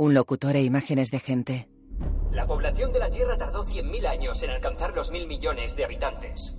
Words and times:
Un 0.00 0.14
locutor 0.14 0.56
e 0.56 0.62
imágenes 0.62 1.10
de 1.10 1.20
gente. 1.20 1.68
La 2.32 2.46
población 2.46 2.90
de 2.90 3.00
la 3.00 3.10
Tierra 3.10 3.36
tardó 3.36 3.66
100.000 3.66 4.06
años 4.06 4.42
en 4.42 4.48
alcanzar 4.48 4.96
los 4.96 5.10
mil 5.10 5.26
millones 5.26 5.76
de 5.76 5.84
habitantes. 5.84 6.56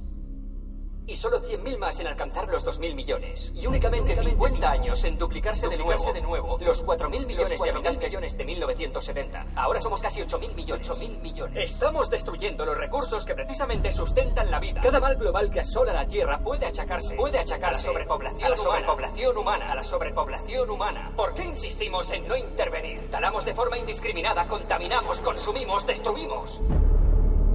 Y 1.11 1.15
solo 1.17 1.41
100.000 1.41 1.77
más 1.77 1.99
en 1.99 2.07
alcanzar 2.07 2.47
los 2.47 2.65
2.000 2.65 2.95
millones. 2.95 3.51
Y 3.53 3.67
únicamente 3.67 4.17
50 4.17 4.71
años 4.71 5.03
en 5.03 5.17
duplicarse, 5.17 5.67
de, 5.67 5.75
nuevo, 5.75 6.13
de 6.13 6.21
nuevo 6.21 6.57
los 6.61 6.85
4.000 6.85 7.25
millones 7.25 7.59
de 7.61 7.69
habitantes 7.69 8.07
millones 8.07 8.37
de 8.37 8.45
1970. 8.45 9.47
Ahora 9.57 9.81
somos 9.81 10.01
casi 10.01 10.21
8.000 10.21 10.55
millones. 10.55 10.89
8.000 10.89 11.21
millones. 11.21 11.69
Estamos 11.69 12.09
destruyendo 12.09 12.65
los 12.65 12.77
recursos 12.77 13.25
que 13.25 13.35
precisamente 13.35 13.91
sustentan 13.91 14.49
la 14.49 14.61
vida. 14.61 14.79
Cada 14.79 15.01
mal 15.01 15.17
global 15.17 15.51
que 15.51 15.59
asola 15.59 15.91
la 15.91 16.07
Tierra 16.07 16.39
puede 16.39 16.65
achacarse. 16.65 17.13
Puede 17.15 17.39
achacarse 17.39 17.89
a 17.89 17.91
la 17.91 17.93
sobrepoblación, 17.93 18.45
a 18.45 18.49
la 18.49 18.55
sobrepoblación 18.55 19.37
humana. 19.37 19.69
A 19.69 19.75
la 19.75 19.83
sobrepoblación 19.83 20.69
humana. 20.69 21.11
¿Por 21.17 21.33
qué 21.33 21.43
insistimos 21.43 22.09
en 22.11 22.25
no 22.25 22.37
intervenir? 22.37 23.09
Talamos 23.09 23.43
de 23.43 23.53
forma 23.53 23.77
indiscriminada, 23.77 24.47
contaminamos, 24.47 25.19
consumimos, 25.19 25.85
destruimos. 25.85 26.61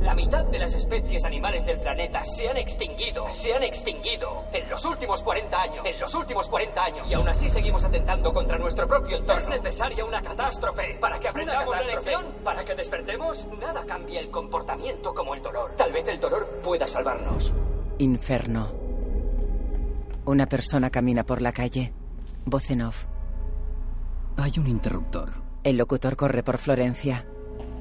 La 0.07 0.15
mitad 0.15 0.45
de 0.45 0.61
las 0.61 0.73
especies 0.73 1.25
animales 1.25 1.67
del 1.67 1.81
planeta 1.81 2.23
se 2.23 2.49
han 2.49 2.57
extinguido, 2.57 3.29
se 3.29 3.53
han 3.53 3.65
extinguido 3.65 4.45
en 4.53 4.71
los 4.71 4.85
últimos 4.85 5.21
40 5.21 5.61
años, 5.61 5.85
en 5.85 5.99
los 5.99 6.15
últimos 6.15 6.49
40 6.49 6.85
años. 6.85 7.11
Y 7.11 7.15
aún 7.15 7.27
así 7.29 7.51
seguimos 7.51 7.83
atentando 7.83 8.33
contra 8.33 8.57
nuestro 8.57 8.87
propio 8.87 9.17
entorno. 9.17 9.43
¿Es 9.43 9.49
necesaria 9.49 10.05
una 10.05 10.23
catástrofe 10.23 10.97
para 11.01 11.19
que 11.19 11.27
aprendamos 11.27 11.75
la 11.75 11.83
lección? 11.83 12.25
¿Para 12.45 12.65
que 12.65 12.77
despertemos? 12.77 13.49
Nada 13.61 13.85
cambia 13.85 14.21
el 14.21 14.31
comportamiento 14.31 15.13
como 15.13 15.35
el 15.35 15.43
dolor. 15.43 15.73
Tal 15.77 15.93
vez 15.93 16.07
el 16.07 16.21
dolor 16.21 16.61
pueda 16.63 16.87
salvarnos. 16.87 17.53
Inferno. 17.99 18.73
Una 20.25 20.47
persona 20.47 20.89
camina 20.89 21.27
por 21.27 21.43
la 21.43 21.51
calle. 21.51 21.93
Voz 22.45 22.71
en 22.71 22.83
off. 22.83 23.07
Hay 24.37 24.53
un 24.57 24.69
interruptor. 24.69 25.33
El 25.65 25.77
locutor 25.79 26.15
corre 26.15 26.45
por 26.45 26.59
Florencia. 26.59 27.27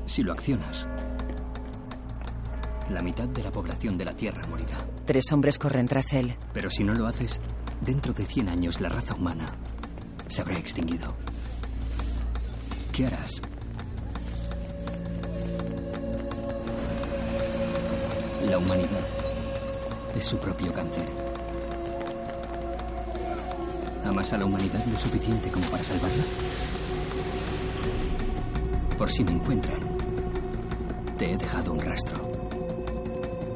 Si 0.05 0.23
lo 0.23 0.31
accionas, 0.31 0.87
la 2.89 3.01
mitad 3.01 3.27
de 3.27 3.43
la 3.43 3.51
población 3.51 3.97
de 3.97 4.05
la 4.05 4.15
Tierra 4.15 4.45
morirá. 4.47 4.77
Tres 5.05 5.31
hombres 5.31 5.57
corren 5.57 5.87
tras 5.87 6.13
él. 6.13 6.35
Pero 6.53 6.69
si 6.69 6.83
no 6.83 6.93
lo 6.93 7.07
haces, 7.07 7.41
dentro 7.81 8.13
de 8.13 8.25
100 8.25 8.49
años 8.49 8.81
la 8.81 8.89
raza 8.89 9.15
humana 9.15 9.51
se 10.27 10.41
habrá 10.41 10.57
extinguido. 10.57 11.13
¿Qué 12.91 13.07
harás? 13.07 13.41
La 18.47 18.57
humanidad 18.57 19.05
es 20.15 20.23
su 20.23 20.37
propio 20.37 20.71
cáncer. 20.71 21.09
¿Amas 24.05 24.31
a 24.33 24.37
la 24.37 24.45
humanidad 24.45 24.85
lo 24.85 24.97
suficiente 24.97 25.49
como 25.49 25.65
para 25.65 25.83
salvarla? 25.83 26.23
Por 28.99 29.11
si 29.11 29.23
me 29.23 29.31
encuentran, 29.31 29.79
te 31.17 31.31
he 31.31 31.37
dejado 31.37 31.73
un 31.73 31.81
rastro 31.81 32.34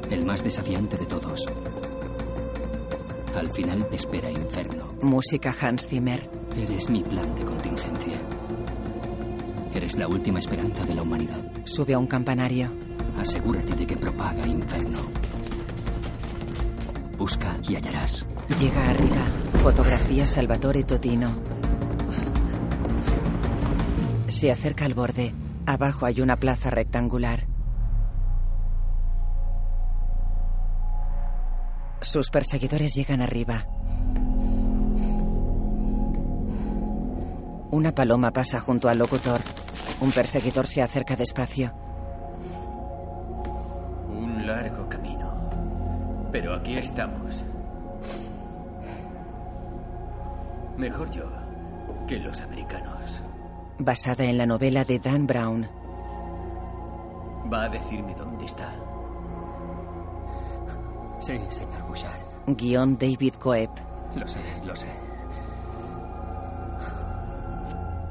el 0.09 0.25
más 0.25 0.43
desafiante 0.43 0.97
de 0.97 1.05
todos. 1.05 1.45
Al 3.35 3.51
final 3.51 3.87
te 3.89 3.95
espera 3.95 4.31
infierno. 4.31 4.93
Música 5.01 5.55
Hans 5.61 5.87
Zimmer. 5.87 6.29
Eres 6.55 6.89
mi 6.89 7.03
plan 7.03 7.35
de 7.35 7.45
contingencia. 7.45 8.17
Eres 9.73 9.97
la 9.97 10.07
última 10.07 10.39
esperanza 10.39 10.83
de 10.85 10.95
la 10.95 11.03
humanidad. 11.03 11.43
Sube 11.65 11.93
a 11.93 11.99
un 11.99 12.07
campanario. 12.07 12.71
Asegúrate 13.17 13.75
de 13.75 13.85
que 13.85 13.95
propaga 13.95 14.47
infierno. 14.47 14.99
Busca 17.17 17.55
y 17.67 17.75
hallarás. 17.75 18.25
Llega 18.59 18.89
arriba. 18.89 19.25
Fotografía 19.61 20.25
Salvatore 20.25 20.83
Totino. 20.83 21.39
Se 24.27 24.51
acerca 24.51 24.85
al 24.85 24.93
borde. 24.93 25.33
Abajo 25.65 26.05
hay 26.05 26.21
una 26.21 26.37
plaza 26.37 26.69
rectangular. 26.69 27.45
Sus 32.01 32.29
perseguidores 32.29 32.95
llegan 32.95 33.21
arriba. 33.21 33.65
Una 37.71 37.93
paloma 37.93 38.31
pasa 38.31 38.59
junto 38.59 38.89
al 38.89 38.97
locutor. 38.97 39.41
Un 40.01 40.11
perseguidor 40.11 40.65
se 40.65 40.81
acerca 40.81 41.15
despacio. 41.15 41.73
Un 44.09 44.47
largo 44.47 44.87
camino. 44.87 46.29
Pero 46.31 46.55
aquí 46.55 46.77
estamos. 46.77 47.43
Mejor 50.77 51.11
yo 51.11 51.25
que 52.07 52.17
los 52.17 52.41
americanos. 52.41 53.21
Basada 53.77 54.23
en 54.23 54.37
la 54.37 54.45
novela 54.45 54.85
de 54.85 54.99
Dan 54.99 55.27
Brown. 55.27 55.67
¿Va 57.51 57.63
a 57.63 57.69
decirme 57.69 58.15
dónde 58.15 58.45
está? 58.45 58.73
Sí, 61.19 61.37
señor 61.49 61.83
Bouchard. 61.87 62.19
Guión 62.47 62.97
David 62.97 63.35
Coeb. 63.35 63.69
Lo 64.15 64.27
sé, 64.27 64.39
lo 64.65 64.75
sé. 64.75 64.87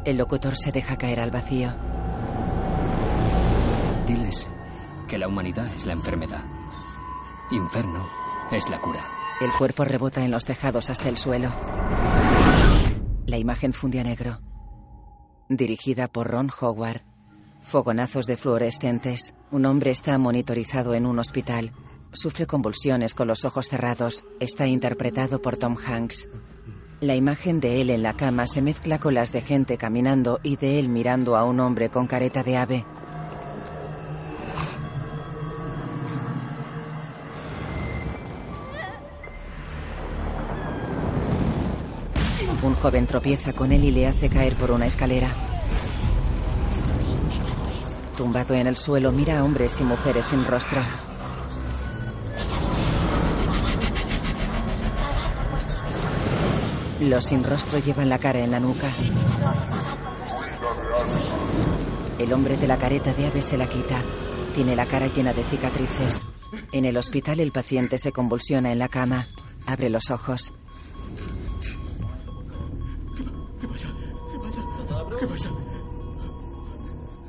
El 0.04 0.16
locutor 0.16 0.56
se 0.56 0.72
deja 0.72 0.96
caer 0.96 1.20
al 1.20 1.30
vacío. 1.30 1.72
Diles 4.06 4.50
que 5.06 5.18
la 5.18 5.28
humanidad 5.28 5.74
es 5.74 5.86
la 5.86 5.92
enfermedad. 5.92 6.44
Inferno 7.50 8.08
es 8.50 8.68
la 8.68 8.80
cura. 8.80 9.04
El 9.40 9.52
cuerpo 9.52 9.84
rebota 9.84 10.24
en 10.24 10.30
los 10.30 10.44
tejados 10.44 10.90
hasta 10.90 11.08
el 11.08 11.18
suelo. 11.18 11.50
La 13.26 13.38
imagen 13.38 13.72
funde 13.72 14.00
a 14.00 14.04
negro. 14.04 14.40
Dirigida 15.48 16.08
por 16.08 16.28
Ron 16.28 16.50
Howard. 16.60 17.02
Fogonazos 17.64 18.26
de 18.26 18.36
fluorescentes. 18.36 19.34
Un 19.50 19.66
hombre 19.66 19.90
está 19.90 20.16
monitorizado 20.18 20.94
en 20.94 21.06
un 21.06 21.18
hospital. 21.18 21.72
Sufre 22.12 22.46
convulsiones 22.46 23.14
con 23.14 23.28
los 23.28 23.44
ojos 23.44 23.68
cerrados. 23.68 24.24
Está 24.40 24.66
interpretado 24.66 25.42
por 25.42 25.56
Tom 25.56 25.76
Hanks. 25.76 26.28
La 27.00 27.14
imagen 27.14 27.60
de 27.60 27.80
él 27.80 27.90
en 27.90 28.02
la 28.02 28.14
cama 28.14 28.46
se 28.46 28.62
mezcla 28.62 28.98
con 28.98 29.14
las 29.14 29.30
de 29.30 29.42
gente 29.42 29.76
caminando 29.76 30.40
y 30.42 30.56
de 30.56 30.78
él 30.78 30.88
mirando 30.88 31.36
a 31.36 31.44
un 31.44 31.60
hombre 31.60 31.90
con 31.90 32.06
careta 32.06 32.42
de 32.42 32.56
ave. 32.56 32.84
Un 42.62 42.74
joven 42.74 43.06
tropieza 43.06 43.52
con 43.52 43.70
él 43.70 43.84
y 43.84 43.90
le 43.92 44.06
hace 44.08 44.28
caer 44.28 44.56
por 44.56 44.72
una 44.72 44.86
escalera. 44.86 45.30
Tumbado 48.16 48.54
en 48.54 48.66
el 48.66 48.76
suelo, 48.76 49.12
mira 49.12 49.38
a 49.38 49.44
hombres 49.44 49.78
y 49.80 49.84
mujeres 49.84 50.26
sin 50.26 50.44
rostro. 50.44 50.80
Los 57.00 57.26
sin 57.26 57.44
rostro 57.44 57.78
llevan 57.78 58.08
la 58.08 58.18
cara 58.18 58.40
en 58.40 58.50
la 58.50 58.58
nuca. 58.58 58.88
El 62.18 62.32
hombre 62.32 62.56
de 62.56 62.66
la 62.66 62.76
careta 62.76 63.12
de 63.14 63.26
ave 63.26 63.40
se 63.40 63.56
la 63.56 63.68
quita. 63.68 64.02
Tiene 64.54 64.74
la 64.74 64.86
cara 64.86 65.06
llena 65.06 65.32
de 65.32 65.44
cicatrices. 65.44 66.22
En 66.72 66.84
el 66.84 66.96
hospital 66.96 67.38
el 67.38 67.52
paciente 67.52 67.98
se 67.98 68.10
convulsiona 68.10 68.72
en 68.72 68.80
la 68.80 68.88
cama. 68.88 69.26
Abre 69.66 69.90
los 69.90 70.10
ojos. 70.10 70.52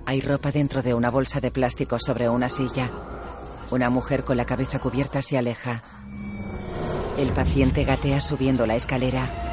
Hay 0.08 0.22
ropa 0.22 0.52
dentro 0.52 0.82
de 0.82 0.96
una 0.96 1.12
bolsa 1.12 1.40
de 1.40 1.52
plástico 1.52 1.98
sobre 2.00 2.28
una 2.28 2.50
silla. 2.50 2.90
Una 3.70 3.92
mujer 3.92 4.24
con 4.24 4.38
la 4.38 4.46
cabeza 4.46 4.80
cubierta 4.80 5.22
se 5.22 5.38
aleja. 5.38 5.84
El 7.18 7.32
paciente 7.34 7.84
gatea 7.84 8.20
subiendo 8.20 8.66
la 8.66 8.76
escalera. 8.76 9.49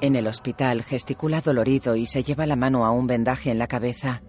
En 0.00 0.14
el 0.14 0.26
hospital 0.26 0.82
gesticula 0.82 1.40
dolorido 1.40 1.96
y 1.96 2.06
se 2.06 2.22
lleva 2.22 2.46
la 2.46 2.56
mano 2.56 2.84
a 2.84 2.90
un 2.90 3.06
vendaje 3.06 3.50
en 3.50 3.58
la 3.58 3.66
cabeza. 3.66 4.20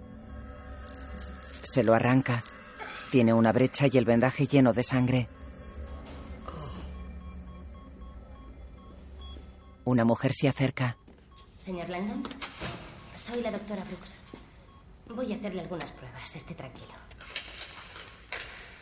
Se 1.63 1.83
lo 1.83 1.93
arranca. 1.93 2.41
Tiene 3.11 3.33
una 3.33 3.51
brecha 3.51 3.87
y 3.91 3.97
el 3.97 4.05
vendaje 4.05 4.47
lleno 4.47 4.73
de 4.73 4.83
sangre. 4.83 5.27
Una 9.83 10.05
mujer 10.05 10.33
se 10.33 10.47
acerca. 10.47 10.97
Señor 11.57 11.89
Langdon, 11.89 12.23
soy 13.15 13.41
la 13.41 13.51
doctora 13.51 13.83
Brooks. 13.83 14.17
Voy 15.09 15.33
a 15.33 15.35
hacerle 15.35 15.61
algunas 15.61 15.91
pruebas. 15.91 16.35
Esté 16.35 16.53
tranquilo. 16.55 16.93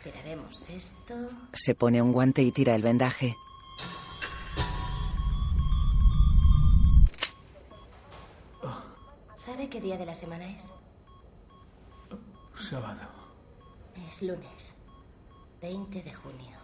Tiraremos 0.02 0.70
esto. 0.70 1.14
Se 1.52 1.74
pone 1.74 2.00
un 2.00 2.12
guante 2.12 2.42
y 2.42 2.52
tira 2.52 2.74
el 2.76 2.82
vendaje. 2.82 3.36
¿Sabe 9.56 9.70
qué 9.70 9.80
día 9.80 9.96
de 9.96 10.04
la 10.04 10.14
semana 10.14 10.46
es? 10.54 10.70
Sábado. 12.58 13.08
Es 14.10 14.20
lunes. 14.20 14.74
20 15.62 16.02
de 16.02 16.12
junio. 16.12 16.58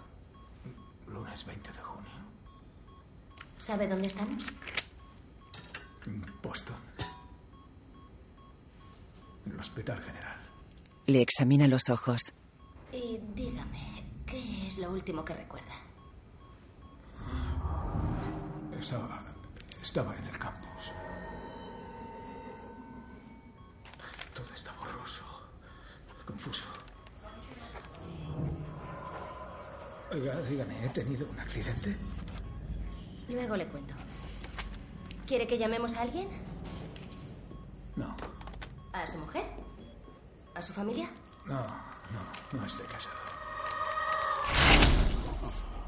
Lunes 1.07 1.47
20 1.47 1.73
de 1.73 1.79
junio. 1.79 2.11
¿Sabe 3.57 3.89
dónde 3.89 4.09
estamos? 4.09 4.45
Boston. 6.43 6.77
En 9.47 9.53
el 9.53 9.59
Hospital 9.59 9.99
General. 10.03 10.37
Le 11.07 11.23
examina 11.23 11.67
los 11.69 11.89
ojos. 11.89 12.35
Y 12.93 13.21
dígame, 13.35 14.05
¿qué 14.27 14.67
es 14.67 14.77
lo 14.77 14.91
último 14.91 15.25
que 15.25 15.33
recuerda? 15.33 15.77
Estaba, 18.79 19.23
estaba 19.81 20.15
en 20.15 20.27
el 20.27 20.39
campus. 20.39 20.62
Todo 24.43 24.55
está 24.55 24.73
borroso, 24.73 25.23
confuso. 26.27 26.65
Oiga, 30.11 30.35
dígame, 30.43 30.85
¿he 30.85 30.89
tenido 30.89 31.27
un 31.29 31.39
accidente? 31.39 31.97
Luego 33.29 33.57
le 33.57 33.67
cuento. 33.69 33.95
¿Quiere 35.27 35.47
que 35.47 35.59
llamemos 35.59 35.95
a 35.95 36.03
alguien? 36.03 36.29
No, 37.97 38.15
¿A 38.93 39.07
su 39.07 39.17
mujer? 39.19 39.45
¿A 40.55 40.63
su 40.63 40.73
familia? 40.73 41.09
no, 41.47 41.61
no, 41.61 42.59
no 42.59 42.67
estoy 42.67 42.87
casado. 42.87 43.17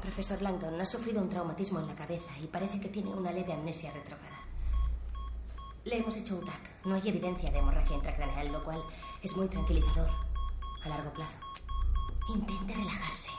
Profesor 0.01 0.41
Langdon 0.41 0.79
ha 0.79 0.85
sufrido 0.85 1.21
un 1.21 1.29
traumatismo 1.29 1.79
en 1.79 1.87
la 1.87 1.95
cabeza 1.95 2.31
y 2.41 2.47
parece 2.47 2.79
que 2.79 2.89
tiene 2.89 3.09
una 3.09 3.31
leve 3.31 3.53
amnesia 3.53 3.91
retrógrada. 3.91 4.44
Le 5.85 5.97
hemos 5.99 6.15
hecho 6.17 6.35
un 6.37 6.45
TAC. 6.45 6.85
No 6.85 6.95
hay 6.95 7.07
evidencia 7.07 7.49
de 7.51 7.59
hemorragia 7.59 7.95
intracraneal, 7.95 8.51
lo 8.51 8.63
cual 8.63 8.79
es 9.21 9.35
muy 9.37 9.47
tranquilizador 9.47 10.09
a 10.83 10.89
largo 10.89 11.11
plazo. 11.13 11.37
Intente 12.33 12.73
relajarse. 12.73 13.29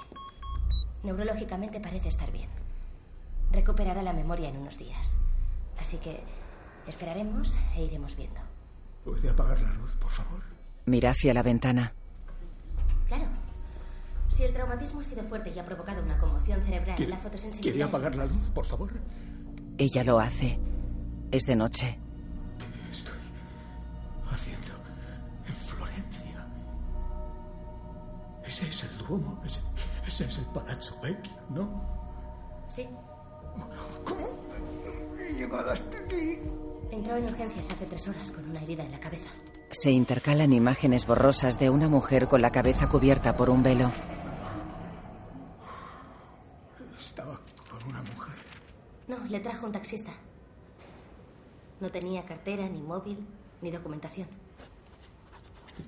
Neurológicamente 1.02 1.80
parece 1.80 2.08
estar 2.08 2.30
bien. 2.32 2.48
Recuperará 3.52 4.02
la 4.02 4.12
memoria 4.12 4.48
en 4.48 4.56
unos 4.58 4.78
días. 4.78 5.16
Así 5.78 5.96
que 5.98 6.20
esperaremos 6.86 7.58
e 7.76 7.82
iremos 7.84 8.16
viendo. 8.16 8.40
¿Puede 9.04 9.28
apagar 9.30 9.60
la 9.60 9.72
luz, 9.74 9.92
por 10.00 10.10
favor? 10.10 10.40
Mira 10.84 11.10
hacia 11.10 11.34
la 11.34 11.42
ventana. 11.42 11.92
Claro. 13.08 13.26
Si 14.28 14.42
el 14.44 14.52
traumatismo 14.52 15.00
ha 15.00 15.04
sido 15.04 15.22
fuerte 15.24 15.52
y 15.54 15.58
ha 15.58 15.64
provocado 15.64 16.02
una 16.02 16.18
conmoción 16.18 16.62
cerebral, 16.62 16.96
¿Quiere- 16.96 17.10
la 17.12 17.18
fotosensibilidad... 17.18 17.62
¿Quiere 17.62 17.80
es 17.80 17.88
apagar 17.88 18.16
la 18.16 18.26
luz, 18.26 18.48
por 18.50 18.64
favor? 18.64 18.92
Ella 19.78 20.04
lo 20.04 20.18
hace. 20.18 20.58
Es 21.30 21.42
de 21.44 21.56
noche. 21.56 21.98
¿Qué 24.28 24.34
estoy 24.34 24.52
haciendo 24.54 24.74
en 25.46 25.54
Florencia? 25.54 26.46
Ese 28.44 28.68
es 28.68 28.84
el 28.84 28.98
Duomo, 28.98 29.40
ese, 29.44 29.60
ese 30.06 30.24
es 30.24 30.38
el 30.38 30.44
Palazzo 30.46 31.00
Vecchio, 31.02 31.32
¿no? 31.50 31.82
Sí. 32.68 32.88
¿Cómo 34.04 34.28
he 35.18 35.32
llegado 35.32 35.70
hasta 35.70 35.98
aquí? 35.98 36.38
Entró 36.90 37.16
en 37.16 37.24
urgencias 37.24 37.70
hace 37.70 37.86
tres 37.86 38.06
horas 38.08 38.30
con 38.30 38.48
una 38.48 38.60
herida 38.62 38.84
en 38.84 38.92
la 38.92 39.00
cabeza. 39.00 39.28
Se 39.70 39.90
intercalan 39.90 40.52
imágenes 40.52 41.06
borrosas 41.06 41.58
de 41.58 41.70
una 41.70 41.88
mujer 41.88 42.28
con 42.28 42.40
la 42.40 42.52
cabeza 42.52 42.88
cubierta 42.88 43.36
por 43.36 43.50
un 43.50 43.62
velo. 43.62 43.92
Estaba 46.98 47.40
con 47.68 47.88
una 47.90 48.02
mujer. 48.02 48.34
No, 49.08 49.18
le 49.28 49.40
trajo 49.40 49.66
un 49.66 49.72
taxista. 49.72 50.12
No 51.80 51.88
tenía 51.90 52.24
cartera, 52.24 52.68
ni 52.68 52.80
móvil, 52.80 53.26
ni 53.62 53.70
documentación. 53.70 54.28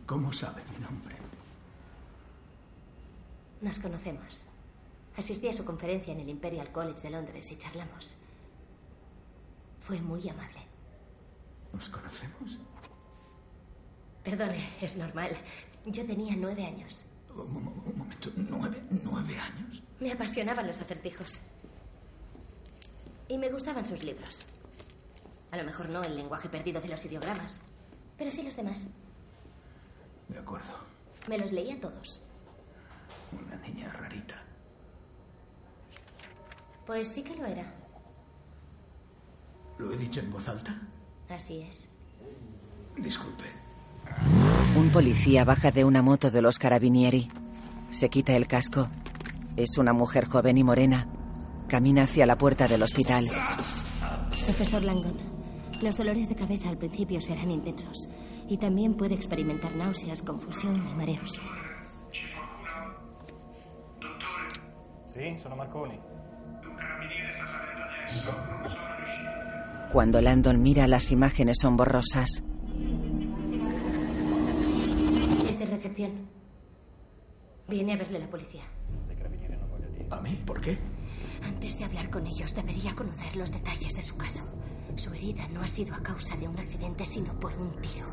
¿Cómo 0.07 0.33
sabe 0.33 0.63
mi 0.73 0.79
nombre? 0.85 1.17
Nos 3.61 3.79
conocemos. 3.79 4.45
Asistí 5.17 5.49
a 5.49 5.53
su 5.53 5.65
conferencia 5.65 6.13
en 6.13 6.21
el 6.21 6.29
Imperial 6.29 6.71
College 6.71 7.01
de 7.03 7.11
Londres 7.11 7.51
y 7.51 7.57
charlamos. 7.59 8.17
Fue 9.81 10.01
muy 10.01 10.29
amable. 10.29 10.61
¿Nos 11.73 11.89
conocemos? 11.89 12.59
Perdone, 14.23 14.69
es 14.81 14.97
normal. 14.97 15.31
Yo 15.87 16.05
tenía 16.07 16.37
nueve 16.37 16.65
años. 16.65 17.05
Un, 17.35 17.53
mo- 17.65 17.83
un 17.87 17.97
momento, 17.99 18.31
¿nueve, 18.37 18.83
¿nueve 19.03 19.39
años? 19.39 19.83
Me 20.01 20.13
apasionaban 20.13 20.67
los 20.67 20.81
acertijos. 20.81 21.41
Y 23.29 23.39
me 23.39 23.49
gustaban 23.51 23.85
sus 23.85 24.03
libros. 24.05 24.45
A 25.51 25.57
lo 25.57 25.65
mejor 25.65 25.89
no 25.89 26.03
el 26.03 26.17
lenguaje 26.17 26.49
perdido 26.49 26.81
de 26.81 26.89
los 26.89 27.05
ideogramas, 27.05 27.63
pero 28.17 28.31
sí 28.31 28.43
los 28.43 28.57
demás. 28.57 28.87
De 30.29 30.39
acuerdo. 30.39 30.73
Me 31.27 31.39
los 31.39 31.53
leía 31.53 31.81
todos. 31.81 32.21
Una 33.33 33.57
niña 33.57 33.93
rarita. 33.93 34.43
Pues 36.87 37.09
sí 37.09 37.23
que 37.23 37.37
lo 37.37 37.45
era. 37.45 37.75
¿Lo 39.79 39.93
he 39.93 39.97
dicho 39.97 40.21
en 40.21 40.31
voz 40.31 40.49
alta? 40.49 40.75
Así 41.29 41.61
es. 41.61 41.89
Disculpe. 42.97 43.45
Un 44.77 44.91
policía 44.91 45.45
baja 45.45 45.71
de 45.71 45.85
una 45.85 46.03
moto 46.03 46.31
de 46.31 46.43
los 46.43 46.59
carabinieri. 46.59 47.31
Se 47.91 48.09
quita 48.09 48.35
el 48.35 48.47
casco. 48.47 48.89
Es 49.57 49.79
una 49.79 49.93
mujer 49.93 50.27
joven 50.27 50.59
y 50.59 50.65
morena. 50.65 51.07
Camina 51.69 52.05
hacia 52.05 52.27
la 52.27 52.39
puerta 52.39 52.67
del 52.67 52.83
hospital. 52.83 53.29
Profesor 54.47 54.83
Langdon, 54.83 55.19
los 55.81 55.97
dolores 55.97 56.29
de 56.29 56.35
cabeza 56.35 56.69
al 56.69 56.79
principio 56.79 57.21
serán 57.21 57.51
intensos 57.51 58.09
y 58.49 58.57
también 58.57 58.95
puede 58.95 59.15
experimentar 59.15 59.75
náuseas, 59.77 60.23
confusión 60.23 60.77
y 60.89 60.95
mareos. 60.95 61.41
Sì, 65.07 65.37
sono 65.39 65.57
Marconi. 65.57 65.99
Cuando 69.93 70.21
Landon 70.21 70.63
mira, 70.63 70.87
las 70.87 71.11
imágenes 71.11 71.59
son 71.61 71.77
borrosas. 71.77 72.43
Es 75.49 75.59
de 75.59 75.67
recepción. 75.67 76.29
Viene 77.69 77.95
a 77.95 77.97
verle 77.97 78.19
la 78.19 78.29
policía. 78.29 78.63
¿A 80.11 80.21
mí? 80.21 80.41
¿Por 80.47 80.61
qué? 80.61 80.79
Antes 81.43 81.79
de 81.79 81.85
hablar 81.85 82.11
con 82.11 82.27
ellos, 82.27 82.55
debería 82.55 82.95
conocer 82.95 83.35
los 83.37 83.51
detalles 83.51 83.95
de 83.95 84.03
su 84.03 84.17
caso. 84.17 84.43
Su 84.99 85.15
herida 85.15 85.47
no 85.53 85.63
ha 85.63 85.67
sido 85.69 85.95
a 85.95 86.03
causa 86.03 86.37
de 86.37 86.49
un 86.49 86.59
accidente, 86.59 87.07
sino 87.07 87.33
por 87.39 87.55
un 87.57 87.71
tiro. 87.81 88.05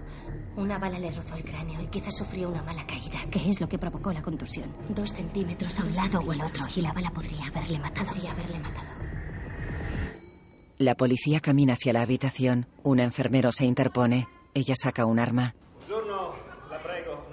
Una 0.56 0.78
bala 0.78 1.00
le 1.00 1.10
rozó 1.10 1.36
el 1.36 1.44
cráneo 1.44 1.82
y 1.82 1.88
quizás 1.88 2.16
sufrió 2.16 2.48
una 2.48 2.62
mala 2.62 2.86
caída, 2.86 3.18
que 3.32 3.50
es 3.50 3.60
lo 3.60 3.68
que 3.68 3.80
provocó 3.80 4.14
la 4.14 4.22
contusión. 4.22 4.72
Dos 4.90 5.12
centímetros 5.12 5.80
A 5.80 5.84
un 5.84 5.96
lado 5.96 6.20
o 6.20 6.32
al 6.32 6.42
otro, 6.42 6.64
y 6.76 6.82
la 6.82 6.94
bala 6.94 7.10
podría 7.10 7.48
haberle 7.48 7.80
matado. 7.80 8.06
Podría 8.06 8.32
haberle 8.32 8.60
matado. 8.60 8.88
La 10.78 10.94
policía 10.94 11.40
camina 11.40 11.74
hacia 11.74 11.92
la 11.92 12.04
habitación. 12.04 12.68
Un 12.84 13.00
enfermero 13.00 13.52
se 13.52 13.66
interpone. 13.66 14.28
Ella 14.54 14.76
saca 14.76 15.08
un 15.08 15.18
arma. 15.18 15.56
La 16.70 16.84
prego. 16.84 17.26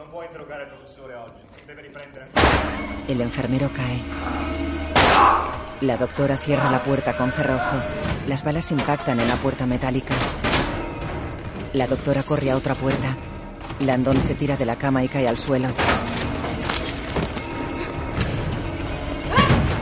El 3.06 3.20
enfermero 3.20 3.70
cae. 3.74 4.00
La 5.82 5.96
doctora 5.96 6.36
cierra 6.36 6.70
la 6.70 6.80
puerta 6.80 7.16
con 7.16 7.32
cerrojo. 7.32 7.76
Las 8.28 8.44
balas 8.44 8.70
impactan 8.70 9.18
en 9.18 9.26
la 9.26 9.34
puerta 9.34 9.66
metálica. 9.66 10.14
La 11.72 11.88
doctora 11.88 12.22
corre 12.22 12.52
a 12.52 12.56
otra 12.56 12.76
puerta. 12.76 13.16
Landon 13.80 14.22
se 14.22 14.36
tira 14.36 14.56
de 14.56 14.64
la 14.64 14.76
cama 14.76 15.02
y 15.02 15.08
cae 15.08 15.26
al 15.26 15.38
suelo. 15.38 15.66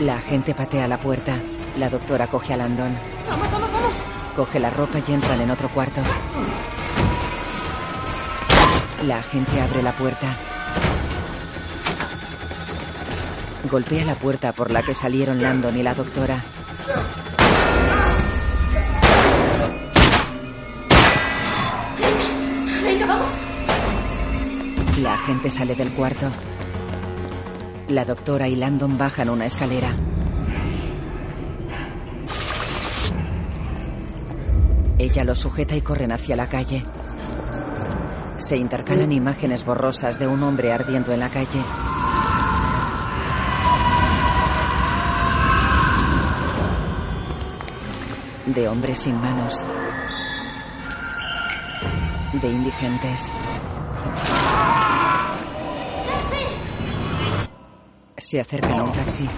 La 0.00 0.16
agente 0.16 0.54
patea 0.54 0.88
la 0.88 0.98
puerta. 0.98 1.36
La 1.76 1.90
doctora 1.90 2.28
coge 2.28 2.54
a 2.54 2.56
Landon. 2.56 2.96
¡Vamos, 3.28 3.52
vamos, 3.52 3.70
vamos! 3.70 3.92
Coge 4.34 4.58
la 4.58 4.70
ropa 4.70 5.00
y 5.06 5.12
entran 5.12 5.38
en 5.42 5.50
otro 5.50 5.68
cuarto. 5.68 6.00
La 9.04 9.18
agente 9.18 9.60
abre 9.60 9.82
la 9.82 9.92
puerta. 9.92 10.28
Golpea 13.68 14.04
la 14.04 14.14
puerta 14.14 14.52
por 14.52 14.70
la 14.70 14.82
que 14.82 14.94
salieron 14.94 15.42
Landon 15.42 15.76
y 15.76 15.82
la 15.82 15.94
doctora. 15.94 16.42
¡Venga, 22.82 23.06
vamos! 23.06 23.30
La 25.02 25.14
agente 25.14 25.50
sale 25.50 25.74
del 25.74 25.90
cuarto. 25.92 26.30
La 27.88 28.04
doctora 28.04 28.48
y 28.48 28.56
Landon 28.56 28.96
bajan 28.96 29.28
una 29.28 29.46
escalera. 29.46 29.94
Ella 34.98 35.24
lo 35.24 35.34
sujeta 35.34 35.76
y 35.76 35.80
corren 35.80 36.12
hacia 36.12 36.36
la 36.36 36.48
calle. 36.48 36.82
Se 38.38 38.56
intercalan 38.56 39.12
imágenes 39.12 39.64
borrosas 39.64 40.18
de 40.18 40.26
un 40.26 40.42
hombre 40.42 40.72
ardiendo 40.72 41.12
en 41.12 41.20
la 41.20 41.28
calle. 41.28 41.62
De 48.54 48.68
hombres 48.68 48.98
sin 48.98 49.20
manos. 49.20 49.64
De 52.32 52.48
indigentes. 52.48 53.32
Se 58.16 58.40
acercan 58.40 58.80
a 58.80 58.84
un 58.84 58.92
taxi. 58.92 59.28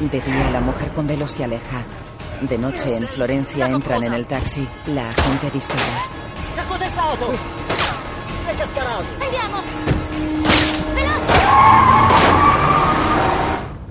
De 0.00 0.20
día, 0.20 0.50
la 0.50 0.60
mujer 0.60 0.88
con 0.92 1.06
velo 1.06 1.28
se 1.28 1.44
aleja. 1.44 1.84
De 2.40 2.58
noche 2.58 2.96
en 2.96 3.06
Florencia 3.06 3.66
entran 3.66 4.02
en 4.02 4.14
el 4.14 4.26
taxi. 4.26 4.66
La 4.86 5.08
agente 5.08 5.50
dispara. 5.50 6.20
Stato? 6.88 7.26
Chi 7.26 8.50
è 8.50 8.54
che 8.56 8.62
ha 8.62 8.66
sparato? 8.66 9.10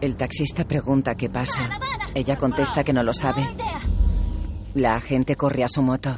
El 0.01 0.15
taxista 0.15 0.63
pregunta 0.63 1.15
qué 1.15 1.29
pasa. 1.29 1.69
Ella 2.13 2.37
contesta 2.37 2.83
que 2.83 2.93
no 2.93 3.03
lo 3.03 3.13
sabe. 3.13 3.45
La 4.75 4.95
agente 4.95 5.35
corre 5.35 5.63
a 5.63 5.67
su 5.67 5.81
moto. 5.81 6.17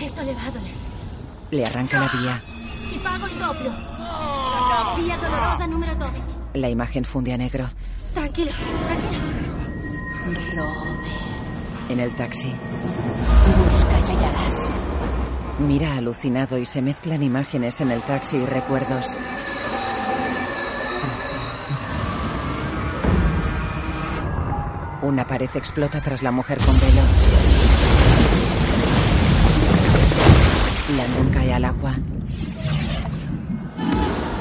Esto 0.00 0.22
le 0.22 0.34
va 0.34 0.46
a 0.46 0.50
doler. 0.50 0.74
Le 1.50 1.64
arranca 1.64 2.00
la 2.00 2.08
vía. 2.08 2.42
Ti 2.88 2.98
pago 2.98 3.26
il 3.26 3.38
doppio. 3.38 3.70
Via 4.96 5.16
Dolorosa 5.16 5.66
numero 5.66 5.94
12. 5.96 6.18
La 6.54 6.70
imagen 6.70 7.04
funde 7.04 7.32
a 7.34 7.36
negro. 7.36 7.66
Tranquilo, 8.14 8.50
tranquilo. 8.86 10.72
En 11.90 12.00
el 12.00 12.10
taxi. 12.16 12.52
Busca 13.62 13.98
y 14.00 14.16
hallarás. 14.16 14.72
Mira 15.58 15.96
alucinado 15.96 16.58
y 16.58 16.64
se 16.64 16.80
mezclan 16.82 17.22
imágenes 17.22 17.80
en 17.80 17.90
el 17.90 18.02
taxi 18.02 18.38
y 18.38 18.46
recuerdos. 18.46 19.14
Una 25.06 25.24
pared 25.24 25.48
explota 25.54 26.00
tras 26.00 26.20
la 26.24 26.32
mujer 26.32 26.58
con 26.58 26.74
velo. 26.80 27.00
Landon 30.96 31.30
cae 31.30 31.54
al 31.54 31.64
agua. 31.64 31.96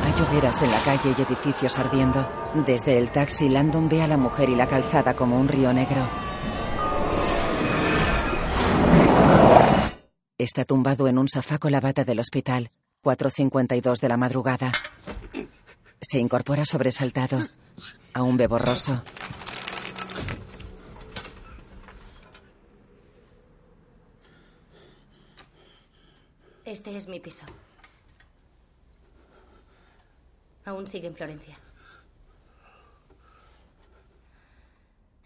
Hay 0.03 0.21
hogueras 0.23 0.63
en 0.63 0.71
la 0.71 0.79
calle 0.79 1.13
y 1.15 1.21
edificios 1.21 1.77
ardiendo. 1.77 2.27
Desde 2.65 2.97
el 2.97 3.11
taxi, 3.11 3.47
Landon 3.47 3.87
ve 3.89 4.01
a 4.01 4.07
la 4.07 4.17
mujer 4.17 4.49
y 4.49 4.55
la 4.55 4.65
calzada 4.65 5.15
como 5.15 5.39
un 5.39 5.47
río 5.47 5.71
negro. 5.71 6.09
Está 10.39 10.65
tumbado 10.65 11.07
en 11.07 11.19
un 11.19 11.29
sofá 11.29 11.59
con 11.59 11.73
la 11.73 11.79
bata 11.79 12.03
del 12.03 12.19
hospital. 12.19 12.71
4.52 13.03 13.99
de 13.99 14.09
la 14.09 14.17
madrugada. 14.17 14.71
Se 16.01 16.17
incorpora 16.17 16.65
sobresaltado. 16.65 17.37
Aún 18.15 18.35
ve 18.35 18.47
borroso. 18.47 19.03
Este 26.65 26.95
es 26.97 27.07
mi 27.07 27.19
piso. 27.19 27.45
Aún 30.65 30.87
sigue 30.87 31.07
en 31.07 31.15
Florencia. 31.15 31.57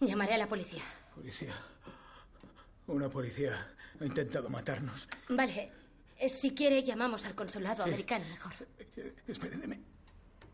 Llamaré 0.01 0.33
a 0.35 0.37
la 0.37 0.47
policía. 0.47 0.83
Policía. 1.15 1.55
Una 2.87 3.09
policía 3.09 3.73
ha 3.99 4.05
intentado 4.05 4.49
matarnos. 4.49 5.07
Vale. 5.29 5.71
eh, 6.17 6.29
Si 6.29 6.53
quiere, 6.53 6.83
llamamos 6.83 7.25
al 7.25 7.35
consulado 7.35 7.83
americano 7.83 8.25
mejor. 8.27 8.53
Eh, 8.97 9.15
Espere, 9.27 9.57
deme, 9.57 9.79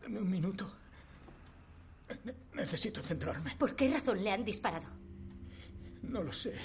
deme 0.02 0.20
un 0.20 0.30
minuto. 0.30 0.72
Ne- 2.24 2.34
necesito 2.54 3.02
centrarme. 3.02 3.56
¿Por 3.56 3.74
qué 3.74 3.88
razón 3.88 4.22
le 4.22 4.30
han 4.30 4.44
disparado? 4.44 4.86
No 6.02 6.22
lo 6.22 6.32
sé. 6.32 6.56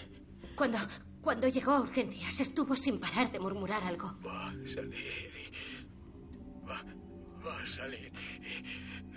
Cuando, 0.56 0.78
cuando 1.22 1.48
llegó 1.48 1.72
a 1.72 1.82
urgencias, 1.82 2.40
estuvo 2.40 2.76
sin 2.76 3.00
parar 3.00 3.32
de 3.32 3.40
murmurar 3.40 3.84
algo. 3.84 4.16
Va 4.26 4.50
a 4.50 4.54
salir. 4.68 5.52
Va, 6.68 6.84
va 7.46 7.62
a 7.62 7.68
salir. 7.68 8.12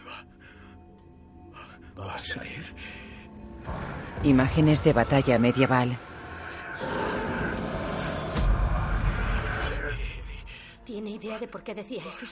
Va, 0.07 0.25
va, 1.53 2.05
va 2.05 2.15
a 2.15 2.19
salir. 2.19 2.75
Imágenes 4.23 4.85
de 4.85 4.93
batalla 4.93 5.39
medieval. 5.39 5.99
¿Tiene 10.85 11.11
idea 11.11 11.39
de 11.39 11.49
por 11.49 11.63
qué 11.63 11.75
decía 11.75 12.03
eso? 12.09 12.27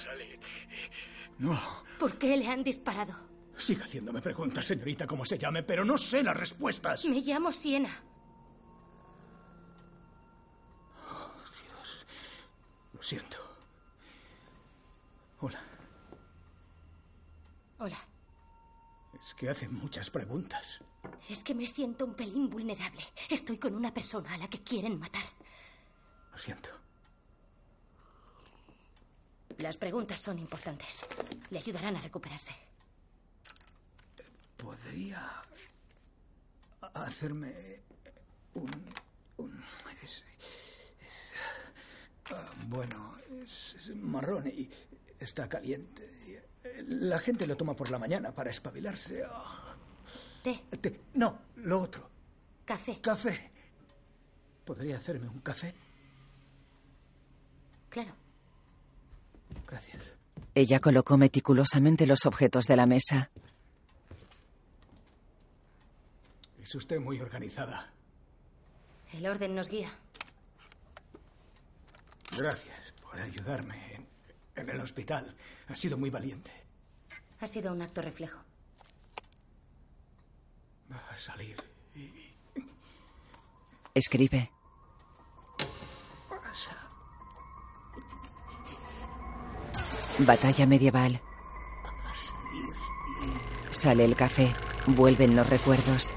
No. 1.38 1.59
¿Por 1.99 2.19
qué 2.19 2.37
le 2.37 2.47
han 2.47 2.62
disparado? 2.62 3.14
Siga 3.57 3.85
haciéndome 3.85 4.21
preguntas, 4.21 4.67
señorita, 4.67 5.07
como 5.07 5.25
se 5.25 5.38
llame, 5.38 5.62
pero 5.62 5.85
no 5.85 5.97
sé 5.97 6.23
las 6.23 6.37
respuestas. 6.37 7.05
Me 7.07 7.21
llamo 7.21 7.52
Siena. 7.52 7.91
Lo 13.02 13.09
siento. 13.09 13.37
Hola. 15.40 15.61
Hola. 17.80 17.99
Es 19.26 19.35
que 19.35 19.49
hacen 19.50 19.75
muchas 19.75 20.09
preguntas. 20.09 20.78
Es 21.28 21.42
que 21.42 21.52
me 21.52 21.66
siento 21.66 22.04
un 22.04 22.14
pelín 22.14 22.49
vulnerable. 22.49 23.02
Estoy 23.28 23.59
con 23.59 23.75
una 23.75 23.92
persona 23.92 24.32
a 24.35 24.38
la 24.38 24.47
que 24.49 24.62
quieren 24.62 25.00
matar. 25.00 25.25
Lo 26.30 26.38
siento. 26.38 26.71
Las 29.59 29.76
preguntas 29.76 30.21
son 30.21 30.38
importantes. 30.38 31.04
Le 31.50 31.59
ayudarán 31.59 31.97
a 31.97 32.00
recuperarse. 32.02 32.54
¿Podría 34.56 35.42
hacerme 36.94 37.80
un... 38.54 38.71
un 39.38 39.64
es- 40.04 40.04
es- 40.04 40.25
ah, 40.25 40.62
bueno, 42.68 43.16
es, 43.30 43.74
es 43.74 43.96
marrón 43.96 44.46
y 44.48 44.68
está 45.18 45.48
caliente. 45.48 46.10
La 46.88 47.18
gente 47.18 47.46
lo 47.46 47.56
toma 47.56 47.74
por 47.74 47.90
la 47.90 47.98
mañana 47.98 48.32
para 48.32 48.50
espabilarse. 48.50 49.22
Ah, 49.28 49.74
Té, 50.42 50.60
té- 50.80 51.00
no, 51.14 51.38
lo 51.56 51.80
otro. 51.80 52.10
café. 52.64 53.00
Café. 53.00 53.50
¿Podría 54.64 54.96
hacerme 54.96 55.28
un 55.28 55.40
café? 55.40 55.74
Claro. 57.88 58.12
Gracias. 59.66 60.02
Ella 60.54 60.80
colocó 60.80 61.16
meticulosamente 61.16 62.06
los 62.06 62.26
objetos 62.26 62.64
de 62.66 62.76
la 62.76 62.86
mesa. 62.86 63.30
Es 66.62 66.74
usted 66.74 67.00
muy 67.00 67.20
organizada. 67.20 67.90
El 69.12 69.26
orden 69.26 69.54
nos 69.54 69.68
guía. 69.68 69.90
Gracias 72.36 72.94
por 73.02 73.20
ayudarme 73.20 73.94
en, 73.94 74.08
en 74.56 74.70
el 74.70 74.80
hospital. 74.80 75.34
Ha 75.68 75.76
sido 75.76 75.98
muy 75.98 76.10
valiente. 76.10 76.50
Ha 77.40 77.46
sido 77.46 77.72
un 77.72 77.82
acto 77.82 78.02
reflejo. 78.02 78.40
Va 80.90 81.02
a 81.10 81.18
salir. 81.18 81.56
Escribe. 83.94 84.50
Batalla 90.18 90.66
medieval. 90.66 91.20
Sale 93.70 94.04
el 94.04 94.14
café. 94.14 94.52
Vuelven 94.86 95.34
los 95.34 95.48
recuerdos. 95.48 96.14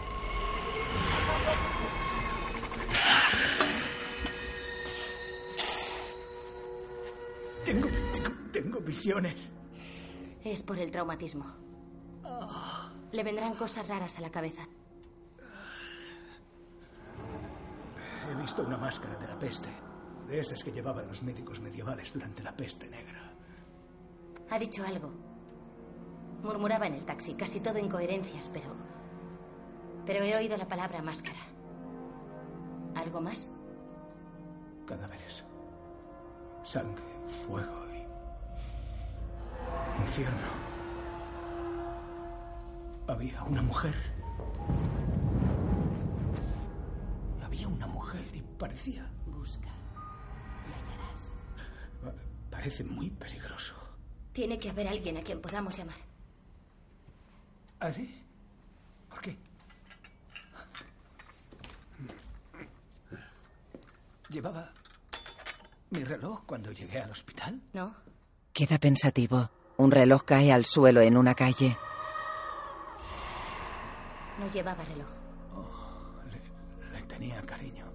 Es 10.43 10.63
por 10.63 10.79
el 10.79 10.89
traumatismo. 10.89 11.45
Le 13.11 13.23
vendrán 13.23 13.53
cosas 13.53 13.87
raras 13.87 14.17
a 14.17 14.21
la 14.21 14.31
cabeza. 14.31 14.63
He 18.29 18.35
visto 18.35 18.63
una 18.63 18.77
máscara 18.77 19.17
de 19.17 19.27
la 19.27 19.37
peste. 19.37 19.69
De 20.27 20.39
esas 20.39 20.63
que 20.63 20.71
llevaban 20.71 21.07
los 21.07 21.21
médicos 21.21 21.59
medievales 21.59 22.13
durante 22.13 22.41
la 22.41 22.57
peste 22.57 22.89
negra. 22.89 23.31
Ha 24.49 24.57
dicho 24.57 24.83
algo. 24.83 25.11
Murmuraba 26.41 26.87
en 26.87 26.95
el 26.95 27.05
taxi, 27.05 27.35
casi 27.35 27.59
todo 27.59 27.77
incoherencias, 27.77 28.49
pero... 28.51 28.75
Pero 30.05 30.23
he 30.23 30.35
oído 30.35 30.57
la 30.57 30.67
palabra 30.67 31.03
máscara. 31.03 31.39
¿Algo 32.95 33.21
más? 33.21 33.49
Cadáveres. 34.87 35.43
Sangre, 36.63 37.03
fuego. 37.27 37.84
Infierno. 40.05 40.47
Había 43.07 43.43
una 43.43 43.61
mujer. 43.63 43.95
Había 47.43 47.67
una 47.67 47.87
mujer 47.87 48.23
y 48.33 48.41
parecía... 48.59 49.09
Busca 49.25 49.69
y 50.67 50.71
hallarás. 50.73 51.39
Parece 52.51 52.83
muy 52.83 53.09
peligroso. 53.09 53.73
Tiene 54.31 54.59
que 54.59 54.69
haber 54.69 54.87
alguien 54.87 55.17
a 55.17 55.21
quien 55.21 55.41
podamos 55.41 55.75
llamar. 55.75 55.97
¿Ah, 57.79 57.91
sí? 57.91 58.23
¿Por 59.09 59.21
qué? 59.21 59.37
¿Llevaba 64.29 64.71
mi 65.89 66.03
reloj 66.03 66.43
cuando 66.45 66.71
llegué 66.71 66.99
al 66.99 67.09
hospital? 67.11 67.59
¿No? 67.73 67.95
Queda 68.53 68.77
pensativo. 68.77 69.49
Un 69.77 69.91
reloj 69.91 70.23
cae 70.23 70.51
al 70.51 70.65
suelo 70.65 71.01
en 71.01 71.17
una 71.17 71.35
calle. 71.35 71.77
No 74.39 74.49
llevaba 74.51 74.83
reloj. 74.83 75.09
Oh, 75.53 76.21
le, 76.29 76.97
le, 76.97 77.05
tenía 77.07 77.41
cariño. 77.41 77.85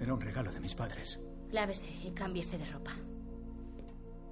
Era 0.00 0.14
un 0.14 0.20
regalo 0.20 0.52
de 0.52 0.60
mis 0.60 0.74
padres. 0.74 1.18
Lávese 1.50 1.90
y 1.90 2.12
cámbiese 2.12 2.58
de 2.58 2.66
ropa. 2.66 2.92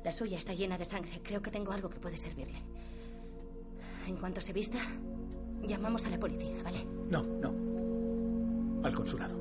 La 0.05 0.13
suya 0.13 0.39
está 0.39 0.55
llena 0.55 0.79
de 0.79 0.85
sangre. 0.85 1.21
Creo 1.23 1.43
que 1.43 1.51
tengo 1.51 1.73
algo 1.73 1.91
que 1.91 1.99
puede 2.01 2.17
servirle. 2.17 2.63
En 4.07 4.17
cuanto 4.17 4.41
se 4.41 4.53
vista, 4.53 4.79
llamamos 5.63 6.07
a 6.07 6.11
la 6.11 6.19
policía, 6.19 6.55
¿vale? 6.65 6.85
No, 7.09 7.23
no. 7.23 8.87
Al 8.87 8.95
consulado. 8.95 9.37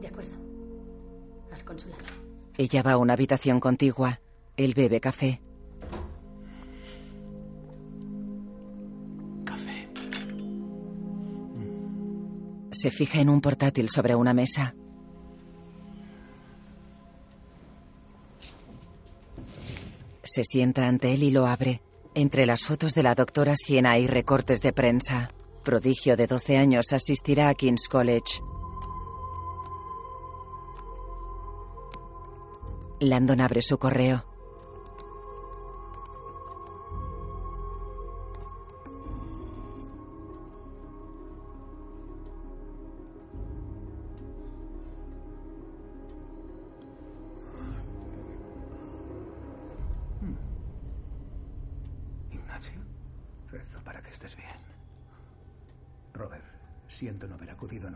De 0.00 0.08
acuerdo. 0.08 0.36
Al 1.52 1.64
consulado. 1.64 2.04
Ella 2.56 2.82
va 2.82 2.92
a 2.92 2.96
una 2.96 3.12
habitación 3.12 3.60
contigua. 3.60 4.20
Él 4.56 4.74
bebe 4.74 5.00
café. 5.00 5.40
Se 12.80 12.92
fija 12.92 13.20
en 13.20 13.28
un 13.28 13.40
portátil 13.40 13.88
sobre 13.88 14.14
una 14.14 14.32
mesa. 14.32 14.76
Se 20.22 20.44
sienta 20.44 20.86
ante 20.86 21.12
él 21.12 21.24
y 21.24 21.32
lo 21.32 21.48
abre. 21.48 21.82
Entre 22.14 22.46
las 22.46 22.62
fotos 22.62 22.92
de 22.92 23.02
la 23.02 23.16
doctora 23.16 23.54
Siena 23.56 23.92
hay 23.92 24.06
recortes 24.06 24.60
de 24.60 24.72
prensa. 24.72 25.28
Prodigio 25.64 26.16
de 26.16 26.28
12 26.28 26.56
años 26.56 26.92
asistirá 26.92 27.48
a 27.48 27.54
King's 27.54 27.88
College. 27.88 28.40
Landon 33.00 33.40
abre 33.40 33.60
su 33.60 33.76
correo. 33.76 34.27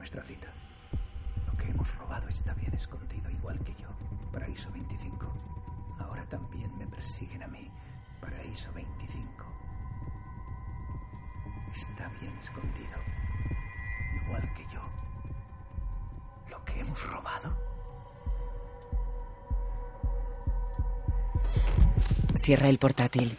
Nuestra 0.02 0.24
cita. 0.24 0.48
Lo 1.46 1.56
que 1.56 1.70
hemos 1.70 1.94
robado 1.94 2.26
está 2.26 2.52
bien 2.54 2.74
escondido, 2.74 3.30
igual 3.30 3.56
que 3.60 3.72
yo. 3.80 3.86
Paraíso 4.32 4.68
25. 4.72 5.32
Ahora 6.00 6.24
también 6.24 6.76
me 6.76 6.88
persiguen 6.88 7.40
a 7.44 7.46
mí. 7.46 7.70
Paraíso 8.20 8.72
25. 8.72 9.44
Está 11.72 12.08
bien 12.20 12.36
escondido. 12.38 12.98
Igual 14.24 14.52
que 14.54 14.64
yo. 14.74 14.82
Lo 16.50 16.64
que 16.64 16.80
hemos 16.80 17.08
robado. 17.08 17.56
Cierra 22.34 22.68
el 22.68 22.78
portátil. 22.78 23.38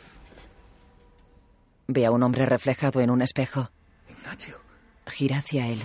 Ve 1.88 2.06
a 2.06 2.12
un 2.12 2.24
hombre 2.24 2.46
reflejado 2.46 3.02
en 3.02 3.10
un 3.10 3.22
espejo. 3.22 3.70
Ignacio. 4.08 4.58
Gira 5.08 5.40
hacia 5.40 5.68
él. 5.68 5.84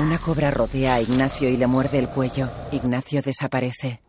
Una 0.00 0.18
cobra 0.18 0.50
rodea 0.50 0.94
a 0.94 1.00
Ignacio 1.02 1.48
y 1.50 1.56
le 1.56 1.66
muerde 1.66 1.98
el 1.98 2.08
cuello. 2.08 2.50
Ignacio 2.72 3.20
desaparece. 3.22 4.00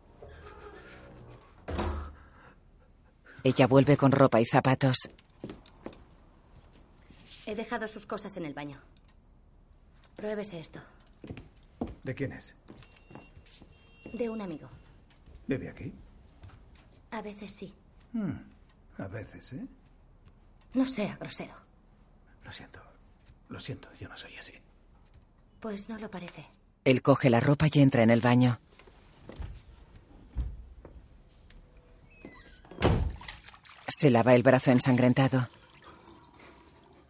Ella 3.44 3.66
vuelve 3.66 3.96
con 3.96 4.10
ropa 4.12 4.40
y 4.40 4.46
zapatos. 4.46 4.96
He 7.44 7.54
dejado 7.54 7.86
sus 7.88 8.06
cosas 8.06 8.36
en 8.36 8.46
el 8.46 8.54
baño. 8.54 8.80
Pruébese 10.16 10.60
esto. 10.60 10.80
¿De 12.04 12.14
quién 12.14 12.32
es? 12.32 12.54
De 14.14 14.30
un 14.30 14.40
amigo. 14.40 14.68
¿Bebe 15.46 15.68
aquí? 15.68 15.92
A 17.10 17.20
veces 17.20 17.52
sí. 17.54 17.74
Hmm, 18.12 18.32
A 18.98 19.08
veces, 19.08 19.52
¿eh? 19.52 19.66
No 20.74 20.84
sea 20.86 21.16
grosero. 21.16 21.54
Lo 22.44 22.52
siento. 22.52 22.80
Lo 23.48 23.60
siento, 23.60 23.88
yo 24.00 24.08
no 24.08 24.16
soy 24.16 24.34
así. 24.36 24.54
Pues 25.62 25.88
no 25.88 25.96
lo 25.96 26.10
parece. 26.10 26.44
Él 26.84 27.02
coge 27.02 27.30
la 27.30 27.38
ropa 27.38 27.68
y 27.72 27.80
entra 27.80 28.02
en 28.02 28.10
el 28.10 28.20
baño. 28.20 28.58
Se 33.86 34.10
lava 34.10 34.34
el 34.34 34.42
brazo 34.42 34.72
ensangrentado. 34.72 35.48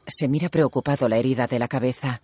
Se 0.07 0.29
mira 0.29 0.51
preocupado 0.51 1.09
la 1.09 1.17
herida 1.17 1.47
de 1.47 1.59
la 1.59 1.67
cabeza. 1.67 2.21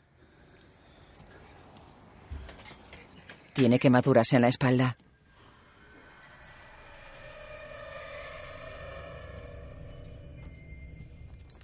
Tiene 3.55 3.79
quemaduras 3.79 4.31
en 4.35 4.43
la 4.43 4.49
espalda. 4.49 4.99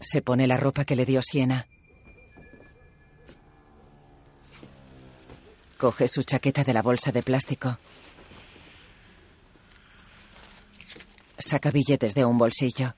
Se 0.01 0.23
pone 0.23 0.47
la 0.47 0.57
ropa 0.57 0.87
que 0.87 0.97
le 0.97 1.05
dio 1.05 1.21
Siena. 1.21 1.67
Coge 5.85 6.09
su 6.09 6.23
chaqueta 6.23 6.65
de 6.65 6.73
la 6.73 6.81
bolsa 6.81 7.13
de 7.13 7.23
plástico. 7.23 7.77
Saca 11.37 11.71
billetes 11.71 12.15
de 12.15 12.25
un 12.25 12.39
bolsillo. 12.39 12.95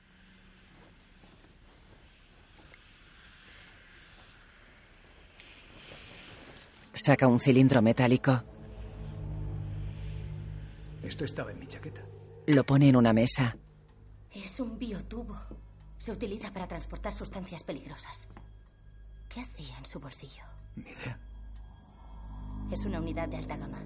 Saca 6.93 7.27
un 7.27 7.41
cilindro 7.41 7.81
metálico. 7.81 8.41
Esto 11.03 11.25
estaba 11.25 11.51
en 11.51 11.59
mi 11.59 11.67
chaqueta. 11.67 12.05
Lo 12.45 12.65
pone 12.65 12.87
en 12.87 12.95
una 12.95 13.11
mesa. 13.11 13.57
Es 14.31 14.61
un 14.61 14.79
biotubo. 14.79 15.37
Se 15.97 16.13
utiliza 16.13 16.53
para 16.53 16.69
transportar 16.69 17.11
sustancias 17.11 17.63
peligrosas. 17.65 18.29
¿Qué 19.27 19.41
hacía 19.41 19.77
en 19.77 19.85
su 19.85 19.99
bolsillo? 19.99 20.45
Ni 20.77 20.89
idea. 20.89 21.26
Es 22.71 22.83
una 22.85 22.99
unidad 22.99 23.29
de 23.29 23.37
alta 23.37 23.55
gama. 23.57 23.81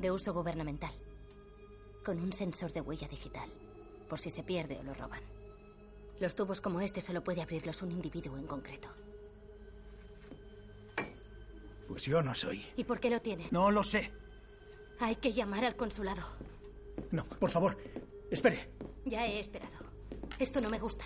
De 0.00 0.10
uso 0.10 0.32
gubernamental. 0.34 0.92
Con 2.04 2.18
un 2.18 2.32
sensor 2.32 2.72
de 2.72 2.80
huella 2.80 3.08
digital. 3.08 3.48
Por 4.08 4.18
si 4.18 4.30
se 4.30 4.42
pierde 4.42 4.78
o 4.78 4.82
lo 4.82 4.94
roban. 4.94 5.20
Los 6.20 6.34
tubos 6.34 6.60
como 6.60 6.80
este 6.80 7.00
solo 7.00 7.22
puede 7.22 7.42
abrirlos 7.42 7.82
un 7.82 7.92
individuo 7.92 8.36
en 8.36 8.46
concreto. 8.46 8.88
Pues 11.88 12.04
yo 12.04 12.22
no 12.22 12.34
soy. 12.34 12.64
¿Y 12.76 12.84
por 12.84 12.98
qué 12.98 13.10
lo 13.10 13.20
tiene? 13.20 13.48
No 13.50 13.70
lo 13.70 13.84
sé. 13.84 14.10
Hay 14.98 15.16
que 15.16 15.32
llamar 15.32 15.64
al 15.64 15.76
consulado. 15.76 16.22
No, 17.10 17.24
por 17.26 17.50
favor. 17.50 17.76
Espere. 18.30 18.68
Ya 19.04 19.26
he 19.26 19.38
esperado. 19.38 19.76
Esto 20.38 20.60
no 20.60 20.68
me 20.68 20.80
gusta. 20.80 21.04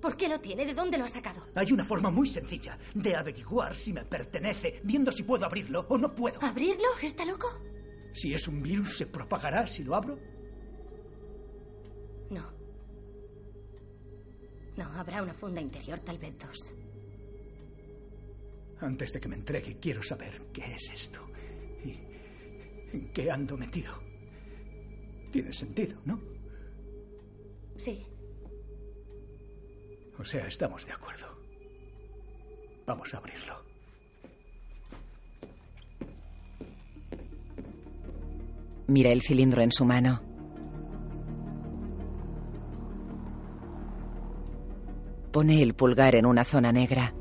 ¿Por 0.00 0.16
qué 0.16 0.28
lo 0.28 0.40
tiene? 0.40 0.64
¿De 0.64 0.74
dónde 0.74 0.96
lo 0.96 1.04
ha 1.04 1.08
sacado? 1.08 1.46
Hay 1.54 1.72
una 1.72 1.84
forma 1.84 2.10
muy 2.10 2.26
sencilla 2.26 2.78
de 2.94 3.14
averiguar 3.14 3.74
si 3.76 3.92
me 3.92 4.04
pertenece, 4.04 4.80
viendo 4.82 5.12
si 5.12 5.22
puedo 5.22 5.44
abrirlo 5.44 5.86
o 5.88 5.98
no 5.98 6.14
puedo. 6.14 6.42
¿Abrirlo? 6.42 6.88
¿Está 7.02 7.24
loco? 7.24 7.48
Si 8.12 8.32
es 8.32 8.48
un 8.48 8.62
virus, 8.62 8.96
¿se 8.96 9.06
propagará 9.06 9.66
si 9.66 9.84
lo 9.84 9.94
abro? 9.94 10.18
No. 12.30 12.50
No, 14.76 14.84
habrá 14.94 15.22
una 15.22 15.34
funda 15.34 15.60
interior, 15.60 16.00
tal 16.00 16.18
vez 16.18 16.34
dos. 16.38 16.74
Antes 18.80 19.12
de 19.12 19.20
que 19.20 19.28
me 19.28 19.36
entregue, 19.36 19.78
quiero 19.78 20.02
saber 20.02 20.46
qué 20.52 20.74
es 20.74 20.90
esto 20.90 21.20
y 21.84 21.98
en 22.92 23.12
qué 23.12 23.30
ando 23.30 23.56
metido. 23.58 23.92
Tiene 25.30 25.52
sentido, 25.52 26.00
¿no? 26.06 26.18
Sí. 27.76 28.06
O 30.20 30.24
sea, 30.24 30.46
estamos 30.46 30.84
de 30.84 30.92
acuerdo. 30.92 31.26
Vamos 32.86 33.14
a 33.14 33.16
abrirlo. 33.16 33.54
Mira 38.86 39.12
el 39.12 39.22
cilindro 39.22 39.62
en 39.62 39.72
su 39.72 39.86
mano. 39.86 40.20
Pone 45.32 45.62
el 45.62 45.72
pulgar 45.72 46.14
en 46.14 46.26
una 46.26 46.44
zona 46.44 46.70
negra. 46.70 47.14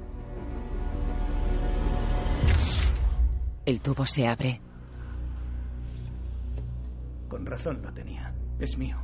El 3.65 3.79
tubo 3.79 4.05
se 4.05 4.27
abre. 4.27 4.59
Con 7.29 7.45
razón 7.45 7.81
lo 7.81 7.93
tenía. 7.93 8.35
Es 8.59 8.77
mío. 8.77 8.97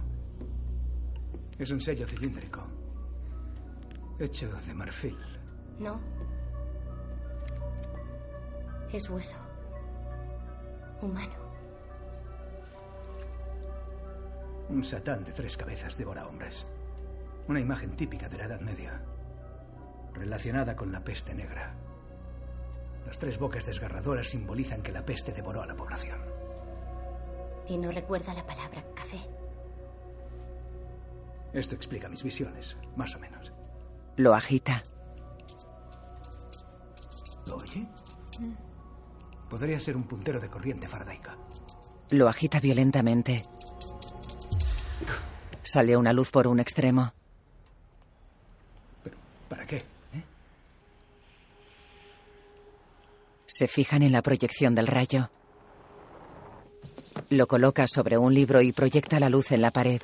Es 1.58 1.72
un 1.72 1.80
sello 1.80 2.06
cilíndrico. 2.06 2.75
Hecho 4.20 4.50
de 4.66 4.74
marfil. 4.74 5.18
No. 5.80 6.00
Es 8.92 9.10
hueso. 9.10 9.38
Humano. 11.02 11.34
Un 14.70 14.84
satán 14.84 15.24
de 15.24 15.32
tres 15.32 15.58
cabezas 15.58 15.98
devora 15.98 16.28
hombres. 16.28 16.66
Una 17.48 17.60
imagen 17.60 17.96
típica 17.96 18.30
de 18.30 18.38
la 18.38 18.46
Edad 18.46 18.62
Media. 18.62 19.02
relacionada 20.14 20.78
con 20.78 20.94
la 20.94 21.04
peste 21.04 21.36
negra. 21.36 21.76
Las 23.06 23.20
tres 23.20 23.38
bocas 23.38 23.66
desgarradoras 23.66 24.30
simbolizan 24.30 24.82
que 24.82 24.94
la 24.94 25.06
peste 25.06 25.34
devoró 25.34 25.62
a 25.62 25.68
la 25.68 25.76
población. 25.76 26.20
Y 27.68 27.78
no 27.78 27.92
recuerda 27.92 28.34
la 28.34 28.46
palabra 28.46 28.82
café. 28.96 29.20
Esto 31.52 31.76
explica 31.76 32.08
mis 32.08 32.24
visiones, 32.24 32.78
más 32.96 33.14
o 33.16 33.20
menos. 33.20 33.52
Lo 34.18 34.34
agita. 34.34 34.84
¿Lo 37.48 37.58
oye? 37.58 37.86
Podría 39.50 39.80
ser 39.80 39.96
un 39.96 40.04
puntero 40.04 40.40
de 40.40 40.50
corriente 40.50 40.88
faradaica. 40.88 41.38
Lo 42.12 42.28
agita 42.28 42.60
violentamente. 42.60 43.44
Sale 45.64 45.98
una 45.98 46.14
luz 46.14 46.32
por 46.32 46.48
un 46.48 46.60
extremo. 46.60 47.14
¿Para 49.50 49.66
qué? 49.66 49.84
Se 53.46 53.68
fijan 53.68 54.04
en 54.04 54.12
la 54.12 54.22
proyección 54.22 54.76
del 54.76 54.88
rayo. 54.88 55.30
Lo 57.30 57.48
coloca 57.48 57.88
sobre 57.88 58.18
un 58.18 58.34
libro 58.34 58.62
y 58.62 58.72
proyecta 58.72 59.20
la 59.20 59.30
luz 59.30 59.52
en 59.52 59.62
la 59.62 59.72
pared. 59.72 60.02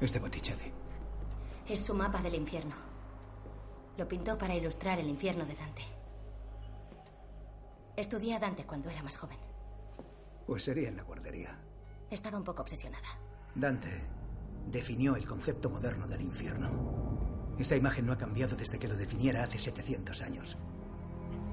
Es 0.00 0.12
de 0.12 0.20
Botticelli. 0.20 0.72
Es 1.68 1.80
su 1.80 1.92
mapa 1.92 2.22
del 2.22 2.36
infierno. 2.36 2.74
Lo 3.96 4.06
pintó 4.06 4.38
para 4.38 4.54
ilustrar 4.54 5.00
el 5.00 5.08
infierno 5.08 5.44
de 5.44 5.56
Dante. 5.56 5.82
Estudié 7.96 8.36
a 8.36 8.38
Dante 8.38 8.64
cuando 8.64 8.88
era 8.90 9.02
más 9.02 9.16
joven. 9.16 9.38
Pues 10.46 10.62
sería 10.62 10.88
en 10.88 10.96
la 10.96 11.02
guardería. 11.02 11.58
Estaba 12.10 12.38
un 12.38 12.44
poco 12.44 12.62
obsesionada. 12.62 13.08
Dante 13.56 14.00
definió 14.70 15.16
el 15.16 15.26
concepto 15.26 15.68
moderno 15.68 16.06
del 16.06 16.20
infierno. 16.20 17.56
Esa 17.58 17.74
imagen 17.74 18.06
no 18.06 18.12
ha 18.12 18.18
cambiado 18.18 18.54
desde 18.54 18.78
que 18.78 18.86
lo 18.86 18.96
definiera 18.96 19.42
hace 19.42 19.58
700 19.58 20.22
años. 20.22 20.56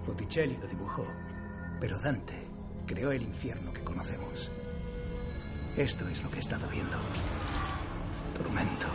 Botticelli 0.06 0.56
lo 0.58 0.68
dibujó, 0.68 1.08
pero 1.80 1.98
Dante 1.98 2.48
creó 2.86 3.12
el 3.12 3.24
infierno 3.24 3.74
que 3.74 3.84
conocemos. 3.84 4.52
Esto 5.76 6.08
es 6.08 6.24
lo 6.24 6.30
que 6.30 6.38
he 6.38 6.42
estado 6.42 6.70
viendo. 6.70 6.98
Tormento. 8.36 8.88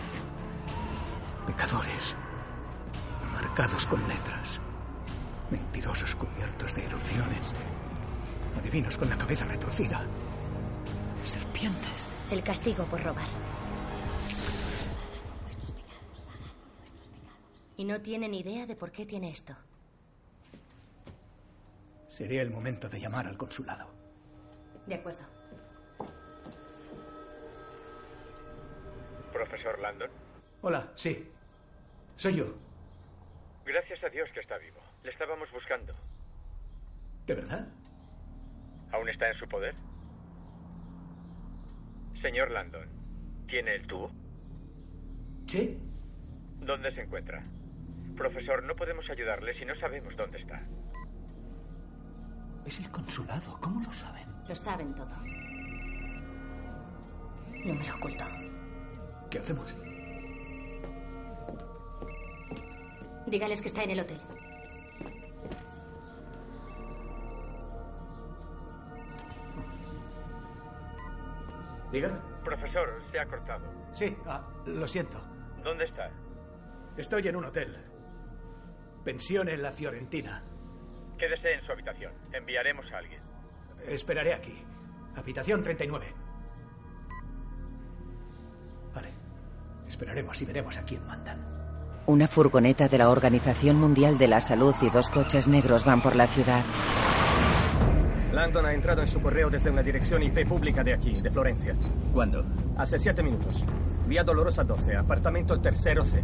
Pecadores. 1.47 2.15
Marcados 3.33 3.87
con 3.87 4.01
letras. 4.07 4.61
Mentirosos 5.51 6.15
cubiertos 6.15 6.75
de 6.75 6.85
erupciones. 6.85 7.55
Adivinos 8.59 8.99
con 8.99 9.09
la 9.09 9.17
cabeza 9.17 9.47
retorcida. 9.47 10.03
Serpientes. 11.25 12.09
El 12.31 12.43
castigo 12.43 12.85
por 12.85 13.03
robar. 13.03 13.29
Y 17.77 17.85
no 17.85 18.01
tiene 18.03 18.29
ni 18.29 18.41
idea 18.41 18.67
de 18.67 18.77
por 18.77 18.93
qué 18.93 19.07
tiene 19.07 19.31
esto. 19.31 19.55
Sería 22.07 22.43
el 22.43 22.51
momento 22.51 22.89
de 22.91 23.01
llamar 23.01 23.27
al 23.27 23.39
consulado. 23.39 23.87
De 24.87 24.97
acuerdo. 24.97 25.40
¿Profesor 29.51 29.81
Landon? 29.81 30.11
Hola, 30.63 30.93
sí. 30.95 31.29
Soy 32.15 32.37
yo. 32.37 32.55
Gracias 33.67 34.03
a 34.05 34.09
Dios 34.09 34.29
que 34.33 34.39
está 34.39 34.57
vivo. 34.59 34.79
Le 35.03 35.11
estábamos 35.11 35.51
buscando. 35.51 35.93
¿De 37.27 37.35
verdad? 37.35 37.67
¿Aún 38.93 39.09
está 39.09 39.29
en 39.29 39.37
su 39.39 39.49
poder? 39.49 39.75
Señor 42.23 42.53
Landon, 42.53 42.89
¿tiene 43.49 43.75
el 43.75 43.87
tubo? 43.89 44.13
Sí. 45.49 45.77
¿Dónde 46.61 46.95
se 46.95 47.01
encuentra? 47.03 47.43
Profesor, 48.17 48.63
no 48.63 48.77
podemos 48.77 49.09
ayudarle 49.11 49.59
si 49.59 49.65
no 49.65 49.75
sabemos 49.81 50.17
dónde 50.17 50.39
está. 50.39 50.63
Es 52.65 52.79
el 52.79 52.89
consulado. 52.93 53.59
¿Cómo 53.61 53.81
lo 53.83 53.93
saben? 53.93 54.29
Lo 54.49 54.55
saben 54.55 54.95
todo. 54.95 55.17
Número 57.65 57.97
oculto. 57.97 58.25
¿Qué 59.31 59.39
hacemos? 59.39 59.77
Dígales 63.27 63.63
que 63.63 63.69
está 63.69 63.85
en 63.85 63.91
el 63.91 64.01
hotel. 64.01 64.21
¿Diga? 71.93 72.11
Profesor, 72.45 73.03
se 73.11 73.19
ha 73.19 73.27
cortado. 73.27 73.65
Sí, 73.93 74.17
ah, 74.27 74.49
lo 74.67 74.87
siento. 74.89 75.21
¿Dónde 75.63 75.85
está? 75.85 76.11
Estoy 76.97 77.27
en 77.29 77.37
un 77.37 77.45
hotel. 77.45 77.77
Pensión 79.05 79.49
en 79.49 79.63
la 79.63 79.73
Fiorentina. 79.73 80.45
Quédese 81.19 81.55
en 81.55 81.65
su 81.67 81.73
habitación. 81.73 82.13
Enviaremos 82.33 82.91
a 82.93 82.99
alguien. 82.99 83.23
Esperaré 83.87 84.35
aquí. 84.35 84.65
Habitación 85.17 85.63
39. 85.63 86.20
Esperaremos 89.91 90.41
y 90.41 90.45
veremos 90.45 90.77
a 90.77 90.83
quién 90.83 91.05
mandan. 91.05 91.37
Una 92.07 92.29
furgoneta 92.29 92.89
de 92.89 92.97
la 92.97 93.11
Organización 93.11 93.81
Mundial 93.81 94.19
de 94.19 94.29
la 94.29 94.41
Salud 94.41 94.73
y 94.83 94.89
dos 94.89 95.11
coches 95.11 95.49
negros 95.49 95.85
van 95.85 96.01
por 96.01 96.15
la 96.15 96.29
ciudad. 96.29 96.63
Landon 98.33 98.67
ha 98.67 98.73
entrado 98.73 99.03
en 99.03 99.09
su 99.09 99.21
correo 99.21 99.51
desde 99.51 99.69
una 99.69 99.83
dirección 99.83 100.23
IP 100.23 100.47
pública 100.47 100.85
de 100.85 100.95
aquí, 100.95 101.21
de 101.21 101.29
Florencia. 101.29 101.75
¿Cuándo? 102.13 102.45
Hace 102.79 103.01
siete 103.01 103.21
minutos. 103.25 103.65
Vía 104.07 104.23
Dolorosa 104.23 104.63
12, 104.63 104.97
apartamento 104.97 105.61
tercero 105.61 106.05
C. 106.05 106.23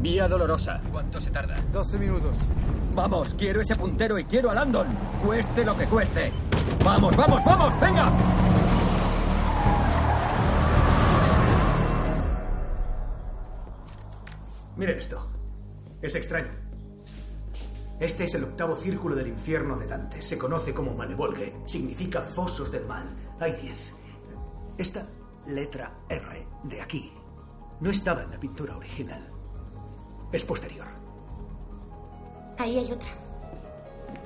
Vía 0.00 0.26
Dolorosa. 0.26 0.80
¿Cuánto 0.90 1.20
se 1.20 1.30
tarda? 1.30 1.56
12 1.72 1.98
minutos. 1.98 2.38
Vamos, 2.94 3.34
quiero 3.34 3.60
ese 3.60 3.76
puntero 3.76 4.18
y 4.18 4.24
quiero 4.24 4.50
a 4.50 4.54
Landon. 4.54 4.86
Cueste 5.22 5.62
lo 5.62 5.76
que 5.76 5.84
cueste. 5.84 6.32
Vamos, 6.82 7.14
vamos, 7.16 7.44
vamos, 7.44 7.78
venga. 7.78 8.10
Mire 14.76 14.98
esto. 14.98 15.26
Es 16.02 16.14
extraño. 16.14 16.50
Este 18.00 18.24
es 18.24 18.34
el 18.34 18.44
octavo 18.44 18.74
círculo 18.76 19.14
del 19.14 19.28
infierno 19.28 19.76
de 19.76 19.86
Dante. 19.86 20.20
Se 20.22 20.36
conoce 20.36 20.74
como 20.74 20.94
Manevolge. 20.94 21.54
Significa 21.64 22.20
fosos 22.22 22.70
del 22.72 22.84
mal. 22.86 23.08
Hay 23.40 23.52
diez. 23.52 23.94
Esta 24.76 25.06
letra 25.46 25.92
R 26.08 26.46
de 26.64 26.80
aquí 26.80 27.12
no 27.80 27.90
estaba 27.90 28.22
en 28.22 28.30
la 28.32 28.40
pintura 28.40 28.76
original. 28.76 29.30
Es 30.32 30.44
posterior. 30.44 30.86
Ahí 32.58 32.78
hay 32.78 32.92
otra. 32.92 33.08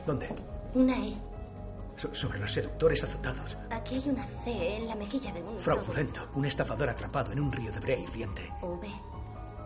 ¿Dónde? 0.06 0.28
Una 0.74 0.96
E. 1.06 1.14
So- 1.96 2.14
sobre 2.14 2.38
los 2.38 2.52
seductores 2.52 3.02
azotados. 3.04 3.56
Aquí 3.70 3.96
hay 3.96 4.08
una 4.08 4.24
C 4.24 4.76
en 4.76 4.86
la 4.86 4.94
mejilla 4.96 5.32
de 5.32 5.42
un. 5.42 5.58
Fraudulento. 5.58 6.28
Un 6.34 6.44
estafador 6.44 6.88
atrapado 6.88 7.32
en 7.32 7.40
un 7.40 7.50
río 7.52 7.72
de 7.72 7.80
brea 7.80 7.98
hirviente. 7.98 8.50
V. 8.62 8.88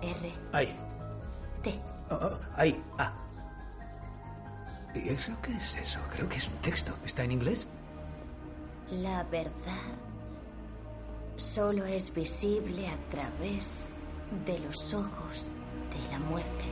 R. 0.03 0.33
Ahí. 0.53 0.77
T. 1.62 1.81
Oh, 2.11 2.15
oh, 2.15 2.38
ahí. 2.57 2.83
Ah. 2.99 3.12
¿Y 4.95 5.09
eso 5.09 5.33
qué 5.43 5.53
es 5.57 5.75
eso? 5.77 6.01
Creo 6.11 6.29
que 6.29 6.37
es 6.37 6.49
un 6.49 6.57
texto. 6.57 6.93
¿Está 7.05 7.25
en 7.25 7.33
inglés? 7.33 7.67
La 8.91 9.23
verdad 9.25 9.97
solo 11.37 11.85
es 11.87 12.12
visible 12.12 12.88
a 12.88 12.97
través 13.11 13.88
de 14.47 14.59
los 14.59 14.93
ojos 14.95 15.49
de 15.91 16.11
la 16.11 16.19
muerte. 16.19 16.65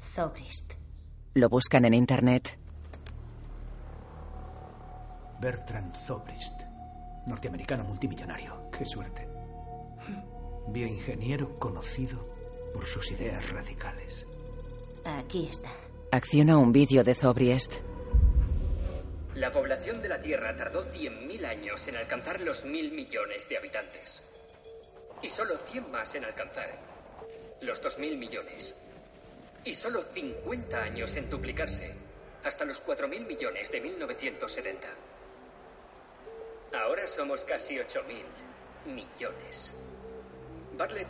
Zobrist. 0.00 0.72
Lo 1.34 1.48
buscan 1.48 1.84
en 1.84 1.94
internet. 1.94 2.58
Bertrand 5.40 5.94
Zobrist. 6.06 6.60
Norteamericano 7.26 7.84
multimillonario. 7.84 8.70
Qué 8.70 8.84
suerte. 8.84 9.31
Bioingeniero 10.68 11.58
conocido 11.58 12.26
por 12.72 12.86
sus 12.86 13.10
ideas 13.10 13.50
radicales. 13.50 14.26
Aquí 15.04 15.48
está. 15.48 15.70
Acciona 16.10 16.58
un 16.58 16.72
vídeo 16.72 17.02
de 17.04 17.14
Zobriest. 17.14 17.72
La 19.34 19.50
población 19.50 20.00
de 20.00 20.08
la 20.08 20.20
Tierra 20.20 20.56
tardó 20.56 20.84
100.000 20.84 21.44
años 21.46 21.88
en 21.88 21.96
alcanzar 21.96 22.40
los 22.42 22.64
mil 22.64 22.92
millones 22.92 23.48
de 23.48 23.56
habitantes. 23.56 24.24
Y 25.22 25.28
solo 25.28 25.56
100 25.56 25.90
más 25.90 26.14
en 26.14 26.24
alcanzar 26.24 26.70
los 27.62 27.82
2.000 27.82 28.18
millones. 28.18 28.76
Y 29.64 29.74
solo 29.74 30.02
50 30.02 30.82
años 30.82 31.16
en 31.16 31.30
duplicarse 31.30 31.94
hasta 32.44 32.64
los 32.64 32.84
4.000 32.84 33.26
millones 33.26 33.70
de 33.70 33.80
1970. 33.80 34.88
Ahora 36.74 37.06
somos 37.06 37.44
casi 37.44 37.76
8.000 37.76 38.92
millones. 38.92 39.76
Bartlett 40.76 41.08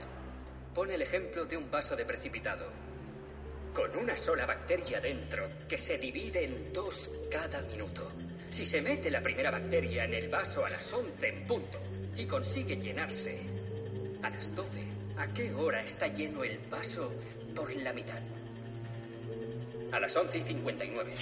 pone 0.75 0.95
el 0.95 1.03
ejemplo 1.03 1.45
de 1.45 1.57
un 1.57 1.71
vaso 1.71 1.97
de 1.97 2.05
precipitado. 2.05 2.67
Con 3.73 3.97
una 3.97 4.17
sola 4.17 4.45
bacteria 4.45 5.01
dentro 5.01 5.49
que 5.69 5.79
se 5.79 5.99
divide 5.99 6.45
en 6.45 6.73
dos 6.73 7.11
cada 7.31 7.63
minuto. 7.63 8.11
Si 8.51 8.67
se 8.67 8.83
mete 8.83 9.11
la 9.11 9.23
primera 9.23 9.51
bacteria 9.51 10.05
en 10.05 10.15
el 10.15 10.29
vaso 10.29 10.65
a 10.65 10.71
las 10.71 10.93
11 10.93 11.29
en 11.29 11.47
punto 11.47 11.81
y 12.17 12.27
consigue 12.27 12.77
llenarse, 12.77 13.39
A 14.23 14.31
las 14.31 14.55
12. 14.55 14.83
¿A 15.17 15.27
qué 15.29 15.53
hora 15.53 15.83
está 15.83 16.07
lleno 16.09 16.45
el 16.45 16.59
paso 16.59 17.13
por 17.55 17.75
la 17.77 17.93
mitad? 17.93 18.23
A 19.91 20.01
las 20.01 20.17
11 20.17 20.39
y 20.39 20.43
59. 20.43 21.13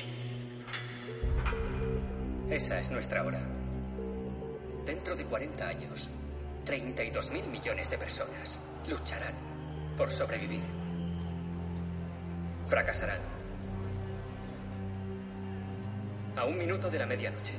Esa 2.50 2.80
es 2.80 2.90
nuestra 2.90 3.24
hora. 3.24 3.40
Dentro 4.84 5.14
de 5.14 5.24
40 5.24 5.68
años, 5.68 6.08
32 6.70 7.32
mil 7.32 7.48
millones 7.48 7.90
de 7.90 7.98
personas 7.98 8.60
lucharán 8.88 9.34
por 9.96 10.08
sobrevivir. 10.08 10.62
Fracasarán. 12.64 13.18
A 16.36 16.44
un 16.44 16.56
minuto 16.56 16.88
de 16.88 17.00
la 17.00 17.06
medianoche. 17.06 17.54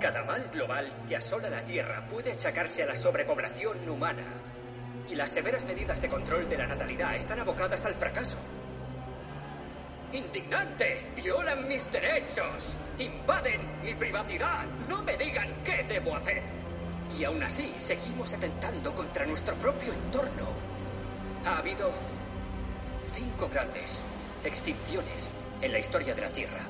Cada 0.00 0.24
mal 0.24 0.42
global 0.52 0.88
que 1.06 1.14
asola 1.14 1.48
la 1.48 1.64
Tierra 1.64 2.04
puede 2.08 2.32
achacarse 2.32 2.82
a 2.82 2.86
la 2.86 2.96
sobrepoblación 2.96 3.88
humana. 3.88 4.24
Y 5.08 5.14
las 5.14 5.30
severas 5.30 5.64
medidas 5.64 6.02
de 6.02 6.08
control 6.08 6.48
de 6.48 6.58
la 6.58 6.66
natalidad 6.66 7.14
están 7.14 7.38
abocadas 7.38 7.84
al 7.84 7.94
fracaso. 7.94 8.38
¡Indignante! 10.12 11.12
¡Violan 11.14 11.68
mis 11.68 11.88
derechos! 11.92 12.76
¡Invaden 12.98 13.84
mi 13.84 13.94
privacidad! 13.94 14.66
¡No 14.88 15.00
me 15.04 15.16
digan 15.16 15.62
qué 15.62 15.84
debo 15.84 16.16
hacer! 16.16 16.59
Y 17.18 17.24
aún 17.24 17.42
así 17.42 17.72
seguimos 17.76 18.32
atentando 18.32 18.94
contra 18.94 19.26
nuestro 19.26 19.54
propio 19.56 19.92
entorno. 19.92 20.48
Ha 21.44 21.58
habido 21.58 21.90
cinco 23.12 23.48
grandes 23.48 24.02
extinciones 24.44 25.32
en 25.60 25.72
la 25.72 25.78
historia 25.78 26.14
de 26.14 26.20
la 26.22 26.30
Tierra. 26.30 26.60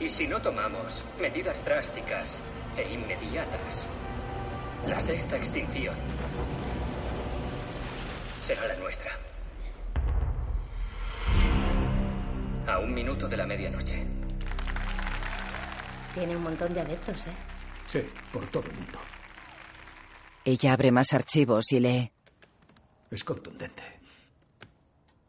Y 0.00 0.08
si 0.08 0.26
no 0.26 0.40
tomamos 0.42 1.04
medidas 1.20 1.64
drásticas 1.64 2.42
e 2.76 2.92
inmediatas, 2.92 3.88
la 4.86 4.98
sexta 4.98 5.36
extinción 5.36 5.94
será 8.40 8.66
la 8.66 8.74
nuestra. 8.76 9.10
A 12.66 12.78
un 12.78 12.92
minuto 12.92 13.28
de 13.28 13.36
la 13.36 13.46
medianoche. 13.46 14.06
Tiene 16.14 16.36
un 16.36 16.42
montón 16.42 16.74
de 16.74 16.80
adeptos, 16.80 17.26
¿eh? 17.26 17.51
Sí, 17.92 18.00
por 18.32 18.46
todo 18.50 18.64
el 18.70 18.74
mundo. 18.76 18.98
Ella 20.44 20.72
abre 20.72 20.90
más 20.90 21.12
archivos 21.12 21.70
y 21.72 21.80
lee. 21.80 22.10
Es 23.10 23.22
contundente. 23.22 23.82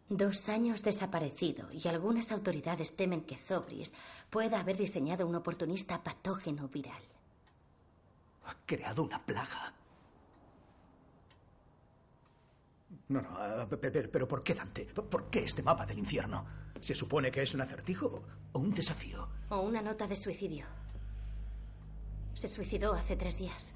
Dos 0.07 0.47
años 0.47 0.81
desaparecido 0.83 1.69
y 1.73 1.87
algunas 1.87 2.31
autoridades 2.31 2.95
temen 2.95 3.21
que 3.25 3.37
Zobris 3.37 3.93
pueda 4.29 4.59
haber 4.59 4.77
diseñado 4.77 5.27
un 5.27 5.35
oportunista 5.35 6.01
patógeno 6.03 6.67
viral. 6.69 7.01
Ha 8.45 8.55
creado 8.65 9.03
una 9.03 9.21
plaga. 9.25 9.73
No, 13.09 13.21
no, 13.21 13.29
ah, 13.37 13.67
pe- 13.69 13.77
pe- 13.77 14.07
pero 14.07 14.27
¿por 14.27 14.43
qué 14.43 14.53
Dante? 14.53 14.85
¿Por 14.85 15.29
qué 15.29 15.43
este 15.43 15.61
mapa 15.63 15.85
del 15.85 15.99
infierno? 15.99 16.45
¿Se 16.79 16.95
supone 16.95 17.29
que 17.31 17.41
es 17.41 17.53
un 17.53 17.61
acertijo 17.61 18.23
o 18.53 18.59
un 18.59 18.73
desafío? 18.73 19.27
O 19.49 19.61
una 19.61 19.81
nota 19.81 20.07
de 20.07 20.15
suicidio. 20.15 20.65
Se 22.33 22.47
suicidó 22.47 22.93
hace 22.93 23.15
tres 23.15 23.37
días. 23.37 23.75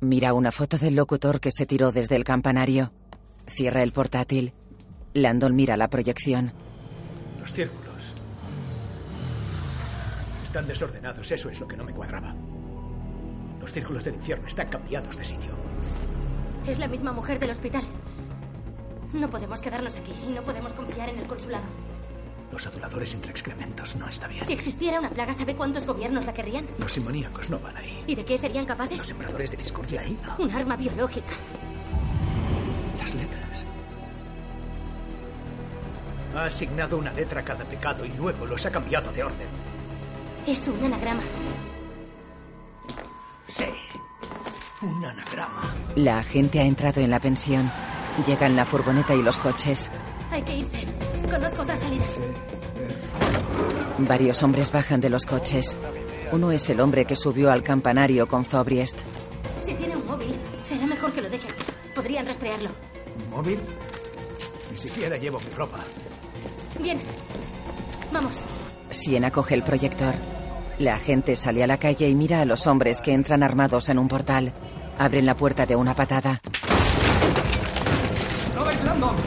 Mira 0.00 0.34
una 0.34 0.50
foto 0.50 0.78
del 0.78 0.96
locutor 0.96 1.40
que 1.40 1.50
se 1.52 1.66
tiró 1.66 1.92
desde 1.92 2.16
el 2.16 2.24
campanario. 2.24 2.92
Cierra 3.46 3.82
el 3.82 3.92
portátil. 3.92 4.52
Landon 5.14 5.54
mira 5.54 5.76
la 5.76 5.88
proyección. 5.88 6.52
Los 7.38 7.52
círculos. 7.52 8.14
Están 10.42 10.66
desordenados, 10.66 11.30
eso 11.30 11.50
es 11.50 11.60
lo 11.60 11.68
que 11.68 11.76
no 11.76 11.84
me 11.84 11.92
cuadraba. 11.92 12.34
Los 13.60 13.72
círculos 13.72 14.04
del 14.04 14.14
infierno 14.14 14.48
están 14.48 14.68
cambiados 14.68 15.16
de 15.16 15.24
sitio. 15.24 15.50
Es 16.66 16.78
la 16.78 16.88
misma 16.88 17.12
mujer 17.12 17.38
del 17.38 17.50
hospital. 17.50 17.82
No 19.12 19.28
podemos 19.30 19.60
quedarnos 19.60 19.94
aquí 19.96 20.12
y 20.26 20.32
no 20.32 20.42
podemos 20.42 20.72
confiar 20.72 21.10
en 21.10 21.18
el 21.18 21.26
consulado. 21.26 21.64
Los 22.52 22.66
aduladores 22.66 23.14
entre 23.14 23.30
excrementos 23.30 23.96
no 23.96 24.06
está 24.06 24.28
bien. 24.28 24.44
Si 24.44 24.52
existiera 24.52 24.98
una 24.98 25.08
plaga, 25.08 25.32
¿sabe 25.32 25.56
cuántos 25.56 25.86
gobiernos 25.86 26.26
la 26.26 26.34
querrían? 26.34 26.66
Los 26.78 26.92
simoníacos 26.92 27.48
no 27.48 27.58
van 27.58 27.78
ahí. 27.78 28.04
¿Y 28.06 28.14
de 28.14 28.26
qué 28.26 28.36
serían 28.36 28.66
capaces? 28.66 28.98
Los 28.98 29.06
sembradores 29.06 29.50
de 29.50 29.56
discordia 29.56 30.02
ahí 30.02 30.18
no. 30.22 30.36
Un 30.44 30.50
arma 30.52 30.76
biológica. 30.76 31.32
Las 32.98 33.14
letras. 33.14 33.64
Ha 36.36 36.44
asignado 36.44 36.98
una 36.98 37.12
letra 37.12 37.40
a 37.40 37.44
cada 37.44 37.64
pecado 37.64 38.04
y 38.04 38.12
luego 38.12 38.44
los 38.44 38.66
ha 38.66 38.70
cambiado 38.70 39.10
de 39.12 39.24
orden. 39.24 39.48
Es 40.46 40.68
un 40.68 40.84
anagrama. 40.84 41.22
Sí. 43.48 43.64
Un 44.82 45.04
anagrama. 45.04 45.74
La 45.96 46.18
agente 46.18 46.60
ha 46.60 46.64
entrado 46.64 47.00
en 47.00 47.10
la 47.10 47.20
pensión. 47.20 47.70
Llegan 48.26 48.56
la 48.56 48.66
furgoneta 48.66 49.14
y 49.14 49.22
los 49.22 49.38
coches. 49.38 49.90
Hay 50.32 50.42
que 50.42 50.56
irse. 50.56 50.78
Conozco 51.30 51.62
otra 51.62 51.76
salida. 51.76 52.04
Varios 53.98 54.42
hombres 54.42 54.72
bajan 54.72 55.00
de 55.00 55.10
los 55.10 55.26
coches. 55.26 55.76
Uno 56.32 56.50
es 56.50 56.70
el 56.70 56.80
hombre 56.80 57.04
que 57.04 57.14
subió 57.14 57.50
al 57.50 57.62
campanario 57.62 58.26
con 58.26 58.46
Zobriest. 58.46 58.98
Si 59.62 59.74
tiene 59.74 59.94
un 59.94 60.06
móvil, 60.06 60.34
será 60.64 60.86
mejor 60.86 61.12
que 61.12 61.20
lo 61.20 61.28
deje 61.28 61.46
aquí. 61.46 61.64
Podrían 61.94 62.26
rastrearlo. 62.26 62.70
¿Un 63.26 63.30
móvil? 63.30 63.60
Ni 64.70 64.78
siquiera 64.78 65.18
llevo 65.18 65.38
mi 65.38 65.54
ropa. 65.54 65.80
Bien. 66.80 66.98
Vamos. 68.10 68.32
Siena 68.88 69.30
coge 69.30 69.54
el 69.54 69.62
proyector. 69.62 70.14
La 70.78 70.94
agente 70.94 71.36
sale 71.36 71.62
a 71.62 71.66
la 71.66 71.76
calle 71.76 72.08
y 72.08 72.14
mira 72.14 72.40
a 72.40 72.46
los 72.46 72.66
hombres 72.66 73.02
que 73.02 73.12
entran 73.12 73.42
armados 73.42 73.90
en 73.90 73.98
un 73.98 74.08
portal. 74.08 74.54
Abren 74.98 75.26
la 75.26 75.36
puerta 75.36 75.66
de 75.66 75.76
una 75.76 75.94
patada. 75.94 76.40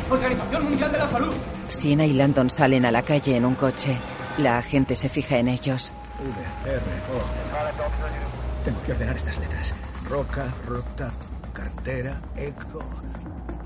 Organización 0.09 0.63
Mundial 0.65 0.91
de 0.91 0.97
la 0.99 1.07
Salud. 1.07 1.33
Siena 1.67 2.05
y 2.05 2.13
Landon 2.13 2.49
salen 2.49 2.85
a 2.85 2.91
la 2.91 3.01
calle 3.01 3.35
en 3.35 3.45
un 3.45 3.55
coche. 3.55 3.97
La 4.37 4.57
agente 4.57 4.95
se 4.95 5.09
fija 5.09 5.37
en 5.37 5.47
ellos. 5.47 5.93
V, 6.19 6.69
R, 6.71 6.81
O. 6.81 8.63
Tengo 8.63 8.81
que 8.83 8.91
ordenar 8.91 9.15
estas 9.15 9.37
letras. 9.39 9.73
Roca, 10.07 10.53
rota, 10.67 11.11
cartera, 11.53 12.21
eco. 12.35 12.81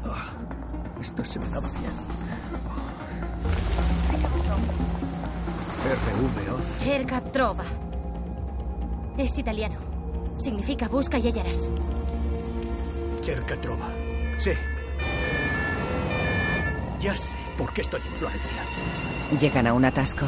Ah, 0.06 0.30
esto 1.02 1.26
se 1.26 1.40
me 1.40 1.50
daba 1.50 1.70
bien. 1.70 1.92
R, 5.86 6.14
V, 6.24 6.52
O. 6.52 6.62
Cerca 6.80 7.22
trova. 7.22 7.66
Es 9.18 9.38
italiano. 9.38 9.76
Significa 10.38 10.88
busca 10.88 11.18
y 11.18 11.28
hallarás. 11.28 11.70
Cerca 13.22 13.60
trova. 13.60 13.90
Sí. 14.38 14.52
Ya 17.00 17.16
sé 17.16 17.38
por 17.58 17.74
qué 17.74 17.82
estoy 17.82 18.02
en 18.06 18.14
Florencia. 18.14 18.58
Llegan 19.40 19.68
a 19.68 19.74
un 19.74 19.86
atasco. 19.86 20.26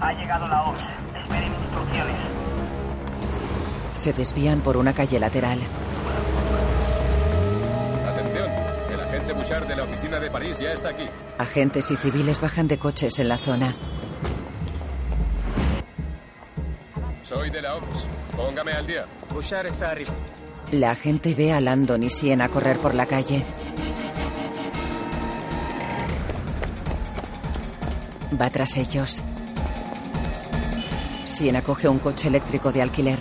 Ha 0.00 0.12
llegado 0.12 0.46
la 0.46 0.62
OPS. 0.62 0.80
Esperen 1.20 1.52
instrucciones. 1.52 2.16
Se 3.94 4.12
desvían 4.12 4.60
por 4.60 4.76
una 4.76 4.92
calle 4.92 5.18
lateral. 5.18 5.58
Atención, 8.06 8.50
el 8.92 9.00
agente 9.00 9.32
Bouchard 9.32 9.66
de 9.66 9.76
la 9.76 9.82
oficina 9.82 10.20
de 10.20 10.30
París 10.30 10.58
ya 10.60 10.72
está 10.72 10.90
aquí. 10.90 11.08
Agentes 11.38 11.90
y 11.90 11.96
civiles 11.96 12.40
bajan 12.40 12.68
de 12.68 12.78
coches 12.78 13.18
en 13.18 13.28
la 13.28 13.38
zona. 13.38 13.74
Soy 17.24 17.50
de 17.50 17.62
la 17.62 17.74
OPS. 17.74 18.06
Póngame 18.36 18.72
al 18.72 18.86
día. 18.86 19.06
Bouchard 19.32 19.66
está 19.66 19.90
arriba. 19.90 20.12
La 20.72 20.92
agente 20.92 21.34
ve 21.34 21.52
a 21.52 21.60
Landon 21.60 22.02
y 22.02 22.08
Siena 22.08 22.48
correr 22.48 22.78
por 22.78 22.94
la 22.94 23.04
calle. 23.04 23.44
Va 28.40 28.48
tras 28.48 28.78
ellos. 28.78 29.22
Siena 31.26 31.60
coge 31.60 31.88
un 31.88 31.98
coche 31.98 32.28
eléctrico 32.28 32.72
de 32.72 32.80
alquiler. 32.80 33.18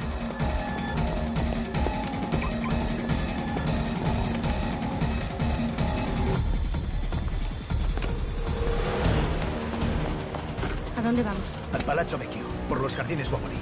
¿A 10.97 11.01
dónde 11.01 11.21
vamos? 11.21 11.57
Al 11.73 11.81
Palazzo 11.83 12.17
Vecchio, 12.17 12.43
por 12.69 12.79
los 12.79 12.95
jardines 12.95 13.29
Boboli. 13.29 13.57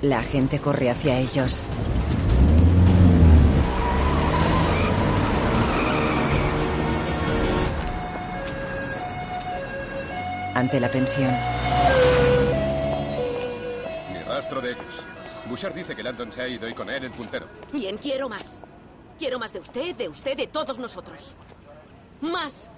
La 0.00 0.20
agente 0.20 0.60
corre 0.60 0.88
hacia 0.88 1.18
ellos. 1.18 1.62
Ante 10.58 10.80
la 10.80 10.90
pensión. 10.90 11.30
Ni 14.12 14.18
rastro 14.24 14.60
de 14.60 14.72
ellos. 14.72 15.04
Bouchard 15.48 15.72
dice 15.72 15.94
que 15.94 16.02
Landon 16.02 16.32
se 16.32 16.42
ha 16.42 16.48
ido 16.48 16.68
y 16.68 16.74
con 16.74 16.90
él 16.90 17.04
el 17.04 17.12
puntero. 17.12 17.46
Bien, 17.72 17.96
quiero 17.96 18.28
más. 18.28 18.60
Quiero 19.20 19.38
más 19.38 19.52
de 19.52 19.60
usted, 19.60 19.94
de 19.94 20.08
usted, 20.08 20.36
de 20.36 20.48
todos 20.48 20.76
nosotros. 20.80 21.36
Más. 22.22 22.68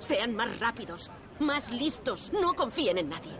Sean 0.00 0.34
más 0.34 0.58
rápidos, 0.58 1.12
más 1.38 1.70
listos. 1.70 2.32
No 2.32 2.54
confíen 2.54 2.98
en 2.98 3.08
nadie. 3.08 3.30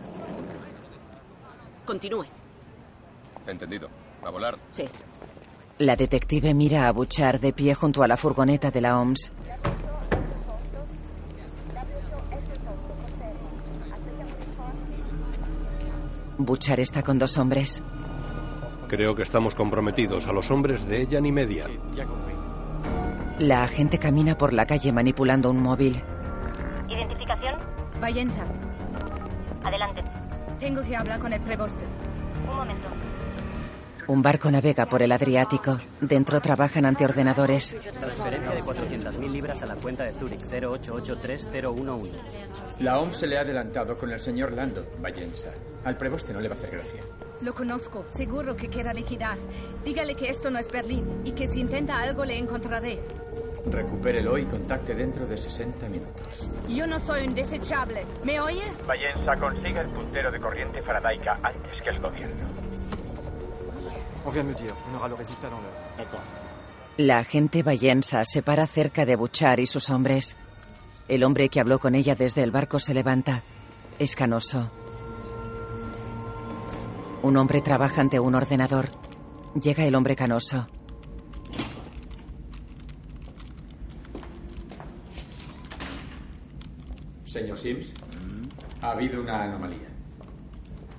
Continúe. 1.85 2.25
Entendido. 3.47 3.89
A 4.23 4.29
volar. 4.29 4.57
Sí. 4.71 4.87
La 5.79 5.97
detective 5.97 6.53
mira 6.53 6.87
a 6.87 6.93
Bouchard 6.93 7.41
de 7.41 7.51
pie 7.51 7.75
junto 7.75 8.01
a 8.01 8.07
la 8.07 8.15
furgoneta 8.15 8.71
de 8.71 8.79
la 8.79 8.97
OMS. 8.97 9.33
Bouchard 16.39 16.79
está 16.79 17.03
con 17.03 17.19
dos 17.19 17.37
hombres. 17.37 17.83
Creo 18.87 19.13
que 19.13 19.23
estamos 19.23 19.53
comprometidos 19.55 20.25
a 20.25 20.31
los 20.31 20.49
hombres 20.49 20.87
de 20.87 21.01
ella 21.01 21.19
ni 21.19 21.33
media. 21.33 21.65
La 23.39 23.63
agente 23.63 23.99
camina 23.99 24.37
por 24.37 24.53
la 24.53 24.65
calle 24.65 24.93
manipulando 24.93 25.51
un 25.51 25.61
móvil. 25.61 26.01
¿Identificación? 26.87 27.55
Vallenta. 27.99 28.45
Adelante. 29.65 30.01
Tengo 30.57 30.81
que 30.81 30.95
hablar 30.95 31.19
con 31.19 31.33
el 31.33 31.41
preboste. 31.41 31.83
Un 32.49 32.55
momento. 32.55 32.87
Un 34.09 34.23
barco 34.23 34.49
navega 34.49 34.87
por 34.87 35.03
el 35.03 35.11
Adriático. 35.11 35.77
Dentro 36.01 36.41
trabajan 36.41 36.83
ante 36.83 37.05
ordenadores. 37.05 37.77
Transferencia 37.99 38.55
de 38.55 38.63
400.000 38.63 39.29
libras 39.29 39.61
a 39.61 39.67
la 39.67 39.75
cuenta 39.75 40.03
de 40.03 40.13
Zurich 40.13 40.41
0883011. 40.41 42.09
La 42.79 42.99
OMS 42.99 43.15
se 43.15 43.27
le 43.27 43.37
ha 43.37 43.41
adelantado 43.41 43.95
con 43.99 44.11
el 44.11 44.19
señor 44.19 44.53
Landon, 44.53 44.83
Vallensa. 44.99 45.49
Al 45.85 45.95
preboste 45.95 46.33
no 46.33 46.39
le 46.39 46.47
va 46.47 46.55
a 46.55 46.57
hacer 46.57 46.71
gracia. 46.71 47.01
Lo 47.41 47.53
conozco. 47.53 48.07
Seguro 48.09 48.57
que 48.57 48.67
quiera 48.67 48.93
liquidar. 48.93 49.37
Dígale 49.85 50.15
que 50.15 50.29
esto 50.29 50.49
no 50.49 50.57
es 50.57 50.71
Berlín 50.71 51.21
y 51.23 51.33
que 51.33 51.47
si 51.47 51.59
intenta 51.59 51.99
algo 51.99 52.25
le 52.25 52.35
encontraré. 52.35 52.99
Recupérelo 53.67 54.39
y 54.39 54.45
contacte 54.45 54.95
dentro 54.95 55.27
de 55.27 55.37
60 55.37 55.87
minutos. 55.87 56.49
Yo 56.67 56.87
no 56.87 56.99
soy 56.99 57.27
un 57.27 57.35
desechable. 57.35 58.05
¿Me 58.23 58.39
oye? 58.39 58.63
Vallensa 58.87 59.35
consiga 59.35 59.81
el 59.81 59.89
puntero 59.89 60.31
de 60.31 60.39
corriente 60.39 60.81
faradaica 60.81 61.39
antes 61.43 61.79
que 61.83 61.89
el 61.91 61.99
gobierno. 61.99 62.49
On 64.25 64.31
vient 64.31 64.43
de 64.43 64.49
me 64.49 64.55
dire, 64.55 64.75
on 64.91 64.95
aura 64.95 65.07
le 65.07 65.15
résultat 65.15 65.49
dans 65.49 65.59
l'heure. 65.61 65.97
D'accord. 65.97 66.21
La 66.97 67.19
agente 67.19 67.63
Vallensa 67.63 68.25
se 68.25 68.41
para 68.41 68.67
cerca 68.67 69.05
de 69.05 69.15
Bouchard 69.15 69.59
y 69.59 69.65
sus 69.65 69.89
hombres. 69.89 70.35
El 71.07 71.23
hombre 71.23 71.49
que 71.49 71.59
habló 71.59 71.79
con 71.79 71.95
ella 71.95 72.15
desde 72.15 72.43
el 72.43 72.51
barco 72.51 72.79
se 72.79 72.93
levanta. 72.93 73.43
Es 73.97 74.15
canoso. 74.15 74.69
Un 77.23 77.37
hombre 77.37 77.61
trabaja 77.61 78.01
ante 78.01 78.19
un 78.19 78.35
ordenador. 78.35 78.89
Llega 79.55 79.85
el 79.85 79.95
hombre 79.95 80.15
canoso. 80.15 80.67
Señor 87.25 87.57
Sims, 87.57 87.93
ha 88.81 88.91
habido 88.91 89.21
una 89.21 89.43
anomalía. 89.43 89.87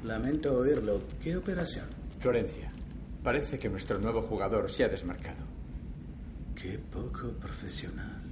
Lamento 0.04 0.52
oírlo. 0.52 1.02
¿Qué 1.20 1.36
operación? 1.36 1.86
Florencia, 2.18 2.72
parece 3.22 3.58
que 3.58 3.68
nuestro 3.68 3.98
nuevo 3.98 4.22
jugador 4.22 4.70
se 4.70 4.84
ha 4.84 4.88
desmarcado. 4.88 5.44
Qué 6.54 6.78
poco 6.78 7.32
profesional. 7.32 8.22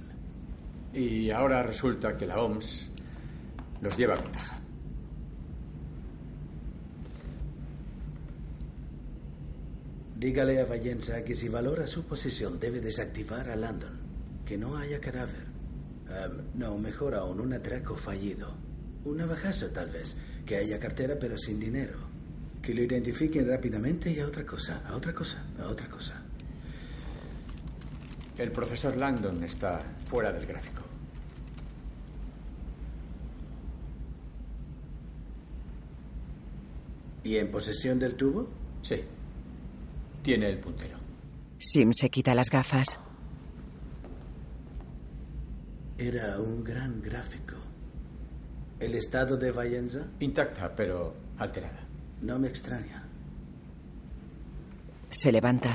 Y 0.93 1.29
ahora 1.31 1.63
resulta 1.63 2.17
que 2.17 2.25
la 2.25 2.39
OMS 2.39 2.87
los 3.81 3.97
lleva 3.97 4.15
a 4.15 4.21
ventaja. 4.21 4.59
Dígale 10.19 10.59
a 10.59 10.65
Vallenza 10.65 11.23
que 11.23 11.33
si 11.33 11.47
valora 11.47 11.87
su 11.87 12.03
posición 12.03 12.59
debe 12.59 12.81
desactivar 12.81 13.49
a 13.49 13.55
Landon. 13.55 14.01
Que 14.45 14.57
no 14.57 14.75
haya 14.77 14.99
cadáver. 14.99 15.45
Um, 16.09 16.59
no, 16.59 16.77
mejor 16.77 17.15
aún, 17.15 17.39
un 17.39 17.53
atraco 17.53 17.95
fallido. 17.95 18.53
Un 19.05 19.17
navajazo 19.17 19.69
tal 19.69 19.89
vez. 19.89 20.17
Que 20.45 20.57
haya 20.57 20.77
cartera 20.77 21.17
pero 21.17 21.37
sin 21.37 21.59
dinero. 21.59 22.08
Que 22.61 22.73
lo 22.73 22.83
identifiquen 22.83 23.47
rápidamente 23.47 24.11
y 24.11 24.19
a 24.19 24.27
otra 24.27 24.45
cosa, 24.45 24.81
a 24.87 24.95
otra 24.95 25.13
cosa, 25.13 25.43
a 25.59 25.67
otra 25.67 25.87
cosa. 25.87 26.21
El 28.37 28.51
profesor 28.51 28.95
Landon 28.95 29.43
está 29.43 29.81
fuera 30.05 30.31
del 30.31 30.45
gráfico. 30.45 30.81
¿Y 37.23 37.37
en 37.37 37.51
posesión 37.51 37.99
del 37.99 38.15
tubo? 38.15 38.47
Sí. 38.81 39.01
Tiene 40.23 40.49
el 40.49 40.59
puntero. 40.59 40.97
Sim 41.57 41.91
se 41.93 42.09
quita 42.09 42.33
las 42.33 42.49
gafas. 42.49 42.99
Era 45.97 46.39
un 46.39 46.63
gran 46.63 47.01
gráfico. 47.01 47.57
¿El 48.79 48.95
estado 48.95 49.35
de 49.35 49.51
Vallenza? 49.51 50.07
Intacta, 50.21 50.73
pero 50.73 51.13
alterada. 51.37 51.88
No 52.21 52.37
me 52.39 52.47
extraña. 52.47 53.03
Se 55.09 55.31
levanta. 55.31 55.73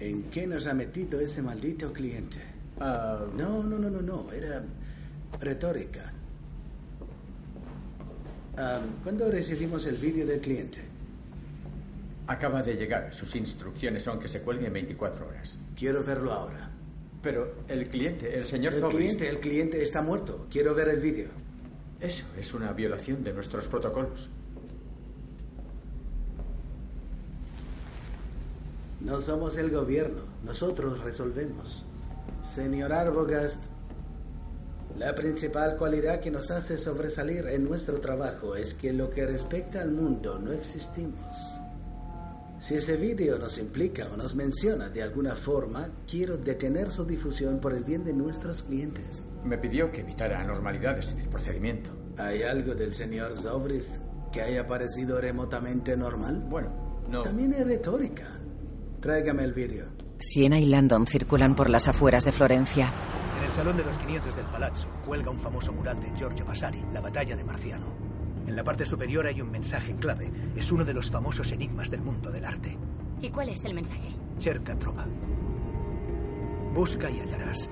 ¿En 0.00 0.24
qué 0.24 0.46
nos 0.46 0.66
ha 0.66 0.74
metido 0.74 1.20
ese 1.20 1.40
maldito 1.42 1.92
cliente? 1.92 2.40
Ah, 2.80 3.24
No, 3.36 3.62
no, 3.62 3.78
no, 3.78 3.88
no, 3.90 4.02
no. 4.02 4.32
Era 4.32 4.62
retórica. 5.40 6.12
Ah, 8.58 8.80
¿Cuándo 9.02 9.30
recibimos 9.30 9.86
el 9.86 9.96
vídeo 9.96 10.26
del 10.26 10.40
cliente? 10.40 10.80
Acaba 12.26 12.62
de 12.62 12.74
llegar. 12.74 13.14
Sus 13.14 13.34
instrucciones 13.36 14.02
son 14.02 14.18
que 14.18 14.28
se 14.28 14.40
cuelgue 14.40 14.66
en 14.66 14.72
24 14.72 15.28
horas. 15.28 15.58
Quiero 15.76 16.02
verlo 16.02 16.32
ahora. 16.32 16.70
Pero 17.22 17.54
el 17.68 17.88
cliente, 17.88 18.36
el 18.38 18.46
señor 18.46 18.74
El 18.74 18.82
Zobrist- 18.82 18.90
cliente, 18.96 19.28
el 19.28 19.40
cliente 19.40 19.82
está 19.82 20.02
muerto. 20.02 20.46
Quiero 20.50 20.74
ver 20.74 20.88
el 20.88 21.00
vídeo. 21.00 21.28
Eso 22.00 22.24
es 22.38 22.52
una 22.52 22.72
violación 22.72 23.24
de 23.24 23.32
nuestros 23.32 23.66
protocolos. 23.68 24.28
No 29.06 29.20
somos 29.20 29.56
el 29.56 29.70
gobierno. 29.70 30.22
Nosotros 30.42 30.98
resolvemos. 31.04 31.84
Señor 32.42 32.92
Arbogast, 32.92 33.66
la 34.98 35.14
principal 35.14 35.76
cualidad 35.76 36.18
que 36.18 36.32
nos 36.32 36.50
hace 36.50 36.76
sobresalir 36.76 37.46
en 37.46 37.62
nuestro 37.62 38.00
trabajo 38.00 38.56
es 38.56 38.74
que 38.74 38.92
lo 38.92 39.08
que 39.08 39.24
respecta 39.24 39.80
al 39.80 39.92
mundo 39.92 40.40
no 40.40 40.50
existimos. 40.50 41.36
Si 42.58 42.74
ese 42.74 42.96
vídeo 42.96 43.38
nos 43.38 43.58
implica 43.58 44.08
o 44.12 44.16
nos 44.16 44.34
menciona 44.34 44.88
de 44.88 45.04
alguna 45.04 45.36
forma, 45.36 45.88
quiero 46.10 46.36
detener 46.36 46.90
su 46.90 47.04
difusión 47.04 47.60
por 47.60 47.74
el 47.74 47.84
bien 47.84 48.02
de 48.02 48.12
nuestros 48.12 48.64
clientes. 48.64 49.22
Me 49.44 49.56
pidió 49.56 49.92
que 49.92 50.00
evitara 50.00 50.40
anormalidades 50.40 51.12
en 51.12 51.20
el 51.20 51.28
procedimiento. 51.28 51.92
¿Hay 52.18 52.42
algo 52.42 52.74
del 52.74 52.92
señor 52.92 53.36
Zobris 53.36 54.00
que 54.32 54.42
haya 54.42 54.66
parecido 54.66 55.20
remotamente 55.20 55.96
normal? 55.96 56.44
Bueno, 56.48 57.04
no. 57.08 57.22
También 57.22 57.52
es 57.52 57.64
retórica. 57.64 58.35
Tráigame 59.00 59.44
el 59.44 59.52
vídeo. 59.52 59.86
Siena 60.18 60.58
y 60.58 60.66
Landon 60.66 61.06
circulan 61.06 61.54
por 61.54 61.68
las 61.70 61.88
afueras 61.88 62.24
de 62.24 62.32
Florencia. 62.32 62.90
En 63.38 63.44
el 63.44 63.50
Salón 63.52 63.76
de 63.76 63.84
los 63.84 63.96
500 63.98 64.34
del 64.34 64.46
Palazzo 64.46 64.88
cuelga 65.04 65.30
un 65.30 65.38
famoso 65.38 65.72
mural 65.72 66.00
de 66.00 66.10
Giorgio 66.16 66.44
Vasari, 66.46 66.82
La 66.92 67.00
batalla 67.00 67.36
de 67.36 67.44
Marciano. 67.44 67.86
En 68.46 68.56
la 68.56 68.64
parte 68.64 68.84
superior 68.84 69.26
hay 69.26 69.40
un 69.40 69.50
mensaje 69.50 69.90
en 69.90 69.98
clave. 69.98 70.30
Es 70.56 70.72
uno 70.72 70.84
de 70.84 70.94
los 70.94 71.10
famosos 71.10 71.52
enigmas 71.52 71.90
del 71.90 72.00
mundo 72.00 72.30
del 72.30 72.44
arte. 72.44 72.76
¿Y 73.20 73.30
cuál 73.30 73.48
es 73.50 73.64
el 73.64 73.74
mensaje? 73.74 74.08
Cerca 74.38 74.76
tropa. 74.78 75.06
Busca 76.74 77.10
y 77.10 77.20
hallarás. 77.20 77.68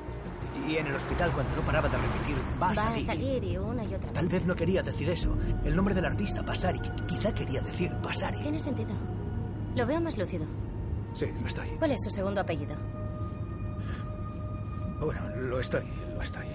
Y 0.69 0.77
en 0.77 0.87
el 0.87 0.95
hospital 0.95 1.31
cuando 1.33 1.55
no 1.57 1.63
paraba 1.63 1.89
de 1.89 1.97
repetir 1.97 2.37
va 2.63 2.71
a 2.71 2.75
Va 2.75 2.83
a 2.83 2.91
salir. 2.91 3.07
salir 3.07 3.45
y 3.45 3.57
una 3.57 3.83
y 3.85 3.89
otra 3.95 4.11
vez. 4.11 4.13
Tal 4.13 4.29
vez 4.29 4.47
no 4.47 4.55
quería 4.55 4.83
decir 4.83 5.09
eso. 5.11 5.37
El 5.65 5.75
nombre 5.75 5.95
del 5.95 6.05
artista, 6.05 6.43
Vasari. 6.43 6.79
qui- 6.79 7.07
Quizá 7.07 7.35
quería 7.35 7.61
decir 7.61 7.91
Vasari. 8.03 8.39
Tiene 8.41 8.59
sentido. 8.59 8.91
Lo 9.75 9.87
veo 9.87 10.01
más 10.01 10.17
lúcido. 10.17 10.47
Sí, 11.15 11.27
lo 11.41 11.47
estoy. 11.47 11.69
¿Cuál 11.79 11.93
es 11.93 12.03
su 12.03 12.11
segundo 12.11 12.41
apellido? 12.41 12.77
Bueno, 15.01 15.21
lo 15.37 15.61
estoy, 15.61 15.85
lo 16.15 16.23
estoy. 16.23 16.47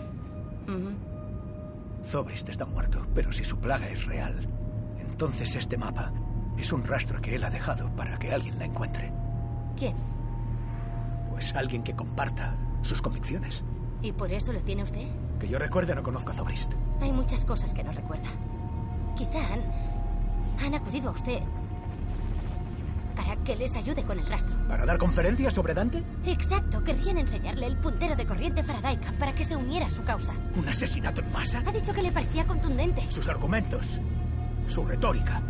Zobrist 2.06 2.50
está 2.50 2.66
muerto, 2.66 3.06
pero 3.14 3.32
si 3.32 3.44
su 3.44 3.58
plaga 3.58 3.88
es 3.88 4.06
real, 4.06 4.48
entonces 5.00 5.56
este 5.56 5.78
mapa 5.78 6.12
es 6.58 6.72
un 6.72 6.84
rastro 6.84 7.22
que 7.22 7.36
él 7.36 7.44
ha 7.44 7.50
dejado 7.50 7.90
para 7.96 8.18
que 8.20 8.32
alguien 8.32 8.58
la 8.60 8.66
encuentre. 8.66 9.12
¿Quién? 9.78 9.96
Pues 11.32 11.56
alguien 11.56 11.84
que 11.84 11.96
comparta 11.96 12.56
sus 12.82 13.02
convicciones. 13.02 13.64
¿Y 14.02 14.12
por 14.12 14.32
eso 14.32 14.54
lo 14.54 14.62
tiene 14.62 14.84
usted? 14.84 15.08
Que 15.40 15.48
yo 15.48 15.58
recuerde, 15.60 15.96
no 15.96 16.04
conozco 16.04 16.32
a 16.32 16.34
Zobrist. 16.34 16.74
Hay 17.02 17.12
muchas 17.12 17.46
cosas 17.46 17.74
que 17.74 17.84
no 17.84 17.92
recuerda. 17.92 18.28
Quizá 19.16 19.40
han, 19.54 19.62
han 20.66 20.76
acudido 20.76 21.10
a 21.10 21.14
usted 21.14 21.42
para 23.16 23.36
que 23.44 23.56
les 23.56 23.76
ayude 23.76 24.04
con 24.04 24.20
el 24.20 24.26
rastro. 24.26 24.56
¿Para 24.68 24.86
dar 24.86 24.98
conferencias 24.98 25.54
sobre 25.54 25.74
Dante? 25.74 26.04
Exacto, 26.26 26.84
querrían 26.84 27.18
enseñarle 27.18 27.68
el 27.68 27.78
puntero 27.78 28.16
de 28.16 28.26
corriente 28.26 28.64
faradaica 28.64 29.12
para 29.18 29.34
que 29.34 29.44
se 29.44 29.56
uniera 29.56 29.88
a 29.88 29.90
su 29.90 30.04
causa. 30.04 30.34
¿Un 30.56 30.68
asesinato 30.68 31.22
en 31.22 31.32
masa? 31.32 31.64
Ha 31.66 31.72
dicho 31.72 31.94
que 31.94 32.02
le 32.04 32.12
parecía 32.12 32.46
contundente. 32.46 33.04
Sus 33.10 33.28
argumentos, 33.28 34.00
su 34.68 34.86
retórica. 34.86 35.42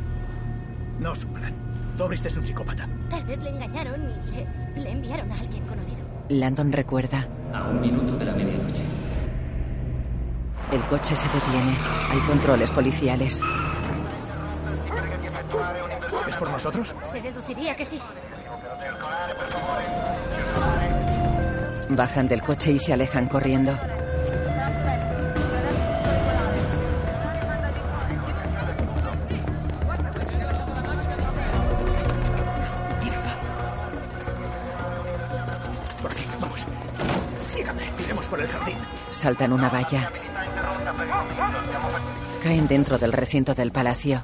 No 0.99 1.15
su 1.15 1.27
plan. 1.29 1.53
Zobrist 1.97 2.25
es 2.25 2.37
un 2.37 2.45
psicópata. 2.45 2.87
Tal 3.09 3.25
vez 3.25 3.37
le 3.43 3.49
engañaron 3.49 4.01
y 4.01 4.31
le, 4.31 4.81
le 4.81 4.91
enviaron 4.91 5.31
a 5.31 5.39
alguien 5.39 5.65
conocido. 5.65 5.99
Landon 6.29 6.71
recuerda. 6.71 7.27
A 7.53 7.67
un 7.67 7.81
minuto 7.81 8.15
de 8.15 8.25
la 8.25 8.33
medianoche. 8.33 8.83
El 10.71 10.81
coche 10.83 11.15
se 11.15 11.27
detiene. 11.27 11.73
Hay 12.11 12.19
controles 12.27 12.71
policiales. 12.71 13.41
Por 16.37 16.49
nosotros? 16.49 16.95
Se 17.11 17.21
deduciría 17.21 17.75
que 17.75 17.85
sí. 17.85 17.99
Bajan 21.89 22.27
del 22.27 22.41
coche 22.41 22.71
y 22.71 22.79
se 22.79 22.93
alejan 22.93 23.27
corriendo. 23.27 23.77
Por 36.01 36.11
aquí, 36.11 36.25
vamos. 36.39 36.65
Sígame, 37.49 37.91
iremos 37.99 38.27
por 38.27 38.39
el 38.39 38.47
jardín. 38.47 38.77
Saltan 39.09 39.51
una 39.51 39.69
valla. 39.69 40.11
Caen 42.43 42.67
dentro 42.67 42.97
del 42.97 43.11
recinto 43.11 43.53
del 43.53 43.71
palacio. 43.71 44.21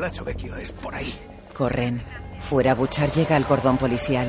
El 0.00 0.04
Palazzo 0.04 0.24
Vecchio 0.24 0.56
es 0.56 0.72
por 0.72 0.94
ahí. 0.94 1.14
Corren. 1.54 2.00
Fuera, 2.38 2.74
Buchar 2.74 3.12
llega 3.12 3.36
al 3.36 3.44
cordón 3.44 3.76
policial. 3.76 4.26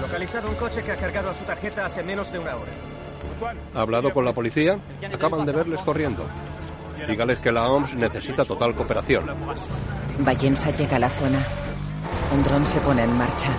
Localizado 0.00 0.48
un 0.48 0.54
coche 0.54 0.82
que 0.84 0.92
ha 0.92 0.96
cargado 0.96 1.30
a 1.30 1.34
su 1.34 1.42
tarjeta 1.42 1.86
hace 1.86 2.04
menos 2.04 2.30
de 2.30 2.38
una 2.38 2.54
hora. 2.54 2.70
¿Ha 3.74 3.80
hablado 3.80 4.14
con 4.14 4.24
la 4.24 4.32
policía? 4.32 4.78
Acaban 5.12 5.44
de 5.44 5.52
verles 5.52 5.80
corriendo. 5.80 6.24
Dígales 7.08 7.40
que 7.40 7.50
la 7.50 7.68
OMS 7.68 7.96
necesita 7.96 8.44
total 8.44 8.72
cooperación. 8.72 9.26
Vallensa 10.20 10.70
llega 10.70 10.94
a 10.94 11.00
la 11.00 11.08
zona. 11.08 11.38
Un 12.32 12.42
dron 12.44 12.64
se 12.64 12.78
pone 12.80 13.02
en 13.02 13.18
marcha. 13.18 13.50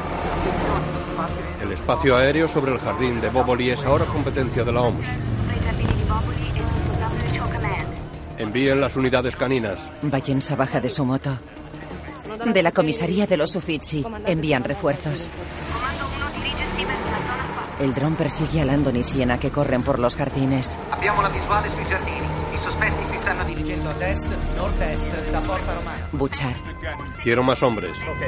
El 1.61 1.73
espacio 1.73 2.15
aéreo 2.15 2.47
sobre 2.47 2.71
el 2.71 2.79
jardín 2.79 3.19
de 3.19 3.29
Boboli 3.29 3.71
es 3.71 3.83
ahora 3.83 4.05
competencia 4.05 4.63
de 4.63 4.71
la 4.71 4.81
OMS. 4.83 5.34
Envíen 8.37 8.81
las 8.81 8.95
unidades 8.95 9.35
caninas. 9.35 9.79
Vallensa 10.01 10.55
baja 10.55 10.79
de 10.79 10.89
su 10.89 11.05
moto. 11.05 11.37
De 12.53 12.63
la 12.63 12.71
comisaría 12.71 13.25
de 13.27 13.37
los 13.37 13.55
Uffizi 13.55 14.05
envían 14.25 14.63
refuerzos. 14.63 15.29
El 17.79 17.93
dron 17.93 18.15
persigue 18.15 18.61
a 18.61 18.65
Landon 18.65 18.95
y 18.95 19.03
Siena 19.03 19.37
que 19.37 19.51
corren 19.51 19.83
por 19.83 19.99
los 19.99 20.15
jardines. 20.15 20.77
Abbiamo 20.91 21.21
la 21.21 21.29
visuale 21.29 21.69
sui 21.71 21.85
giardini. 21.85 22.27
I 22.53 22.57
sospetti 22.57 23.05
si 23.05 23.17
stanno 23.17 23.43
dirigendo 23.43 23.89
ad 23.89 24.01
est, 24.01 24.27
nord-est, 24.55 25.31
da 25.31 25.41
Porta 25.41 25.73
Romana. 25.73 26.07
Buchar. 26.11 26.55
Quiero 27.21 27.43
más 27.43 27.61
hombres. 27.61 27.91
Ok, 27.99 28.23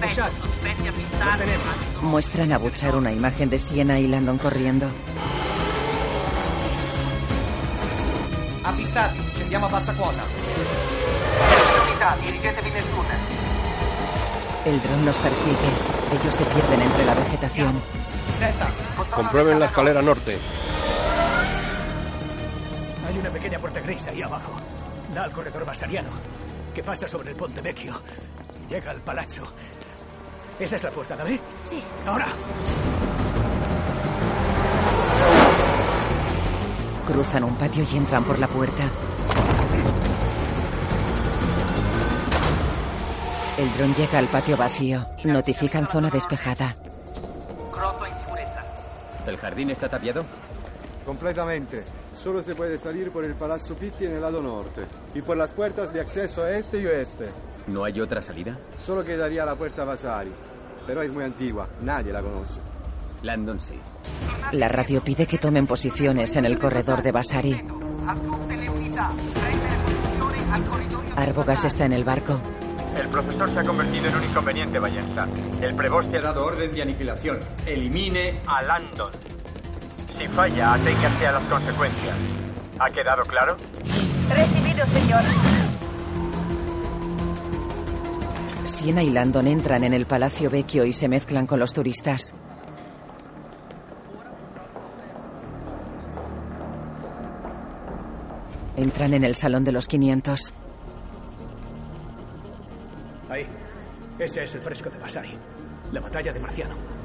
mandateci 0.00 0.40
più 0.40 0.50
uomini, 0.50 0.80
subito. 0.80 0.80
Attenzione, 0.80 0.80
possibile 0.80 0.84
avvistamento 0.84 0.84
vicino 0.84 0.84
alla 0.84 0.84
scuola. 0.84 0.84
Estimi 0.84 0.84
ripeto 0.84 0.84
Comando 0.84 0.84
1 0.84 0.84
a 0.84 0.84
centrale. 0.84 0.84
Sospetti 0.84 0.86
avvistati. 0.86 1.44
Ripeto, 1.44 1.60
sospetti 1.60 1.68
avvistati. 1.68 2.06
Muestran 2.06 2.52
a 2.52 2.58
Buchar 2.58 2.94
una 2.94 3.10
imagen 3.10 3.48
de 3.48 3.58
Siena 3.58 3.98
y 3.98 4.06
Landon 4.06 4.38
corriendo. 4.38 4.90
Avvistati, 8.62 9.18
scendiamo 9.34 9.66
a 9.66 9.68
bassa 9.68 9.94
quota. 9.94 10.24
Unità, 11.84 12.16
dirigetevi 12.20 12.70
nel 12.70 12.84
tunnel. 12.90 13.18
El 14.64 14.80
dron 14.80 15.04
los 15.04 15.16
persigue. 15.16 15.68
Ellos 16.12 16.34
se 16.34 16.44
pierden 16.44 16.82
entre 16.82 17.04
la 17.04 17.14
vegetación. 17.14 17.82
Comprueben 19.14 19.58
la 19.58 19.66
escalera 19.66 20.02
norte. 20.02 20.38
Hay 23.06 23.18
una 23.18 23.30
pequeña 23.30 23.58
puerta 23.58 23.80
gris 23.80 24.06
ahí 24.06 24.22
abajo. 24.22 24.52
Da 25.14 25.24
al 25.24 25.32
corredor 25.32 25.64
vasariano, 25.64 26.10
que 26.74 26.82
pasa 26.82 27.08
sobre 27.08 27.30
el 27.30 27.36
Ponte 27.36 27.60
Vecchio 27.60 28.00
y 28.62 28.66
llega 28.70 28.90
al 28.90 29.00
palazzo. 29.00 29.42
Esa 30.60 30.76
es 30.76 30.82
la 30.82 30.90
puerta, 30.90 31.16
¿la 31.16 31.24
ve? 31.24 31.40
Sí. 31.64 31.82
Ahora. 32.06 32.26
Cruzan 37.06 37.44
un 37.44 37.54
patio 37.56 37.82
y 37.90 37.96
entran 37.96 38.22
por 38.22 38.38
la 38.38 38.46
puerta. 38.46 38.84
El 43.56 43.72
dron 43.72 43.94
llega 43.94 44.18
al 44.18 44.26
patio 44.26 44.56
vacío. 44.56 45.06
Notifican 45.24 45.86
zona 45.86 46.10
despejada. 46.10 46.76
¿El 49.26 49.36
jardín 49.36 49.70
está 49.70 49.88
tapiado? 49.88 50.24
Completamente. 51.06 51.84
Solo 52.12 52.42
se 52.42 52.54
puede 52.54 52.76
salir 52.78 53.10
por 53.10 53.24
el 53.24 53.34
Palazzo 53.34 53.74
Pitti 53.74 54.04
en 54.04 54.12
el 54.12 54.20
lado 54.20 54.42
norte 54.42 54.82
y 55.14 55.22
por 55.22 55.36
las 55.36 55.54
puertas 55.54 55.92
de 55.92 56.00
acceso 56.00 56.46
este 56.46 56.80
y 56.80 56.86
oeste. 56.86 57.28
¿No 57.68 57.84
hay 57.84 58.00
otra 58.00 58.20
salida? 58.22 58.56
Solo 58.78 59.04
quedaría 59.04 59.44
la 59.44 59.54
puerta 59.54 59.84
Vasari, 59.84 60.32
pero 60.86 61.02
es 61.02 61.12
muy 61.12 61.24
antigua, 61.24 61.68
nadie 61.82 62.12
la 62.12 62.22
conoce. 62.22 62.60
Landon 63.22 63.60
sí. 63.60 63.74
La 64.52 64.68
radio 64.68 65.02
pide 65.02 65.26
que 65.26 65.38
tomen 65.38 65.66
posiciones 65.66 66.34
en 66.36 66.46
el 66.46 66.58
corredor 66.58 67.02
de 67.02 67.12
corridoio. 67.12 67.58
Arbogas 71.16 71.64
está 71.64 71.84
en 71.84 71.92
el 71.92 72.04
barco. 72.04 72.40
El 72.96 73.08
profesor 73.08 73.48
se 73.52 73.60
ha 73.60 73.64
convertido 73.64 74.06
en 74.06 74.16
un 74.16 74.24
inconveniente, 74.24 74.78
Vallenza. 74.78 75.28
El 75.60 75.74
preboste 75.74 76.18
ha 76.18 76.22
dado 76.22 76.44
orden 76.44 76.72
de 76.72 76.82
aniquilación. 76.82 77.38
Elimine 77.66 78.40
a 78.46 78.62
Landon. 78.62 79.10
Si 80.18 80.28
falla, 80.28 80.74
aténgase 80.74 81.26
a 81.26 81.32
las 81.32 81.42
consecuencias. 81.44 82.16
¿Ha 82.78 82.90
quedado 82.90 83.22
claro? 83.24 83.56
Recibido, 84.28 84.86
señor. 84.86 85.22
Siena 88.64 89.02
y 89.02 89.10
Landon 89.10 89.46
entran 89.46 89.84
en 89.84 89.94
el 89.94 90.06
Palacio 90.06 90.48
Vecchio 90.50 90.84
y 90.84 90.92
se 90.92 91.08
mezclan 91.08 91.46
con 91.46 91.58
los 91.58 91.72
turistas. 91.72 92.34
Entran 98.76 99.12
en 99.14 99.24
el 99.24 99.34
Salón 99.34 99.64
de 99.64 99.72
los 99.72 99.88
500. 99.88 100.54
Ahí. 103.28 103.46
Ese 104.18 104.44
es 104.44 104.54
el 104.54 104.60
fresco 104.60 104.88
de 104.90 104.98
Vasari. 104.98 105.36
La 105.92 106.00
batalla 106.00 106.32
de 106.32 106.40
Marciano. 106.40 106.99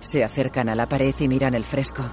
Se 0.00 0.24
acercan 0.24 0.68
a 0.68 0.74
la 0.74 0.88
pared 0.88 1.14
y 1.18 1.28
miran 1.28 1.54
el 1.54 1.64
fresco. 1.64 2.04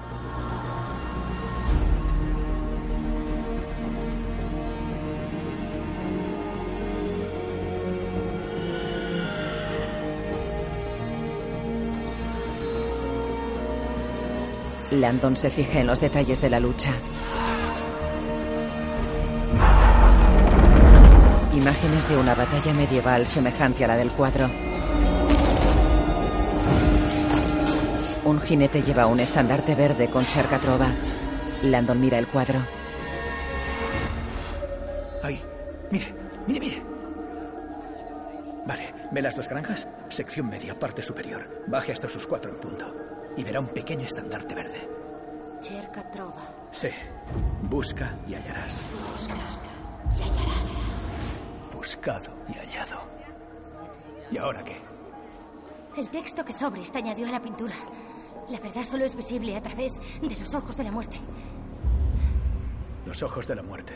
Landon 14.91 15.35
se 15.35 15.49
fija 15.49 15.79
en 15.79 15.87
los 15.87 15.99
detalles 15.99 16.41
de 16.41 16.49
la 16.49 16.59
lucha. 16.59 16.93
Imágenes 21.53 22.09
de 22.09 22.17
una 22.17 22.35
batalla 22.35 22.73
medieval 22.73 23.25
semejante 23.25 23.85
a 23.85 23.87
la 23.87 23.97
del 23.97 24.11
cuadro. 24.11 24.49
Jinete 28.45 28.81
lleva 28.81 29.07
un 29.07 29.19
estandarte 29.19 29.75
verde 29.75 30.07
con 30.07 30.25
charcatrova. 30.25 30.87
Landon 31.63 31.99
mira 31.99 32.19
el 32.19 32.27
cuadro. 32.27 32.59
Ahí. 35.23 35.41
Mire, 35.91 36.13
mire, 36.47 36.59
mire. 36.59 36.83
Vale, 38.65 38.93
¿ve 39.11 39.21
las 39.21 39.35
dos 39.35 39.47
granjas? 39.49 39.87
Sección 40.09 40.47
media, 40.47 40.77
parte 40.77 41.01
superior. 41.01 41.63
Baje 41.67 41.91
hasta 41.91 42.07
sus 42.07 42.25
cuatro 42.27 42.51
en 42.51 42.59
punto. 42.59 42.85
Y 43.35 43.43
verá 43.43 43.59
un 43.59 43.67
pequeño 43.67 44.05
estandarte 44.05 44.55
verde. 44.55 44.89
Cerca 45.61 46.09
trova. 46.11 46.55
Sí. 46.71 46.89
Busca 47.63 48.15
y 48.27 48.35
hallarás. 48.35 48.85
Busca 49.11 49.35
y 50.17 50.21
hallarás. 50.21 50.71
Buscado 51.73 52.31
y 52.49 52.53
hallado. 52.53 53.01
¿Y 54.31 54.37
ahora 54.37 54.63
qué? 54.63 54.77
El 55.97 56.09
texto 56.09 56.43
que 56.43 56.53
Zobrist 56.53 56.95
añadió 56.95 57.27
a 57.27 57.31
la 57.31 57.41
pintura. 57.41 57.75
La 58.49 58.59
verdad 58.59 58.83
solo 58.83 59.05
es 59.05 59.15
visible 59.15 59.55
a 59.55 59.61
través 59.61 59.93
de 60.21 60.35
los 60.35 60.53
ojos 60.53 60.77
de 60.77 60.83
la 60.83 60.91
muerte. 60.91 61.17
Los 63.05 63.23
ojos 63.23 63.47
de 63.47 63.55
la 63.55 63.63
muerte. 63.63 63.93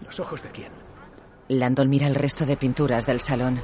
¿Los 0.00 0.18
ojos 0.18 0.42
de 0.42 0.50
quién? 0.50 0.72
Landon 1.48 1.88
mira 1.88 2.06
el 2.06 2.14
resto 2.14 2.44
de 2.44 2.56
pinturas 2.56 3.06
del 3.06 3.20
salón. 3.20 3.60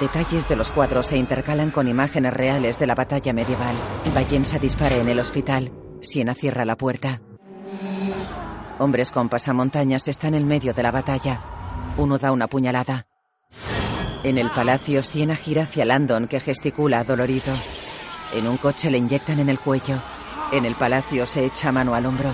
Detalles 0.00 0.48
de 0.48 0.56
los 0.56 0.70
cuadros 0.70 1.06
se 1.06 1.16
intercalan 1.16 1.70
con 1.70 1.88
imágenes 1.88 2.32
reales 2.32 2.78
de 2.78 2.86
la 2.86 2.94
batalla 2.94 3.32
medieval. 3.32 3.74
Vallensa 4.14 4.58
dispara 4.58 4.96
en 4.96 5.08
el 5.08 5.18
hospital. 5.18 5.72
Siena 6.00 6.34
cierra 6.34 6.64
la 6.64 6.76
puerta. 6.76 7.20
Hombres 8.78 9.12
con 9.12 9.28
pasamontañas 9.28 10.08
están 10.08 10.34
en 10.34 10.46
medio 10.46 10.72
de 10.72 10.82
la 10.82 10.90
batalla. 10.90 11.42
Uno 11.96 12.18
da 12.18 12.32
una 12.32 12.48
puñalada. 12.48 13.06
En 14.24 14.38
el 14.38 14.50
palacio, 14.50 15.02
Siena 15.02 15.36
gira 15.36 15.64
hacia 15.64 15.84
Landon, 15.84 16.26
que 16.26 16.40
gesticula 16.40 17.04
dolorido. 17.04 17.52
En 18.34 18.48
un 18.48 18.56
coche 18.56 18.90
le 18.90 18.96
inyectan 18.96 19.40
en 19.40 19.50
el 19.50 19.58
cuello. 19.60 20.00
En 20.52 20.64
el 20.64 20.74
palacio 20.74 21.26
se 21.26 21.44
echa 21.44 21.70
mano 21.70 21.94
al 21.94 22.06
hombro. 22.06 22.32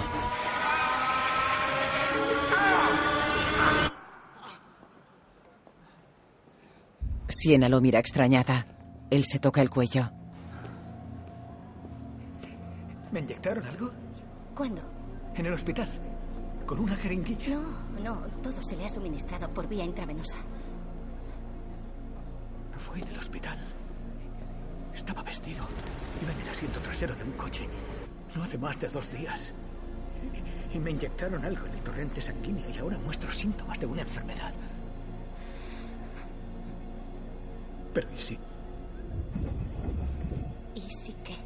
Siena 7.28 7.68
lo 7.68 7.80
mira 7.80 7.98
extrañada. 7.98 8.66
Él 9.10 9.24
se 9.24 9.40
toca 9.40 9.60
el 9.60 9.70
cuello. 9.70 10.10
¿Me 13.10 13.20
inyectaron 13.20 13.66
algo? 13.66 13.90
¿Cuándo? 14.54 14.82
En 15.34 15.46
el 15.46 15.52
hospital. 15.52 15.88
Con 16.64 16.78
una 16.78 16.94
jeringuilla. 16.94 17.48
No, 17.48 17.70
no, 18.02 18.20
todo 18.42 18.62
se 18.62 18.76
le 18.76 18.84
ha 18.84 18.88
suministrado 18.88 19.52
por 19.52 19.66
vía 19.66 19.84
intravenosa. 19.84 20.36
No 22.72 22.78
fue 22.78 23.00
en 23.00 23.08
el 23.08 23.18
hospital. 23.18 23.58
Estaba 24.98 25.22
vestido. 25.22 25.64
Iba 26.20 26.32
en 26.32 26.40
el 26.40 26.48
asiento 26.48 26.80
trasero 26.80 27.14
de 27.14 27.22
un 27.22 27.30
coche. 27.32 27.68
No 28.34 28.42
hace 28.42 28.58
más 28.58 28.78
de 28.80 28.88
dos 28.88 29.12
días. 29.12 29.54
Y, 30.72 30.76
y 30.76 30.80
me 30.80 30.90
inyectaron 30.90 31.44
algo 31.44 31.66
en 31.66 31.72
el 31.72 31.80
torrente 31.80 32.20
sanguíneo 32.20 32.68
y 32.68 32.78
ahora 32.78 32.98
muestro 32.98 33.30
síntomas 33.30 33.78
de 33.78 33.86
una 33.86 34.02
enfermedad. 34.02 34.52
Pero 37.94 38.08
¿y 38.12 38.20
sí? 38.20 38.38
¿Y 40.74 40.80
sí 40.90 41.14
qué? 41.24 41.36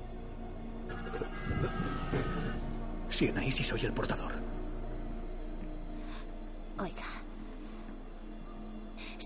Siena, 3.11 3.45
¿y 3.45 3.53
si 3.53 3.63
soy 3.63 3.85
el 3.85 3.93
portador? 3.93 4.33
Oiga. 6.79 7.05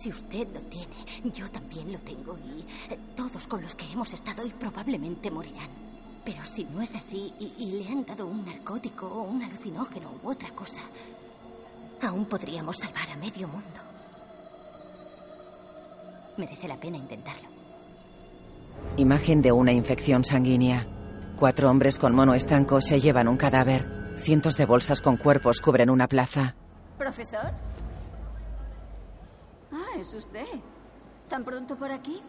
Si 0.06 0.12
usted 0.12 0.46
lo 0.54 0.60
tiene, 0.60 0.94
yo 1.34 1.50
también 1.50 1.92
lo 1.92 1.98
tengo 1.98 2.38
y 2.38 2.60
eh, 2.92 2.96
todos 3.16 3.44
con 3.48 3.60
los 3.60 3.74
que 3.74 3.90
hemos 3.90 4.12
estado 4.12 4.46
y 4.46 4.50
probablemente 4.50 5.32
morirán. 5.32 5.68
Pero 6.24 6.44
si 6.44 6.62
no 6.62 6.80
es 6.80 6.94
así 6.94 7.34
y, 7.40 7.54
y 7.58 7.82
le 7.82 7.90
han 7.90 8.06
dado 8.06 8.24
un 8.24 8.46
narcótico 8.46 9.08
o 9.08 9.22
un 9.22 9.42
alucinógeno 9.42 10.12
u 10.22 10.30
otra 10.30 10.50
cosa, 10.50 10.80
aún 12.02 12.24
podríamos 12.26 12.76
salvar 12.76 13.10
a 13.10 13.16
medio 13.16 13.48
mundo. 13.48 13.80
Merece 16.36 16.68
la 16.68 16.76
pena 16.76 16.98
intentarlo. 16.98 17.48
Imagen 18.98 19.42
de 19.42 19.50
una 19.50 19.72
infección 19.72 20.22
sanguínea. 20.22 20.86
Cuatro 21.36 21.68
hombres 21.68 21.98
con 21.98 22.14
mono 22.14 22.34
estanco 22.34 22.80
se 22.80 23.00
llevan 23.00 23.26
un 23.26 23.38
cadáver. 23.38 24.14
Cientos 24.18 24.56
de 24.56 24.66
bolsas 24.66 25.00
con 25.00 25.16
cuerpos 25.16 25.60
cubren 25.60 25.90
una 25.90 26.06
plaza. 26.06 26.54
¿Profesor? 26.96 27.50
Ah, 29.72 29.98
es 29.98 30.12
usted. 30.14 30.46
¿Tan 31.28 31.44
pronto 31.44 31.76
por 31.76 31.90
aquí? 31.90 32.22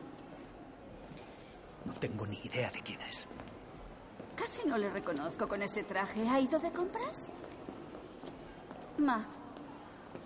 No 1.85 1.93
tengo 1.93 2.25
ni 2.25 2.37
idea 2.43 2.69
de 2.71 2.81
quién 2.81 2.99
es. 3.01 3.27
Casi 4.35 4.67
no 4.67 4.77
le 4.77 4.89
reconozco 4.89 5.47
con 5.47 5.61
ese 5.61 5.83
traje. 5.83 6.27
¿Ha 6.27 6.39
ido 6.39 6.59
de 6.59 6.71
compras? 6.71 7.27
Ma, 8.97 9.27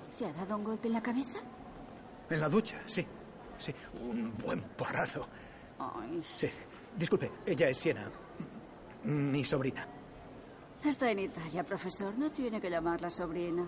¿se 0.09 0.26
ha 0.26 0.34
dado 0.34 0.57
un 0.57 0.64
golpe 0.64 0.88
en 0.88 0.93
la 0.93 1.01
cabeza? 1.03 1.39
En 2.30 2.39
la 2.39 2.49
ducha, 2.49 2.82
sí. 2.86 3.05
Sí, 3.57 3.74
un 4.01 4.36
buen 4.38 4.62
porrazo. 4.62 5.28
Ay, 5.80 6.22
Sí. 6.24 6.49
Disculpe, 6.97 7.32
ella 7.45 7.70
es 7.70 7.78
Siena. 7.78 8.09
Mi 9.03 9.43
sobrina. 9.43 9.88
está 10.84 11.12
en 11.12 11.20
Italia, 11.20 11.64
profesor. 11.64 12.18
No 12.18 12.32
tiene 12.32 12.59
que 12.59 12.70
llamarla 12.70 13.09
sobrina. 13.09 13.64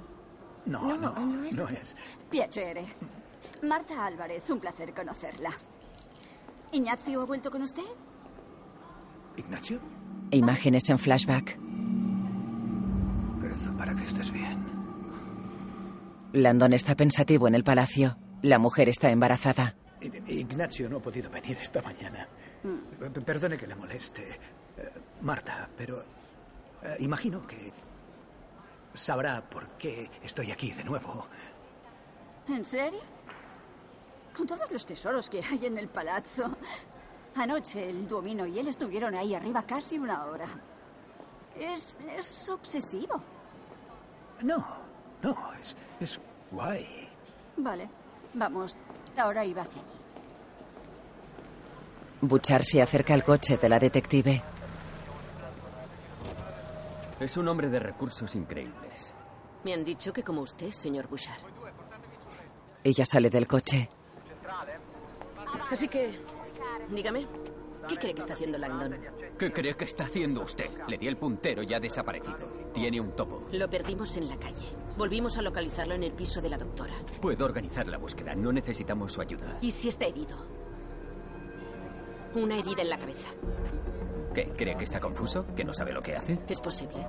No, 0.65 0.81
No, 0.81 0.97
no, 0.97 1.11
no 1.13 1.25
no 1.51 1.69
es- 1.69 1.93
es. 1.93 1.95
Piacere. 2.29 2.85
Marta 3.63 4.05
Álvarez, 4.05 4.49
un 4.49 4.59
placer 4.59 4.93
conocerla. 4.93 5.51
¿Ignacio 6.73 7.21
ha 7.21 7.25
vuelto 7.25 7.49
con 7.49 7.61
usted? 7.61 7.83
¿Ignacio? 9.37 9.79
Imágenes 10.31 10.89
en 10.89 10.99
flashback. 10.99 11.57
Rezo 13.39 13.73
para 13.77 13.95
que 13.95 14.03
estés 14.03 14.31
bien. 14.31 14.65
Landon 16.33 16.73
está 16.73 16.95
pensativo 16.95 17.47
en 17.47 17.55
el 17.55 17.63
palacio. 17.63 18.17
La 18.41 18.59
mujer 18.59 18.89
está 18.89 19.09
embarazada. 19.11 19.75
Ignacio 20.27 20.89
no 20.89 20.97
ha 20.97 21.01
podido 21.01 21.29
venir 21.29 21.57
esta 21.61 21.81
mañana. 21.81 22.27
Mm. 22.63 23.21
Perdone 23.23 23.57
que 23.57 23.67
le 23.67 23.75
moleste, 23.75 24.39
eh, 24.77 24.87
Marta, 25.21 25.69
pero 25.77 26.01
eh, 26.01 26.97
imagino 26.99 27.47
que 27.47 27.71
sabrá 28.93 29.41
por 29.41 29.69
qué 29.77 30.09
estoy 30.21 30.51
aquí 30.51 30.71
de 30.71 30.83
nuevo. 30.83 31.27
¿En 32.49 32.65
serio? 32.65 32.99
Con 34.35 34.47
todos 34.47 34.69
los 34.71 34.85
tesoros 34.85 35.29
que 35.29 35.41
hay 35.43 35.65
en 35.65 35.77
el 35.77 35.87
palazzo. 35.89 36.57
Anoche 37.35 37.89
el 37.89 38.07
Duomino 38.07 38.45
y 38.45 38.59
él 38.59 38.67
estuvieron 38.67 39.15
ahí 39.15 39.33
arriba 39.35 39.63
casi 39.63 39.97
una 39.97 40.25
hora. 40.25 40.45
Es, 41.57 41.95
es 42.17 42.49
obsesivo. 42.49 43.21
No, 44.41 44.65
no, 45.21 45.53
es, 45.61 45.75
es 45.99 46.19
guay. 46.51 47.09
Vale, 47.57 47.89
vamos. 48.33 48.75
Ahora 49.17 49.45
iba 49.45 49.61
hacia 49.61 49.81
allí. 49.81 49.91
Butchar 52.21 52.63
se 52.63 52.81
acerca 52.81 53.13
al 53.13 53.23
coche 53.23 53.57
de 53.57 53.69
la 53.69 53.79
detective. 53.79 54.41
Es 57.19 57.37
un 57.37 57.47
hombre 57.47 57.69
de 57.69 57.79
recursos 57.79 58.35
increíbles. 58.35 59.13
Me 59.63 59.73
han 59.73 59.83
dicho 59.83 60.11
que 60.11 60.23
como 60.23 60.41
usted, 60.41 60.71
señor 60.71 61.07
Bouchard. 61.07 61.39
Ella 62.83 63.05
sale 63.05 63.29
del 63.29 63.47
coche. 63.47 63.89
Así 65.73 65.87
que, 65.87 66.11
dígame, 66.91 67.25
¿qué 67.87 67.97
cree 67.97 68.13
que 68.13 68.19
está 68.19 68.33
haciendo 68.33 68.59
Langdon? 68.59 68.95
¿Qué 69.39 69.51
cree 69.51 69.73
que 69.73 69.85
está 69.85 70.03
haciendo 70.03 70.43
usted? 70.43 70.69
Le 70.87 70.99
di 70.99 71.07
el 71.07 71.17
puntero 71.17 71.63
y 71.63 71.73
ha 71.73 71.79
desaparecido. 71.79 72.69
Tiene 72.71 73.01
un 73.01 73.13
topo. 73.13 73.47
Lo 73.51 73.67
perdimos 73.67 74.15
en 74.17 74.29
la 74.29 74.37
calle. 74.37 74.67
Volvimos 74.95 75.35
a 75.39 75.41
localizarlo 75.41 75.95
en 75.95 76.03
el 76.03 76.11
piso 76.11 76.41
de 76.41 76.49
la 76.49 76.59
doctora. 76.59 76.93
Puedo 77.19 77.43
organizar 77.43 77.87
la 77.87 77.97
búsqueda. 77.97 78.35
No 78.35 78.53
necesitamos 78.53 79.13
su 79.13 79.21
ayuda. 79.21 79.57
¿Y 79.61 79.71
si 79.71 79.89
está 79.89 80.05
herido? 80.05 80.37
Una 82.35 82.55
herida 82.55 82.83
en 82.83 82.89
la 82.89 82.99
cabeza. 82.99 83.29
¿Qué? 84.35 84.49
¿Cree 84.55 84.77
que 84.77 84.83
está 84.83 84.99
confuso? 84.99 85.47
¿Que 85.55 85.63
no 85.63 85.73
sabe 85.73 85.91
lo 85.91 86.03
que 86.03 86.15
hace? 86.15 86.37
Es 86.47 86.61
posible. 86.61 87.07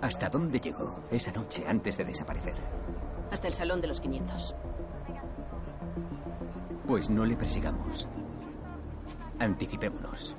¿Hasta 0.00 0.28
dónde 0.28 0.58
llegó 0.58 1.04
esa 1.08 1.30
noche 1.30 1.64
antes 1.68 1.96
de 1.98 2.04
desaparecer? 2.04 2.54
Hasta 3.30 3.46
el 3.46 3.54
salón 3.54 3.80
de 3.80 3.86
los 3.86 4.00
500. 4.00 4.56
Pues 6.86 7.10
no 7.10 7.24
le 7.24 7.36
persigamos. 7.36 8.06
Anticipémonos. 9.38 10.36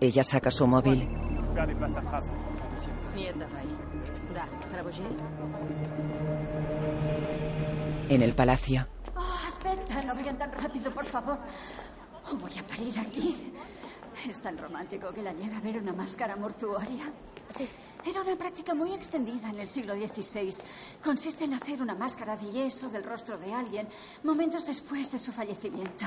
Ella 0.00 0.22
saca 0.22 0.50
su 0.50 0.66
móvil. 0.66 1.08
Niente 3.14 3.46
fai. 3.46 3.66
Da, 4.34 4.46
Travoyer. 4.70 5.06
En 8.08 8.22
el 8.22 8.34
palacio. 8.34 8.86
Oh, 9.16 9.48
espera, 9.48 10.02
no 10.04 10.14
vayan 10.14 10.36
tan 10.36 10.52
rápido, 10.52 10.90
por 10.90 11.04
favor. 11.04 11.38
Oh, 12.30 12.36
voy 12.36 12.58
a 12.58 12.62
parir 12.64 12.98
aquí. 12.98 13.52
Es 14.28 14.40
tan 14.40 14.58
romántico 14.58 15.12
que 15.12 15.22
la 15.22 15.32
lleve 15.32 15.54
a 15.54 15.60
ver 15.60 15.78
una 15.78 15.92
máscara 15.92 16.36
mortuoria. 16.36 17.04
Sí. 17.56 17.68
Era 18.06 18.20
una 18.20 18.36
práctica 18.36 18.74
muy 18.74 18.92
extendida 18.92 19.48
en 19.48 19.60
el 19.60 19.68
siglo 19.68 19.94
XVI. 19.94 20.54
Consiste 21.02 21.44
en 21.44 21.54
hacer 21.54 21.80
una 21.80 21.94
máscara 21.94 22.36
de 22.36 22.52
yeso 22.52 22.90
del 22.90 23.02
rostro 23.02 23.38
de 23.38 23.52
alguien 23.52 23.88
momentos 24.22 24.66
después 24.66 25.10
de 25.10 25.18
su 25.18 25.32
fallecimiento. 25.32 26.04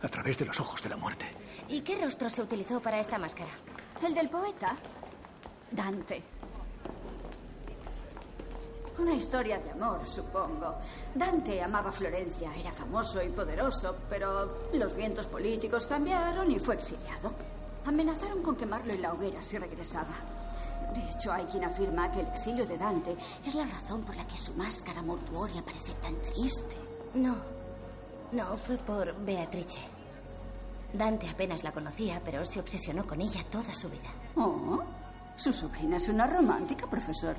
A 0.00 0.08
través 0.08 0.38
de 0.38 0.46
los 0.46 0.58
ojos 0.58 0.82
de 0.82 0.88
la 0.88 0.96
muerte. 0.96 1.26
¿Y 1.68 1.82
qué 1.82 1.96
rostro 2.02 2.30
se 2.30 2.40
utilizó 2.40 2.80
para 2.80 3.00
esta 3.00 3.18
máscara? 3.18 3.50
¿El 4.02 4.14
del 4.14 4.30
poeta? 4.30 4.76
Dante. 5.70 6.22
Una 8.98 9.12
historia 9.12 9.58
de 9.58 9.72
amor, 9.72 10.08
supongo. 10.08 10.76
Dante 11.14 11.62
amaba 11.62 11.92
Florencia, 11.92 12.50
era 12.54 12.72
famoso 12.72 13.22
y 13.22 13.28
poderoso, 13.28 13.94
pero 14.08 14.56
los 14.72 14.94
vientos 14.94 15.26
políticos 15.26 15.86
cambiaron 15.86 16.50
y 16.50 16.58
fue 16.58 16.76
exiliado. 16.76 17.30
Amenazaron 17.84 18.42
con 18.42 18.56
quemarlo 18.56 18.94
en 18.94 19.02
la 19.02 19.12
hoguera 19.12 19.42
si 19.42 19.58
regresaba. 19.58 20.35
De 20.96 21.10
hecho, 21.10 21.30
hay 21.30 21.44
quien 21.44 21.62
afirma 21.62 22.10
que 22.10 22.20
el 22.20 22.26
exilio 22.28 22.66
de 22.66 22.78
Dante 22.78 23.14
es 23.44 23.54
la 23.54 23.66
razón 23.66 24.02
por 24.02 24.16
la 24.16 24.24
que 24.24 24.38
su 24.38 24.54
máscara 24.54 25.02
mortuoria 25.02 25.62
parece 25.62 25.92
tan 25.94 26.14
triste. 26.22 26.74
No. 27.12 27.36
No, 28.32 28.56
fue 28.56 28.78
por 28.78 29.14
Beatrice. 29.22 29.78
Dante 30.94 31.28
apenas 31.28 31.62
la 31.62 31.72
conocía, 31.72 32.22
pero 32.24 32.46
se 32.46 32.60
obsesionó 32.60 33.06
con 33.06 33.20
ella 33.20 33.44
toda 33.50 33.74
su 33.74 33.90
vida. 33.90 34.08
Oh, 34.36 34.82
su 35.36 35.52
sobrina 35.52 35.96
es 35.96 36.08
una 36.08 36.26
romántica, 36.26 36.86
profesor. 36.88 37.36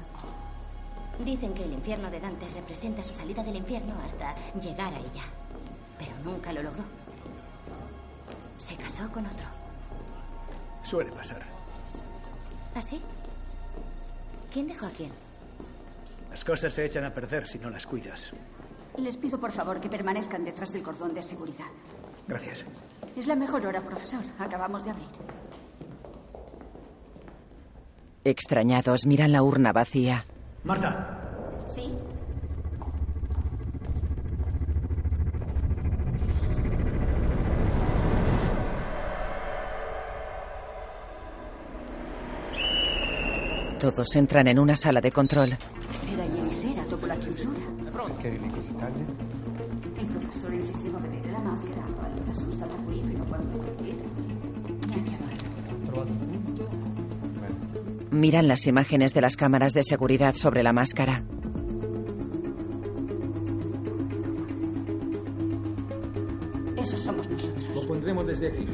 Dicen 1.26 1.56
que 1.56 1.64
el 1.64 1.74
infierno 1.74 2.12
de 2.12 2.20
Dante 2.20 2.48
representa 2.50 3.02
su 3.02 3.16
salida 3.16 3.44
del 3.44 3.56
infierno 3.56 3.96
hasta 4.06 4.36
llegar 4.62 4.94
a 4.94 5.00
ella. 5.00 5.24
Pero 5.98 6.16
nunca 6.24 6.54
lo 6.54 6.62
logró. 6.62 6.84
Se 8.58 8.76
casó 8.76 9.12
con 9.12 9.26
otro. 9.26 9.48
Suele 10.84 11.12
pasar. 11.12 11.42
¿Así? 12.76 13.02
¿Quién 14.58 14.70
dejó 14.70 14.88
a 14.88 14.90
quién? 14.90 15.12
Las 16.32 16.44
cosas 16.44 16.74
se 16.74 16.84
echan 16.84 17.04
a 17.04 17.14
perder 17.14 17.46
si 17.46 17.60
no 17.60 17.70
las 17.70 17.86
cuidas. 17.86 18.32
Les 18.98 19.16
pido 19.16 19.40
por 19.40 19.52
favor 19.52 19.80
que 19.80 19.88
permanezcan 19.88 20.44
detrás 20.44 20.74
del 20.74 20.82
cordón 20.82 21.14
de 21.14 21.22
seguridad. 21.22 21.68
Gracias. 22.28 22.66
Es 23.16 23.28
la 23.28 23.36
mejor 23.36 23.64
hora, 23.68 23.82
profesor. 23.82 24.22
Acabamos 24.40 24.84
de 24.84 24.90
abrir. 24.90 25.06
Extrañados 28.24 29.06
miran 29.06 29.32
la 29.32 29.44
urna 29.44 29.74
vacía. 29.74 30.26
Marta, 30.64 31.20
Sí. 31.68 31.94
Partito. 53.58 54.04
Mi 54.88 54.94
ha 54.94 55.04
chiamato. 55.04 55.46
Trovato 55.86 56.12
un 56.12 56.18
punto? 56.20 56.70
Miran 58.12 58.48
las 58.48 58.68
imágenes 58.68 59.14
de 59.14 59.22
las 59.22 59.36
cámaras 59.36 59.74
de 59.74 59.84
seguridad 59.84 60.36
sobre 60.36 60.64
la 60.64 60.74
máscara. 60.74 61.24
Esos 66.78 67.00
somos 67.00 67.30
nosotros. 67.30 67.64
Lo 67.76 67.88
pondremos 67.88 68.28
desde 68.28 68.48
aquí. 68.48 68.66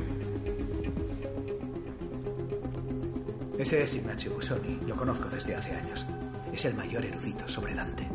Ese 3.64 3.82
es 3.82 3.95
Ignacio 3.95 4.34
Busoni. 4.34 4.78
Lo 4.86 4.97
conozco 4.97 5.30
desde 5.30 5.55
hace 5.55 5.74
años. 5.74 6.05
Es 6.51 6.66
el 6.66 6.74
mayor 6.74 7.05
erudito 7.05 7.47
sobre 7.47 7.74
Dante. 7.74 8.05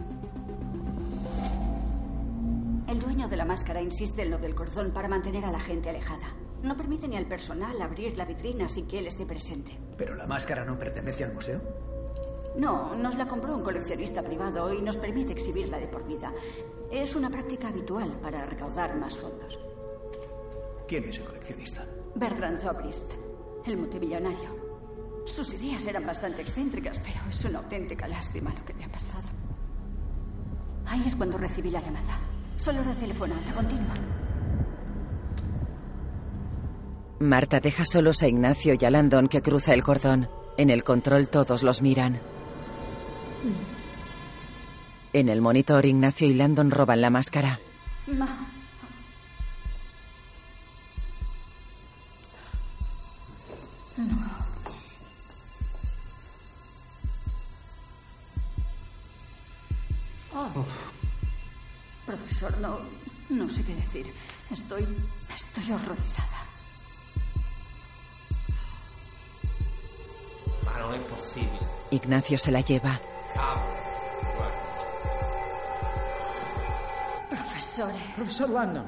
El 2.87 3.01
dueño 3.01 3.27
de 3.29 3.37
la 3.39 3.47
máscara 3.47 3.81
insiste 3.81 4.21
en 4.21 4.31
lo 4.31 4.37
del 4.37 4.55
cordón 4.55 4.91
para 4.91 5.09
mantener 5.09 5.47
a 5.47 5.51
la 5.51 5.59
gente 5.59 5.89
alejada. 5.89 6.35
No 6.63 6.77
permite 6.77 7.09
ni 7.09 7.17
al 7.17 7.25
personal 7.25 7.81
abrir 7.81 8.15
la 8.19 8.27
vitrina 8.27 8.69
sin 8.69 8.87
que 8.87 8.99
él 8.99 9.07
esté 9.07 9.25
presente. 9.25 9.75
¿Pero 9.97 10.15
la 10.17 10.27
máscara 10.27 10.67
no 10.67 10.79
pertenece 10.79 11.25
al 11.25 11.33
museo? 11.33 11.63
No, 12.59 12.95
nos 12.95 13.15
la 13.17 13.27
compró 13.27 13.57
un 13.57 13.63
coleccionista 13.63 14.23
privado 14.23 14.71
y 14.75 14.83
nos 14.83 14.99
permite 14.99 15.33
exhibirla 15.33 15.79
de 15.79 15.89
por 15.89 16.07
vida. 16.07 16.31
Es 16.93 17.17
una 17.17 17.31
práctica 17.31 17.69
habitual 17.69 18.21
para 18.21 18.45
recaudar 18.45 18.95
más 18.99 19.17
fondos. 19.17 19.59
¿Quién 20.87 21.05
es 21.05 21.17
el 21.17 21.25
coleccionista? 21.25 21.87
Bertrand 22.17 22.59
Zobrist, 22.59 23.15
el 23.65 23.79
multimillonario. 23.79 24.68
Sus 25.35 25.55
ideas 25.55 25.87
eran 25.87 26.05
bastante 26.05 26.43
excéntricas, 26.43 26.99
pero 26.99 27.21
es 27.29 27.45
una 27.45 27.59
auténtica 27.61 28.09
lástima 28.09 28.53
lo 28.53 28.65
que 28.65 28.75
le 28.75 28.85
ha 28.85 28.89
pasado. 28.91 29.23
Ahí 30.87 31.03
es 31.07 31.15
cuando 31.15 31.39
recibí 31.39 31.71
la 31.71 31.81
llamada. 31.81 32.19
Solo 32.57 32.83
era 32.83 32.93
telefonata 32.95 33.53
continua. 33.53 33.95
Marta 37.21 37.61
deja 37.61 37.85
solos 37.85 38.23
a 38.23 38.29
Ignacio 38.29 38.75
y 38.79 38.85
a 38.85 38.91
Landon 38.91 39.29
que 39.29 39.43
cruza 39.43 39.75
el 39.75 39.83
cordón. 39.83 40.29
En 40.57 40.71
el 40.71 40.83
control 40.83 41.29
todos 41.29 41.63
los 41.63 41.83
miran. 41.83 42.21
En 45.13 45.29
el 45.29 45.41
monitor, 45.41 45.85
Ignacio 45.85 46.29
y 46.29 46.35
Landon 46.35 46.71
roban 46.71 47.01
la 47.01 47.11
máscara. 47.11 47.61
Ma. 48.07 48.29
No. 53.97 54.28
Oh. 60.41 60.65
Profesor, 62.07 62.57
no, 62.59 62.79
no 63.29 63.51
sé 63.51 63.65
qué 63.65 63.75
decir. 63.75 64.07
Estoy, 64.51 64.87
estoy 65.35 65.73
horrorizada. 65.73 66.39
Ma 70.65 70.79
non 70.79 70.95
è 70.95 70.99
possibile. 71.01 71.59
Ignacio 71.91 72.39
se 72.39 72.53
la 72.53 72.61
lleva. 72.61 73.01
Profesor. 77.29 77.93
Profesor 78.15 78.51
Landon. 78.51 78.87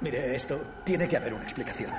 mire, 0.00 0.36
esto 0.36 0.64
tiene 0.84 1.08
que 1.08 1.16
haber 1.16 1.34
una 1.34 1.42
explicación. 1.42 1.90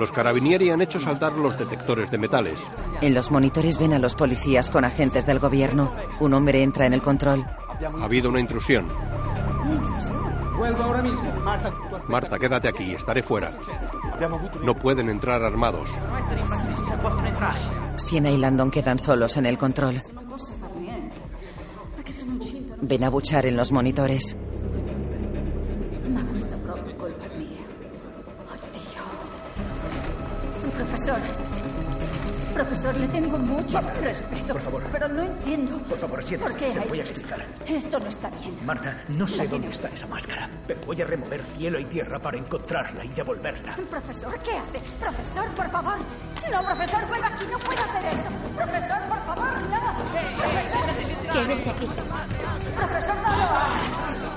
Los 0.00 0.12
carabinieri 0.12 0.70
han 0.70 0.80
hecho 0.80 0.98
saltar 0.98 1.34
los 1.34 1.58
detectores 1.58 2.10
de 2.10 2.16
metales. 2.16 2.58
En 3.02 3.12
los 3.12 3.30
monitores 3.30 3.76
ven 3.76 3.92
a 3.92 3.98
los 3.98 4.14
policías 4.14 4.70
con 4.70 4.86
agentes 4.86 5.26
del 5.26 5.38
gobierno. 5.38 5.92
Un 6.20 6.32
hombre 6.32 6.62
entra 6.62 6.86
en 6.86 6.94
el 6.94 7.02
control. 7.02 7.44
Ha 7.44 8.04
habido 8.04 8.30
una 8.30 8.40
intrusión. 8.40 8.88
Vuelvo 10.56 10.82
ahora 10.82 11.02
mismo. 11.02 11.30
Marta, 11.44 11.74
Marta, 12.08 12.38
quédate 12.38 12.68
aquí, 12.68 12.94
estaré 12.94 13.22
fuera. 13.22 13.52
No 14.62 14.74
pueden 14.74 15.10
entrar 15.10 15.42
armados. 15.42 15.90
Siena 17.96 18.30
y 18.30 18.38
Landon 18.38 18.70
quedan 18.70 18.98
solos 18.98 19.36
en 19.36 19.44
el 19.44 19.58
control. 19.58 20.00
Ven 22.80 23.04
a 23.04 23.10
buchar 23.10 23.44
en 23.44 23.58
los 23.58 23.70
monitores. 23.70 24.34
Profesor. 31.14 31.60
Profesor, 32.54 32.96
le 32.96 33.08
tengo 33.08 33.38
mucho 33.38 33.80
respeto. 34.02 34.52
por 34.52 34.60
favor. 34.60 34.82
Pero 34.92 35.08
no 35.08 35.22
entiendo. 35.22 35.78
Por 35.82 35.96
favor, 35.98 36.22
siéntese, 36.22 36.52
¿Por 36.52 36.60
qué 36.60 36.70
se 36.72 36.80
lo 36.80 36.86
voy 36.86 36.98
a 36.98 37.02
explicar. 37.02 37.40
esto? 37.40 37.74
Esto 37.74 38.00
no 38.00 38.06
está 38.08 38.28
bien. 38.30 38.58
Marta, 38.66 39.02
no 39.08 39.26
sé 39.26 39.36
La 39.38 39.42
dónde 39.44 39.68
tiene 39.68 39.74
está 39.74 39.88
esa 39.88 40.06
máscara, 40.08 40.50
pero 40.66 40.80
voy 40.84 41.00
a 41.00 41.04
remover 41.04 41.42
cielo 41.56 41.78
y 41.78 41.84
tierra 41.86 42.18
para 42.18 42.36
encontrarla 42.38 43.04
y 43.04 43.08
devolverla. 43.08 43.76
Profesor, 43.88 44.36
¿qué 44.42 44.50
hace? 44.56 44.80
Profesor, 44.98 45.46
por 45.54 45.70
favor. 45.70 45.96
No, 46.52 46.62
profesor, 46.64 47.06
vuelva 47.08 47.26
aquí. 47.28 47.44
No 47.50 47.58
puede 47.58 47.80
hacer 47.80 48.04
eso. 48.06 48.30
Profesor, 48.56 48.98
por 49.08 49.24
favor, 49.24 49.60
no. 49.62 50.38
Profesor. 50.38 51.32
Quédese 51.32 51.70
aquí. 51.70 51.86
Profesor, 52.76 53.16
no 53.16 53.36
lo 53.36 53.42
haga. 53.42 53.70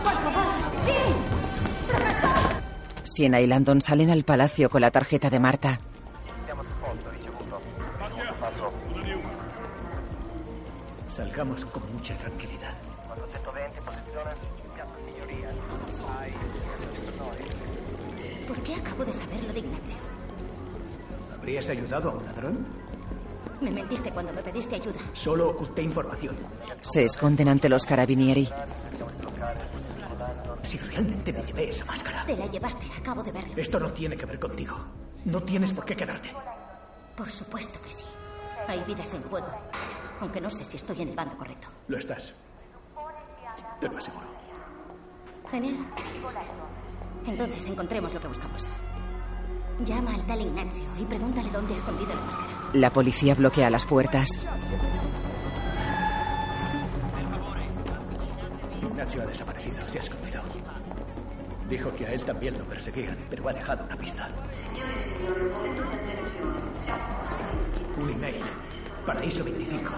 Por 0.04 0.14
favor. 0.14 0.46
Sí. 0.86 1.88
Profesor. 1.88 2.64
Siena 3.04 3.42
y 3.42 3.48
Landon 3.48 3.82
salen 3.82 4.12
al 4.12 4.24
palacio 4.24 4.70
con 4.70 4.82
la 4.82 4.92
tarjeta 4.92 5.30
de 5.30 5.40
Marta. 5.40 5.80
Salgamos 11.14 11.64
con 11.66 11.84
mucha 11.93 12.16
tranquilidad. 12.18 12.74
¿Por 18.47 18.57
qué 18.64 18.74
acabo 18.74 19.05
de 19.05 19.14
saber 19.14 19.43
lo 19.43 19.53
de 19.53 19.59
Ignacio? 19.59 19.97
¿Habrías 21.36 21.70
ayudado 21.70 22.09
a 22.09 22.14
un 22.16 22.26
ladrón? 22.26 22.66
Me 23.61 23.70
mentiste 23.70 24.09
cuando 24.11 24.34
me 24.34 24.41
pediste 24.41 24.74
ayuda. 24.78 24.99
Solo 25.14 25.49
oculté 25.51 25.84
información. 25.84 26.36
Se 26.82 27.03
esconden 27.03 27.47
ante 27.47 27.70
los 27.70 27.86
carabinieri. 27.86 28.49
Si 30.64 30.80
realmente 30.80 31.32
me 31.32 31.43
llevé 31.43 31.70
esa 31.70 31.86
máscara, 31.86 32.26
Te 32.26 32.36
la 32.36 32.47
llevaste, 32.47 32.88
acabo 32.97 33.22
de 33.22 33.32
verlo. 33.32 33.53
esto 33.57 33.80
no 33.80 33.93
tiene 33.93 34.18
que 34.18 34.26
ver 34.26 34.39
contigo. 34.39 34.78
No 35.26 35.43
tienes 35.43 35.74
por 35.74 35.86
qué 35.86 35.95
quedarte. 35.95 36.30
Por 37.16 37.30
supuesto 37.30 37.80
que 37.84 37.91
sí. 37.91 38.03
Hay 38.68 38.84
vidas 38.86 39.14
en 39.14 39.24
juego. 39.24 39.47
Aunque 40.20 40.39
no 40.39 40.49
sé 40.49 40.64
si 40.64 40.78
estoy 40.78 41.01
en 41.01 41.09
el 41.09 41.16
bando 41.16 41.38
correcto. 41.38 41.68
Lo 41.88 41.97
estás. 41.97 42.34
Te 43.80 43.89
lo 43.89 43.97
aseguro. 43.97 44.26
Genial. 45.51 45.76
Entonces 47.26 47.68
encontremos 47.68 48.14
lo 48.14 48.20
que 48.20 48.28
buscamos. 48.28 48.70
Llama 49.84 50.14
al 50.14 50.24
tal 50.26 50.41
Ignacio 50.41 50.84
y 50.99 51.05
pregúntale 51.05 51.49
dónde 51.49 51.74
ha 51.74 51.78
escondido 51.78 52.16
la 52.16 52.22
máscara. 52.22 52.47
La 52.74 52.93
policía 52.93 53.36
bloquea 53.36 53.70
las 53.70 53.86
puertas. 53.86 54.30
Ignacio 58.82 59.22
ha 59.22 59.26
desaparecido, 59.26 59.88
se 59.88 59.97
ha 59.99 60.01
escondido. 60.01 60.41
Dijo 61.70 61.93
que 61.95 62.05
a 62.05 62.14
él 62.14 62.24
también 62.24 62.57
lo 62.57 62.64
perseguían, 62.66 63.18
pero 63.30 63.49
ha 63.49 63.53
dejado 63.53 63.84
una 63.84 63.95
pista. 63.95 64.30
Un 68.04 68.10
email. 68.10 68.41
Paraíso 69.06 69.45
25. 69.45 69.89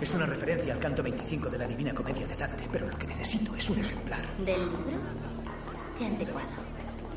Es 0.00 0.14
una 0.14 0.24
referencia 0.24 0.72
al 0.72 0.78
canto 0.78 1.02
25 1.02 1.50
de 1.50 1.58
la 1.58 1.66
Divina 1.66 1.92
Comedia 1.92 2.26
de 2.26 2.34
Dante, 2.34 2.64
pero 2.72 2.88
lo 2.88 2.96
que 2.96 3.06
necesito 3.06 3.54
es 3.54 3.68
un 3.68 3.80
ejemplar. 3.80 4.20
¿Del 4.38 4.60
libro? 4.60 4.98
Qué 5.98 6.06
anticuado. 6.06 6.48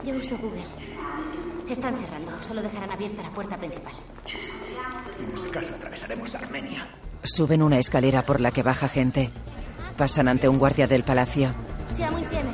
Yo 0.04 0.16
uso 0.16 0.38
Google. 0.38 0.66
Están 1.70 1.98
cerrando. 1.98 2.32
Solo 2.46 2.62
dejarán 2.62 2.92
abierta 2.92 3.24
la 3.24 3.30
puerta 3.30 3.58
principal. 3.58 3.94
En 5.18 5.34
ese 5.34 5.50
caso 5.50 5.74
atravesaremos 5.74 6.36
Armenia. 6.36 6.86
Suben 7.24 7.64
una 7.64 7.80
escalera 7.80 8.22
por 8.24 8.42
la 8.42 8.52
que 8.52 8.64
baja 8.64 8.90
gente. 8.90 9.32
Pasan 9.96 10.28
ante 10.28 10.50
un 10.50 10.58
guardia 10.58 10.88
del 10.88 11.06
palacio. 11.06 11.52
Siamo 11.96 12.20
insieme. 12.20 12.52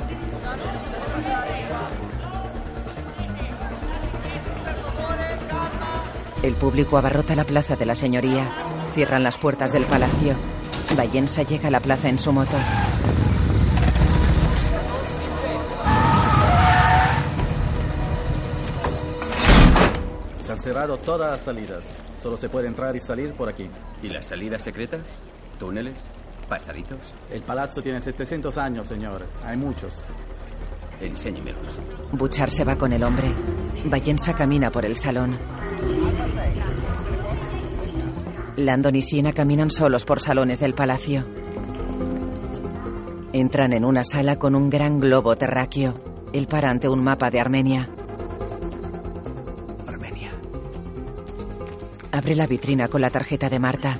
El 6.44 6.56
público 6.56 6.98
abarrota 6.98 7.34
la 7.34 7.44
plaza 7.44 7.74
de 7.74 7.86
la 7.86 7.94
señoría. 7.94 8.46
Cierran 8.92 9.22
las 9.22 9.38
puertas 9.38 9.72
del 9.72 9.86
palacio. 9.86 10.36
Vallensa 10.94 11.42
llega 11.42 11.68
a 11.68 11.70
la 11.70 11.80
plaza 11.80 12.10
en 12.10 12.18
su 12.18 12.34
moto. 12.34 12.54
Se 20.44 20.52
han 20.52 20.60
cerrado 20.60 20.98
todas 20.98 21.30
las 21.30 21.40
salidas. 21.40 21.86
Solo 22.22 22.36
se 22.36 22.50
puede 22.50 22.68
entrar 22.68 22.94
y 22.94 23.00
salir 23.00 23.32
por 23.32 23.48
aquí. 23.48 23.70
¿Y 24.02 24.10
las 24.10 24.26
salidas 24.26 24.60
secretas? 24.60 25.18
¿Túneles? 25.58 26.10
¿Pasaditos? 26.46 27.14
El 27.30 27.40
palazzo 27.40 27.80
tiene 27.80 28.02
700 28.02 28.58
años, 28.58 28.86
señor. 28.86 29.24
Hay 29.46 29.56
muchos. 29.56 30.04
Enséñemelos. 31.00 31.80
Buchar 32.12 32.50
se 32.50 32.64
va 32.64 32.76
con 32.76 32.92
el 32.92 33.02
hombre. 33.02 33.34
Vallensa 33.86 34.34
camina 34.34 34.70
por 34.70 34.84
el 34.84 34.94
salón. 34.94 35.38
Landon 38.56 38.94
y 38.94 39.02
Siena 39.02 39.32
caminan 39.32 39.70
solos 39.70 40.04
por 40.04 40.20
salones 40.20 40.60
del 40.60 40.74
palacio. 40.74 41.24
Entran 43.32 43.72
en 43.72 43.84
una 43.84 44.04
sala 44.04 44.38
con 44.38 44.54
un 44.54 44.70
gran 44.70 45.00
globo 45.00 45.36
terráqueo. 45.36 45.94
Él 46.32 46.46
para 46.46 46.70
ante 46.70 46.88
un 46.88 47.02
mapa 47.02 47.30
de 47.30 47.40
Armenia. 47.40 47.88
Armenia. 49.86 50.30
Abre 52.12 52.36
la 52.36 52.46
vitrina 52.46 52.86
con 52.88 53.00
la 53.00 53.10
tarjeta 53.10 53.48
de 53.48 53.58
Marta. 53.58 53.98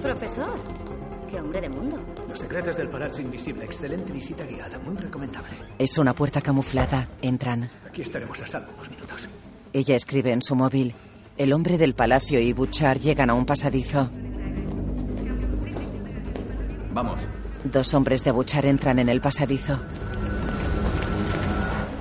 Profesor, 0.00 0.54
qué 1.30 1.40
hombre 1.40 1.60
de 1.60 1.68
mundo. 1.68 1.98
Los 2.26 2.38
secretos 2.38 2.76
del 2.76 2.88
Palazzo 2.88 3.20
Invisible. 3.20 3.64
Excelente 3.64 4.12
visita 4.12 4.44
guiada. 4.44 4.78
Muy 4.78 4.96
recomendable. 4.96 5.50
Es 5.78 5.98
una 5.98 6.14
puerta 6.14 6.40
camuflada. 6.40 7.06
Entran. 7.20 7.70
Aquí 7.86 8.00
estaremos 8.00 8.40
a 8.40 8.46
salvo 8.46 8.72
unos 8.76 8.90
minutos. 8.90 9.07
Ella 9.72 9.96
escribe 9.96 10.32
en 10.32 10.42
su 10.42 10.54
móvil. 10.54 10.94
El 11.36 11.52
hombre 11.52 11.78
del 11.78 11.94
palacio 11.94 12.40
y 12.40 12.52
Butchar 12.52 12.98
llegan 12.98 13.30
a 13.30 13.34
un 13.34 13.46
pasadizo. 13.46 14.10
Vamos. 16.92 17.20
Dos 17.64 17.94
hombres 17.94 18.24
de 18.24 18.30
Butchar 18.32 18.66
entran 18.66 18.98
en 18.98 19.08
el 19.08 19.20
pasadizo. 19.20 19.78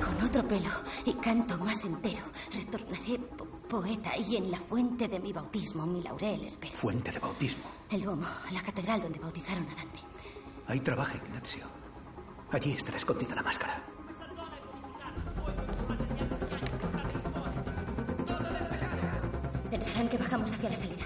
Con 0.03 0.26
otro 0.26 0.47
pelo 0.47 0.70
y 1.05 1.13
canto 1.13 1.57
más 1.57 1.84
entero, 1.84 2.24
retornaré 2.55 3.20
po- 3.38 3.45
poeta 3.68 4.18
y 4.18 4.38
en 4.38 4.49
la 4.49 4.57
fuente 4.57 5.07
de 5.07 5.20
mi 5.20 5.34
bautismo, 5.34 5.86
mi 5.86 6.01
laurel 6.01 6.45
espero. 6.45 6.74
Fuente 6.76 7.11
de 7.11 7.20
bautismo. 7.20 7.63
El 7.91 8.01
Duomo, 8.01 8.28
la 8.53 8.61
catedral 8.61 9.01
donde 9.01 9.20
bautizaron 9.20 9.63
a 9.70 9.76
Dante. 9.76 9.99
Ahí 10.68 10.80
trabaja 10.80 11.18
Ignacio. 11.18 11.65
Allí 12.51 12.72
estará 12.72 12.97
escondida 12.97 13.36
la 13.36 13.43
máscara. 13.43 13.84
Pensarán 19.69 20.09
que 20.09 20.17
bajamos 20.17 20.51
hacia 20.51 20.69
la 20.69 20.75
salida. 20.75 21.05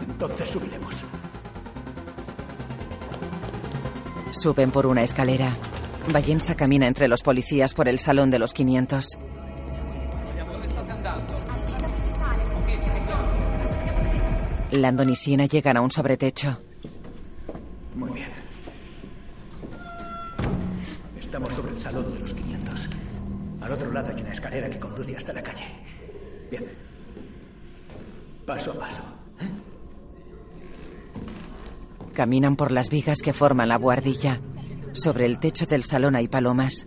Entonces 0.00 0.50
subiremos. 0.50 0.94
Suben 4.32 4.70
por 4.70 4.86
una 4.86 5.02
escalera. 5.02 5.54
Vallensa 6.12 6.54
camina 6.54 6.86
entre 6.86 7.08
los 7.08 7.22
policías 7.22 7.72
por 7.72 7.88
el 7.88 7.98
salón 7.98 8.30
de 8.30 8.38
los 8.38 8.52
500. 8.52 9.18
Landon 14.72 15.10
y 15.10 15.16
Siena 15.16 15.46
llegan 15.46 15.76
a 15.76 15.80
un 15.80 15.90
sobretecho. 15.90 16.60
Muy 17.94 18.10
bien. 18.10 18.28
Estamos 21.18 21.54
sobre 21.54 21.72
el 21.72 21.78
salón 21.78 22.12
de 22.12 22.18
los 22.18 22.34
500. 22.34 22.63
Al 23.64 23.72
otro 23.72 23.90
lado 23.90 24.12
hay 24.14 24.20
una 24.20 24.32
escalera 24.32 24.68
que 24.68 24.78
conduce 24.78 25.16
hasta 25.16 25.32
la 25.32 25.42
calle. 25.42 25.64
Bien. 26.50 26.66
Paso 28.44 28.72
a 28.72 28.74
paso. 28.74 29.00
Caminan 32.12 32.56
por 32.56 32.72
las 32.72 32.90
vigas 32.90 33.22
que 33.22 33.32
forman 33.32 33.70
la 33.70 33.78
buhardilla. 33.78 34.38
Sobre 34.92 35.24
el 35.24 35.38
techo 35.38 35.64
del 35.64 35.82
salón 35.82 36.14
hay 36.14 36.28
palomas. 36.28 36.86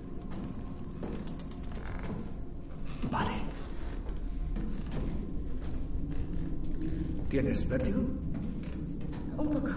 Vale. 3.12 3.34
¿Tienes 7.28 7.68
vértigo? 7.68 8.02
Un 9.36 9.50
poco. 9.50 9.72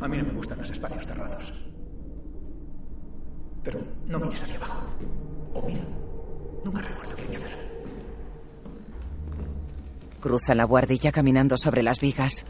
A 0.00 0.08
mí 0.08 0.16
no 0.16 0.24
me 0.24 0.32
gustan 0.32 0.56
los 0.56 0.70
espacios 0.70 1.06
cerrados. 1.06 1.52
Pero 3.62 3.80
no 4.06 4.18
mires 4.20 4.42
hacia 4.42 4.56
abajo. 4.56 4.80
O 5.58 5.62
mira. 5.66 5.82
Nunca 6.64 6.80
recuerdo 6.80 7.16
qué. 7.16 7.28
Cruzan 10.20 10.56
la 10.56 10.66
buhardilla 10.66 11.12
caminando 11.12 11.56
sobre 11.56 11.82
las 11.82 12.00
vigas. 12.00 12.44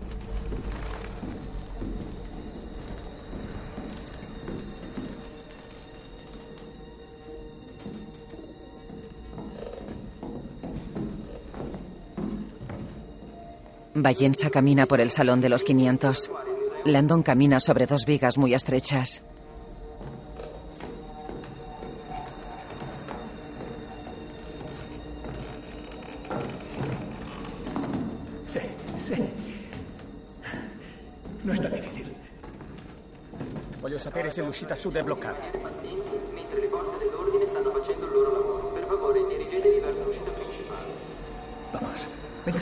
Vallensa 13.94 14.48
camina 14.50 14.86
por 14.86 15.00
el 15.00 15.10
salón 15.10 15.40
de 15.40 15.48
los 15.48 15.64
500. 15.64 16.30
Landon 16.84 17.22
camina 17.22 17.60
sobre 17.60 17.86
dos 17.86 18.06
vigas 18.06 18.38
muy 18.38 18.54
estrechas. 18.54 19.22
No 31.48 31.54
es 31.54 31.62
tan 31.62 31.72
difícil. 31.72 32.14
Voglio 33.80 33.98
sapere 33.98 34.30
se 34.30 34.42
l'uscita 34.42 34.74
sud 34.74 34.96
è 34.96 35.02
bloccata. 35.02 35.40
Mentre 36.34 36.60
le 36.60 36.68
forze 36.68 36.98
dell'ordine 36.98 37.46
stanno 37.46 37.70
facendo 37.70 38.04
il 38.04 38.12
loro 38.12 38.32
lavoro. 38.32 38.72
Per 38.74 38.84
favore, 38.86 39.26
dirigetevi 39.26 39.80
verso 39.80 40.04
l'uscita 40.04 40.30
principale. 40.30 40.92
Vamos, 41.72 42.06
venga. 42.44 42.60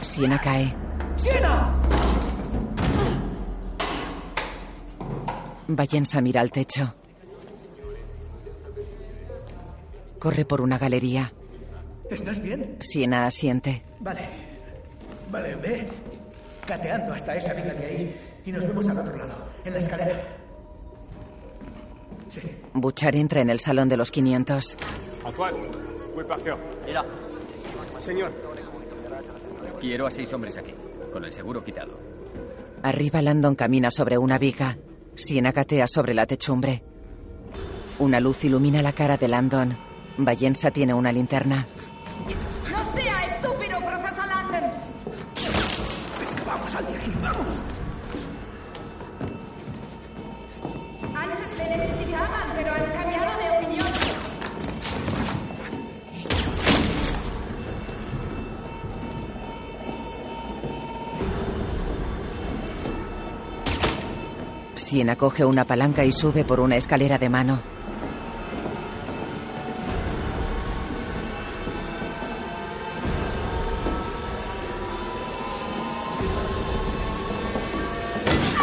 Siena 0.00 0.38
cae. 0.38 0.76
¡Siena! 1.16 1.74
Vallensa 5.66 6.20
mira 6.20 6.40
al 6.40 6.52
techo. 6.52 6.94
Corre 10.20 10.44
por 10.44 10.60
una 10.60 10.78
galería. 10.78 11.32
¿Estás 12.08 12.40
bien? 12.40 12.76
Siena 12.78 13.26
asiente. 13.26 13.82
Vale. 13.98 14.54
Vale, 15.30 15.54
ve. 15.56 15.88
Cateando 16.66 17.12
hasta 17.12 17.36
esa 17.36 17.54
viga 17.54 17.72
de 17.72 17.86
ahí. 17.86 18.20
Y 18.44 18.52
nos 18.52 18.66
vemos 18.66 18.88
al 18.88 18.98
otro 18.98 19.16
lado, 19.16 19.34
en 19.64 19.72
la 19.72 19.78
escalera. 19.78 20.22
Sí. 22.28 22.40
Butchar 22.74 23.16
entra 23.16 23.40
en 23.40 23.50
el 23.50 23.60
salón 23.60 23.88
de 23.88 23.96
los 23.96 24.10
500. 24.10 24.76
Antoine, 25.24 25.58
est 26.18 26.28
Parker 26.28 26.56
Mira, 26.86 27.04
Señor, 28.00 28.32
quiero 29.80 30.06
a 30.06 30.10
seis 30.10 30.32
hombres 30.32 30.56
aquí, 30.56 30.72
con 31.12 31.24
el 31.24 31.32
seguro 31.32 31.64
quitado. 31.64 31.98
Arriba 32.82 33.20
Landon 33.22 33.54
camina 33.56 33.90
sobre 33.90 34.18
una 34.18 34.38
viga. 34.38 34.78
Siena 35.14 35.52
catea 35.52 35.86
sobre 35.88 36.14
la 36.14 36.26
techumbre. 36.26 36.82
Una 37.98 38.20
luz 38.20 38.44
ilumina 38.44 38.82
la 38.82 38.92
cara 38.92 39.16
de 39.16 39.26
Landon. 39.26 39.76
Vallensa 40.18 40.70
tiene 40.70 40.94
una 40.94 41.10
linterna. 41.10 41.66
Siena 64.86 65.16
coge 65.16 65.44
una 65.44 65.64
palanca 65.64 66.04
y 66.04 66.12
sube 66.12 66.44
por 66.44 66.60
una 66.60 66.76
escalera 66.76 67.18
de 67.18 67.28
mano. 67.28 67.60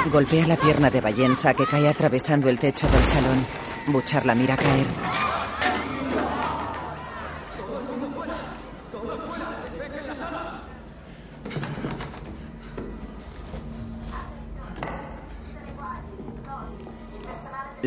Golpea 0.09 0.47
la 0.47 0.55
pierna 0.55 0.89
de 0.89 1.01
Vallensa 1.01 1.53
que 1.53 1.65
cae 1.65 1.89
atravesando 1.89 2.47
el 2.47 2.57
techo 2.57 2.87
del 2.87 3.01
salón. 3.01 3.45
Butchar 3.87 4.25
la 4.25 4.33
mira 4.33 4.55
caer. 4.55 5.22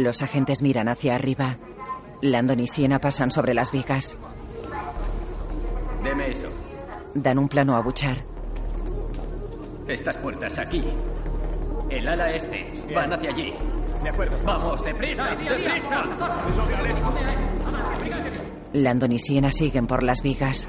Los 0.07 0.23
agentes 0.23 0.63
miran 0.63 0.87
hacia 0.87 1.17
arriba. 1.17 1.59
Landon 2.23 2.61
y 2.61 2.69
Siena 2.69 3.01
pasan 3.01 3.33
sobre 3.33 3.55
las 3.55 3.73
vigas. 3.73 4.17
Deme 6.05 6.31
eso. 6.31 6.47
Dan 7.13 7.41
un 7.41 7.49
plano 7.49 7.75
a 7.75 7.83
Butchar. 7.83 8.19
Estas 9.89 10.17
puertas 10.19 10.61
aquí. 10.61 10.85
El 11.91 12.07
ala 12.07 12.31
este. 12.31 12.73
Van 12.95 13.15
hacia 13.15 13.31
allí. 13.31 13.53
de 14.05 14.09
acuerdo. 14.09 14.39
Vamos, 14.45 14.85
deprisa, 14.85 15.27
deprisa. 15.35 16.05
Landon 18.75 19.11
y 19.11 19.19
Siena 19.19 19.51
siguen 19.51 19.89
por 19.89 20.05
las 20.05 20.23
vigas. 20.23 20.69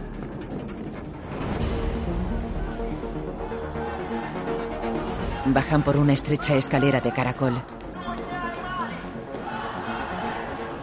Bajan 5.46 5.84
por 5.84 5.98
una 5.98 6.14
estrecha 6.14 6.56
escalera 6.56 7.02
de 7.02 7.12
caracol. 7.12 7.77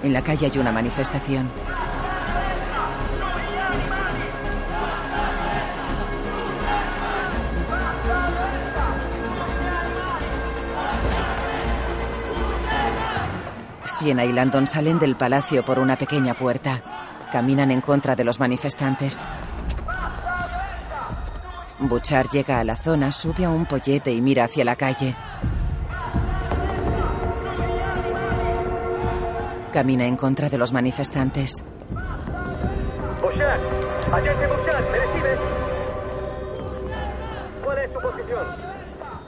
En 0.05 0.13
la 0.13 0.21
calle 0.21 0.51
hay 0.53 0.59
una 0.59 0.71
manifestación. 0.71 1.51
Siena 13.87 14.27
y 14.27 14.33
Landon 14.33 14.67
salen 14.67 14.99
del 14.99 15.17
palacio 15.17 15.65
por 15.65 15.79
una 15.79 15.97
pequeña 15.97 16.35
puerta. 16.35 16.83
Caminan 17.33 17.71
en 17.71 17.81
contra 17.81 18.15
de 18.15 18.25
los 18.25 18.39
manifestantes. 18.39 19.25
Buchar 21.79 22.29
llega 22.29 22.59
a 22.59 22.65
la 22.65 22.77
zona, 22.77 23.11
sube 23.11 23.47
a 23.47 23.49
un 23.49 23.65
pollete 23.65 24.13
y 24.13 24.21
mira 24.21 24.45
hacia 24.45 24.67
la 24.67 24.77
calle. 24.77 25.17
Camina 29.75 30.07
en 30.07 30.15
contra 30.15 30.49
de 30.49 30.57
los 30.57 30.73
manifestantes. 30.73 31.65
Bouchard, 33.21 33.61
agente 34.15 34.47
Bouchard, 34.47 34.91
¿me 34.93 34.99
recibe? 35.01 35.37
¿Cuál 37.65 37.79
es 37.79 37.93
su 37.93 38.01
posición? 38.01 38.47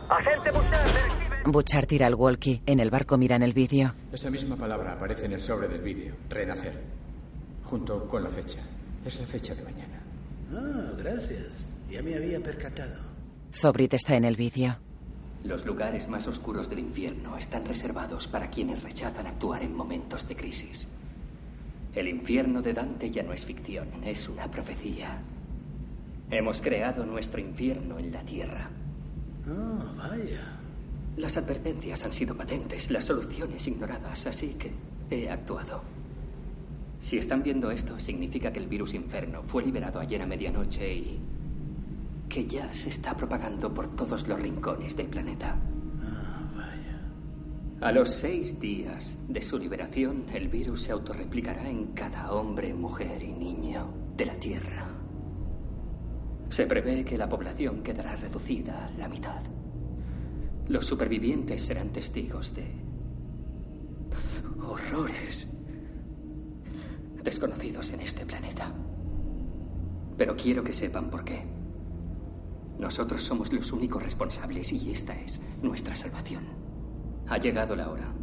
Agente 0.09 0.51
Bouchard, 0.53 0.86
¿me 0.86 1.03
recibe? 1.03 1.42
Bouchard 1.47 1.86
tira 1.86 2.07
el 2.07 2.14
walkie. 2.14 2.62
En 2.64 2.78
el 2.78 2.90
barco 2.90 3.18
miran 3.18 3.42
el 3.42 3.55
vídeo. 3.55 3.92
Esa 4.12 4.30
misma 4.30 4.55
palabra 4.55 4.92
aparece 4.92 5.26
en 5.26 5.32
el 5.32 5.40
sobre 5.40 5.66
del 5.66 5.80
vídeo, 5.80 6.14
renacer, 6.30 6.80
junto 7.64 8.07
con 8.07 8.22
la 8.22 8.30
fecha. 8.30 8.61
Es 9.05 9.18
la 9.18 9.26
fecha 9.26 9.53
de 9.53 9.64
mañana. 9.64 10.01
Ah, 10.53 10.92
gracias. 10.97 11.66
Ya 11.90 12.01
me 12.05 12.14
había 12.14 12.38
percatado. 12.38 13.01
Zobrit 13.53 13.94
está 13.94 14.14
en 14.14 14.24
el 14.24 14.36
vídeo. 14.36 14.76
Los 15.47 15.64
lugares 15.64 16.09
más 16.09 16.26
oscuros 16.26 16.68
del 16.68 16.80
infierno 16.80 17.36
están 17.36 17.64
reservados 17.64 18.26
para 18.26 18.51
quienes 18.51 18.82
rechazan 18.82 19.28
actuar 19.28 19.62
en 19.62 19.76
momentos 19.76 20.26
de 20.26 20.34
crisis. 20.34 20.88
El 21.94 22.09
infierno 22.09 22.62
de 22.62 22.72
Dante 22.72 23.12
ya 23.12 23.22
no 23.22 23.32
es 23.32 23.44
ficción, 23.44 23.86
es 24.03 24.28
una 24.28 24.51
profecía. 24.51 25.18
Hemos 26.32 26.61
creado 26.61 27.07
nuestro 27.07 27.40
infierno 27.40 27.97
en 28.01 28.11
la 28.11 28.22
tierra. 28.22 28.68
Oh, 29.49 29.94
vaya. 29.97 30.59
Las 31.16 31.36
advertencias 31.36 32.05
han 32.05 32.12
sido 32.12 32.36
patentes, 32.36 32.90
las 32.90 33.05
soluciones 33.05 33.68
ignoradas, 33.68 34.26
así 34.26 34.57
que 34.59 34.72
he 35.11 35.30
actuado. 35.30 35.82
Si 36.99 37.18
están 37.18 37.44
viendo 37.44 37.70
esto, 37.70 38.01
significa 38.01 38.53
que 38.53 38.59
el 38.59 38.66
virus 38.66 38.94
inferno 38.94 39.44
fue 39.44 39.64
liberado 39.64 40.01
ayer 40.01 40.20
a 40.20 40.26
medianoche 40.26 40.92
y 40.92 41.20
que 42.29 42.47
ya 42.47 42.72
se 42.72 42.89
está 42.89 43.16
propagando 43.16 43.72
por 43.72 43.95
todos 43.95 44.27
los 44.29 44.41
rincones 44.41 44.97
del 44.97 45.09
planeta. 45.09 45.57
A 47.81 47.93
los 47.93 48.11
seis 48.11 48.59
días 48.59 49.18
de 49.29 49.43
su 49.43 49.59
liberación, 49.59 50.24
el 50.33 50.49
virus 50.49 50.85
se 50.85 50.93
autorreplicará 50.93 51.68
en 51.68 51.89
cada 51.89 52.33
hombre, 52.33 52.72
mujer 52.72 53.22
y 53.22 53.33
niño 53.33 53.93
de 54.16 54.27
la 54.27 54.35
Tierra. 54.35 54.89
Se 56.49 56.66
prevé 56.66 57.05
que 57.05 57.18
la 57.18 57.29
población 57.29 57.83
quedará 57.83 58.16
reducida 58.16 58.87
a 58.87 58.91
la 58.93 59.09
mitad. 59.09 59.43
Los 60.68 60.87
supervivientes 60.87 61.62
serán 61.62 61.91
testigos 61.91 62.55
de 62.55 62.64
horrores 64.61 65.49
desconocidos 67.22 67.91
en 67.93 68.01
este 68.01 68.24
planeta. 68.24 68.72
Pero 70.16 70.37
quiero 70.37 70.64
que 70.64 70.72
sepan 70.72 71.11
por 71.11 71.24
qué. 71.24 71.55
Nosotros 72.79 73.22
somos 73.22 73.53
los 73.53 73.72
únicos 73.72 74.03
responsables 74.03 74.72
y 74.72 74.91
esta 74.91 75.18
es 75.20 75.41
nuestra 75.62 75.95
salvación. 75.95 76.45
Ha 77.27 77.39
llegado 77.39 77.74
la 77.74 77.91
hora. 77.91 78.14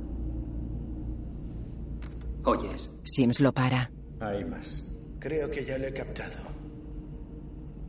¿Oyes? 2.46 2.90
Sims 3.04 3.40
lo 3.40 3.54
para. 3.54 3.90
Hay 4.20 4.46
más. 4.46 4.96
Creo 5.20 5.50
que 5.50 5.66
ya 5.66 5.78
lo 5.78 5.88
he 5.88 5.94
captado. 5.94 6.36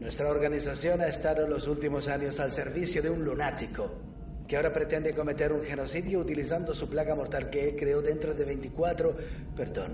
Nuestra 0.00 0.28
organización 0.28 1.00
ha 1.00 1.06
estado 1.06 1.46
los 1.46 1.66
últimos 1.66 2.08
años 2.08 2.40
al 2.40 2.52
servicio 2.52 3.02
de 3.02 3.10
un 3.10 3.24
lunático 3.24 3.90
que 4.46 4.56
ahora 4.56 4.72
pretende 4.72 5.14
cometer 5.14 5.52
un 5.52 5.62
genocidio 5.62 6.20
utilizando 6.20 6.74
su 6.74 6.88
plaga 6.88 7.14
mortal 7.14 7.50
que 7.50 7.70
él 7.70 7.76
creó 7.76 8.02
dentro 8.02 8.34
de 8.34 8.44
24, 8.44 9.16
perdón, 9.56 9.92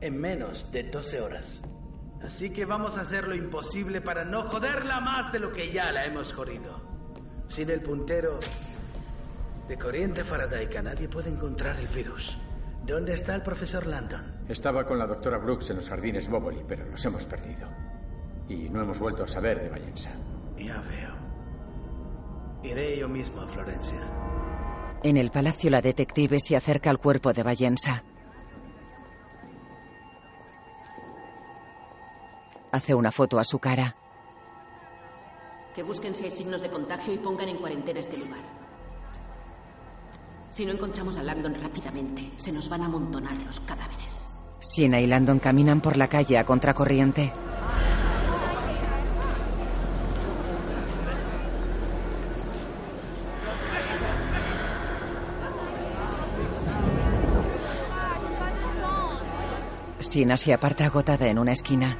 en 0.00 0.20
menos 0.20 0.70
de 0.72 0.84
12 0.84 1.20
horas. 1.20 1.60
Así 2.22 2.52
que 2.52 2.64
vamos 2.64 2.98
a 2.98 3.02
hacer 3.02 3.26
lo 3.26 3.34
imposible 3.34 4.00
para 4.00 4.24
no 4.24 4.42
joderla 4.42 5.00
más 5.00 5.32
de 5.32 5.38
lo 5.38 5.52
que 5.52 5.72
ya 5.72 5.90
la 5.90 6.04
hemos 6.04 6.32
jodido. 6.32 6.80
Sin 7.48 7.70
el 7.70 7.80
puntero 7.80 8.38
de 9.66 9.78
corriente 9.78 10.24
faradaica 10.24 10.82
nadie 10.82 11.08
puede 11.08 11.30
encontrar 11.30 11.78
el 11.78 11.86
virus. 11.88 12.36
¿Dónde 12.84 13.12
está 13.12 13.34
el 13.34 13.42
profesor 13.42 13.86
Landon? 13.86 14.40
Estaba 14.48 14.84
con 14.84 14.98
la 14.98 15.06
doctora 15.06 15.38
Brooks 15.38 15.70
en 15.70 15.76
los 15.76 15.88
jardines 15.88 16.28
Boboli, 16.28 16.64
pero 16.66 16.86
los 16.86 17.04
hemos 17.04 17.24
perdido. 17.24 17.68
Y 18.48 18.68
no 18.68 18.82
hemos 18.82 18.98
vuelto 18.98 19.24
a 19.24 19.28
saber 19.28 19.60
de 19.62 19.68
Vallensa. 19.68 20.10
Ya 20.58 20.80
veo. 20.80 21.14
Iré 22.62 22.98
yo 22.98 23.08
mismo 23.08 23.40
a 23.42 23.48
Florencia. 23.48 24.00
En 25.02 25.16
el 25.16 25.30
palacio 25.30 25.70
la 25.70 25.80
detective 25.80 26.40
se 26.40 26.56
acerca 26.56 26.90
al 26.90 26.98
cuerpo 26.98 27.32
de 27.32 27.42
Vallensa. 27.42 28.02
Hace 32.72 32.94
una 32.94 33.10
foto 33.10 33.38
a 33.38 33.44
su 33.44 33.58
cara. 33.58 33.96
Que 35.74 35.82
busquen 35.82 36.14
si 36.14 36.24
hay 36.24 36.30
signos 36.30 36.62
de 36.62 36.70
contagio 36.70 37.12
y 37.12 37.18
pongan 37.18 37.48
en 37.48 37.56
cuarentena 37.56 38.00
este 38.00 38.18
lugar. 38.18 38.40
Si 40.50 40.64
no 40.64 40.72
encontramos 40.72 41.16
a 41.16 41.22
Langdon 41.22 41.54
rápidamente, 41.60 42.32
se 42.36 42.52
nos 42.52 42.68
van 42.68 42.82
a 42.82 42.86
amontonar 42.86 43.36
los 43.38 43.60
cadáveres. 43.60 44.30
Siena 44.58 45.00
y 45.00 45.06
Landon 45.06 45.38
caminan 45.38 45.80
por 45.80 45.96
la 45.96 46.08
calle 46.08 46.38
a 46.38 46.44
contracorriente. 46.44 47.32
Siena 60.00 60.36
se 60.36 60.52
aparta 60.52 60.86
agotada 60.86 61.28
en 61.28 61.38
una 61.38 61.52
esquina. 61.52 61.96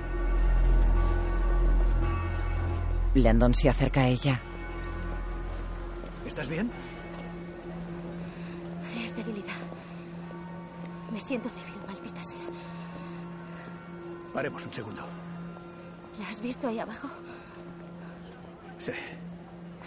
Landon 3.15 3.55
se 3.55 3.69
acerca 3.69 4.03
a 4.03 4.09
ella. 4.09 4.41
¿Estás 6.27 6.49
bien? 6.49 6.71
Es 9.05 9.17
debilidad. 9.17 9.55
Me 11.13 11.21
siento 11.21 11.49
débil, 11.49 11.87
maldita 11.87 12.23
sea. 12.23 12.37
Paremos 14.33 14.65
un 14.65 14.73
segundo. 14.73 15.03
¿La 16.21 16.29
has 16.29 16.41
visto 16.41 16.69
ahí 16.69 16.79
abajo? 16.79 17.09
Sí. 18.79 18.93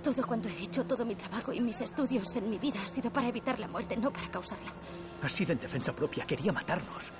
Todo 0.03 0.27
cuanto 0.27 0.49
he 0.49 0.63
hecho, 0.63 0.85
todo 0.85 1.05
mi 1.05 1.15
trabajo 1.15 1.53
y 1.53 1.61
mis 1.61 1.79
estudios 1.79 2.35
en 2.35 2.49
mi 2.49 2.57
vida 2.57 2.77
ha 2.83 2.87
sido 2.89 3.09
para 3.09 3.29
evitar 3.29 3.57
la 3.57 3.69
muerte, 3.69 3.95
no 3.95 4.11
para 4.11 4.29
causarla. 4.29 4.73
Ha 5.21 5.29
sido 5.29 5.53
en 5.53 5.59
defensa 5.59 5.93
propia. 5.95 6.25
Quería 6.25 6.51
matarnos. 6.51 7.13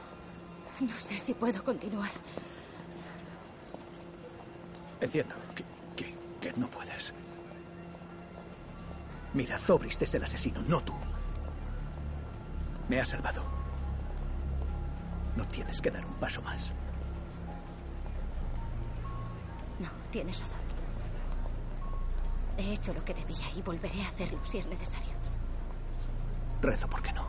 No 0.81 0.97
sé 0.97 1.17
si 1.17 1.33
puedo 1.33 1.63
continuar. 1.63 2.11
Entiendo 4.99 5.33
que 6.43 6.53
no 6.59 6.67
puedes. 6.67 7.13
Mira, 9.33 9.57
Zobrist 9.57 10.01
es 10.01 10.13
el 10.13 10.23
asesino, 10.23 10.61
no 10.67 10.81
tú. 10.81 10.93
Me 12.89 12.99
has 12.99 13.09
salvado. 13.09 13.41
No 15.37 15.47
tienes 15.47 15.81
que 15.81 15.89
dar 15.89 16.05
un 16.05 16.13
paso 16.15 16.41
más. 16.41 16.73
No, 19.79 19.87
tienes 20.11 20.37
razón. 20.41 20.59
He 22.57 22.73
hecho 22.73 22.93
lo 22.93 23.03
que 23.05 23.13
debía 23.13 23.49
y 23.55 23.61
volveré 23.61 24.03
a 24.03 24.09
hacerlo 24.09 24.39
si 24.43 24.57
es 24.57 24.67
necesario. 24.67 25.13
Rezo 26.61 26.89
porque 26.89 27.13
no. 27.13 27.25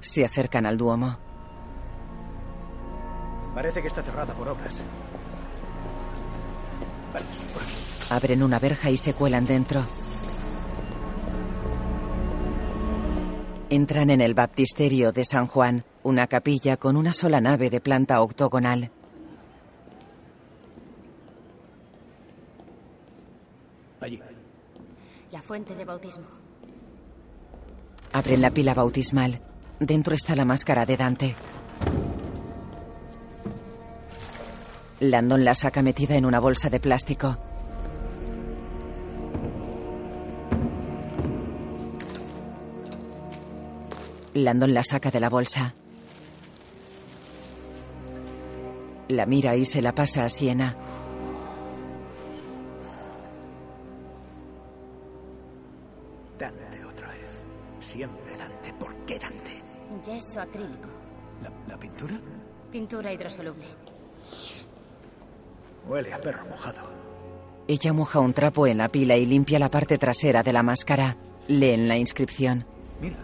Se 0.00 0.24
acercan 0.24 0.66
al 0.66 0.76
Duomo. 0.76 1.16
Parece 3.54 3.80
que 3.80 3.88
está 3.88 4.02
cerrada 4.02 4.34
por 4.34 4.48
obras. 4.48 4.82
Vale, 7.16 7.26
por 7.54 7.62
aquí. 7.62 7.72
Abren 8.10 8.42
una 8.42 8.58
verja 8.58 8.90
y 8.90 8.96
se 8.98 9.14
cuelan 9.14 9.46
dentro. 9.46 9.84
Entran 13.70 14.10
en 14.10 14.20
el 14.20 14.34
baptisterio 14.34 15.12
de 15.12 15.24
San 15.24 15.46
Juan, 15.46 15.84
una 16.02 16.26
capilla 16.26 16.76
con 16.76 16.96
una 16.96 17.12
sola 17.12 17.40
nave 17.40 17.70
de 17.70 17.80
planta 17.80 18.20
octogonal. 18.20 18.90
Allí. 24.00 24.20
La 25.32 25.42
fuente 25.42 25.74
de 25.74 25.84
bautismo. 25.84 26.26
Abren 28.12 28.42
la 28.42 28.50
pila 28.50 28.74
bautismal. 28.74 29.40
Dentro 29.80 30.14
está 30.14 30.36
la 30.36 30.44
máscara 30.44 30.86
de 30.86 30.96
Dante. 30.96 31.34
Landon 35.00 35.44
la 35.44 35.54
saca 35.54 35.82
metida 35.82 36.16
en 36.16 36.24
una 36.24 36.40
bolsa 36.40 36.70
de 36.70 36.80
plástico. 36.80 37.36
Landon 44.34 44.74
la 44.74 44.82
saca 44.82 45.10
de 45.10 45.20
la 45.20 45.28
bolsa. 45.28 45.74
La 49.08 49.24
mira 49.26 49.54
y 49.56 49.64
se 49.64 49.80
la 49.82 49.94
pasa 49.94 50.24
a 50.24 50.28
Siena. 50.28 50.76
Dante 56.38 56.84
otra 56.84 57.08
vez. 57.08 57.44
Siempre 57.80 58.36
Dante. 58.36 58.72
¿Por 58.74 58.94
qué 59.06 59.18
Dante? 59.18 59.62
yeso 60.04 60.40
acrílico. 60.40 60.88
¿La, 61.42 61.50
la 61.68 61.78
pintura? 61.78 62.20
Pintura 62.70 63.12
hidrosoluble. 63.12 63.64
Huele 65.86 66.12
a 66.12 66.20
perro 66.20 66.44
mojado. 66.46 66.88
Ella 67.68 67.92
moja 67.92 68.20
un 68.20 68.32
trapo 68.32 68.66
en 68.66 68.78
la 68.78 68.88
pila 68.88 69.16
y 69.16 69.26
limpia 69.26 69.58
la 69.58 69.70
parte 69.70 69.98
trasera 69.98 70.42
de 70.42 70.52
la 70.52 70.62
máscara. 70.62 71.16
Leen 71.48 71.88
la 71.88 71.96
inscripción. 71.96 72.64
Mira, 73.00 73.16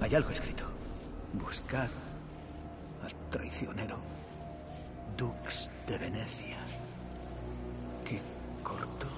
hay 0.00 0.14
algo 0.14 0.30
escrito. 0.30 0.64
Buscad 1.32 1.88
al 3.02 3.14
traicionero 3.30 3.96
Dux 5.16 5.70
de 5.86 5.98
Venecia, 5.98 6.56
que 8.04 8.20
cortó 8.62 9.08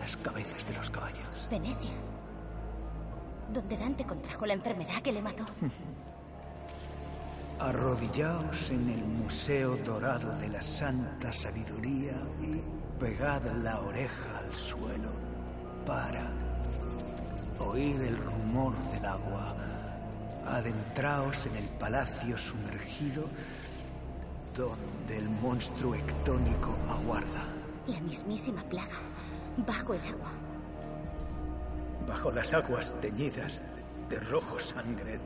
las 0.00 0.16
cabezas 0.16 0.66
de 0.66 0.74
los 0.74 0.90
caballos. 0.90 1.48
Venecia. 1.50 1.90
Donde 3.52 3.76
Dante 3.76 4.04
contrajo 4.04 4.46
la 4.46 4.54
enfermedad 4.54 5.00
que 5.02 5.12
le 5.12 5.22
mató. 5.22 5.44
Arrodillaos 7.60 8.70
en 8.70 8.88
el 8.88 9.04
Museo 9.04 9.76
Dorado 9.78 10.30
de 10.38 10.48
la 10.48 10.62
Santa 10.62 11.32
Sabiduría 11.32 12.12
y 12.40 12.62
pegad 13.00 13.42
la 13.64 13.80
oreja 13.80 14.38
al 14.38 14.54
suelo 14.54 15.10
para 15.84 16.30
oír 17.58 18.00
el 18.00 18.16
rumor 18.16 18.76
del 18.92 19.04
agua. 19.04 19.56
Adentraos 20.46 21.46
en 21.46 21.56
el 21.56 21.68
palacio 21.80 22.38
sumergido 22.38 23.24
donde 24.56 25.18
el 25.18 25.28
monstruo 25.28 25.96
ectónico 25.96 26.76
aguarda. 26.88 27.44
La 27.88 28.00
mismísima 28.00 28.62
plaga. 28.62 28.98
Bajo 29.66 29.94
el 29.94 30.00
agua. 30.02 30.30
Bajo 32.06 32.30
las 32.30 32.52
aguas 32.52 32.94
teñidas 33.00 33.62
de, 34.08 34.16
de 34.16 34.20
rojo 34.20 34.60
sangre. 34.60 35.18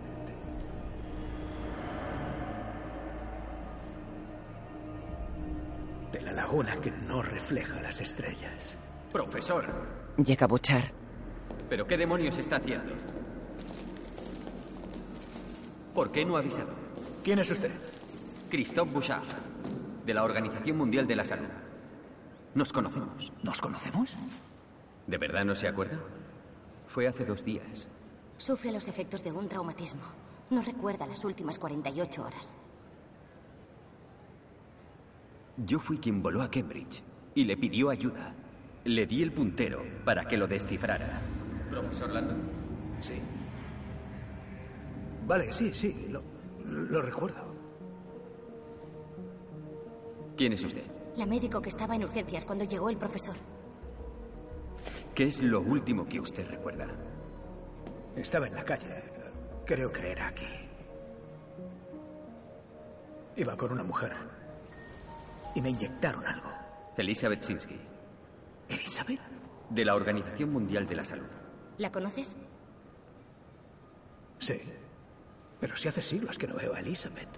Laguna 6.52 6.76
que 6.82 6.90
no 6.90 7.22
refleja 7.22 7.80
las 7.80 7.98
estrellas. 8.02 8.76
Profesor, 9.10 9.64
Llega 10.22 10.46
Bouchard. 10.46 10.84
¿pero 11.66 11.86
qué 11.86 11.96
demonios 11.96 12.36
está 12.36 12.56
haciendo? 12.56 12.92
¿Por 15.94 16.12
qué 16.12 16.26
no 16.26 16.36
ha 16.36 16.40
avisado? 16.40 16.74
¿Quién 17.24 17.38
es 17.38 17.50
usted? 17.50 17.70
Christophe 18.50 18.92
Bouchard, 18.92 19.22
de 20.04 20.12
la 20.12 20.24
Organización 20.24 20.76
Mundial 20.76 21.06
de 21.06 21.16
la 21.16 21.24
Salud. 21.24 21.48
Nos 22.54 22.70
conocemos. 22.70 23.32
¿Nos 23.42 23.58
conocemos? 23.62 24.14
¿De 25.06 25.16
verdad 25.16 25.46
no 25.46 25.54
se 25.54 25.68
acuerda? 25.68 26.00
Fue 26.86 27.08
hace 27.08 27.24
dos 27.24 27.46
días. 27.46 27.88
Sufre 28.36 28.72
los 28.72 28.88
efectos 28.88 29.24
de 29.24 29.32
un 29.32 29.48
traumatismo. 29.48 30.02
No 30.50 30.60
recuerda 30.60 31.06
las 31.06 31.24
últimas 31.24 31.58
48 31.58 32.22
horas. 32.22 32.58
Yo 35.64 35.78
fui 35.78 35.98
quien 35.98 36.22
voló 36.22 36.42
a 36.42 36.50
Cambridge 36.50 37.02
y 37.34 37.44
le 37.44 37.56
pidió 37.56 37.90
ayuda. 37.90 38.34
Le 38.84 39.06
di 39.06 39.22
el 39.22 39.32
puntero 39.32 39.82
para 40.04 40.24
que 40.24 40.36
lo 40.36 40.46
descifrara. 40.46 41.20
Profesor 41.70 42.10
Landon. 42.10 42.38
Sí. 43.00 43.14
Vale, 45.26 45.52
sí, 45.52 45.72
sí, 45.72 46.06
lo, 46.08 46.22
lo 46.64 47.00
recuerdo. 47.00 47.54
¿Quién 50.36 50.52
es 50.52 50.64
usted? 50.64 50.82
La 51.16 51.26
médico 51.26 51.60
que 51.60 51.68
estaba 51.68 51.94
en 51.94 52.04
urgencias 52.04 52.44
cuando 52.44 52.64
llegó 52.64 52.90
el 52.90 52.96
profesor. 52.96 53.36
¿Qué 55.14 55.24
es 55.24 55.40
lo 55.42 55.60
último 55.60 56.06
que 56.06 56.18
usted 56.18 56.48
recuerda? 56.48 56.88
Estaba 58.16 58.48
en 58.48 58.54
la 58.54 58.64
calle. 58.64 59.02
Creo 59.64 59.92
que 59.92 60.10
era 60.10 60.28
aquí. 60.28 60.46
Iba 63.36 63.56
con 63.56 63.72
una 63.72 63.84
mujer. 63.84 64.12
Y 65.54 65.60
me 65.60 65.70
inyectaron 65.70 66.26
algo. 66.26 66.50
Elizabeth 66.96 67.42
Sinsky, 67.42 67.78
¿Elizabeth? 68.68 69.20
de 69.70 69.84
la 69.84 69.94
Organización 69.94 70.52
Mundial 70.52 70.86
de 70.86 70.96
la 70.96 71.04
Salud. 71.04 71.26
¿La 71.78 71.90
conoces? 71.90 72.36
Sí. 74.38 74.60
Pero 75.60 75.76
si 75.76 75.88
hace 75.88 76.02
siglos 76.02 76.38
que 76.38 76.46
no 76.48 76.54
veo 76.56 76.74
a 76.74 76.80
Elizabeth. 76.80 77.28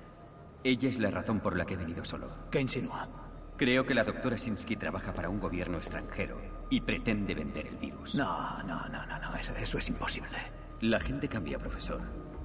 Ella 0.64 0.88
es 0.88 0.98
la 0.98 1.10
razón 1.10 1.40
por 1.40 1.56
la 1.56 1.66
que 1.66 1.74
he 1.74 1.76
venido 1.76 2.04
solo. 2.04 2.28
¿Qué 2.50 2.60
insinúa? 2.60 3.08
Creo 3.56 3.84
que 3.86 3.94
la 3.94 4.02
doctora 4.02 4.38
Sinsky 4.38 4.76
trabaja 4.76 5.12
para 5.12 5.28
un 5.28 5.38
gobierno 5.38 5.76
extranjero 5.76 6.40
y 6.70 6.80
pretende 6.80 7.34
vender 7.34 7.66
el 7.66 7.76
virus. 7.76 8.14
No, 8.14 8.62
no, 8.64 8.88
no, 8.88 9.06
no, 9.06 9.18
no. 9.20 9.36
Eso, 9.36 9.54
eso 9.54 9.78
es 9.78 9.88
imposible. 9.88 10.38
La 10.80 10.98
gente 10.98 11.28
cambia, 11.28 11.58
profesor. 11.58 12.00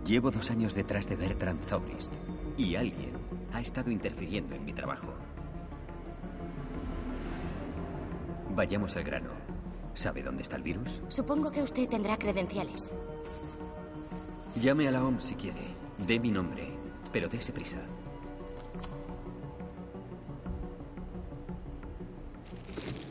Llevo 0.05 0.29
dos 0.31 0.51
años 0.51 0.75
detrás 0.75 1.07
de 1.09 1.15
Bertrand 1.15 1.63
Zobrist 1.65 2.13
y 2.57 2.75
alguien 2.75 3.13
ha 3.53 3.61
estado 3.61 3.89
interfiriendo 3.89 4.53
en 4.55 4.65
mi 4.65 4.73
trabajo. 4.73 5.13
Vayamos 8.49 8.95
al 8.95 9.03
grano. 9.03 9.29
¿Sabe 9.93 10.23
dónde 10.23 10.43
está 10.43 10.55
el 10.55 10.63
virus? 10.63 11.01
Supongo 11.07 11.51
que 11.51 11.61
usted 11.61 11.87
tendrá 11.89 12.17
credenciales. 12.17 12.93
Llame 14.61 14.87
a 14.87 14.91
la 14.91 15.03
OMS 15.03 15.23
si 15.23 15.35
quiere. 15.35 15.75
Dé 15.97 16.19
mi 16.19 16.31
nombre, 16.31 16.69
pero 17.11 17.27
dése 17.27 17.51
prisa. 17.51 17.77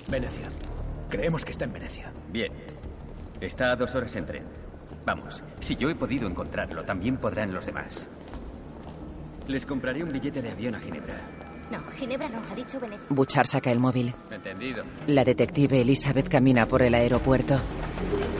Venecia. 0.08 0.48
Creemos 1.08 1.44
que 1.44 1.52
está 1.52 1.64
en 1.64 1.72
Venecia. 1.72 2.12
Bien. 2.30 2.52
Está 3.40 3.72
a 3.72 3.76
dos 3.76 3.94
horas 3.94 4.14
en 4.16 4.26
tren. 4.26 4.44
Vamos, 5.04 5.42
si 5.60 5.76
yo 5.76 5.90
he 5.90 5.94
podido 5.94 6.26
encontrarlo, 6.26 6.84
también 6.84 7.18
podrán 7.18 7.52
los 7.52 7.66
demás. 7.66 8.08
Les 9.46 9.64
compraré 9.64 10.02
un 10.02 10.12
billete 10.12 10.42
de 10.42 10.50
avión 10.50 10.74
a 10.74 10.80
Ginebra. 10.80 11.14
No, 11.70 11.80
Ginebra 11.92 12.28
no, 12.28 12.38
ha 12.50 12.54
dicho 12.54 12.80
Venecia. 12.80 13.06
Bouchard 13.10 13.46
saca 13.46 13.70
el 13.70 13.78
móvil. 13.78 14.14
Entendido. 14.38 14.84
La 15.08 15.24
detective 15.24 15.80
Elizabeth 15.80 16.28
camina 16.28 16.66
por 16.66 16.80
el 16.82 16.94
aeropuerto. 16.94 17.58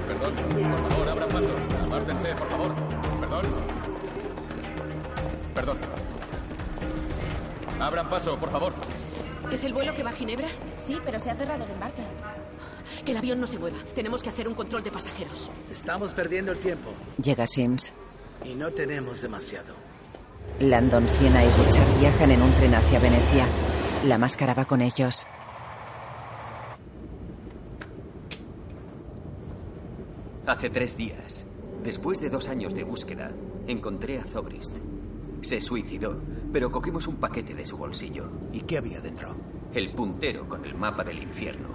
Perdón, 0.07 0.35
por 0.81 0.89
favor, 0.91 1.09
abran 1.09 1.29
paso. 1.29 1.51
Apártense, 1.87 2.29
por 2.37 2.49
favor. 2.51 2.75
Perdón. 3.21 3.47
Perdón. 5.55 5.79
Abran 7.81 8.09
paso, 8.09 8.39
por 8.39 8.51
favor. 8.51 8.73
¿Es 9.51 9.65
el 9.65 9.73
vuelo 9.73 9.93
que 9.95 10.03
va 10.05 10.11
a 10.11 10.13
Ginebra? 10.13 10.47
Sí, 10.77 10.99
pero 11.05 11.19
se 11.19 11.31
ha 11.31 11.35
cerrado 11.35 11.65
el 11.65 11.71
embarque. 11.73 12.03
Que 13.05 13.11
el 13.13 13.19
avión 13.19 13.41
no 13.41 13.47
se 13.49 13.59
mueva. 13.59 13.79
Tenemos 13.95 14.23
que 14.23 14.29
hacer 14.29 14.47
un 14.47 14.55
control 14.55 14.83
de 14.85 14.93
pasajeros. 14.93 15.51
Estamos 15.71 16.13
perdiendo 16.15 16.53
el 16.53 16.59
tiempo 16.59 16.91
Llega 17.23 17.47
Sims. 17.47 17.93
y 18.45 18.55
no 18.55 18.71
tenemos 18.71 19.21
demasiado. 19.23 19.75
Landon, 20.61 21.09
Siena 21.09 21.45
y 21.45 21.49
Bouchard 21.57 21.99
viajan 21.99 22.31
en 22.31 22.43
un 22.43 22.53
tren 22.55 22.75
hacia 22.75 22.99
Venecia. 23.01 23.47
La 24.05 24.17
máscara 24.17 24.55
va 24.55 24.65
con 24.65 24.81
ellos. 24.81 25.27
Hace 30.49 30.71
tres 30.71 30.97
días, 30.97 31.45
después 31.85 32.23
de 32.23 32.31
dos 32.31 32.49
años 32.49 32.75
de 32.75 32.83
búsqueda, 32.83 33.31
encontré 33.67 34.19
a 34.19 34.25
Zobrist. 34.25 34.75
Se 35.43 35.61
suicidó, 35.61 36.23
pero 36.51 36.73
cogimos 36.73 37.07
un 37.07 37.17
paquete 37.17 37.53
de 37.53 37.67
su 37.67 37.77
bolsillo. 37.77 38.31
¿Y 38.51 38.63
qué 38.63 38.79
había 38.79 39.03
dentro? 39.03 39.37
El 39.75 39.93
puntero 39.93 40.49
con 40.49 40.65
el 40.65 40.75
mapa 40.75 41.05
del 41.05 41.23
infierno. 41.23 41.69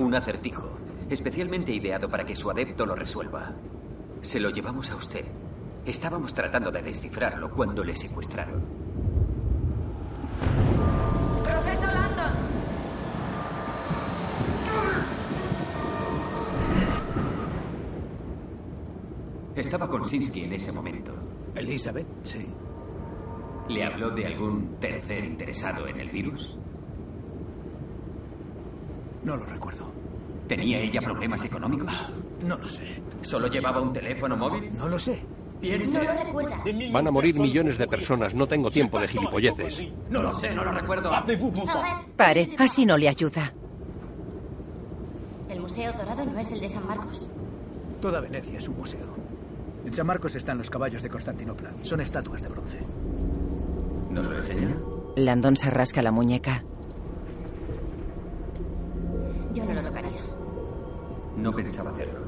Un 0.00 0.12
acertijo, 0.16 0.78
especialmente 1.08 1.70
ideado 1.70 2.08
para 2.08 2.24
que 2.24 2.34
su 2.34 2.50
adepto 2.50 2.84
lo 2.86 2.96
resuelva. 2.96 3.54
Se 4.20 4.40
lo 4.40 4.50
llevamos 4.50 4.90
a 4.90 4.96
usted. 4.96 5.26
Estábamos 5.86 6.34
tratando 6.34 6.72
de 6.72 6.82
descifrarlo 6.82 7.52
cuando 7.52 7.84
le 7.84 7.94
secuestraron. 7.94 8.64
Estaba 19.60 19.88
con 19.88 20.04
Sinsky 20.04 20.44
en 20.44 20.54
ese 20.54 20.72
momento. 20.72 21.12
Elizabeth, 21.54 22.06
sí. 22.22 22.46
¿Le 23.68 23.84
habló 23.84 24.10
de 24.10 24.26
algún 24.26 24.76
tercer 24.80 25.22
interesado 25.24 25.86
en 25.86 26.00
el 26.00 26.10
virus? 26.10 26.56
No 29.22 29.36
lo 29.36 29.44
recuerdo. 29.44 29.92
¿Tenía 30.48 30.80
ella 30.80 31.02
problemas 31.02 31.44
económicos? 31.44 31.92
No 32.44 32.56
lo 32.56 32.68
sé. 32.68 33.02
¿Solo 33.20 33.48
llevaba 33.48 33.82
un 33.82 33.92
teléfono 33.92 34.36
móvil? 34.36 34.72
No 34.74 34.88
lo 34.88 34.98
sé. 34.98 35.22
No 35.62 36.02
lo 36.02 36.14
recuerda. 36.24 36.64
Van 36.90 37.06
a 37.06 37.10
morir 37.10 37.38
millones 37.38 37.76
de 37.76 37.86
personas. 37.86 38.34
No 38.34 38.46
tengo 38.46 38.70
tiempo 38.70 38.98
de 38.98 39.08
gilipolleces. 39.08 39.92
No 40.08 40.22
lo 40.22 40.32
sé, 40.32 40.54
no 40.54 40.64
lo 40.64 40.72
recuerdo. 40.72 41.10
Pare, 42.16 42.50
así 42.58 42.86
no 42.86 42.96
le 42.96 43.08
ayuda. 43.10 43.52
El 45.50 45.60
Museo 45.60 45.92
Dorado 45.92 46.24
no 46.24 46.38
es 46.38 46.50
el 46.50 46.60
de 46.60 46.68
San 46.68 46.86
Marcos. 46.86 47.22
Toda 48.00 48.20
Venecia 48.20 48.58
es 48.58 48.66
un 48.68 48.78
museo. 48.78 49.20
En 49.84 49.94
San 49.94 50.06
Marcos 50.06 50.34
están 50.36 50.58
los 50.58 50.70
caballos 50.70 51.02
de 51.02 51.08
Constantinopla. 51.08 51.72
Son 51.82 52.00
estatuas 52.00 52.42
de 52.42 52.48
bronce. 52.48 52.78
¿Nos 54.10 54.26
lo 54.26 54.36
enseña? 54.36 54.76
Landon 55.16 55.56
se 55.56 55.70
rasca 55.70 56.02
la 56.02 56.12
muñeca. 56.12 56.62
Yo 59.54 59.64
no 59.64 59.74
lo 59.74 59.82
tocaría. 59.82 60.20
No 61.36 61.52
pensaba 61.52 61.90
hacerlo. 61.90 62.20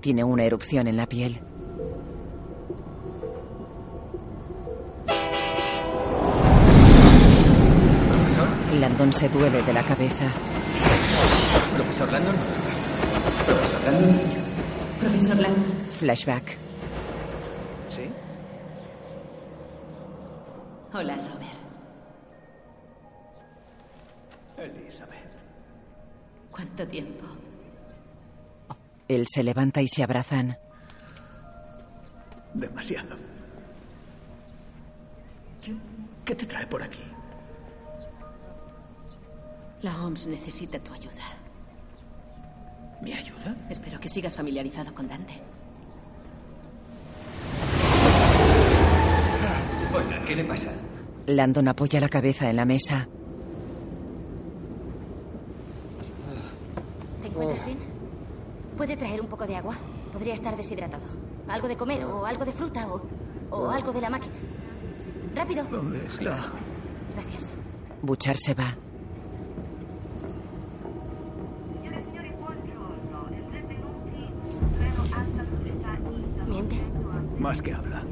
Tiene 0.00 0.24
una 0.24 0.44
erupción 0.44 0.86
en 0.86 0.96
la 0.96 1.06
piel. 1.06 1.40
Landon 8.78 9.12
se 9.12 9.28
duele 9.28 9.62
de 9.62 9.72
la 9.72 9.82
cabeza. 9.82 10.24
¿Profesor 11.76 12.12
Landon? 12.12 12.34
¿Profesor 13.44 13.92
Landon? 13.92 14.20
¿Profesor 15.00 15.36
Landon? 15.36 15.89
Flashback. 16.00 16.56
¿Sí? 17.90 18.08
Hola, 20.94 21.14
Robert. 21.14 21.60
Elizabeth. 24.56 25.18
¿Cuánto 26.50 26.88
tiempo? 26.88 27.26
Él 29.08 29.26
se 29.28 29.42
levanta 29.42 29.82
y 29.82 29.88
se 29.88 30.02
abrazan. 30.02 30.56
Demasiado. 32.54 33.16
¿Qué, 35.62 35.74
qué 36.24 36.34
te 36.34 36.46
trae 36.46 36.66
por 36.66 36.82
aquí? 36.82 37.02
La 39.82 40.02
OMS 40.02 40.28
necesita 40.28 40.78
tu 40.78 40.94
ayuda. 40.94 41.24
¿Mi 43.02 43.12
ayuda? 43.12 43.54
Espero 43.68 44.00
que 44.00 44.08
sigas 44.08 44.34
familiarizado 44.34 44.94
con 44.94 45.06
Dante. 45.06 45.49
Oiga, 49.94 50.22
¿qué 50.26 50.36
le 50.36 50.44
pasa? 50.44 50.70
Landon 51.26 51.68
apoya 51.68 52.00
la 52.00 52.08
cabeza 52.08 52.48
en 52.48 52.56
la 52.56 52.64
mesa. 52.64 53.08
¿Te 57.22 57.28
encuentras 57.28 57.64
bien? 57.64 57.78
¿Puede 58.76 58.96
traer 58.96 59.20
un 59.20 59.26
poco 59.26 59.46
de 59.46 59.56
agua? 59.56 59.74
Podría 60.12 60.34
estar 60.34 60.56
deshidratado. 60.56 61.04
Algo 61.48 61.68
de 61.68 61.76
comer 61.76 62.04
o 62.04 62.24
algo 62.24 62.44
de 62.44 62.52
fruta 62.52 62.86
o, 62.88 63.02
o 63.50 63.70
algo 63.70 63.92
de 63.92 64.00
la 64.00 64.10
máquina. 64.10 64.32
Rápido. 65.34 65.64
¿Dónde 65.64 66.04
está? 66.06 66.52
Gracias. 67.14 67.50
Butchar 68.02 68.36
se 68.36 68.54
va. 68.54 68.76
Miente. 76.48 76.76
Más 77.38 77.62
que 77.62 77.72
habla. 77.72 78.02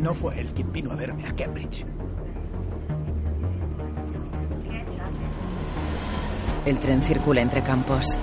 No 0.00 0.14
fue 0.14 0.40
él 0.40 0.46
quien 0.54 0.72
vino 0.72 0.92
a 0.92 0.94
verme 0.94 1.26
a 1.26 1.36
Cambridge. 1.36 1.84
El 6.64 6.80
tren 6.80 7.02
circula 7.02 7.42
entre 7.42 7.62
campos. 7.62 8.16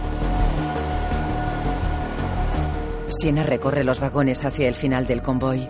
Siena 3.10 3.44
recorre 3.44 3.84
los 3.84 4.00
vagones 4.00 4.44
hacia 4.44 4.68
el 4.68 4.74
final 4.74 5.06
del 5.06 5.22
convoy. 5.22 5.70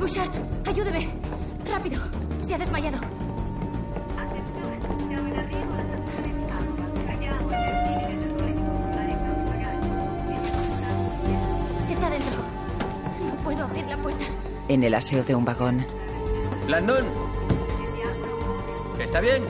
Bouchard, 0.00 0.30
ayúdeme. 0.66 1.08
Rápido. 1.70 2.00
Se 2.42 2.54
ha 2.54 2.58
desmayado. 2.58 2.98
En 14.68 14.82
el 14.82 14.94
aseo 14.94 15.24
de 15.24 15.34
un 15.34 15.44
vagón, 15.44 15.84
Landon. 16.68 17.04
¿Está 18.98 19.20
bien? 19.20 19.42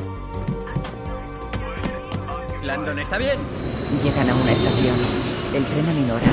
Landon, 2.62 2.99
¿está 2.99 3.18
bien? 3.18 3.38
llegan 4.03 4.28
a 4.28 4.34
una 4.34 4.53
estación. 4.53 4.96
El 5.54 5.64
tren 5.64 5.88
aminora. 5.88 6.26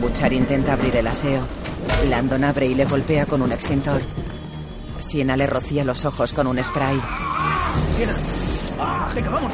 Butchar 0.00 0.32
intenta 0.32 0.72
abrir 0.72 0.96
el 0.96 1.06
aseo. 1.06 1.42
Landon 2.08 2.44
abre 2.44 2.66
y 2.66 2.74
le 2.74 2.84
golpea 2.86 3.26
con 3.26 3.42
un 3.42 3.52
extintor. 3.52 4.00
Siena 4.98 5.36
le 5.36 5.46
rocía 5.46 5.84
los 5.84 6.04
ojos 6.04 6.32
con 6.32 6.46
un 6.46 6.62
spray. 6.62 6.98
Siena. 7.96 8.12
Ah, 8.78 9.12
venga, 9.14 9.30
vamos. 9.30 9.52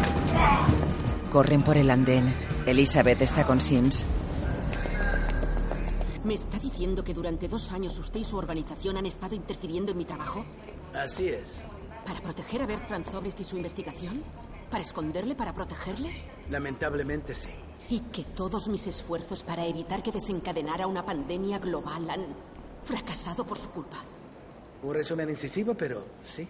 Corren 1.30 1.62
por 1.62 1.76
el 1.76 1.90
andén. 1.90 2.34
Elizabeth 2.66 3.22
está 3.22 3.44
con 3.44 3.60
Sims. 3.60 4.06
¿Me 6.22 6.34
está 6.34 6.58
diciendo 6.58 7.02
que 7.02 7.14
durante 7.14 7.48
dos 7.48 7.72
años 7.72 7.98
usted 7.98 8.20
y 8.20 8.24
su 8.24 8.36
organización 8.36 8.98
han 8.98 9.06
estado 9.06 9.34
interfiriendo 9.34 9.92
en 9.92 9.98
mi 9.98 10.04
trabajo? 10.04 10.44
Así 10.92 11.28
es. 11.28 11.62
¿Para 12.04 12.20
proteger 12.20 12.62
a 12.62 12.66
Bertrand 12.66 13.06
Zobrist 13.06 13.40
y 13.40 13.44
su 13.44 13.56
investigación? 13.56 14.22
¿Para 14.70 14.82
esconderle? 14.82 15.34
¿Para 15.34 15.54
protegerle? 15.54 16.10
Lamentablemente 16.50 17.34
sí. 17.34 17.48
Y 17.88 18.00
que 18.00 18.24
todos 18.24 18.68
mis 18.68 18.86
esfuerzos 18.86 19.42
para 19.42 19.64
evitar 19.64 20.02
que 20.02 20.12
desencadenara 20.12 20.86
una 20.86 21.04
pandemia 21.04 21.58
global 21.58 22.10
han 22.10 22.26
fracasado 22.84 23.44
por 23.46 23.58
su 23.58 23.70
culpa. 23.70 23.96
Un 24.82 24.94
resumen 24.94 25.30
incisivo, 25.30 25.74
pero 25.74 26.04
sí. 26.22 26.46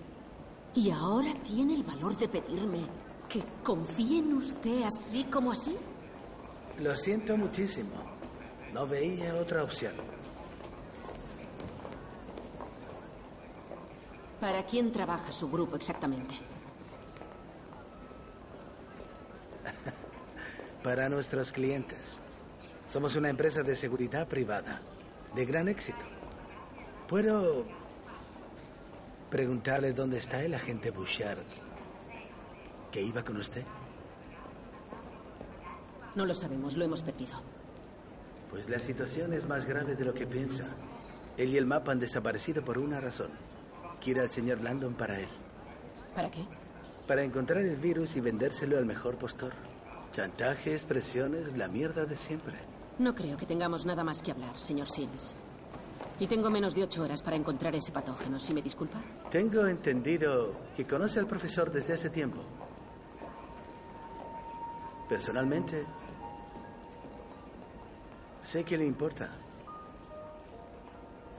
¿Y 0.75 0.91
ahora 0.91 1.33
tiene 1.45 1.75
el 1.75 1.85
valor 1.85 2.17
de 2.17 2.29
pedirme 2.29 2.81
que 3.29 3.45
confíe 3.63 4.19
en 4.19 4.35
usted 4.35 4.83
así 4.83 5.25
como 5.25 5.53
así? 5.53 5.77
Lo 6.79 6.97
siento 6.97 7.37
muchísimo. 7.37 8.10
No 8.73 8.87
veía 8.87 9.35
otra 9.35 9.63
opción. 9.65 9.93
¿Para 14.41 14.65
quién 14.65 14.91
trabaja 14.93 15.33
su 15.33 15.51
grupo 15.51 15.77
exactamente? 15.77 16.35
Para 20.83 21.09
nuestros 21.09 21.53
clientes. 21.53 22.19
Somos 22.89 23.17
una 23.17 23.29
empresa 23.29 23.63
de 23.63 23.77
seguridad 23.77 24.27
privada, 24.27 24.81
de 25.35 25.45
gran 25.45 25.69
éxito. 25.69 26.05
¿Puedo 27.07 27.65
preguntarle 29.31 29.93
dónde 29.93 30.19
está 30.19 30.43
el 30.43 30.55
agente 30.55 30.91
Bouchard 30.91 31.45
que 32.91 33.03
iba 33.03 33.23
con 33.23 33.37
usted? 33.37 33.65
No 36.15 36.25
lo 36.25 36.35
sabemos, 36.35 36.77
lo 36.77 36.85
hemos 36.85 37.03
perdido. 37.03 37.60
Pues 38.51 38.69
la 38.69 38.79
situación 38.79 39.33
es 39.33 39.49
más 39.49 39.65
grave 39.65 39.95
de 39.95 40.05
lo 40.05 40.13
que 40.13 40.27
piensa. 40.27 40.65
Él 41.37 41.51
y 41.51 41.57
el 41.57 41.67
mapa 41.67 41.93
han 41.93 42.01
desaparecido 42.01 42.65
por 42.65 42.79
una 42.79 43.01
razón. 43.01 43.31
Quiere 44.01 44.21
al 44.21 44.31
señor 44.31 44.61
Landon 44.61 44.95
para 44.95 45.21
él. 45.21 45.29
¿Para 46.15 46.31
qué? 46.31 46.45
Para 47.07 47.23
encontrar 47.23 47.63
el 47.63 47.77
virus 47.77 48.17
y 48.17 48.21
vendérselo 48.21 48.77
al 48.77 48.87
mejor 48.87 49.17
postor. 49.17 49.53
Chantajes, 50.13 50.85
presiones, 50.85 51.57
la 51.57 51.69
mierda 51.69 52.05
de 52.05 52.17
siempre. 52.17 52.57
No 52.99 53.15
creo 53.15 53.37
que 53.37 53.47
tengamos 53.47 53.87
nada 53.87 54.03
más 54.03 54.23
que 54.23 54.33
hablar, 54.33 54.59
señor 54.59 54.89
Sims. 54.89 55.37
Y 56.19 56.27
tengo 56.27 56.51
menos 56.51 56.75
de 56.75 56.83
ocho 56.83 57.03
horas 57.03 57.23
para 57.23 57.37
encontrar 57.37 57.75
ese 57.75 57.93
patógeno, 57.93 58.39
si 58.39 58.53
me 58.53 58.61
disculpa. 58.61 58.99
Tengo 59.31 59.67
entendido 59.67 60.53
que 60.77 60.87
conoce 60.87 61.19
al 61.19 61.27
profesor 61.27 61.71
desde 61.71 61.95
hace 61.95 62.11
tiempo. 62.11 62.41
Personalmente, 65.09 65.87
sé 68.43 68.65
que 68.65 68.79
le 68.79 68.87
importa. 68.87 69.31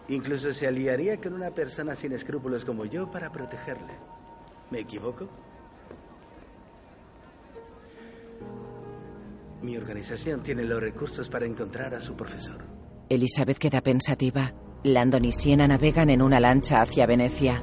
Incluso 0.08 0.52
se 0.52 0.68
aliaría 0.68 1.18
con 1.18 1.34
una 1.34 1.52
persona 1.52 1.96
sin 1.96 2.12
escrúpulos 2.12 2.66
como 2.66 2.86
yo 2.86 3.10
para 3.10 3.32
protegerle. 3.32 3.94
¿Me 4.70 4.80
equivoco? 4.80 5.30
Mi 9.62 9.78
organización 9.78 10.42
tiene 10.42 10.64
los 10.64 10.82
recursos 10.82 11.30
para 11.30 11.46
encontrar 11.46 11.94
a 11.94 12.02
su 12.02 12.16
profesor. 12.16 12.64
Elizabeth 13.10 13.58
queda 13.58 13.82
pensativa. 13.82 14.54
Landon 14.84 15.26
y 15.26 15.32
Siena 15.32 15.68
navegan 15.68 16.10
en 16.10 16.22
una 16.22 16.40
lancha 16.40 16.82
hacia 16.82 17.06
Venecia. 17.06 17.62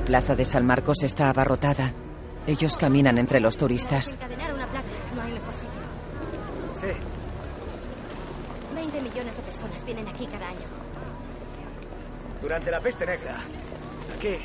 La 0.00 0.06
plaza 0.06 0.34
de 0.34 0.46
San 0.46 0.64
Marcos 0.64 1.02
está 1.02 1.28
abarrotada. 1.28 1.92
Ellos 2.46 2.78
caminan 2.78 3.18
entre 3.18 3.38
los 3.38 3.58
turistas. 3.58 4.14
Encadenar 4.14 4.54
una 4.54 4.66
placa. 4.66 4.86
No 5.14 5.20
hay 5.20 5.32
mejor 5.32 5.52
sitio. 5.52 5.68
Sí. 6.72 6.86
20 8.74 9.00
millones 9.02 9.36
de 9.36 9.42
personas 9.42 9.84
vienen 9.84 10.08
aquí 10.08 10.24
cada 10.24 10.48
año. 10.48 10.66
Durante 12.40 12.70
la 12.70 12.80
peste 12.80 13.04
negra, 13.04 13.40
aquí 14.16 14.38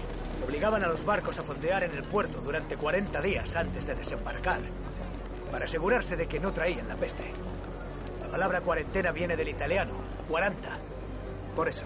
obligaban 0.45 0.83
a 0.83 0.87
los 0.87 1.05
barcos 1.05 1.39
a 1.39 1.43
fondear 1.43 1.83
en 1.83 1.91
el 1.91 2.03
puerto 2.03 2.41
durante 2.41 2.75
40 2.75 3.21
días 3.21 3.55
antes 3.55 3.87
de 3.87 3.95
desembarcar, 3.95 4.59
para 5.49 5.63
asegurarse 5.63 6.17
de 6.17 6.27
que 6.27 6.37
no 6.37 6.51
traían 6.51 6.89
la 6.89 6.97
peste. 6.97 7.31
La 8.21 8.27
palabra 8.27 8.59
cuarentena 8.59 9.13
viene 9.13 9.37
del 9.37 9.47
italiano, 9.47 9.93
40. 10.27 10.69
Por 11.55 11.69
eso. 11.69 11.85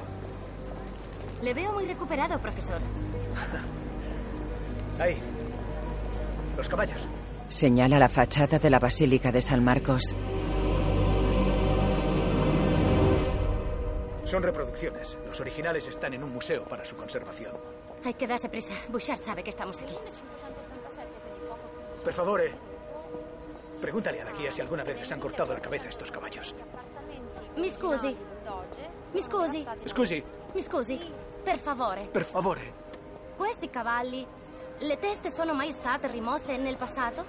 Le 1.44 1.54
veo 1.54 1.72
muy 1.72 1.86
recuperado, 1.86 2.42
profesor. 2.42 2.82
Ahí. 5.00 5.18
Los 6.58 6.68
caballos. 6.70 7.08
Señala 7.48 7.98
la 8.00 8.10
fachada 8.10 8.60
de 8.60 8.70
la 8.70 8.80
Basílica 8.80 9.32
de 9.32 9.42
San 9.42 9.64
Marcos. 9.64 10.16
Son 14.26 14.44
reproducciones. 14.44 15.18
Los 15.26 15.40
originales 15.40 15.88
están 15.88 16.14
en 16.14 16.24
un 16.24 16.32
museo 16.32 16.64
para 16.66 16.86
su 16.86 16.96
conservación. 16.96 17.54
Hay 18.06 18.14
que 18.14 18.28
darse 18.28 18.48
prisa. 18.50 18.74
Bouchard 18.90 19.24
sabe 19.24 19.44
que 19.44 19.50
estamos 19.50 19.80
aquí. 19.82 19.96
Per 22.04 22.14
favore, 22.14 22.54
pregúntale 23.82 24.22
a 24.22 24.26
la 24.26 24.32
guía 24.32 24.52
si 24.52 24.62
alguna 24.62 24.84
vez 24.84 25.00
les 25.00 25.12
han 25.12 25.20
cortado 25.20 25.54
la 25.54 25.60
cabeza 25.60 25.88
a 25.88 25.90
estos 25.90 26.12
caballos. 26.12 26.54
Mi 27.58 27.70
scusi. 27.72 28.16
Mi 29.14 29.22
scusi. 29.22 29.66
Scusi, 29.88 30.24
Mi 30.54 30.62
scusi. 30.62 31.00
Per 31.44 31.58
favore. 31.58 32.06
per 32.14 32.24
favore. 32.24 32.62
Questi 33.40 33.70
cavalli, 33.70 34.28
le 34.80 35.00
teste 35.00 35.32
sono 35.32 35.54
mai 35.54 35.72
state 35.72 36.08
rimosse 36.08 36.58
nel 36.58 36.76
passato? 36.76 37.24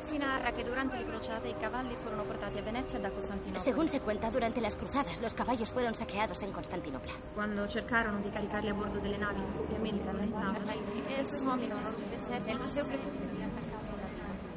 Si 0.00 0.16
narra 0.16 0.50
che 0.50 0.64
durante 0.64 0.96
le 0.96 1.06
crociate 1.06 1.46
i 1.46 1.54
cavalli 1.60 1.94
furono 1.94 2.24
portati 2.24 2.58
a 2.58 2.62
Venezia 2.62 2.98
da 2.98 3.08
Costantinopla. 3.08 3.62
Según 3.62 3.86
se 3.86 4.00
cuenta, 4.00 4.30
durante 4.30 4.60
las 4.60 4.74
cruzadas, 4.74 5.20
los 5.20 5.32
caballos 5.32 5.70
fueron 5.70 5.94
saqueados 5.94 6.42
en 6.42 6.50
Constantinopla. 6.50 7.12
Quando 7.34 7.68
cercarono 7.68 8.18
di 8.18 8.30
caricarli 8.30 8.70
a 8.70 8.74
bordo 8.74 8.98
delle 8.98 9.16
navi, 9.16 9.40
e 11.06 11.24
sfondano 11.24 11.78
nel 12.44 12.58
museo 12.58 12.84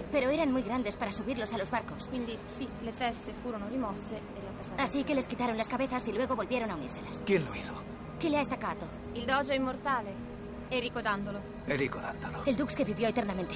Pero 0.09 0.29
eran 0.31 0.51
muy 0.51 0.63
grandes 0.63 0.95
para 0.95 1.11
subirlos 1.11 1.53
a 1.53 1.59
los 1.59 1.69
barcos. 1.69 2.07
Quindi 2.07 2.35
sì, 2.43 2.67
le 2.81 2.91
teste 2.97 3.33
furono 3.39 3.67
rimosse 3.67 4.15
e. 4.15 4.81
Así 4.81 5.03
que 5.03 5.13
les 5.13 5.27
quitaron 5.27 5.57
las 5.57 5.67
cabezas 5.67 6.07
y 6.07 6.11
luego 6.11 6.35
volvieron 6.35 6.71
a 6.71 6.75
unírselas. 6.75 7.21
¿Quién 7.23 7.45
lo 7.45 7.53
hizo? 7.53 7.73
¿Qué 8.17 8.31
le 8.31 8.39
ha 8.39 8.41
estacato? 8.41 8.87
Il 9.13 9.25
doge 9.25 9.53
immortale, 9.53 10.24
Enrico 10.69 11.01
Dandolo. 11.01 11.39
Enrico 11.67 11.99
Dándolo. 11.99 12.43
El 12.45 12.55
Dux 12.55 12.75
que 12.75 12.83
vivió 12.85 13.07
eternamente. 13.07 13.55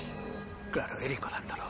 Claro, 0.71 0.99
Enrico 0.99 1.29
Dándolo. 1.29 1.63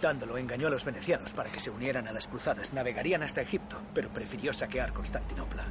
Dándolo 0.00 0.36
engañó 0.38 0.66
a 0.66 0.70
los 0.70 0.84
venecianos 0.84 1.32
para 1.32 1.50
que 1.50 1.60
se 1.60 1.70
unieran 1.70 2.08
a 2.08 2.12
las 2.12 2.26
cruzadas. 2.26 2.72
Navegarían 2.72 3.22
hasta 3.22 3.40
Egipto, 3.40 3.76
pero 3.94 4.08
prefirió 4.08 4.52
saquear 4.52 4.92
Constantinopla. 4.92 5.64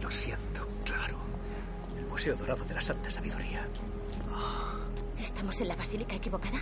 Lo 0.00 0.10
siento, 0.10 0.68
claro. 0.84 1.16
El 1.96 2.06
Museo 2.06 2.36
Dorado 2.36 2.64
de 2.64 2.74
la 2.74 2.80
Santa 2.82 3.10
Sabiduría. 3.10 3.66
¿Estamos 5.18 5.60
en 5.60 5.68
la 5.68 5.76
basílica 5.76 6.14
equivocada? 6.14 6.58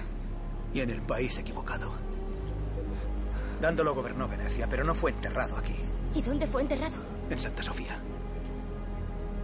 Y 0.73 0.81
en 0.81 0.91
el 0.91 1.03
país 1.03 1.37
equivocado. 1.39 1.93
Dándolo 3.61 3.95
gobernó 3.95 4.29
Venecia, 4.29 4.67
pero 4.69 4.85
no 4.85 4.95
fue 4.95 5.11
enterrado 5.11 5.57
aquí, 5.57 5.75
¿Y 6.15 6.23
dónde 6.23 6.47
fue 6.47 6.63
enterrado? 6.63 6.97
en 7.31 7.39
Santa 7.39 7.63
Sofía, 7.63 7.99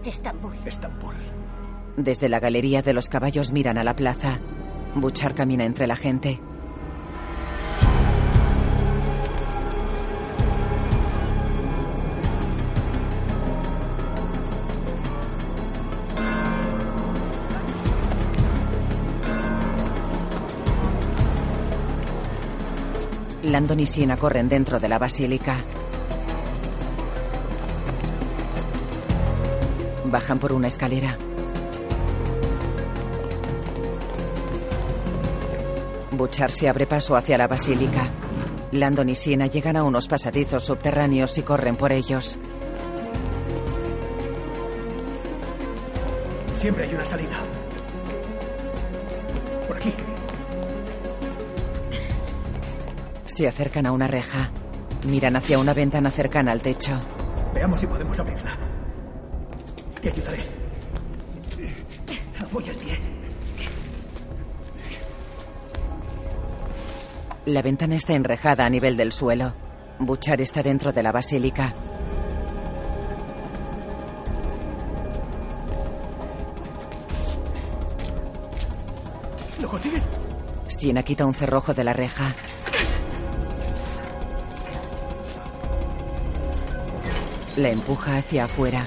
Estambul. 0.04 0.56
Estambul. 0.64 1.14
Desde 2.00 2.30
la 2.30 2.40
galería 2.40 2.80
de 2.80 2.94
los 2.94 3.10
caballos 3.10 3.52
miran 3.52 3.76
a 3.76 3.84
la 3.84 3.94
plaza. 3.94 4.40
Bouchard 4.94 5.34
camina 5.34 5.66
entre 5.66 5.86
la 5.86 5.96
gente. 5.96 6.40
Landon 23.42 23.80
y 23.80 23.84
Siena 23.84 24.16
corren 24.16 24.48
dentro 24.48 24.80
de 24.80 24.88
la 24.88 24.98
basílica. 24.98 25.62
Bajan 30.06 30.38
por 30.38 30.54
una 30.54 30.68
escalera. 30.68 31.18
Butchar 36.20 36.50
se 36.50 36.68
abre 36.68 36.86
paso 36.86 37.16
hacia 37.16 37.38
la 37.38 37.48
basílica. 37.48 38.10
Landon 38.72 39.08
y 39.08 39.14
Siena 39.14 39.46
llegan 39.46 39.76
a 39.76 39.84
unos 39.84 40.06
pasadizos 40.06 40.62
subterráneos 40.62 41.38
y 41.38 41.42
corren 41.42 41.76
por 41.76 41.92
ellos. 41.92 42.38
Siempre 46.52 46.84
hay 46.84 46.94
una 46.94 47.06
salida. 47.06 47.38
Por 49.66 49.78
aquí. 49.78 49.94
Se 53.24 53.48
acercan 53.48 53.86
a 53.86 53.92
una 53.92 54.06
reja. 54.06 54.50
Miran 55.08 55.36
hacia 55.36 55.58
una 55.58 55.72
ventana 55.72 56.10
cercana 56.10 56.52
al 56.52 56.60
techo. 56.60 57.00
Veamos 57.54 57.80
si 57.80 57.86
podemos 57.86 58.18
abrirla. 58.18 58.58
Te 60.02 60.10
ayudaré. 60.10 60.49
La 67.50 67.62
ventana 67.62 67.96
está 67.96 68.14
enrejada 68.14 68.64
a 68.64 68.70
nivel 68.70 68.96
del 68.96 69.10
suelo. 69.10 69.52
Butchar 69.98 70.40
está 70.40 70.62
dentro 70.62 70.92
de 70.92 71.02
la 71.02 71.10
basílica. 71.10 71.74
¿Lo 79.60 79.68
consigues? 79.68 80.04
Siena 80.68 81.02
quita 81.02 81.26
un 81.26 81.34
cerrojo 81.34 81.74
de 81.74 81.82
la 81.82 81.92
reja. 81.92 82.32
La 87.56 87.70
empuja 87.70 88.18
hacia 88.18 88.44
afuera. 88.44 88.86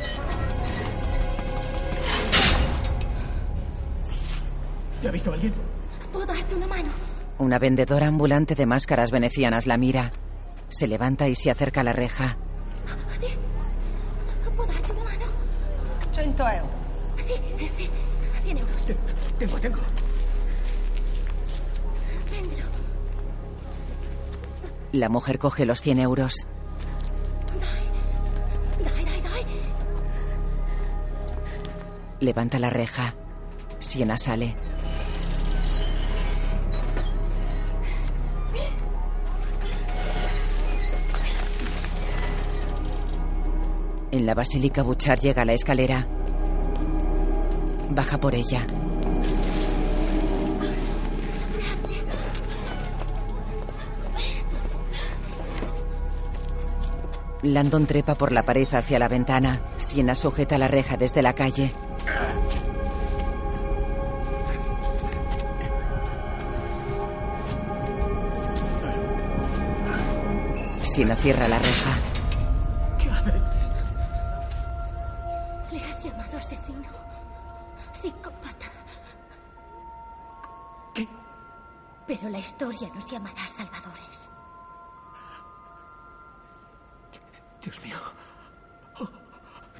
¿Te 5.01 5.09
ha 5.09 5.11
visto 5.11 5.33
alguien? 5.33 5.53
¿Puedo 6.13 6.25
darte 6.25 6.55
una 6.55 6.67
mano? 6.67 7.12
Una 7.39 7.59
vendedora 7.59 8.07
ambulante 8.07 8.55
de 8.55 8.65
máscaras 8.65 9.11
venecianas 9.11 9.65
la 9.65 9.77
mira. 9.77 10.11
Se 10.69 10.87
levanta 10.87 11.27
y 11.27 11.35
se 11.35 11.51
acerca 11.51 11.81
a 11.81 11.83
la 11.83 11.93
reja. 11.93 12.37
¿Puedo 14.55 14.71
darte 14.71 14.91
una 14.91 15.03
mano? 15.03 15.25
100 16.11 16.29
euros. 16.29 16.69
Sí, 17.17 17.33
eh, 17.33 17.71
sí. 17.75 17.89
100 18.43 18.57
euros. 18.59 18.87
Tengo, 19.39 19.59
tengo. 19.59 19.79
Préndelo. 22.29 22.63
La 24.91 25.09
mujer 25.09 25.39
coge 25.39 25.65
los 25.65 25.81
100 25.81 25.99
euros. 25.99 26.45
Dai, 28.79 29.05
dai, 29.05 29.21
dai. 29.21 29.45
Levanta 32.19 32.59
la 32.59 32.69
reja. 32.69 33.15
Siena 33.79 34.17
sale. 34.17 34.55
En 44.23 44.27
la 44.27 44.35
basílica 44.35 44.83
Butchar 44.83 45.19
llega 45.19 45.41
a 45.41 45.45
la 45.45 45.51
escalera. 45.51 46.07
Baja 47.89 48.17
por 48.17 48.33
ella. 48.33 48.65
Landon 57.41 57.85
trepa 57.85 58.15
por 58.15 58.31
la 58.31 58.43
pared 58.43 58.73
hacia 58.73 58.97
la 58.97 59.09
ventana. 59.09 59.61
Siena 59.75 60.15
sujeta 60.15 60.57
la 60.57 60.69
reja 60.69 60.95
desde 60.95 61.21
la 61.21 61.33
calle. 61.33 61.73
Siena 70.81 71.17
cierra 71.17 71.49
la 71.49 71.59
reja. 71.59 72.12
Historia 82.83 82.93
nos 82.93 83.09
llamará 83.09 83.47
salvadores. 83.47 84.29
Dios 87.61 87.81
mío. 87.81 87.97
Oh, 88.99 89.07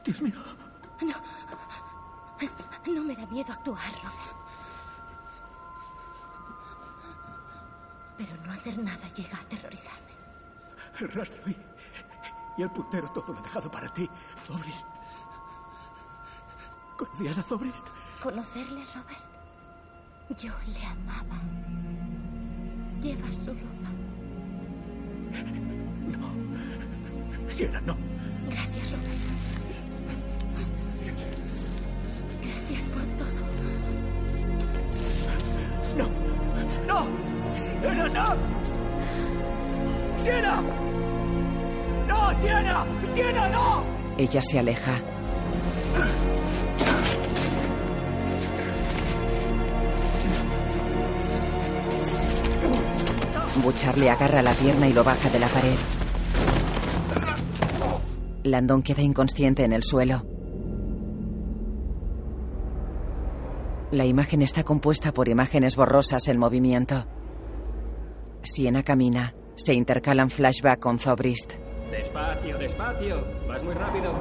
Dios 0.05 0.21
mío. 0.21 0.39
No. 1.01 1.17
No 2.93 3.03
me 3.03 3.15
da 3.15 3.25
miedo 3.27 3.51
actuar, 3.51 3.91
Robert. 4.03 4.38
Pero 8.17 8.35
no 8.45 8.51
hacer 8.51 8.77
nada 8.77 9.07
llega 9.15 9.38
a 9.38 9.41
aterrorizarme. 9.41 10.13
El 10.99 11.11
rastro 11.11 11.49
y, 11.49 11.57
y 12.57 12.61
el 12.61 12.69
puntero 12.69 13.09
todo 13.11 13.34
lo 13.34 13.39
he 13.39 13.43
dejado 13.43 13.71
para 13.71 13.91
ti. 13.91 14.09
Zobrist. 14.47 14.88
¿Conocías 16.97 17.38
a 17.38 17.43
Zobrist? 17.43 17.88
¿Conocerle, 18.21 18.85
Robert? 18.93 19.23
Yo 20.38 20.53
le 20.67 20.85
amaba. 20.85 21.41
Lleva 23.03 23.34
su 23.34 23.47
ropa. 23.47 23.89
Siena, 27.49 27.81
no. 27.81 27.97
Gracias, 28.49 28.91
Robert. 28.91 29.13
Gracias 32.41 32.85
por 32.85 33.03
todo. 33.17 33.39
No. 35.97 36.07
No. 36.88 37.07
Siena, 37.57 38.07
no. 38.09 38.35
Siena. 40.17 40.61
No, 42.07 42.41
Siena. 42.41 42.85
Siena, 43.13 43.49
no. 43.49 43.84
Ella 44.17 44.41
se 44.41 44.59
aleja. 44.59 44.95
Butchar 53.61 53.97
le 53.97 54.09
agarra 54.09 54.41
la 54.41 54.53
pierna 54.53 54.88
y 54.88 54.93
lo 54.93 55.03
baja 55.03 55.30
de 55.30 55.39
la 55.39 55.47
pared. 55.47 55.77
Landon 58.43 58.81
queda 58.81 59.01
inconsciente 59.01 59.63
en 59.63 59.73
el 59.73 59.84
suelo. 59.84 60.25
La 63.91 64.05
imagen 64.05 64.41
está 64.41 64.63
compuesta 64.63 65.13
por 65.13 65.27
imágenes 65.27 65.75
borrosas 65.75 66.27
en 66.27 66.39
movimiento. 66.39 67.05
Siena 68.41 68.84
camina. 68.84 69.35
Se 69.55 69.73
intercalan 69.75 70.31
flashback 70.31 70.80
con 70.80 70.97
Zobrist. 70.97 71.53
Despacio, 71.91 72.57
despacio. 72.57 73.23
Vas 73.47 73.63
muy 73.63 73.75
rápido. 73.75 74.13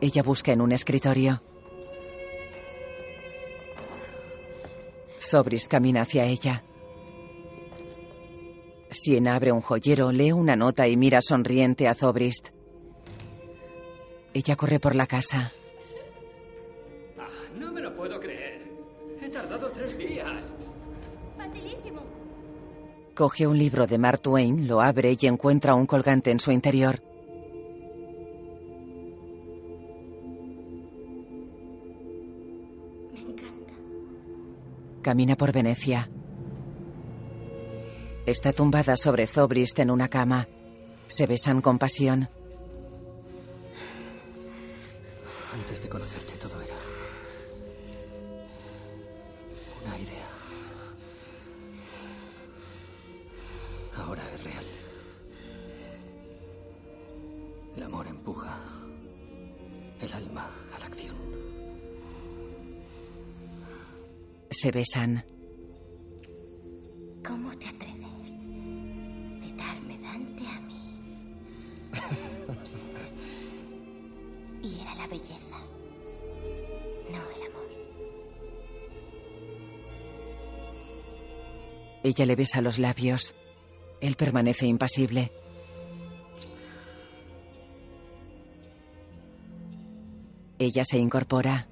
Ella 0.00 0.22
busca 0.22 0.52
en 0.52 0.62
un 0.62 0.72
escritorio. 0.72 1.42
Zobrist 5.20 5.68
camina 5.68 6.02
hacia 6.02 6.24
ella. 6.24 6.62
Siena 8.90 9.36
abre 9.36 9.52
un 9.52 9.60
joyero, 9.60 10.10
lee 10.10 10.32
una 10.32 10.56
nota 10.56 10.88
y 10.88 10.96
mira 10.96 11.20
sonriente 11.20 11.86
a 11.86 11.94
Zobrist. 11.94 12.48
Ella 14.34 14.56
corre 14.56 14.80
por 14.80 14.96
la 14.96 15.06
casa. 15.06 15.52
Ah, 17.18 17.28
no 17.56 17.70
me 17.72 17.80
lo 17.80 17.94
puedo 17.94 18.18
creer. 18.18 18.62
He 19.22 19.28
tardado 19.28 19.70
tres 19.70 19.96
días. 19.98 20.52
Facilísimo. 21.36 22.02
Coge 23.14 23.46
un 23.46 23.58
libro 23.58 23.86
de 23.86 23.98
Mark 23.98 24.22
Twain, 24.22 24.66
lo 24.66 24.80
abre 24.80 25.16
y 25.20 25.26
encuentra 25.26 25.74
un 25.74 25.86
colgante 25.86 26.30
en 26.30 26.40
su 26.40 26.50
interior. 26.50 27.00
Camina 35.02 35.34
por 35.34 35.50
Venecia. 35.50 36.10
Está 38.26 38.52
tumbada 38.52 38.96
sobre 38.98 39.26
Zobrist 39.26 39.78
en 39.78 39.90
una 39.90 40.08
cama. 40.08 40.46
Se 41.08 41.26
besan 41.26 41.62
con 41.62 41.78
pasión. 41.78 42.28
Antes 45.54 45.82
de 45.82 45.88
conocerte 45.88 46.34
todo 46.34 46.60
era 46.60 46.74
una 49.86 49.98
idea. 49.98 50.26
Ahora 53.96 54.22
es 54.34 54.44
real. 54.44 54.64
El 57.76 57.82
amor 57.82 58.06
empuja 58.06 58.59
Se 64.50 64.70
besan. 64.72 65.24
¿Cómo 67.24 67.50
te 67.56 67.68
atreves? 67.68 68.34
Citarme 69.42 69.98
Dante 69.98 70.46
a 70.46 70.60
mí. 70.60 70.98
y 74.62 74.80
era 74.80 74.94
la 74.96 75.06
belleza, 75.06 75.58
no 77.10 77.18
el 77.36 77.42
amor. 77.46 77.70
Ella 82.02 82.26
le 82.26 82.36
besa 82.36 82.60
los 82.60 82.78
labios. 82.78 83.34
Él 84.00 84.16
permanece 84.16 84.66
impasible. 84.66 85.30
Ella 90.58 90.84
se 90.84 90.98
incorpora. 90.98 91.68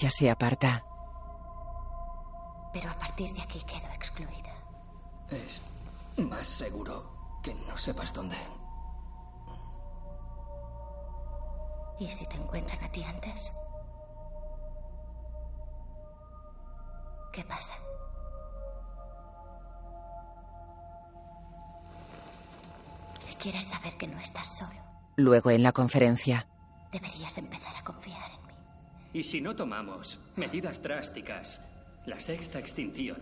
Ella 0.00 0.08
se 0.08 0.30
aparta. 0.30 0.82
Pero 2.72 2.88
a 2.88 2.94
partir 2.94 3.34
de 3.34 3.42
aquí 3.42 3.60
quedo 3.64 3.86
excluida. 3.92 4.54
Es 5.28 5.62
más 6.16 6.46
seguro 6.46 7.38
que 7.42 7.52
no 7.54 7.76
sepas 7.76 8.14
dónde. 8.14 8.36
¿Y 11.98 12.10
si 12.10 12.26
te 12.28 12.36
encuentran 12.36 12.82
a 12.82 12.90
ti 12.90 13.04
antes? 13.04 13.52
¿Qué 17.30 17.44
pasa? 17.44 17.74
Si 23.18 23.34
quieres 23.34 23.64
saber 23.64 23.98
que 23.98 24.08
no 24.08 24.18
estás 24.18 24.46
solo, 24.46 24.80
Luego 25.16 25.50
en 25.50 25.62
la 25.62 25.72
conferencia. 25.72 26.46
Y 29.20 29.22
si 29.22 29.42
no 29.42 29.54
tomamos 29.54 30.18
medidas 30.36 30.80
drásticas, 30.82 31.60
la 32.06 32.18
sexta 32.18 32.58
extinción 32.58 33.18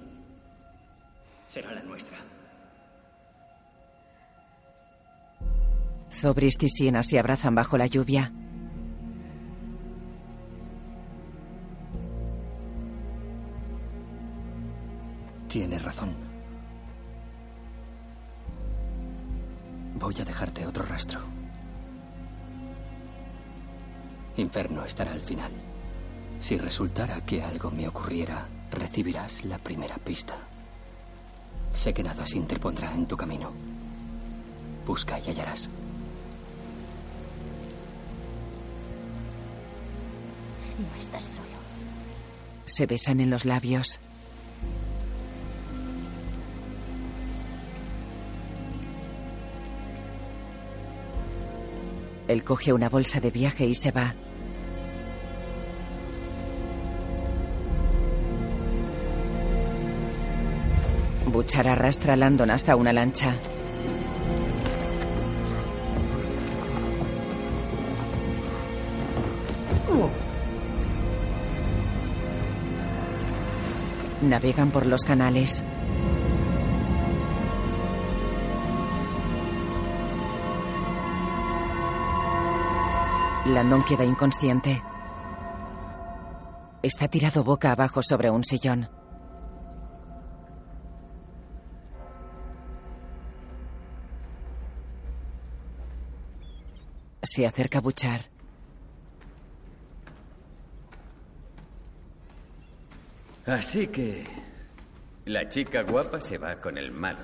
será 1.48 1.72
la 1.72 1.82
nuestra. 1.82 2.16
Zobrist 6.08 6.62
y 6.62 6.68
Siena 6.68 7.02
se 7.02 7.18
abrazan 7.18 7.56
bajo 7.56 7.76
la 7.76 7.88
lluvia. 7.88 8.32
Tienes 15.48 15.82
razón. 15.82 16.14
Voy 19.96 20.14
a 20.20 20.24
dejarte 20.24 20.64
otro 20.64 20.84
rastro. 20.84 21.18
Inferno 24.36 24.84
estará 24.84 25.10
al 25.10 25.22
final. 25.22 25.50
Si 26.38 26.56
resultara 26.56 27.20
que 27.26 27.42
algo 27.42 27.70
me 27.70 27.88
ocurriera, 27.88 28.46
recibirás 28.70 29.44
la 29.44 29.58
primera 29.58 29.96
pista. 29.96 30.36
Sé 31.72 31.92
que 31.92 32.02
nada 32.02 32.26
se 32.26 32.36
interpondrá 32.36 32.94
en 32.94 33.06
tu 33.06 33.16
camino. 33.16 33.52
Busca 34.86 35.18
y 35.18 35.28
hallarás. 35.28 35.68
No 40.78 41.00
estás 41.00 41.24
solo. 41.24 41.46
Se 42.66 42.86
besan 42.86 43.20
en 43.20 43.30
los 43.30 43.44
labios. 43.44 44.00
Él 52.28 52.44
coge 52.44 52.72
una 52.72 52.88
bolsa 52.88 53.20
de 53.20 53.30
viaje 53.30 53.66
y 53.66 53.74
se 53.74 53.90
va. 53.90 54.14
Butchar 61.48 61.68
arrastra 61.68 62.12
a 62.12 62.16
Landon 62.16 62.50
hasta 62.50 62.76
una 62.76 62.92
lancha. 62.92 63.34
Navegan 74.20 74.70
por 74.70 74.84
los 74.84 75.00
canales. 75.04 75.64
Landon 83.46 83.84
queda 83.84 84.04
inconsciente. 84.04 84.82
Está 86.82 87.08
tirado 87.08 87.42
boca 87.42 87.72
abajo 87.72 88.02
sobre 88.02 88.28
un 88.28 88.44
sillón. 88.44 88.97
Se 97.30 97.46
acerca 97.46 97.76
a 97.76 97.80
Buchar. 97.82 98.24
Así 103.44 103.86
que 103.88 104.24
la 105.26 105.46
chica 105.46 105.82
guapa 105.82 106.22
se 106.22 106.38
va 106.38 106.58
con 106.58 106.78
el 106.78 106.90
malo. 106.90 107.18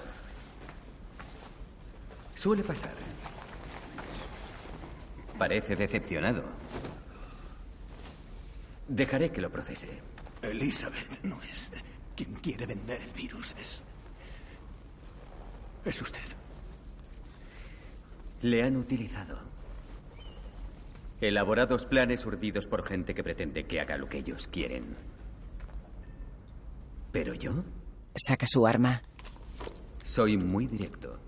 Suele 2.34 2.62
pasar. 2.62 2.92
Parece 5.38 5.74
decepcionado. 5.74 6.44
Dejaré 8.86 9.32
que 9.32 9.40
lo 9.40 9.48
procese. 9.50 9.88
Elizabeth 10.42 11.24
no 11.24 11.40
es 11.44 11.70
quien 12.14 12.34
quiere 12.34 12.66
vender 12.66 13.00
el 13.00 13.10
virus, 13.12 13.54
es. 13.58 13.80
Es 15.86 16.02
usted. 16.02 16.20
Le 18.42 18.62
han 18.62 18.76
utilizado. 18.76 19.53
Elaborados 21.28 21.86
planes 21.86 22.26
urdidos 22.26 22.66
por 22.66 22.84
gente 22.86 23.14
que 23.14 23.22
pretende 23.24 23.64
que 23.64 23.80
haga 23.80 23.96
lo 23.96 24.08
que 24.08 24.18
ellos 24.18 24.46
quieren. 24.46 24.96
Pero 27.12 27.32
yo 27.34 27.64
Saca 28.14 28.46
su 28.46 28.66
arma. 28.66 29.02
soy 30.02 30.36
muy 30.36 30.66
directo. 30.66 31.18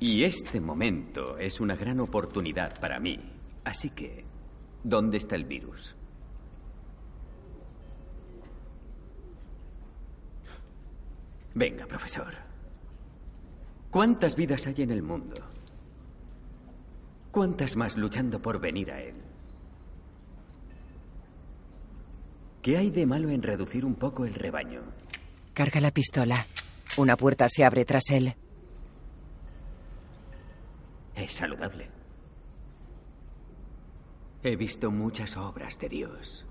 Y 0.00 0.24
este 0.24 0.60
momento 0.60 1.38
es 1.38 1.60
una 1.60 1.76
gran 1.76 2.00
oportunidad 2.00 2.78
para 2.80 2.98
mí. 2.98 3.18
Así 3.64 3.90
que, 3.90 4.24
¿dónde 4.82 5.16
está 5.18 5.36
el 5.36 5.44
virus? 5.44 5.94
Venga, 11.54 11.86
profesor. 11.86 12.34
¿Cuántas 13.90 14.34
vidas 14.34 14.66
hay 14.66 14.82
en 14.82 14.90
el 14.90 15.02
mundo? 15.02 15.36
¿Cuántas 17.34 17.74
más 17.74 17.96
luchando 17.96 18.40
por 18.40 18.60
venir 18.60 18.92
a 18.92 19.02
él? 19.02 19.16
¿Qué 22.62 22.76
hay 22.76 22.90
de 22.90 23.06
malo 23.06 23.28
en 23.28 23.42
reducir 23.42 23.84
un 23.84 23.96
poco 23.96 24.24
el 24.24 24.34
rebaño? 24.34 24.82
Carga 25.52 25.80
la 25.80 25.90
pistola. 25.90 26.46
Una 26.96 27.16
puerta 27.16 27.48
se 27.48 27.64
abre 27.64 27.84
tras 27.84 28.08
él. 28.10 28.36
Es 31.16 31.32
saludable. 31.32 31.90
He 34.44 34.54
visto 34.54 34.92
muchas 34.92 35.36
obras 35.36 35.76
de 35.80 35.88
Dios. 35.88 36.46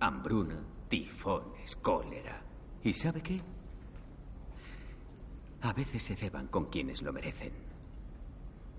Hambruna, 0.00 0.58
tifones, 0.88 1.76
cólera. 1.76 2.42
¿Y 2.82 2.94
sabe 2.94 3.20
qué? 3.20 3.42
A 5.60 5.74
veces 5.74 6.02
se 6.02 6.16
ceban 6.16 6.46
con 6.46 6.70
quienes 6.70 7.02
lo 7.02 7.12
merecen. 7.12 7.71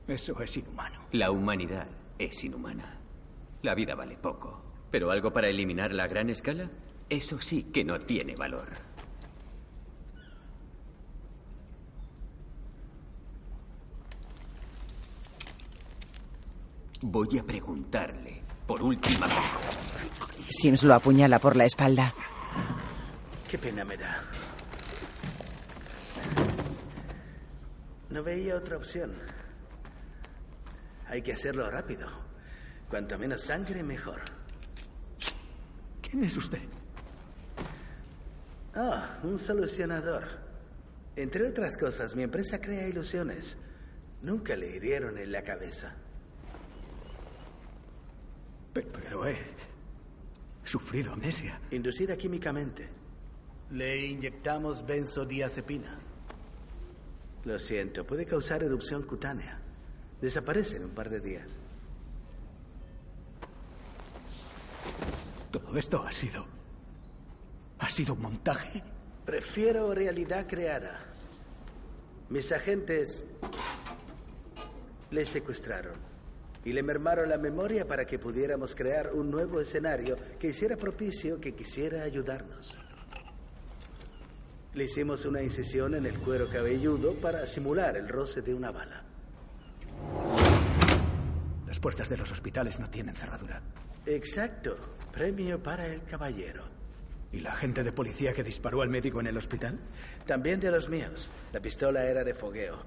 Eso 0.07 0.39
es 0.41 0.57
inhumano. 0.57 0.99
La 1.11 1.31
humanidad 1.31 1.87
es 2.19 2.43
inhumana. 2.43 2.99
La 3.61 3.73
vida 3.73 3.95
vale 3.95 4.17
poco. 4.17 4.61
Pero 4.91 5.11
algo 5.11 5.31
para 5.31 5.47
eliminar 5.47 5.93
la 5.93 6.07
gran 6.07 6.29
escala, 6.29 6.69
eso 7.09 7.39
sí 7.39 7.63
que 7.63 7.83
no 7.83 7.99
tiene 7.99 8.35
valor. 8.35 8.67
Voy 17.01 17.37
a 17.37 17.43
preguntarle, 17.43 18.41
por 18.65 18.81
última 18.81 19.27
vez. 19.27 19.37
Sims 20.49 20.83
lo 20.83 20.93
apuñala 20.93 21.39
por 21.39 21.55
la 21.55 21.65
espalda. 21.65 22.13
Qué 23.49 23.57
pena 23.57 23.83
me 23.83 23.97
da. 23.97 24.23
No 28.09 28.23
veía 28.23 28.55
otra 28.55 28.77
opción. 28.77 29.11
Hay 31.07 31.21
que 31.21 31.33
hacerlo 31.33 31.69
rápido. 31.69 32.07
Cuanto 32.89 33.17
menos 33.17 33.41
sangre, 33.41 33.83
mejor. 33.83 34.21
¿Quién 36.01 36.23
es 36.23 36.37
usted? 36.37 36.61
Ah, 38.75 39.19
un 39.23 39.37
solucionador. 39.37 40.23
Entre 41.15 41.47
otras 41.47 41.77
cosas, 41.77 42.15
mi 42.15 42.23
empresa 42.23 42.59
crea 42.59 42.87
ilusiones. 42.87 43.57
Nunca 44.21 44.55
le 44.55 44.75
hirieron 44.75 45.17
en 45.17 45.31
la 45.31 45.43
cabeza. 45.43 45.95
Pero, 48.73 48.87
pero 48.91 49.27
he 49.27 49.37
sufrido 50.63 51.13
amnesia. 51.13 51.59
Inducida 51.71 52.17
químicamente. 52.17 52.89
Le 53.71 54.05
inyectamos 54.05 54.85
benzodiazepina. 54.85 55.99
Lo 57.45 57.59
siento, 57.59 58.05
puede 58.05 58.25
causar 58.25 58.63
erupción 58.63 59.03
cutánea. 59.03 59.62
Desaparece 60.23 60.77
en 60.77 60.85
un 60.85 60.91
par 60.91 61.09
de 61.09 61.19
días. 61.19 61.57
Todo 65.51 65.77
esto 65.77 66.01
ha 66.01 66.13
sido. 66.13 66.45
ha 67.79 67.89
sido 67.89 68.13
un 68.13 68.21
montaje. 68.21 68.81
Prefiero 69.25 69.93
realidad 69.93 70.47
creada. 70.47 70.97
Mis 72.29 72.53
agentes 72.53 73.25
le 75.11 75.25
secuestraron 75.25 75.95
y 76.63 76.71
le 76.71 76.83
mermaron 76.83 77.27
la 77.27 77.37
memoria 77.37 77.85
para 77.85 78.05
que 78.05 78.17
pudiéramos 78.17 78.75
crear 78.75 79.11
un 79.13 79.29
nuevo 79.29 79.59
escenario 79.59 80.15
que 80.39 80.47
hiciera 80.47 80.77
propicio 80.77 81.41
que 81.41 81.53
quisiera 81.53 82.03
ayudarnos. 82.03 82.77
Le 84.73 84.85
hicimos 84.85 85.25
una 85.25 85.43
incisión 85.43 85.95
en 85.95 86.05
el 86.05 86.17
cuero 86.17 86.47
cabelludo 86.49 87.13
para 87.15 87.45
simular 87.45 87.97
el 87.97 88.07
roce 88.07 88.41
de 88.41 88.53
una 88.53 88.71
bala. 88.71 89.03
Las 91.83 91.95
puertas 91.95 92.07
de 92.07 92.17
los 92.17 92.31
hospitales 92.31 92.79
no 92.79 92.89
tienen 92.89 93.13
cerradura. 93.13 93.61
Exacto. 94.05 94.77
Premio 95.11 95.61
para 95.61 95.85
el 95.85 96.01
caballero. 96.05 96.63
¿Y 97.33 97.41
la 97.41 97.51
agente 97.51 97.83
de 97.83 97.91
policía 97.91 98.31
que 98.31 98.41
disparó 98.41 98.81
al 98.81 98.87
médico 98.87 99.19
en 99.19 99.27
el 99.27 99.35
hospital? 99.35 99.77
También 100.25 100.61
de 100.61 100.71
los 100.71 100.87
míos. 100.87 101.29
La 101.51 101.59
pistola 101.59 102.05
era 102.05 102.23
de 102.23 102.33
fogueo. 102.33 102.85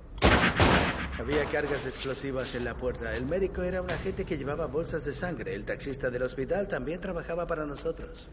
Había 1.18 1.44
cargas 1.44 1.84
explosivas 1.84 2.54
en 2.54 2.64
la 2.64 2.74
puerta. 2.74 3.12
El 3.12 3.26
médico 3.26 3.62
era 3.62 3.82
un 3.82 3.90
agente 3.90 4.24
que 4.24 4.38
llevaba 4.38 4.64
bolsas 4.64 5.04
de 5.04 5.12
sangre. 5.12 5.54
El 5.54 5.66
taxista 5.66 6.08
del 6.08 6.22
hospital 6.22 6.66
también 6.66 6.98
trabajaba 6.98 7.46
para 7.46 7.66
nosotros. 7.66 8.30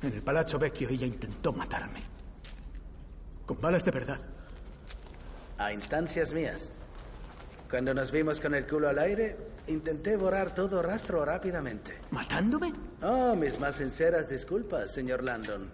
En 0.00 0.12
el 0.12 0.22
Palazzo 0.22 0.60
Vecchio 0.60 0.88
ella 0.90 1.06
intentó 1.06 1.52
matarme. 1.52 2.02
Con 3.44 3.60
balas 3.60 3.84
de 3.84 3.90
verdad. 3.90 4.20
A 5.58 5.72
instancias 5.72 6.32
mías. 6.32 6.70
Cuando 7.72 7.94
nos 7.94 8.12
vimos 8.12 8.38
con 8.38 8.54
el 8.54 8.66
culo 8.66 8.90
al 8.90 8.98
aire, 8.98 9.34
intenté 9.66 10.14
borrar 10.14 10.54
todo 10.54 10.82
rastro 10.82 11.24
rápidamente. 11.24 12.02
¿Matándome? 12.10 12.70
Oh, 13.00 13.34
mis 13.34 13.58
más 13.58 13.76
sinceras 13.76 14.28
disculpas, 14.28 14.92
señor 14.92 15.24
Landon. 15.24 15.70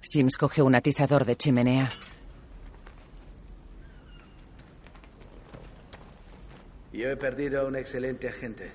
Sims 0.00 0.36
coge 0.36 0.62
un 0.62 0.76
atizador 0.76 1.24
de 1.24 1.34
chimenea. 1.34 1.90
Yo 6.92 7.08
he 7.08 7.16
perdido 7.16 7.62
a 7.62 7.64
un 7.64 7.74
excelente 7.74 8.28
agente. 8.28 8.70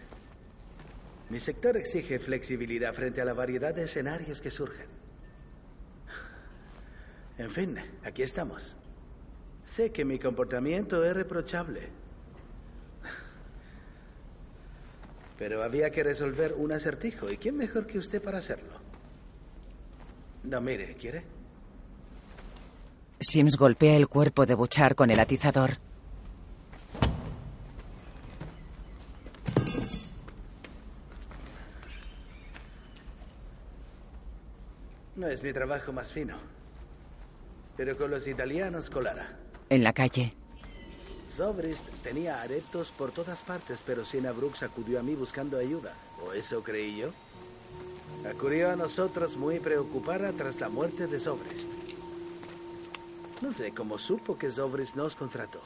Mi 1.30 1.40
sector 1.40 1.78
exige 1.78 2.20
flexibilidad 2.20 2.94
frente 2.94 3.22
a 3.22 3.26
la 3.26 3.34
variedad 3.34 3.74
de 3.74 3.84
escenarios 3.84 4.42
que 4.42 4.52
surgen. 4.52 4.88
En 7.38 7.50
fin, 7.50 7.78
aquí 8.04 8.24
estamos. 8.24 8.76
Sé 9.64 9.94
que 9.94 10.04
mi 10.04 10.20
comportamiento 10.20 11.02
es 11.06 11.14
reprochable. 11.14 12.04
Pero 15.38 15.64
había 15.64 15.90
que 15.92 16.04
resolver 16.04 16.54
un 16.54 16.72
acertijo. 16.72 17.30
¿Y 17.30 17.38
quién 17.38 17.58
mejor 17.58 17.86
que 17.86 17.98
usted 17.98 18.22
para 18.22 18.38
hacerlo? 18.38 18.80
No, 20.44 20.62
mire, 20.62 20.96
¿quiere? 20.96 21.24
Sims 23.20 23.58
golpea 23.58 23.96
el 23.96 24.08
cuerpo 24.08 24.46
de 24.46 24.56
Buchar 24.56 24.96
con 24.96 25.10
el 25.10 25.20
atizador. 25.20 25.78
No 35.16 35.28
es 35.28 35.42
mi 35.42 35.54
trabajo 35.54 35.94
más 35.94 36.12
fino. 36.12 36.38
Pero 37.78 37.98
con 37.98 38.12
los 38.12 38.28
italianos 38.28 38.90
colará. 38.90 39.38
En 39.70 39.84
la 39.84 39.94
calle. 39.94 40.34
Zobrist 41.36 41.86
tenía 42.02 42.42
aretos 42.42 42.92
por 42.92 43.12
todas 43.12 43.42
partes, 43.42 43.84
pero 43.86 44.06
Sina 44.06 44.32
Brooks 44.32 44.64
acudió 44.64 45.02
a 45.02 45.04
mí 45.04 45.16
buscando 45.16 45.58
ayuda. 45.58 45.94
¿O 46.26 46.32
eso 46.32 46.64
creí 46.64 46.96
yo? 46.96 47.10
Acudió 48.30 48.72
a 48.72 48.78
nosotros 48.78 49.36
muy 49.36 49.60
preocupada 49.60 50.32
tras 50.32 50.62
la 50.62 50.70
muerte 50.70 51.08
de 51.08 51.20
Zobrist. 51.20 51.68
No 53.42 53.52
sé 53.52 53.74
cómo 53.74 53.98
supo 53.98 54.38
que 54.38 54.50
Zobrist 54.50 54.96
nos 54.96 55.18
contrató. 55.18 55.60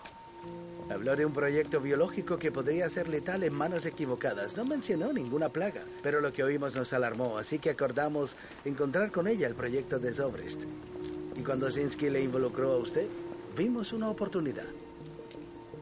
Habló 0.89 1.15
de 1.15 1.27
un 1.27 1.33
proyecto 1.33 1.79
biológico 1.79 2.39
que 2.39 2.51
podría 2.51 2.89
ser 2.89 3.07
letal 3.07 3.43
en 3.43 3.53
manos 3.53 3.85
equivocadas. 3.85 4.57
No 4.57 4.65
mencionó 4.65 5.13
ninguna 5.13 5.49
plaga, 5.49 5.83
pero 6.01 6.19
lo 6.19 6.33
que 6.33 6.43
oímos 6.43 6.73
nos 6.73 6.93
alarmó, 6.93 7.37
así 7.37 7.59
que 7.59 7.69
acordamos 7.69 8.35
encontrar 8.65 9.11
con 9.11 9.27
ella 9.27 9.45
el 9.45 9.53
proyecto 9.53 9.99
de 9.99 10.13
Zobrist. 10.13 10.63
Y 11.35 11.43
cuando 11.43 11.69
Zinsky 11.69 12.09
le 12.09 12.23
involucró 12.23 12.73
a 12.73 12.77
usted, 12.77 13.07
vimos 13.55 13.93
una 13.93 14.09
oportunidad. 14.09 14.65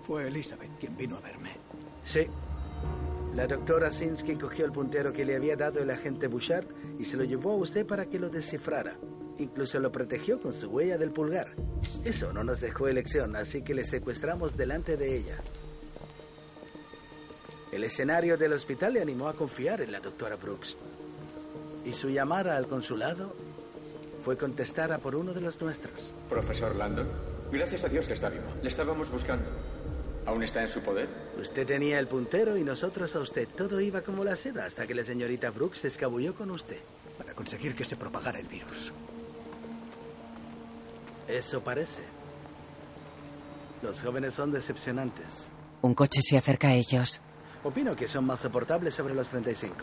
Fue 0.08 0.26
Elizabeth 0.26 0.72
quien 0.80 0.96
vino 0.96 1.18
a 1.18 1.20
verme. 1.20 1.52
Sí. 2.06 2.28
La 3.36 3.46
doctora 3.46 3.92
Sinsky 3.92 4.36
cogió 4.38 4.66
el 4.66 4.72
puntero 4.72 5.12
que 5.12 5.26
le 5.26 5.36
había 5.36 5.58
dado 5.58 5.82
el 5.82 5.92
agente 5.92 6.28
Bouchard 6.28 6.66
y 6.98 7.04
se 7.04 7.18
lo 7.18 7.26
llevó 7.26 7.52
a 7.52 7.58
usted 7.58 7.86
para 7.86 8.06
que 8.06 8.18
lo 8.18 8.30
descifrara. 8.30 8.96
Incluso 9.38 9.80
lo 9.80 9.92
protegió 9.92 10.40
con 10.42 10.54
su 10.54 10.70
huella 10.70 10.98
del 10.98 11.12
pulgar. 11.12 11.54
Eso 12.04 12.32
no 12.32 12.44
nos 12.44 12.62
dejó 12.62 12.88
elección, 12.88 13.36
así 13.36 13.62
que 13.62 13.76
le 13.76 13.86
secuestramos 13.86 14.56
delante 14.56 14.98
de 14.98 15.18
ella. 15.18 15.38
El 17.72 17.84
escenario 17.84 18.38
del 18.38 18.54
hospital 18.54 18.94
le 18.94 19.02
animó 19.02 19.28
a 19.28 19.34
confiar 19.34 19.82
en 19.82 19.92
la 19.92 20.00
doctora 20.00 20.38
Brooks. 20.38 20.78
Y 21.86 21.94
su 21.94 22.10
llamada 22.10 22.56
al 22.56 22.68
consulado 22.68 23.36
fue 24.24 24.38
contestada 24.38 24.98
por 25.00 25.16
uno 25.16 25.34
de 25.34 25.42
los 25.42 25.62
nuestros. 25.62 26.14
Profesor 26.30 26.76
Landon, 26.76 27.08
gracias 27.52 27.84
a 27.84 27.90
Dios 27.90 28.08
que 28.08 28.14
está 28.14 28.30
vivo. 28.30 28.46
Le 28.62 28.70
estábamos 28.70 29.12
buscando. 29.12 29.46
¿Aún 30.28 30.44
está 30.44 30.62
en 30.62 30.68
su 30.68 30.82
poder? 30.82 31.08
Usted 31.40 31.66
tenía 31.66 32.00
el 32.00 32.08
puntero 32.08 32.58
y 32.58 32.64
nosotros 32.64 33.16
a 33.16 33.22
usted. 33.22 33.48
Todo 33.48 33.80
iba 33.80 34.02
como 34.02 34.26
la 34.26 34.36
seda 34.36 34.66
hasta 34.66 34.86
que 34.86 34.94
la 34.94 35.06
señorita 35.06 35.52
Brooks 35.52 35.80
se 35.80 35.88
escabulló 35.88 36.36
con 36.36 36.52
usted. 36.52 36.82
Para 37.18 37.34
conseguir 37.34 37.74
que 37.74 37.86
se 37.86 37.96
propagara 37.96 38.38
el 38.38 38.46
virus. 38.46 38.92
Eso 41.30 41.62
parece. 41.62 42.04
Los 43.82 44.02
jóvenes 44.02 44.34
son 44.34 44.52
decepcionantes. 44.52 45.48
Un 45.82 45.94
coche 45.94 46.22
se 46.22 46.38
acerca 46.38 46.68
a 46.68 46.74
ellos. 46.74 47.22
Opino 47.64 47.96
que 47.96 48.10
son 48.10 48.26
más 48.26 48.42
soportables 48.42 48.94
sobre 48.96 49.14
los 49.14 49.30
35. 49.30 49.76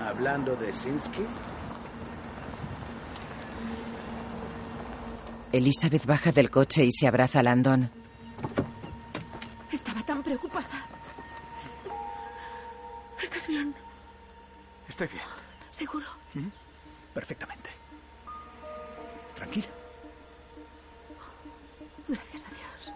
Hablando 0.00 0.54
de 0.54 0.72
Sinsky, 0.72 1.26
Elizabeth 5.52 6.04
baja 6.06 6.32
del 6.32 6.50
coche 6.50 6.84
y 6.84 6.92
se 6.92 7.06
abraza 7.06 7.40
a 7.40 7.42
Landon. 7.42 7.90
Estaba 9.72 10.02
tan 10.02 10.22
preocupada. 10.22 10.66
¿Estás 13.22 13.46
bien? 13.46 13.74
Estoy 14.88 15.08
bien. 15.08 15.22
¿Seguro? 15.70 16.06
¿Mm? 16.34 16.48
Perfectamente. 17.14 17.70
Tranquila. 19.34 19.66
Gracias 22.08 22.46
a 22.46 22.50
Dios. 22.50 22.94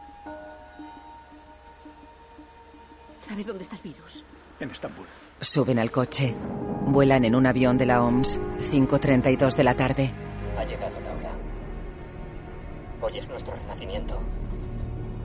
¿Sabes 3.18 3.46
dónde 3.46 3.62
está 3.62 3.76
el 3.76 3.82
virus? 3.82 4.24
En 4.60 4.70
Estambul. 4.70 5.06
Suben 5.40 5.78
al 5.78 5.90
coche. 5.90 6.34
Vuelan 6.86 7.24
en 7.24 7.34
un 7.34 7.46
avión 7.46 7.78
de 7.78 7.86
la 7.86 8.02
OMS. 8.02 8.38
5.32 8.38 9.54
de 9.54 9.64
la 9.64 9.74
tarde. 9.74 10.12
Ha 10.58 10.64
llegado 10.64 11.00
la 11.00 11.12
hora. 11.12 11.29
Hoy 13.10 13.18
es 13.18 13.28
nuestro 13.28 13.54
renacimiento. 13.54 14.20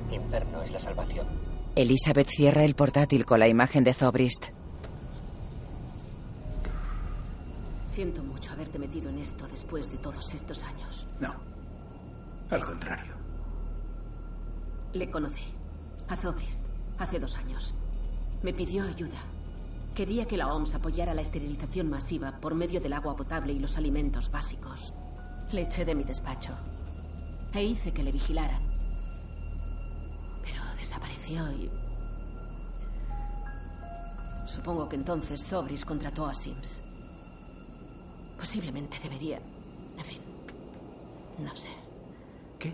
Inferno 0.10 0.62
es 0.64 0.72
la 0.72 0.80
salvación. 0.80 1.28
Elizabeth 1.76 2.30
cierra 2.30 2.64
el 2.64 2.74
portátil 2.74 3.26
con 3.26 3.40
la 3.40 3.48
imagen 3.48 3.84
de 3.84 3.94
Zobrist. 3.94 4.48
Siento 7.86 8.24
mucho 8.24 8.52
haberte 8.52 8.80
metido 8.80 9.10
en 9.10 9.20
esto 9.20 9.46
después 9.48 9.92
de 9.92 9.98
todos 9.98 10.34
estos 10.34 10.64
años. 10.64 11.06
No. 11.20 11.36
Al 12.50 12.64
contrario. 12.64 13.14
Le 14.94 15.10
conocí. 15.12 15.44
A 16.08 16.16
Zobrist. 16.16 16.64
Hace 16.98 17.20
dos 17.20 17.38
años. 17.38 17.76
Me 18.42 18.54
pidió 18.54 18.84
ayuda. 18.84 19.20
Quería 19.94 20.26
que 20.26 20.38
la 20.38 20.52
OMS 20.52 20.74
apoyara 20.74 21.14
la 21.14 21.22
esterilización 21.22 21.90
masiva 21.90 22.40
por 22.42 22.56
medio 22.56 22.82
del 22.82 22.94
agua 22.94 23.16
potable 23.16 23.54
y 23.54 23.60
los 23.60 23.78
alimentos 23.78 24.32
básicos. 24.32 24.94
Le 25.52 25.62
eché 25.62 25.86
de 25.86 25.94
mi 25.94 26.04
despacho. 26.04 26.54
E 27.56 27.64
hice 27.64 27.94
que 27.94 28.04
le 28.04 28.12
vigilaran. 28.12 28.62
Pero 30.44 30.62
desapareció 30.78 31.50
y... 31.54 31.72
Supongo 34.46 34.90
que 34.90 34.98
entonces 34.98 35.42
Zobris 35.46 35.86
contrató 35.86 36.26
a 36.26 36.36
Sims. 36.36 36.82
Posiblemente 38.38 39.00
debería... 39.02 39.38
En 39.98 40.04
fin. 40.04 40.22
No 41.40 41.56
sé. 41.56 41.70
¿Qué? 42.60 42.74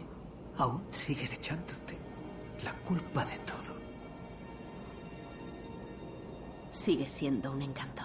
¿Aún 0.57 0.81
sigues 0.89 1.31
echándote 1.33 1.99
la 2.63 2.73
culpa 2.79 3.23
de 3.23 3.37
todo? 3.39 3.75
Sigue 6.71 7.05
siendo 7.05 7.51
un 7.51 7.61
encanto. 7.61 8.01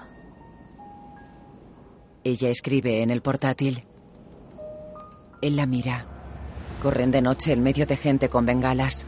Ella 2.23 2.51
escribe 2.51 3.03
en 3.03 3.11
el 3.11 3.23
portátil. 3.23 3.83
Él 5.41 5.57
la 5.57 5.65
mira. 5.65 6.16
Corren 6.83 7.11
de 7.11 7.23
noche 7.23 7.53
en 7.53 7.63
medio 7.63 7.87
de 7.87 7.97
gente 7.97 8.29
con 8.29 8.47
bengalas. 8.47 9.07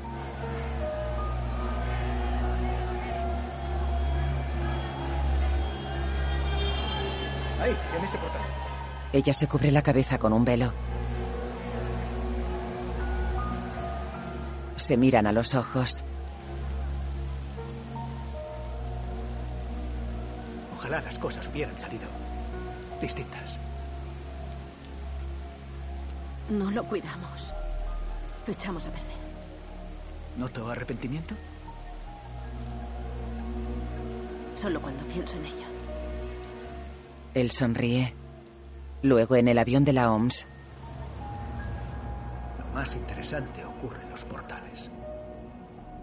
Ahí, 7.60 7.76
en 7.96 8.04
ese 8.04 8.18
portal. 8.18 8.40
Ella 9.12 9.32
se 9.32 9.46
cubre 9.46 9.70
la 9.70 9.82
cabeza 9.82 10.18
con 10.18 10.32
un 10.32 10.44
velo. 10.44 10.72
Se 14.76 14.96
miran 14.96 15.26
a 15.26 15.32
los 15.32 15.54
ojos. 15.54 16.04
Ojalá 20.78 21.00
las 21.00 21.18
cosas 21.18 21.48
hubieran 21.48 21.76
salido 21.76 22.06
distintas. 23.00 23.58
No 26.50 26.70
lo 26.70 26.84
cuidamos. 26.84 27.52
Lo 28.46 28.52
echamos 28.52 28.86
a 28.86 28.90
perder. 28.90 29.18
¿Noto 30.36 30.70
arrepentimiento? 30.70 31.34
Solo 34.54 34.80
cuando 34.80 35.04
pienso 35.04 35.36
en 35.36 35.46
ello. 35.46 35.66
Él 37.34 37.50
sonríe. 37.50 38.14
Luego 39.02 39.36
en 39.36 39.48
el 39.48 39.58
avión 39.58 39.84
de 39.84 39.92
la 39.92 40.10
OMS. 40.10 40.46
Lo 42.58 42.74
más 42.74 42.96
interesante 42.96 43.64
ocurre 43.64 44.02
en 44.02 44.10
los 44.10 44.24
portales. 44.24 44.90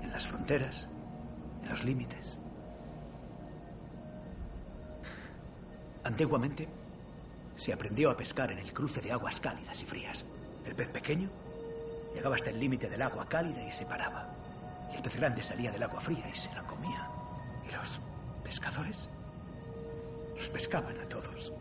En 0.02 0.12
las 0.12 0.28
fronteras, 0.28 0.88
en 1.64 1.70
los 1.70 1.84
límites. 1.84 2.40
Antiguamente 6.04 6.70
se 7.56 7.74
aprendió 7.74 8.12
a 8.12 8.18
pescar 8.18 8.52
en 8.52 8.60
el 8.60 8.72
cruce 8.74 9.02
de 9.02 9.12
aguas 9.12 9.40
cálidas 9.40 9.82
y 9.82 9.86
frías. 9.86 10.26
El 10.66 10.76
pez 10.76 10.90
pequeño 10.90 11.30
llegaba 12.14 12.36
hasta 12.36 12.50
el 12.50 12.60
límite 12.60 12.90
del 12.90 13.02
agua 13.02 13.28
cálida 13.28 13.64
y 13.64 13.72
se 13.72 13.86
paraba. 13.86 14.28
Y 14.92 14.96
el 14.96 15.02
pez 15.02 15.16
grande 15.16 15.44
salía 15.44 15.72
del 15.72 15.84
agua 15.84 16.02
fría 16.02 16.28
y 16.30 16.36
se 16.36 16.54
la 16.54 16.64
comía. 16.64 17.10
Y 17.68 17.72
los 17.72 18.00
pescadores 18.44 19.10
los 20.36 20.50
pescaban 20.50 21.00
a 21.00 21.08
todos. 21.08 21.54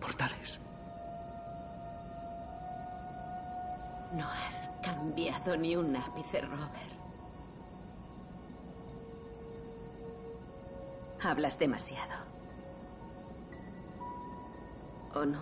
Portales. 0.00 0.60
No 4.12 4.28
has 4.28 4.70
cambiado 4.82 5.56
ni 5.56 5.76
un 5.76 5.94
ápice, 5.94 6.40
Robert. 6.40 7.00
Hablas 11.22 11.58
demasiado. 11.58 12.29
¿O 15.14 15.24
no? 15.24 15.40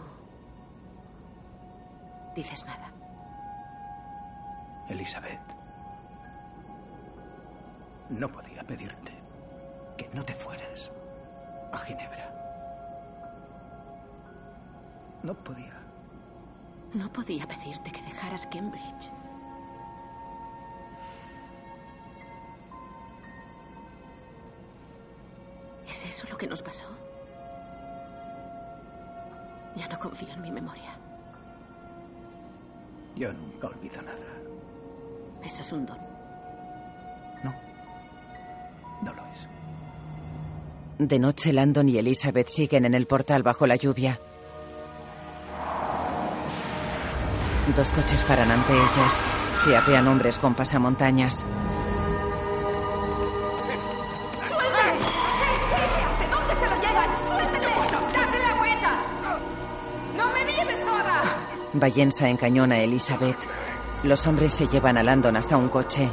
Dices 2.34 2.64
nada. 2.64 2.92
Elizabeth, 4.88 5.40
no 8.08 8.28
podía 8.28 8.62
pedirte 8.62 9.12
que 9.96 10.08
no 10.14 10.24
te 10.24 10.32
fueras 10.32 10.90
a 11.72 11.78
Ginebra. 11.78 12.34
No 15.22 15.34
podía. 15.34 15.74
No 16.94 17.12
podía 17.12 17.46
pedirte 17.46 17.92
que 17.92 18.00
dejaras 18.00 18.46
Cambridge. 18.46 19.12
¿Es 25.86 26.06
eso 26.06 26.26
lo 26.30 26.38
que 26.38 26.46
nos 26.46 26.62
pasó? 26.62 26.86
Ya 29.78 29.88
no 29.88 29.98
confío 29.98 30.28
en 30.34 30.42
mi 30.42 30.50
memoria. 30.50 30.90
Yo 33.16 33.32
nunca 33.32 33.68
olvido 33.68 34.02
nada. 34.02 34.18
Eso 35.42 35.62
es 35.62 35.72
un 35.72 35.86
don. 35.86 36.09
No 39.02 39.12
lo 39.12 39.22
es. 39.26 39.48
De 40.98 41.18
noche, 41.18 41.52
Landon 41.52 41.88
y 41.88 41.98
Elizabeth 41.98 42.48
siguen 42.48 42.84
en 42.84 42.94
el 42.94 43.06
portal 43.06 43.42
bajo 43.42 43.66
la 43.66 43.76
lluvia. 43.76 44.20
Dos 47.76 47.92
coches 47.92 48.24
paran 48.24 48.50
ante 48.50 48.72
ellos. 48.72 49.22
Se 49.55 49.76
apean 49.76 50.09
hombres 50.09 50.38
con 50.38 50.55
pasamontañas. 50.55 51.44
Vallensa 61.80 62.28
encañona 62.28 62.76
a 62.76 62.80
Elizabeth. 62.80 63.38
Los 64.02 64.26
hombres 64.26 64.52
se 64.52 64.66
llevan 64.66 64.96
a 64.96 65.02
Landon 65.02 65.36
hasta 65.36 65.56
un 65.56 65.68
coche. 65.68 66.10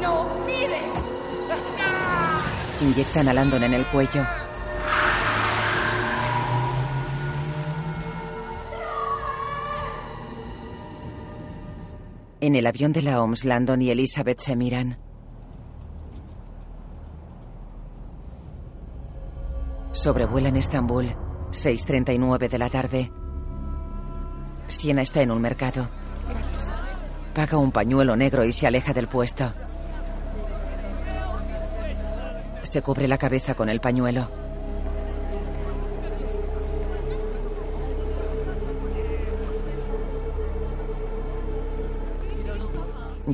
¡No 0.00 0.28
mires! 0.46 0.94
Inyectan 2.82 3.28
a 3.28 3.32
Landon 3.32 3.64
en 3.64 3.74
el 3.74 3.86
cuello. 3.86 4.24
En 12.40 12.54
el 12.54 12.66
avión 12.66 12.92
de 12.92 13.02
la 13.02 13.20
OMS, 13.20 13.44
Landon 13.44 13.82
y 13.82 13.90
Elizabeth 13.90 14.40
se 14.40 14.54
miran. 14.54 14.98
Sobrevuelan 19.92 20.54
Estambul. 20.54 21.16
6.39 21.52 22.48
de 22.48 22.58
la 22.58 22.68
tarde. 22.68 23.12
Siena 24.66 25.02
está 25.02 25.22
en 25.22 25.30
un 25.30 25.40
mercado. 25.40 25.88
Paga 27.34 27.56
un 27.56 27.72
pañuelo 27.72 28.16
negro 28.16 28.44
y 28.44 28.52
se 28.52 28.66
aleja 28.66 28.92
del 28.92 29.08
puesto. 29.08 29.52
Se 32.62 32.82
cubre 32.82 33.08
la 33.08 33.16
cabeza 33.16 33.54
con 33.54 33.68
el 33.68 33.80
pañuelo. 33.80 34.28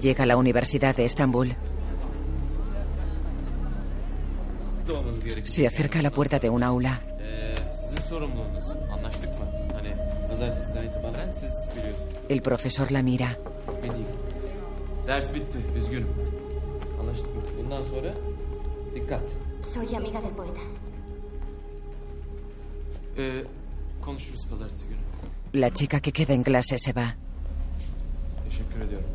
Llega 0.00 0.24
a 0.24 0.26
la 0.26 0.36
Universidad 0.36 0.94
de 0.94 1.04
Estambul. 1.04 1.56
Se 5.44 5.66
acerca 5.66 6.00
a 6.00 6.02
la 6.02 6.10
puerta 6.10 6.38
de 6.38 6.50
un 6.50 6.62
aula. 6.62 7.00
Sorumluluğunuz. 8.14 8.64
Anlaştık 8.92 9.28
mı? 9.28 9.46
Hani 9.74 9.96
pazartesiden 10.28 10.82
itibaren 10.82 11.30
siz 11.30 11.52
biliyorsunuz. 11.76 12.14
El 12.30 12.40
profesor 12.40 12.90
la 12.90 13.02
mira. 13.02 13.28
Ben 13.82 13.90
değil. 13.90 14.06
Ders 15.06 15.34
bitti. 15.34 15.58
Üzgünüm. 15.78 16.08
Anlaştık 17.00 17.36
mı? 17.36 17.42
Bundan 17.58 17.82
sonra 17.82 18.14
dikkat. 18.94 19.22
Soy 19.62 19.96
amiga 19.96 20.18
del 20.22 20.30
poeta. 20.36 20.60
Ee, 23.18 23.44
konuşuruz 24.04 24.46
pazartesi 24.50 24.84
günü. 24.88 25.62
La 25.62 25.70
chica 25.70 26.00
que 26.00 26.12
queda 26.12 26.32
en 26.32 26.44
clase 26.44 26.78
se 26.78 26.94
va. 26.94 27.06
Teşekkür 28.44 28.80
ediyorum. 28.80 29.08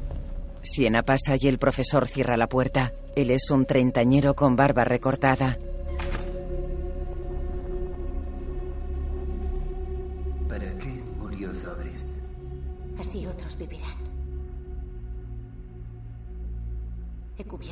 Siena 0.64 1.02
pasa 1.02 1.36
y 1.36 1.48
el 1.48 1.58
profesor 1.58 2.06
cierra 2.08 2.38
la 2.38 2.48
puerta. 2.48 2.92
Él 3.16 3.30
es 3.32 3.52
un 3.52 3.66
treintañero 3.66 4.36
con 4.36 4.58
barba 4.58 4.84
recortada. 4.84 5.58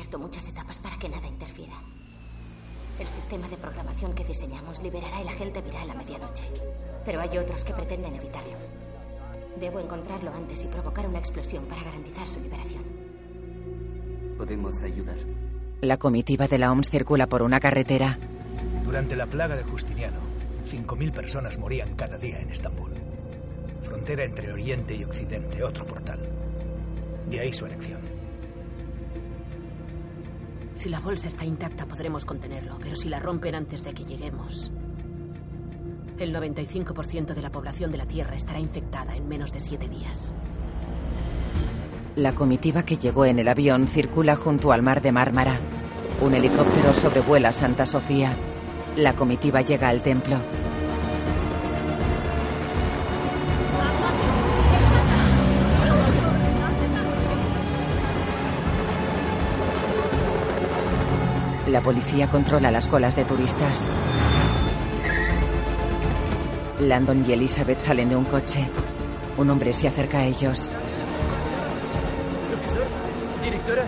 He 0.08 0.10
cubierto 0.10 0.26
muchas 0.26 0.48
etapas 0.48 0.78
para 0.78 0.96
que 0.96 1.06
nada 1.10 1.26
interfiera. 1.26 1.74
El 2.98 3.06
sistema 3.06 3.46
de 3.46 3.58
programación 3.58 4.14
que 4.14 4.24
diseñamos 4.24 4.82
liberará 4.82 5.20
el 5.20 5.28
agente 5.28 5.60
viral 5.60 5.90
a 5.90 5.94
medianoche. 5.94 6.44
Pero 7.04 7.20
hay 7.20 7.36
otros 7.36 7.62
que 7.62 7.74
pretenden 7.74 8.14
evitarlo. 8.14 8.56
Debo 9.60 9.80
encontrarlo 9.80 10.32
antes 10.32 10.64
y 10.64 10.68
provocar 10.68 11.06
una 11.06 11.18
explosión 11.18 11.66
para 11.66 11.82
garantizar 11.82 12.26
su 12.26 12.40
liberación. 12.40 12.84
¿Podemos 14.38 14.82
ayudar? 14.82 15.18
La 15.82 15.98
comitiva 15.98 16.48
de 16.48 16.56
la 16.56 16.72
OMS 16.72 16.88
circula 16.88 17.26
por 17.26 17.42
una 17.42 17.60
carretera. 17.60 18.18
Durante 18.86 19.14
la 19.14 19.26
plaga 19.26 19.56
de 19.56 19.64
Justiniano, 19.64 20.20
5.000 20.64 21.12
personas 21.12 21.58
morían 21.58 21.96
cada 21.96 22.16
día 22.16 22.40
en 22.40 22.48
Estambul. 22.48 22.94
Frontera 23.82 24.24
entre 24.24 24.50
Oriente 24.50 24.94
y 24.94 25.04
Occidente, 25.04 25.62
otro 25.62 25.84
portal. 25.86 26.26
De 27.28 27.40
ahí 27.40 27.52
su 27.52 27.66
elección. 27.66 28.17
Si 30.78 30.88
la 30.88 31.00
bolsa 31.00 31.26
está 31.26 31.44
intacta 31.44 31.86
podremos 31.86 32.24
contenerlo, 32.24 32.78
pero 32.80 32.94
si 32.94 33.08
la 33.08 33.18
rompen 33.18 33.56
antes 33.56 33.82
de 33.82 33.92
que 33.92 34.04
lleguemos, 34.04 34.70
el 36.20 36.32
95% 36.32 37.34
de 37.34 37.42
la 37.42 37.50
población 37.50 37.90
de 37.90 37.98
la 37.98 38.06
Tierra 38.06 38.36
estará 38.36 38.60
infectada 38.60 39.16
en 39.16 39.26
menos 39.26 39.52
de 39.52 39.58
siete 39.58 39.88
días. 39.88 40.32
La 42.14 42.32
comitiva 42.32 42.84
que 42.84 42.96
llegó 42.96 43.24
en 43.24 43.40
el 43.40 43.48
avión 43.48 43.88
circula 43.88 44.36
junto 44.36 44.70
al 44.70 44.82
mar 44.82 45.02
de 45.02 45.10
Mármara. 45.10 45.58
Un 46.20 46.34
helicóptero 46.34 46.94
sobrevuela 46.94 47.50
Santa 47.50 47.84
Sofía. 47.84 48.36
La 48.96 49.16
comitiva 49.16 49.62
llega 49.62 49.88
al 49.88 50.00
templo. 50.02 50.36
La 61.68 61.82
policía 61.82 62.30
controla 62.30 62.70
las 62.70 62.88
colas 62.88 63.14
de 63.14 63.26
turistas. 63.26 63.86
Landon 66.80 67.22
y 67.28 67.32
Elizabeth 67.32 67.78
salen 67.78 68.08
de 68.08 68.16
un 68.16 68.24
coche. 68.24 68.66
Un 69.36 69.50
hombre 69.50 69.74
se 69.74 69.86
acerca 69.86 70.20
a 70.20 70.24
ellos. 70.24 70.70
Profesor, 72.48 72.86
directora, 73.42 73.84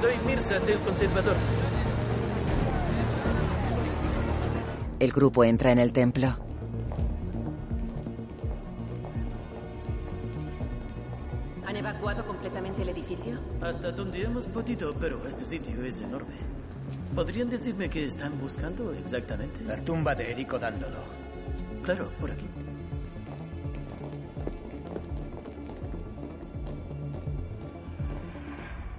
soy 0.00 0.14
Mirza 0.26 0.58
del 0.60 0.78
Conservador. 0.78 1.36
El 4.98 5.12
grupo 5.12 5.44
entra 5.44 5.72
en 5.72 5.80
el 5.80 5.92
templo. 5.92 6.38
¿Han 11.66 11.76
evacuado 11.76 12.24
completamente 12.24 12.80
el 12.80 12.88
edificio? 12.88 13.38
Hasta 13.60 13.92
donde 13.92 14.22
hemos 14.22 14.46
podido, 14.46 14.94
pero 14.94 15.26
este 15.28 15.44
sitio 15.44 15.84
es 15.84 16.00
enorme. 16.00 16.63
¿Podrían 17.14 17.48
decirme 17.48 17.88
qué 17.88 18.06
están 18.06 18.40
buscando 18.40 18.92
exactamente? 18.92 19.62
La 19.64 19.76
tumba 19.84 20.16
de 20.16 20.32
Erico 20.32 20.58
Dándolo. 20.58 20.98
Claro, 21.84 22.10
por 22.18 22.32
aquí. 22.32 22.46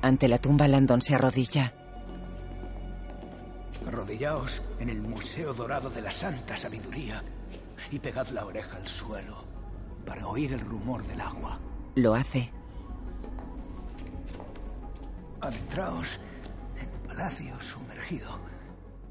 Ante 0.01 0.27
la 0.29 0.37
tumba, 0.37 0.67
Landon 0.67 1.01
se 1.01 1.15
arrodilla. 1.15 1.73
Arrodillaos 3.85 4.61
en 4.79 4.89
el 4.89 5.01
Museo 5.01 5.53
Dorado 5.53 5.89
de 5.89 6.01
la 6.01 6.11
Santa 6.11 6.55
Sabiduría 6.55 7.21
y 7.91 7.99
pegad 7.99 8.27
la 8.29 8.45
oreja 8.45 8.77
al 8.77 8.87
suelo 8.87 9.43
para 10.05 10.25
oír 10.27 10.53
el 10.53 10.61
rumor 10.61 11.05
del 11.05 11.19
agua. 11.19 11.59
Lo 11.95 12.13
hace. 12.15 12.49
Adentraos 15.41 16.19
palacio 17.15 17.59
sumergido. 17.61 18.39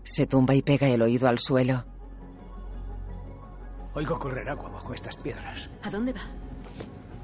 Se 0.03 0.27
tumba 0.27 0.55
y 0.55 0.61
pega 0.61 0.87
el 0.89 1.01
oído 1.01 1.27
al 1.27 1.39
suelo. 1.39 1.85
Oigo 3.95 4.19
correr 4.19 4.49
agua 4.49 4.69
bajo 4.71 4.93
estas 4.93 5.17
piedras. 5.17 5.71
¿A 5.83 5.91
dónde 5.91 6.13
va? 6.13 6.21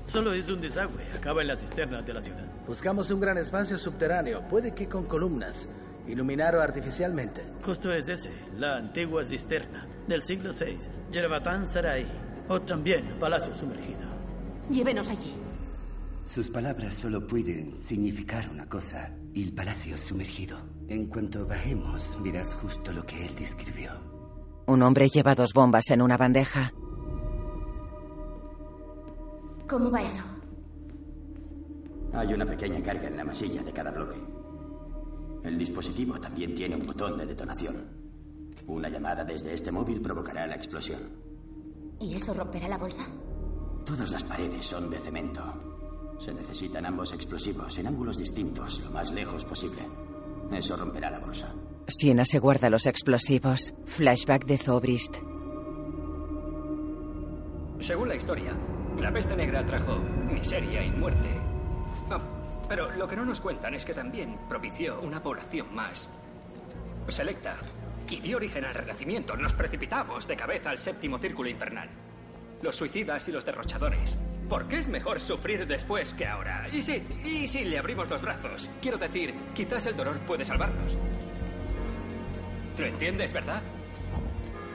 Solo 0.07 0.33
es 0.33 0.49
un 0.51 0.61
desagüe. 0.61 1.05
Acaba 1.15 1.43
en 1.43 1.49
la 1.49 1.57
cisterna 1.57 2.01
de 2.01 2.15
la 2.15 2.23
ciudad. 2.23 2.47
Buscamos 2.67 3.11
un 3.11 3.21
gran 3.21 3.37
espacio 3.37 3.77
subterráneo, 3.77 4.49
puede 4.49 4.75
que 4.75 4.89
con 4.89 5.05
columnas, 5.05 5.69
iluminado 6.09 6.63
artificialmente. 6.63 7.43
Justo 7.63 7.93
es 7.93 8.09
ese, 8.09 8.31
la 8.57 8.77
antigua 8.77 9.23
cisterna 9.25 9.87
del 10.09 10.23
siglo 10.23 10.51
VI, 10.53 10.79
Yerevatán 11.13 11.67
Sarai, 11.67 12.07
o 12.49 12.61
también 12.63 13.19
Palacio 13.21 13.53
Sumergido. 13.53 14.09
Llévenos 14.71 15.11
allí. 15.11 15.35
Sus 16.33 16.47
palabras 16.47 16.95
solo 16.95 17.27
pueden 17.27 17.77
significar 17.77 18.49
una 18.51 18.69
cosa, 18.69 19.13
el 19.35 19.53
palacio 19.53 19.99
sumergido. 19.99 20.59
En 20.87 21.09
cuanto 21.09 21.45
bajemos, 21.45 22.17
verás 22.23 22.55
justo 22.55 22.93
lo 22.93 23.05
que 23.05 23.27
él 23.27 23.35
describió. 23.35 23.91
Un 24.67 24.81
hombre 24.83 25.09
lleva 25.09 25.35
dos 25.35 25.53
bombas 25.53 25.91
en 25.91 26.01
una 26.01 26.17
bandeja. 26.17 26.73
¿Cómo 29.69 29.91
va 29.91 30.03
eso? 30.03 30.23
Hay 32.13 32.33
una 32.33 32.47
pequeña 32.47 32.81
carga 32.81 33.09
en 33.09 33.17
la 33.17 33.25
masilla 33.25 33.65
de 33.65 33.73
cada 33.73 33.91
bloque. 33.91 34.19
El 35.43 35.59
dispositivo 35.59 36.21
también 36.21 36.55
tiene 36.55 36.77
un 36.77 36.83
botón 36.83 37.19
de 37.19 37.27
detonación. 37.27 37.89
Una 38.69 38.89
llamada 38.89 39.25
desde 39.25 39.53
este 39.53 39.73
móvil 39.73 40.01
provocará 40.01 40.47
la 40.47 40.55
explosión. 40.55 41.01
¿Y 41.99 42.15
eso 42.15 42.33
romperá 42.33 42.69
la 42.69 42.79
bolsa? 42.79 43.03
Todas 43.85 44.13
las 44.13 44.23
paredes 44.23 44.65
son 44.65 44.91
de 44.91 44.99
cemento. 44.99 45.70
Se 46.21 46.33
necesitan 46.33 46.87
ambos 46.87 47.13
explosivos 47.13 47.77
en 47.79 47.87
ángulos 47.89 48.17
distintos, 48.19 48.81
lo 48.85 48.91
más 48.91 49.11
lejos 49.11 49.45
posible. 49.45 49.83
Eso 50.53 50.77
romperá 50.77 51.11
la 51.11 51.19
bolsa. 51.19 51.53
Siena 51.87 52.25
se 52.25 52.39
guarda 52.39 52.69
los 52.71 52.87
explosivos. 52.87 53.73
Flashback 53.87 54.45
de 54.45 54.59
Zobrist. 54.59 55.17
Según 57.81 58.09
la 58.09 58.15
historia, 58.17 58.53
la 58.99 59.13
peste 59.13 59.35
negra 59.37 59.65
trajo 59.65 59.99
miseria 60.31 60.85
y 60.85 60.91
muerte. 60.91 61.29
No, 62.09 62.21
pero 62.69 62.91
lo 62.97 63.09
que 63.09 63.17
no 63.17 63.25
nos 63.25 63.41
cuentan 63.41 63.75
es 63.75 63.85
que 63.85 63.95
también 63.95 64.39
propició 64.49 65.01
una 65.01 65.23
población 65.23 65.75
más 65.75 66.09
selecta 67.09 67.57
y 68.09 68.21
dio 68.21 68.37
origen 68.37 68.65
al 68.65 68.75
renacimiento. 68.75 69.37
Nos 69.37 69.55
precipitamos 69.55 70.29
de 70.29 70.37
cabeza 70.37 70.71
al 70.71 70.79
séptimo 70.79 71.19
círculo 71.19 71.49
infernal. 71.49 71.89
los 72.63 72.77
suicidas 72.77 73.27
y 73.27 73.33
los 73.33 73.45
derrochadores. 73.45 74.19
¿Por 74.51 74.67
qué 74.67 74.81
es 74.81 74.89
mejor 74.89 75.21
sufrir 75.21 75.65
después 75.65 76.13
que 76.13 76.27
ahora? 76.27 76.69
Y 76.73 76.83
sí, 76.83 77.01
y 77.25 77.47
si 77.47 77.65
le 77.65 77.79
abrimos 77.79 78.11
los 78.11 78.21
brazos. 78.21 78.69
Quiero 78.83 78.99
decir, 78.99 79.33
quizás 79.55 79.87
el 79.87 79.97
dolor 79.97 80.19
puede 80.27 80.45
salvarnos. 80.45 80.97
¿Lo 82.77 82.85
entiendes, 82.85 83.33
verdad? 83.33 83.63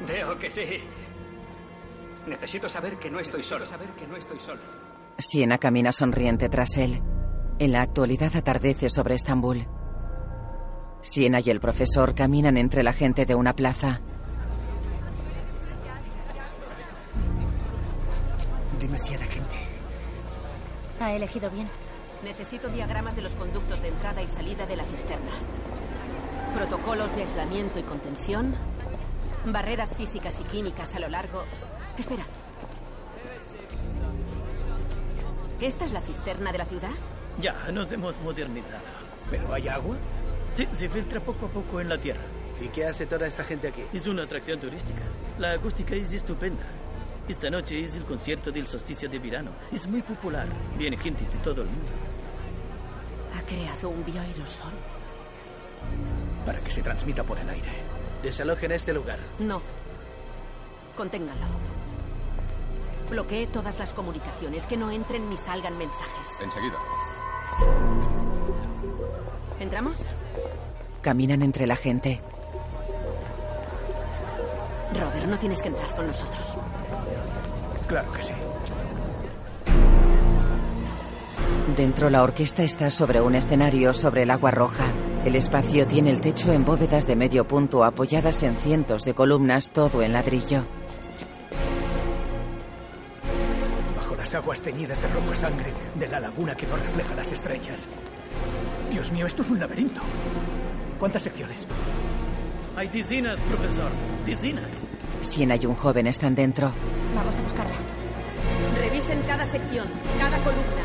Veo 0.08 0.40
que 0.40 0.50
sí. 0.50 0.62
Necesito 2.26 2.70
saber 2.70 2.96
que 2.96 3.12
no 3.12 3.20
estoy 3.20 3.44
solo. 3.44 3.66
Saber 3.66 3.90
que 3.90 4.08
no 4.08 4.16
estoy 4.16 4.40
solo. 4.40 4.62
Siena 5.18 5.58
camina 5.58 5.92
sonriente 5.92 6.48
tras 6.48 6.78
él. 6.78 7.02
En 7.60 7.74
la 7.74 7.82
actualidad 7.82 8.34
atardece 8.34 8.90
sobre 8.90 9.16
Estambul. 9.16 9.68
Siena 11.02 11.42
y 11.42 11.50
el 11.50 11.60
profesor 11.60 12.16
caminan 12.16 12.56
entre 12.56 12.82
la 12.82 12.94
gente 12.94 13.26
de 13.26 13.36
una 13.36 13.54
plaza. 13.54 14.00
Demasiada. 18.80 19.26
Ha 21.06 21.14
elegido 21.14 21.52
bien. 21.52 21.70
Necesito 22.24 22.68
diagramas 22.68 23.16
de 23.16 23.22
los 23.22 23.36
conductos 23.36 23.80
de 23.84 23.90
entrada 23.90 24.24
y 24.24 24.28
salida 24.28 24.66
de 24.66 24.76
la 24.76 24.84
cisterna. 24.86 25.30
Protocolos 26.56 27.16
de 27.16 27.22
aislamiento 27.22 27.78
y 27.78 27.84
contención. 27.84 28.56
Barreras 29.46 29.96
físicas 29.96 30.42
y 30.42 30.46
químicas 30.46 30.96
a 30.96 31.00
lo 31.00 31.08
largo. 31.08 31.44
Espera. 31.96 32.24
¿Esta 35.62 35.86
es 35.86 35.92
la 35.92 36.02
cisterna 36.02 36.52
de 36.52 36.58
la 36.58 36.66
ciudad? 36.66 36.90
Ya, 37.40 37.54
nos 37.72 37.92
hemos 37.92 38.20
modernizado. 38.22 38.82
¿Pero 39.30 39.54
hay 39.54 39.68
agua? 39.68 39.98
Sí, 40.54 40.68
se 40.76 40.90
filtra 40.90 41.20
poco 41.20 41.46
a 41.46 41.50
poco 41.50 41.82
en 41.82 41.90
la 41.90 42.00
tierra. 42.00 42.24
¿Y 42.60 42.70
qué 42.70 42.88
hace 42.88 43.06
toda 43.06 43.28
esta 43.28 43.44
gente 43.44 43.68
aquí? 43.68 43.84
Es 43.94 44.08
una 44.08 44.24
atracción 44.24 44.60
turística. 44.60 45.04
La 45.38 45.52
acústica 45.52 45.94
es 45.94 46.12
estupenda. 46.12 46.64
Esta 47.28 47.50
noche 47.50 47.84
es 47.84 47.96
el 47.96 48.04
concierto 48.04 48.52
del 48.52 48.68
solsticio 48.68 49.10
de 49.10 49.18
verano. 49.18 49.50
Es 49.72 49.88
muy 49.88 50.04
popular. 50.04 50.48
Viene 50.78 50.96
gente 50.98 51.26
de 51.26 51.38
todo 51.40 51.64
el 51.64 51.68
mundo. 51.68 51.90
¿Ha 53.36 53.42
creado 53.42 53.90
un 53.90 54.06
bioaerosol? 54.06 54.72
Para 56.46 56.60
que 56.60 56.70
se 56.70 56.84
transmita 56.84 57.24
por 57.24 57.40
el 57.40 57.50
aire. 57.50 57.70
Desalojen 58.22 58.72
este 58.72 58.94
lugar. 58.94 59.18
No. 59.40 59.62
Conténganlo. 60.96 61.48
Bloquee 63.10 63.48
todas 63.48 63.80
las 63.80 63.94
comunicaciones, 63.94 64.68
que 64.68 64.78
no 64.78 64.92
entren 64.92 65.30
ni 65.30 65.38
salgan 65.38 65.78
mensajes. 65.78 66.42
Enseguida. 66.42 66.78
¿Entramos? 69.60 69.98
Caminan 71.02 71.42
entre 71.42 71.66
la 71.66 71.76
gente. 71.76 72.22
Robert, 74.94 75.26
no 75.26 75.38
tienes 75.38 75.62
que 75.62 75.70
entrar 75.70 75.96
con 75.96 76.08
nosotros. 76.08 76.58
Claro 77.88 78.12
que 78.12 78.24
sí. 78.24 78.34
Dentro 81.76 82.10
la 82.10 82.24
orquesta 82.24 82.64
está 82.64 82.90
sobre 82.90 83.22
un 83.22 83.36
escenario 83.36 83.94
sobre 83.94 84.24
el 84.24 84.32
agua 84.32 84.52
roja. 84.52 84.94
El 85.26 85.36
espacio 85.36 85.88
tiene 85.88 86.12
el 86.12 86.22
techo 86.22 86.52
en 86.52 86.64
bóvedas 86.64 87.08
de 87.08 87.16
medio 87.16 87.48
punto 87.48 87.84
apoyadas 87.84 88.44
en 88.44 88.56
cientos 88.58 89.04
de 89.04 89.14
columnas, 89.14 89.72
todo 89.72 90.02
en 90.02 90.14
ladrillo. 90.14 90.64
Bajo 93.98 94.16
las 94.16 94.34
aguas 94.36 94.62
teñidas 94.62 95.02
de 95.02 95.08
rojo 95.08 95.34
sangre 95.34 95.74
de 95.96 96.08
la 96.08 96.20
laguna 96.20 96.56
que 96.56 96.68
no 96.68 96.76
refleja 96.76 97.16
las 97.16 97.32
estrellas. 97.32 97.90
Dios 98.92 99.12
mío, 99.12 99.26
esto 99.26 99.42
es 99.42 99.50
un 99.50 99.60
laberinto. 99.60 100.02
¿Cuántas 101.00 101.24
secciones? 101.24 101.68
Hay 102.78 102.88
decenas, 102.90 103.40
profesor. 103.42 103.92
Decenas. 104.26 104.70
Siena 105.22 105.56
y 105.56 105.66
un 105.66 105.76
joven 105.76 106.08
están 106.08 106.36
dentro. 106.36 106.72
Vamos 107.16 107.38
a 107.38 107.42
buscarla. 107.42 107.76
Revisen 108.80 109.22
cada 109.22 109.46
sección, 109.46 109.88
cada 110.20 110.38
columna. 110.40 110.84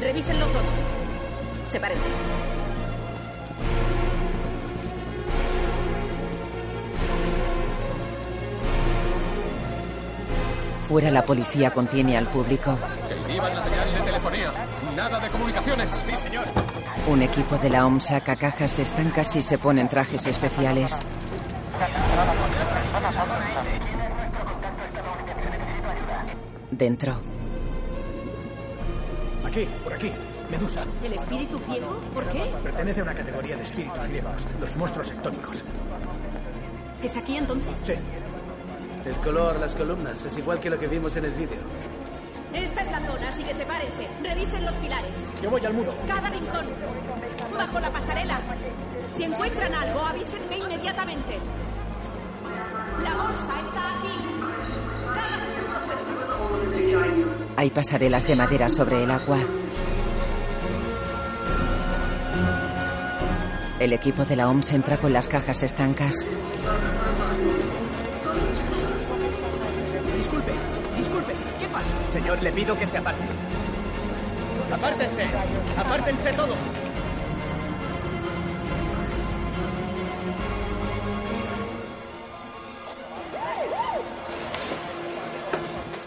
Revísenlo 0.00 0.46
todo. 0.46 0.62
Sepárense. 1.68 2.10
Fuera 10.88 11.10
la 11.12 11.24
policía 11.24 11.70
contiene 11.70 12.18
al 12.18 12.26
público. 12.26 12.76
Que 13.08 13.16
inhiban 13.16 13.54
la 13.54 13.62
señal 13.62 13.94
de 13.94 14.00
telefonía. 14.00 14.52
Nada 14.96 15.20
de 15.20 15.28
comunicaciones. 15.28 15.88
Sí, 16.04 16.12
señor. 16.16 16.46
Un 17.06 17.22
equipo 17.22 17.56
de 17.58 17.70
la 17.70 17.86
OMS 17.86 18.06
saca 18.06 18.34
cajas 18.34 18.76
estancas 18.80 19.36
y 19.36 19.40
se 19.40 19.56
ponen 19.56 19.88
trajes 19.88 20.26
especiales. 20.26 21.00
Dentro. 26.80 27.12
Aquí, 29.44 29.68
por 29.84 29.92
aquí. 29.92 30.10
Medusa. 30.50 30.82
¿El 31.04 31.12
espíritu 31.12 31.58
ciego? 31.68 32.00
¿Por 32.14 32.26
qué? 32.30 32.50
Pertenece 32.62 33.00
a 33.00 33.02
una 33.02 33.14
categoría 33.14 33.54
de 33.58 33.64
espíritus 33.64 34.08
griegos, 34.08 34.46
los 34.58 34.76
monstruos 34.78 35.08
sectónicos. 35.08 35.62
¿Es 37.02 37.16
aquí 37.18 37.36
entonces? 37.36 37.78
Sí. 37.84 37.92
El 39.04 39.14
color, 39.16 39.60
las 39.60 39.76
columnas, 39.76 40.24
es 40.24 40.38
igual 40.38 40.58
que 40.58 40.70
lo 40.70 40.78
que 40.78 40.86
vimos 40.86 41.14
en 41.16 41.26
el 41.26 41.32
vídeo. 41.32 41.58
Esta 42.54 42.80
es 42.80 42.90
la 42.90 43.00
zona, 43.00 43.28
así 43.28 43.44
que 43.44 43.52
sepárense. 43.52 44.08
Revisen 44.22 44.64
los 44.64 44.74
pilares. 44.76 45.28
Yo 45.42 45.50
voy 45.50 45.62
al 45.62 45.74
muro. 45.74 45.92
Cada 46.06 46.30
rincón. 46.30 46.64
Bajo 47.58 47.78
la 47.78 47.92
pasarela. 47.92 48.40
Si 49.10 49.24
encuentran 49.24 49.74
algo, 49.74 50.00
avísenme 50.00 50.56
inmediatamente. 50.56 51.38
La 53.02 53.14
bolsa 53.16 53.60
está 53.60 53.98
aquí. 53.98 54.39
Hay 57.60 57.68
pasarelas 57.68 58.26
de 58.26 58.36
madera 58.36 58.70
sobre 58.70 59.04
el 59.04 59.10
agua. 59.10 59.38
El 63.78 63.92
equipo 63.92 64.24
de 64.24 64.34
la 64.34 64.48
OMS 64.48 64.72
entra 64.72 64.96
con 64.96 65.12
las 65.12 65.28
cajas 65.28 65.62
estancas. 65.62 66.26
Disculpe, 70.16 70.52
disculpe, 70.96 71.34
¿qué 71.58 71.68
pasa? 71.68 71.92
Señor, 72.10 72.42
le 72.42 72.50
pido 72.50 72.78
que 72.78 72.86
se 72.86 72.96
aparte. 72.96 73.24
Apártense. 74.72 75.24
Apártense 75.76 76.32
todos. 76.32 76.56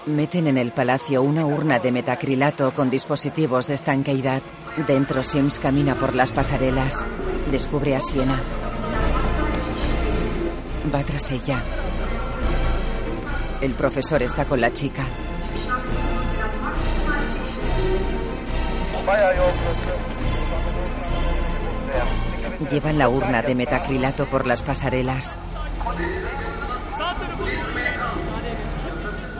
Meten 0.06 0.48
en 0.48 0.58
el 0.58 0.74
palacio 0.74 1.22
una 1.22 1.46
urna 1.46 1.80
de 1.80 1.90
metacrilato 1.90 2.74
con 2.74 2.90
dispositivos 2.90 3.68
de 3.68 3.76
estanqueidad. 3.76 4.42
Dentro 4.86 5.24
Sims 5.24 5.60
camina 5.60 5.96
por 5.96 6.14
las 6.14 6.34
pasarelas. 6.34 7.06
Descubre 7.50 7.96
a 7.96 8.02
Siena. 8.02 8.42
Va 10.94 11.04
tras 11.06 11.32
ella. 11.32 11.64
El 13.62 13.76
profesor 13.76 14.22
está 14.22 14.44
con 14.44 14.60
la 14.60 14.74
chica. 14.74 15.06
Llevan 22.70 22.98
la 22.98 23.08
urna 23.08 23.42
de 23.42 23.56
metacrilato 23.56 24.30
por 24.30 24.46
las 24.46 24.62
pasarelas. 24.62 25.38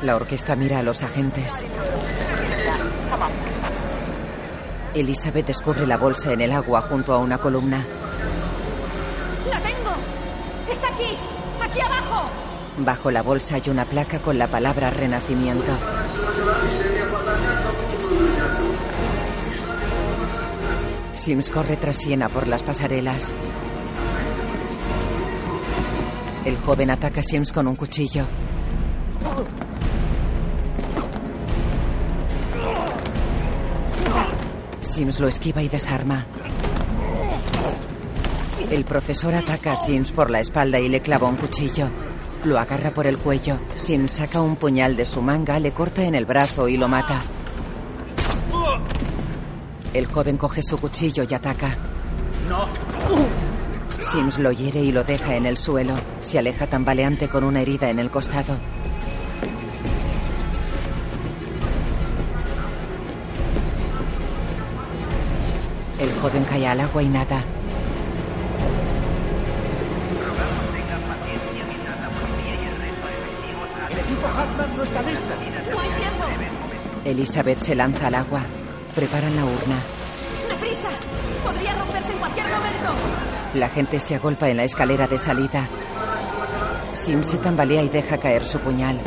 La 0.04 0.18
orquesta 0.18 0.58
mira 0.58 0.80
a 0.80 0.84
los 0.84 1.02
agentes. 1.02 1.64
Elizabeth 4.94 5.48
descubre 5.48 5.88
la 5.88 5.96
bolsa 5.96 6.34
en 6.34 6.42
el 6.42 6.52
agua 6.52 6.82
junto 6.82 7.14
a 7.14 7.20
una 7.20 7.38
columna. 7.38 7.86
¡La 9.50 9.62
tengo! 9.62 9.92
¡Está 10.70 10.90
aquí! 10.90 11.18
¡Aquí 11.62 11.80
abajo! 11.80 12.30
Bajo 12.80 13.12
la 13.12 13.22
bolsa 13.22 13.56
hay 13.56 13.64
una 13.68 13.86
placa 13.86 14.20
con 14.20 14.38
la 14.38 14.48
palabra 14.48 14.90
renacimiento. 14.90 15.72
Sims 21.14 21.50
corre 21.50 21.78
tras 21.78 21.96
Siena 21.96 22.28
por 22.28 22.48
las 22.48 22.62
pasarelas. 22.62 23.34
El 26.44 26.58
joven 26.58 26.92
ataca 26.92 27.22
a 27.22 27.24
Sims 27.24 27.54
con 27.54 27.68
un 27.68 27.78
cuchillo. 27.78 28.26
Sims 34.94 35.20
lo 35.20 35.28
esquiva 35.28 35.64
y 35.64 35.70
desarma. 35.70 36.28
El 38.70 38.86
profesor 38.86 39.34
ataca 39.34 39.72
a 39.72 39.76
Sims 39.76 40.12
por 40.12 40.30
la 40.30 40.40
espalda 40.40 40.80
y 40.80 40.88
le 40.88 41.02
clava 41.02 41.28
un 41.28 41.36
cuchillo. 41.36 41.90
Lo 42.44 42.60
agarra 42.60 42.94
por 42.94 43.08
el 43.08 43.18
cuello. 43.18 43.60
Sims 43.74 44.12
saca 44.12 44.40
un 44.40 44.56
puñal 44.56 44.96
de 44.96 45.06
su 45.06 45.24
manga, 45.24 45.60
le 45.60 45.72
corta 45.72 46.04
en 46.04 46.14
el 46.14 46.28
brazo 46.28 46.68
y 46.68 46.78
lo 46.78 46.88
mata. 46.88 47.24
El 49.96 50.06
joven 50.06 50.38
coge 50.38 50.62
su 50.62 50.78
cuchillo 50.78 51.24
y 51.28 51.34
ataca. 51.34 51.76
No. 52.48 52.68
Sims 54.00 54.38
lo 54.38 54.52
hiere 54.52 54.82
y 54.82 54.92
lo 54.92 55.04
deja 55.04 55.36
en 55.36 55.48
el 55.48 55.58
suelo. 55.58 55.96
Se 56.20 56.38
aleja 56.38 56.68
tambaleante 56.68 57.30
con 57.30 57.44
una 57.44 57.62
herida 57.62 57.90
en 57.90 57.98
el 57.98 58.12
costado. 58.12 58.58
El 66.04 66.14
joven 66.16 66.44
cae 66.44 66.68
al 66.68 66.82
agua 66.82 67.02
y 67.02 67.08
nada. 67.08 67.42
El 73.90 74.00
equipo 74.00 74.28
Hackman 74.28 74.76
no 74.76 74.84
está 74.84 75.02
listo. 75.02 75.24
¡No 75.72 75.80
hay 75.80 75.90
tiempo! 75.92 76.26
Elizabeth 77.06 77.60
se 77.60 77.76
lanza 77.76 78.08
al 78.08 78.16
agua. 78.16 78.42
Preparan 78.94 79.34
la 79.34 79.46
urna. 79.46 79.78
¡Deprisa! 80.50 80.90
¡Podría 81.42 81.74
romperse 81.74 82.12
en 82.12 82.18
cualquier 82.18 82.48
momento! 82.48 82.90
La 83.54 83.70
gente 83.70 83.98
se 83.98 84.16
agolpa 84.16 84.50
en 84.50 84.58
la 84.58 84.66
escalera 84.66 85.08
de 85.08 85.18
salida. 85.18 85.70
Sim 86.92 87.24
se 87.24 87.38
tambalea 87.38 87.82
y 87.82 87.88
deja 87.88 88.18
caer 88.18 88.44
su 88.44 88.60
puñal. 88.60 89.00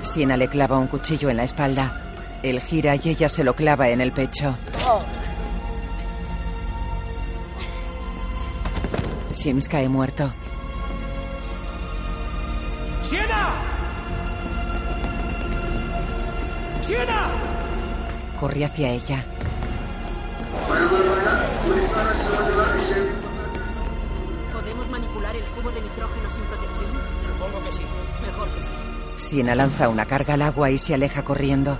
Siena 0.00 0.36
le 0.36 0.48
clava 0.48 0.78
un 0.78 0.88
cuchillo 0.88 1.30
en 1.30 1.36
la 1.36 1.44
espalda. 1.44 2.00
Él 2.44 2.60
gira 2.60 2.94
y 2.96 3.08
ella 3.08 3.26
se 3.26 3.42
lo 3.42 3.54
clava 3.54 3.88
en 3.88 4.02
el 4.02 4.12
pecho. 4.12 4.54
Sims 9.30 9.66
cae 9.66 9.88
muerto. 9.88 10.30
¡Siena! 13.02 13.48
¡Siena! 16.82 17.30
Corre 18.38 18.66
hacia 18.66 18.90
ella. 18.90 19.24
¿Podemos 24.52 24.90
manipular 24.90 25.34
el 25.34 25.44
cubo 25.44 25.70
de 25.70 25.80
nitrógeno 25.80 26.28
sin 26.28 26.42
protección? 26.44 26.90
Supongo 27.24 27.64
que 27.64 27.72
sí. 27.72 27.82
Mejor 28.20 28.48
que 28.50 28.60
sí. 28.60 28.72
Siena 29.16 29.54
lanza 29.54 29.88
una 29.88 30.04
carga 30.04 30.34
al 30.34 30.42
agua 30.42 30.70
y 30.70 30.76
se 30.76 30.92
aleja 30.92 31.24
corriendo. 31.24 31.78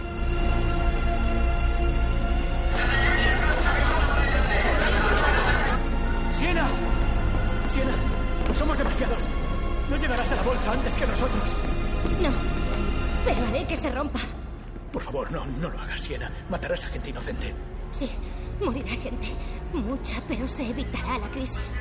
Antes 10.66 10.95
que 10.95 11.07
nosotros. 11.07 11.57
No. 12.20 12.31
Pero 13.24 13.47
haré 13.47 13.66
que 13.66 13.77
se 13.77 13.91
rompa. 13.91 14.20
Por 14.93 15.03
favor, 15.03 15.31
no, 15.32 15.47
no 15.47 15.70
lo 15.70 15.81
hagas, 15.81 16.01
Siena. 16.01 16.31
Matarás 16.49 16.85
a 16.85 16.89
gente 16.89 17.11
inocente. 17.11 17.55
Sí, 17.91 18.11
morirá 18.61 18.91
gente. 18.91 19.28
Mucha, 19.73 20.20
pero 20.28 20.47
se 20.47 20.69
evitará 20.69 21.19
la 21.19 21.31
crisis. 21.31 21.81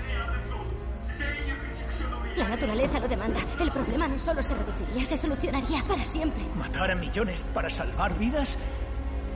La 2.35 2.49
naturaleza 2.49 2.99
lo 2.99 3.07
demanda. 3.07 3.39
El 3.59 3.71
problema 3.71 4.07
no 4.07 4.17
solo 4.17 4.41
se 4.41 4.55
reduciría, 4.55 5.05
se 5.05 5.17
solucionaría 5.17 5.83
para 5.87 6.03
siempre. 6.05 6.43
¿Matar 6.55 6.91
a 6.91 6.95
millones 6.95 7.45
para 7.53 7.69
salvar 7.69 8.17
vidas? 8.17 8.57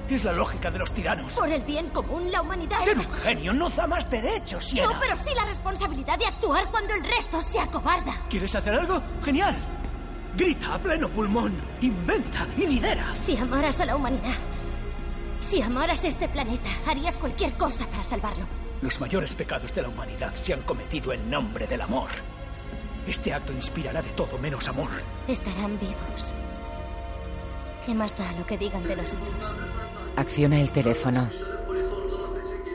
Es 0.10 0.24
la 0.24 0.32
lógica 0.32 0.72
de 0.72 0.80
los 0.80 0.92
tiranos. 0.92 1.34
Por 1.34 1.50
el 1.50 1.62
bien 1.64 1.90
común, 1.90 2.32
la 2.32 2.42
humanidad. 2.42 2.80
Ser 2.80 2.98
un 2.98 3.12
genio 3.12 3.54
no 3.54 3.70
da 3.70 3.88
más 3.88 4.10
derechos, 4.10 4.64
Siena. 4.64 4.94
No, 4.94 5.00
pero 5.00 5.16
sí 5.16 5.30
la 5.36 5.46
responsabilidad 5.46 6.18
de 6.18 6.26
actuar 6.26 6.72
cuando 6.72 6.94
el 6.94 7.04
resto 7.04 7.42
se 7.42 7.60
acobarda. 7.60 8.14
¿Quieres 8.30 8.56
hacer 8.56 8.74
algo? 8.74 9.02
¡Genial! 9.24 9.56
Grita 10.36 10.76
a 10.76 10.80
pleno 10.80 11.10
pulmón, 11.10 11.54
inventa 11.82 12.48
y 12.56 12.68
lidera. 12.68 13.16
Si 13.16 13.36
amaras 13.36 13.80
a 13.82 13.86
la 13.86 13.96
humanidad, 13.96 14.36
si 15.40 15.62
amaras 15.62 16.04
este 16.04 16.30
planeta, 16.30 16.70
harías 16.86 17.18
cualquier 17.18 17.58
cosa 17.58 17.86
para 17.88 18.04
salvarlo. 18.04 18.46
Los 18.82 19.00
mayores 19.02 19.36
pecados 19.36 19.74
de 19.74 19.82
la 19.82 19.90
humanidad 19.90 20.34
se 20.36 20.54
han 20.54 20.62
cometido 20.62 21.12
en 21.12 21.30
nombre 21.30 21.68
del 21.68 21.82
amor. 21.82 22.10
Este 23.08 23.34
acto 23.34 23.52
inspirará 23.52 24.02
de 24.02 24.12
todo 24.12 24.38
menos 24.38 24.68
amor. 24.68 24.90
Estarán 25.28 25.80
vivos. 25.80 26.34
¿Qué 27.88 27.96
más 27.96 28.18
da 28.18 28.30
lo 28.34 28.46
que 28.46 28.58
digan 28.58 28.84
de 28.84 28.98
nosotros? 28.98 29.56
Acciona 30.18 30.60
el 30.60 30.72
teléfono. 30.72 31.30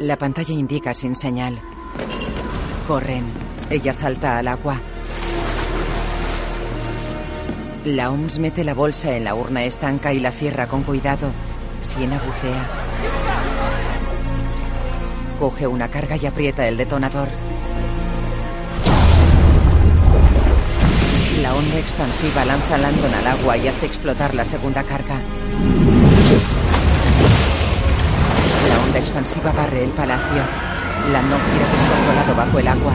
La 0.00 0.16
pantalla 0.16 0.54
indica 0.54 0.94
sin 0.94 1.14
señal. 1.14 1.60
Corren. 2.88 3.26
Ella 3.68 3.92
salta 3.92 4.38
al 4.38 4.48
agua. 4.48 4.80
La 7.84 8.10
OMS 8.10 8.38
mete 8.38 8.64
la 8.64 8.72
bolsa 8.72 9.14
en 9.14 9.24
la 9.24 9.34
urna 9.34 9.64
estanca 9.64 10.14
y 10.14 10.18
la 10.18 10.32
cierra 10.32 10.66
con 10.66 10.82
cuidado. 10.82 11.30
Siena 11.82 12.18
bucea. 12.18 12.66
Coge 15.38 15.66
una 15.66 15.88
carga 15.88 16.16
y 16.16 16.24
aprieta 16.24 16.66
el 16.66 16.78
detonador. 16.78 17.28
La 21.52 21.58
onda 21.58 21.78
expansiva 21.78 22.46
lanza 22.46 22.76
a 22.76 22.78
Landon 22.78 23.12
al 23.12 23.26
agua 23.26 23.58
y 23.58 23.68
hace 23.68 23.84
explotar 23.84 24.34
la 24.34 24.42
segunda 24.42 24.82
carga. 24.84 25.20
La 28.70 28.80
onda 28.86 28.98
expansiva 28.98 29.52
barre 29.52 29.84
el 29.84 29.90
palacio. 29.90 30.42
Landon 31.12 31.40
gira 31.50 31.66
descontrolado 31.70 32.34
bajo 32.34 32.58
el 32.58 32.68
agua. 32.68 32.92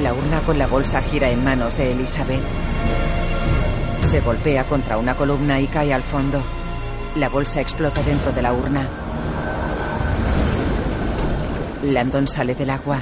La 0.00 0.14
urna 0.14 0.40
con 0.42 0.58
la 0.58 0.68
bolsa 0.68 1.02
gira 1.02 1.28
en 1.28 1.42
manos 1.42 1.76
de 1.76 1.90
Elizabeth. 1.90 2.44
Se 4.02 4.20
golpea 4.20 4.62
contra 4.62 4.96
una 4.96 5.16
columna 5.16 5.58
y 5.58 5.66
cae 5.66 5.92
al 5.92 6.04
fondo. 6.04 6.40
La 7.16 7.28
bolsa 7.28 7.60
explota 7.60 8.00
dentro 8.04 8.30
de 8.30 8.42
la 8.42 8.52
urna. 8.52 9.01
Landon 11.82 12.28
sale 12.28 12.54
del 12.54 12.70
agua. 12.70 12.98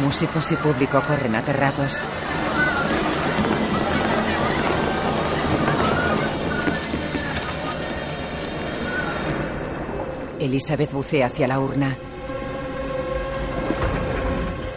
Músicos 0.00 0.52
y 0.52 0.56
público 0.56 1.02
corren 1.06 1.34
aterrados. 1.34 2.04
Elizabeth 10.38 10.92
bucea 10.92 11.26
hacia 11.26 11.48
la 11.48 11.58
urna. 11.58 11.98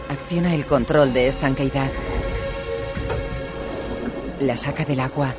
Acciona 0.08 0.54
el 0.54 0.66
control 0.66 1.12
de 1.12 1.28
estanqueidad. 1.28 1.90
La 4.40 4.56
saca 4.56 4.84
del 4.84 5.00
agua. 5.00 5.34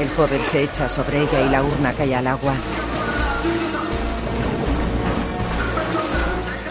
El 0.00 0.08
joven 0.08 0.42
se 0.42 0.62
echa 0.62 0.88
sobre 0.88 1.20
ella 1.20 1.42
y 1.42 1.50
la 1.50 1.62
urna 1.62 1.92
cae 1.92 2.14
al 2.16 2.26
agua. 2.26 2.54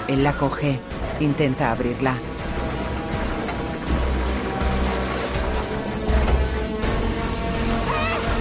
Él 0.07 0.23
la 0.23 0.33
coge. 0.33 0.79
Intenta 1.19 1.71
abrirla. 1.71 2.15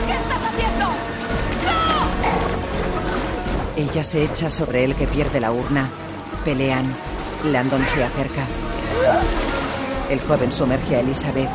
¿Qué 0.06 0.12
estás 0.12 0.42
haciendo? 0.46 0.86
Ella 3.76 4.02
se 4.02 4.24
echa 4.24 4.48
sobre 4.48 4.84
él 4.84 4.94
que 4.94 5.06
pierde 5.06 5.38
la 5.38 5.52
urna. 5.52 5.90
Pelean. 6.46 6.96
Landon 7.44 7.84
se 7.84 8.04
acerca. 8.04 8.46
El 10.08 10.20
joven 10.20 10.50
sumerge 10.50 10.96
a 10.96 11.00
Elizabeth. 11.00 11.50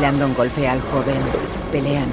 Landon 0.00 0.32
golpea 0.34 0.72
al 0.72 0.80
joven. 0.80 1.20
Pelean. 1.72 2.06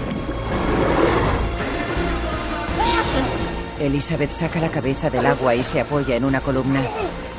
Elizabeth 3.79 4.31
saca 4.31 4.59
la 4.59 4.71
cabeza 4.71 5.09
del 5.09 5.25
agua 5.25 5.53
y 5.53 5.61
se 5.61 5.81
apoya 5.81 6.15
en 6.15 6.25
una 6.25 6.41
columna. 6.41 6.81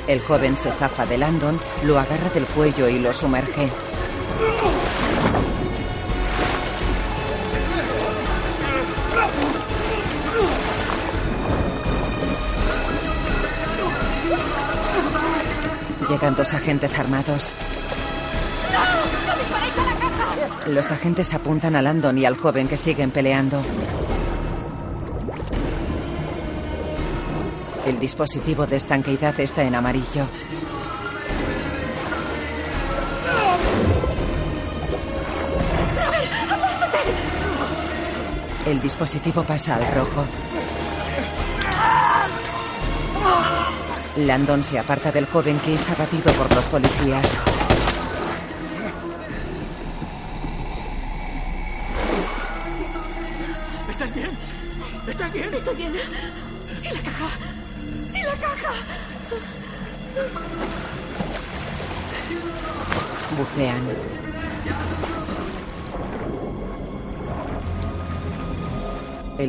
El 0.07 0.21
joven 0.21 0.57
se 0.57 0.71
zafa 0.71 1.05
de 1.05 1.19
Landon, 1.19 1.59
lo 1.83 1.99
agarra 1.99 2.31
del 2.31 2.45
cuello 2.45 2.89
y 2.89 3.01
lo 3.01 3.13
sumerge. 3.13 3.69
Llegan 16.09 16.37
dos 16.37 16.55
agentes 16.55 16.97
armados. 16.97 17.53
Los 20.67 20.91
agentes 20.91 21.33
apuntan 21.33 21.77
a 21.77 21.83
Landon 21.83 22.19
y 22.19 22.25
al 22.25 22.37
joven 22.37 22.67
que 22.67 22.77
siguen 22.77 23.13
peleando. 23.13 23.63
El 27.87 28.01
dispositivo 28.01 28.67
de 28.67 28.77
estanqueidad 28.77 29.39
está 29.39 29.63
en 29.63 29.77
amarillo. 29.77 30.27
El 38.67 38.81
dispositivo 38.81 39.45
pasa 39.45 39.77
al 39.77 39.95
rojo. 39.95 40.25
Landon 44.17 44.65
se 44.65 44.81
aparta 44.81 45.13
del 45.13 45.27
joven 45.27 45.61
que 45.61 45.75
es 45.75 45.89
abatido 45.91 46.33
por 46.33 46.53
los 46.53 46.65
policías. 46.65 47.46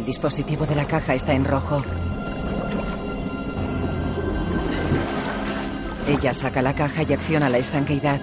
Dispositivo 0.07 0.65
de 0.65 0.73
la 0.73 0.87
caja 0.87 1.15
está 1.15 1.33
en 1.33 1.43
rojo. 1.43 1.83
Ella 6.07 6.33
saca 6.33 6.61
la 6.61 6.73
caja 6.73 7.03
y 7.03 7.11
acciona 7.11 7.49
la 7.49 7.57
estanqueidad. 7.57 8.21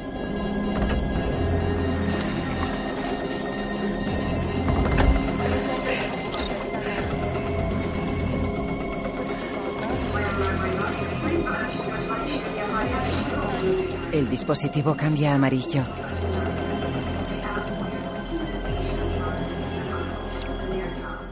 El 14.11 14.31
dispositivo 14.31 14.97
cambia 14.97 15.32
a 15.32 15.35
amarillo. 15.35 15.85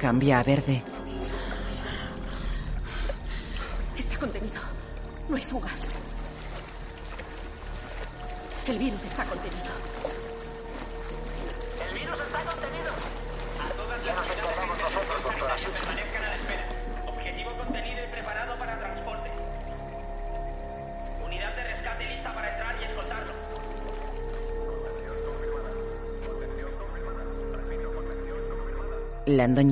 Cambia 0.03 0.41
a 0.41 0.43
verde. 0.43 0.92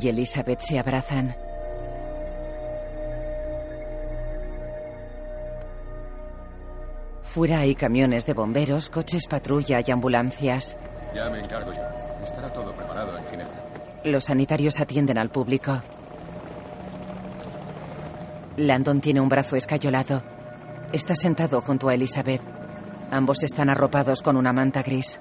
Y 0.01 0.09
Elizabeth 0.09 0.60
se 0.60 0.78
abrazan. 0.78 1.36
Fuera 7.24 7.60
hay 7.60 7.77
camiones 7.77 8.27
de 8.27 8.35
bomberos, 8.35 8.90
coches 8.90 9.28
patrulla 9.28 9.81
y 9.86 9.90
ambulancias. 9.93 10.77
Ya 11.14 11.31
me 11.31 11.39
encargo 11.39 11.72
yo. 11.72 11.82
Estará 12.24 12.52
todo 12.52 12.72
preparado 12.72 13.16
en 13.16 13.24
Ginebra. 13.27 13.64
Los 14.05 14.24
sanitarios 14.24 14.81
atienden 14.81 15.16
al 15.16 15.31
público. 15.31 15.81
Landon 18.56 19.01
tiene 19.01 19.20
un 19.20 19.28
brazo 19.28 19.55
escayolado. 19.55 20.24
Está 20.93 21.14
sentado 21.14 21.60
junto 21.60 21.89
a 21.89 21.94
Elizabeth. 21.94 22.43
Ambos 23.12 23.44
están 23.44 23.70
arropados 23.70 24.22
con 24.22 24.36
una 24.36 24.52
manta 24.52 24.82
gris. 24.82 25.20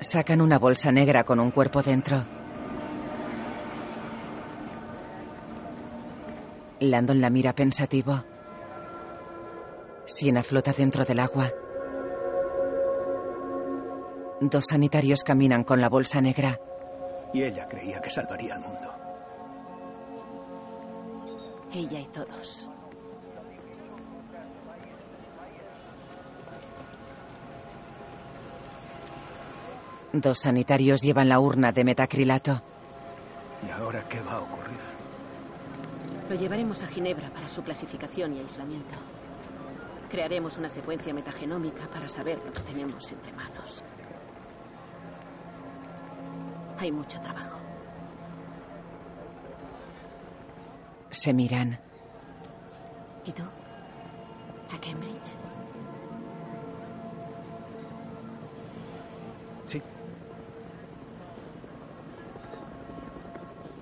Sacan 0.00 0.40
una 0.40 0.58
bolsa 0.58 0.90
negra 0.90 1.22
con 1.22 1.38
un 1.38 1.52
cuerpo 1.52 1.82
dentro. 1.82 2.35
Landon 6.80 7.20
la 7.20 7.30
mira 7.30 7.54
pensativo. 7.54 8.22
Siena 10.04 10.42
flota 10.42 10.72
dentro 10.72 11.04
del 11.04 11.20
agua. 11.20 11.50
Dos 14.40 14.66
sanitarios 14.68 15.24
caminan 15.24 15.64
con 15.64 15.80
la 15.80 15.88
bolsa 15.88 16.20
negra. 16.20 16.60
Y 17.32 17.42
ella 17.42 17.66
creía 17.66 18.00
que 18.00 18.10
salvaría 18.10 18.54
al 18.54 18.60
mundo. 18.60 18.94
Ella 21.74 22.00
y 22.00 22.06
todos. 22.06 22.68
Dos 30.12 30.38
sanitarios 30.40 31.00
llevan 31.02 31.28
la 31.30 31.40
urna 31.40 31.72
de 31.72 31.84
metacrilato. 31.84 32.62
¿Y 33.66 33.70
ahora 33.70 34.04
qué 34.08 34.20
va 34.20 34.32
a 34.32 34.40
ocurrir? 34.40 34.95
Lo 36.28 36.34
llevaremos 36.34 36.82
a 36.82 36.88
Ginebra 36.88 37.30
para 37.30 37.46
su 37.46 37.62
clasificación 37.62 38.34
y 38.34 38.40
aislamiento. 38.40 38.96
Crearemos 40.10 40.58
una 40.58 40.68
secuencia 40.68 41.14
metagenómica 41.14 41.86
para 41.88 42.08
saber 42.08 42.38
lo 42.44 42.52
que 42.52 42.60
tenemos 42.60 43.12
entre 43.12 43.32
manos. 43.32 43.84
Hay 46.78 46.90
mucho 46.90 47.20
trabajo. 47.20 47.58
Se 51.10 51.32
miran. 51.32 51.78
¿Y 53.24 53.32
tú? 53.32 53.42
¿A 53.42 54.80
Cambridge? 54.80 55.34
Sí. 59.64 59.80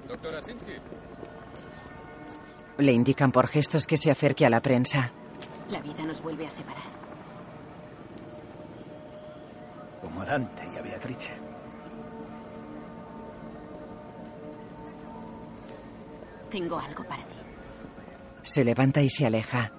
Doctora 0.09 0.43
Sinsky. 0.43 0.75
Le 2.79 2.93
indican 2.93 3.31
por 3.31 3.47
gestos 3.47 3.87
que 3.87 3.97
se 3.97 4.11
acerque 4.11 4.45
a 4.45 4.51
la 4.51 4.61
prensa. 4.61 5.13
La 5.71 5.81
vida 5.81 6.05
nos 6.05 6.21
vuelve 6.23 6.47
a 6.47 6.51
separar. 6.51 6.83
Como 10.01 10.23
a 10.23 10.25
Dante 10.25 10.63
y 10.75 10.77
a 10.77 10.83
Beatrice. 10.83 11.31
Tengo 16.51 16.79
algo 16.79 17.05
para 17.05 17.23
ti. 17.23 17.35
Se 18.43 18.65
levanta 18.65 19.03
y 19.03 19.09
se 19.09 19.27
aleja. 19.27 19.73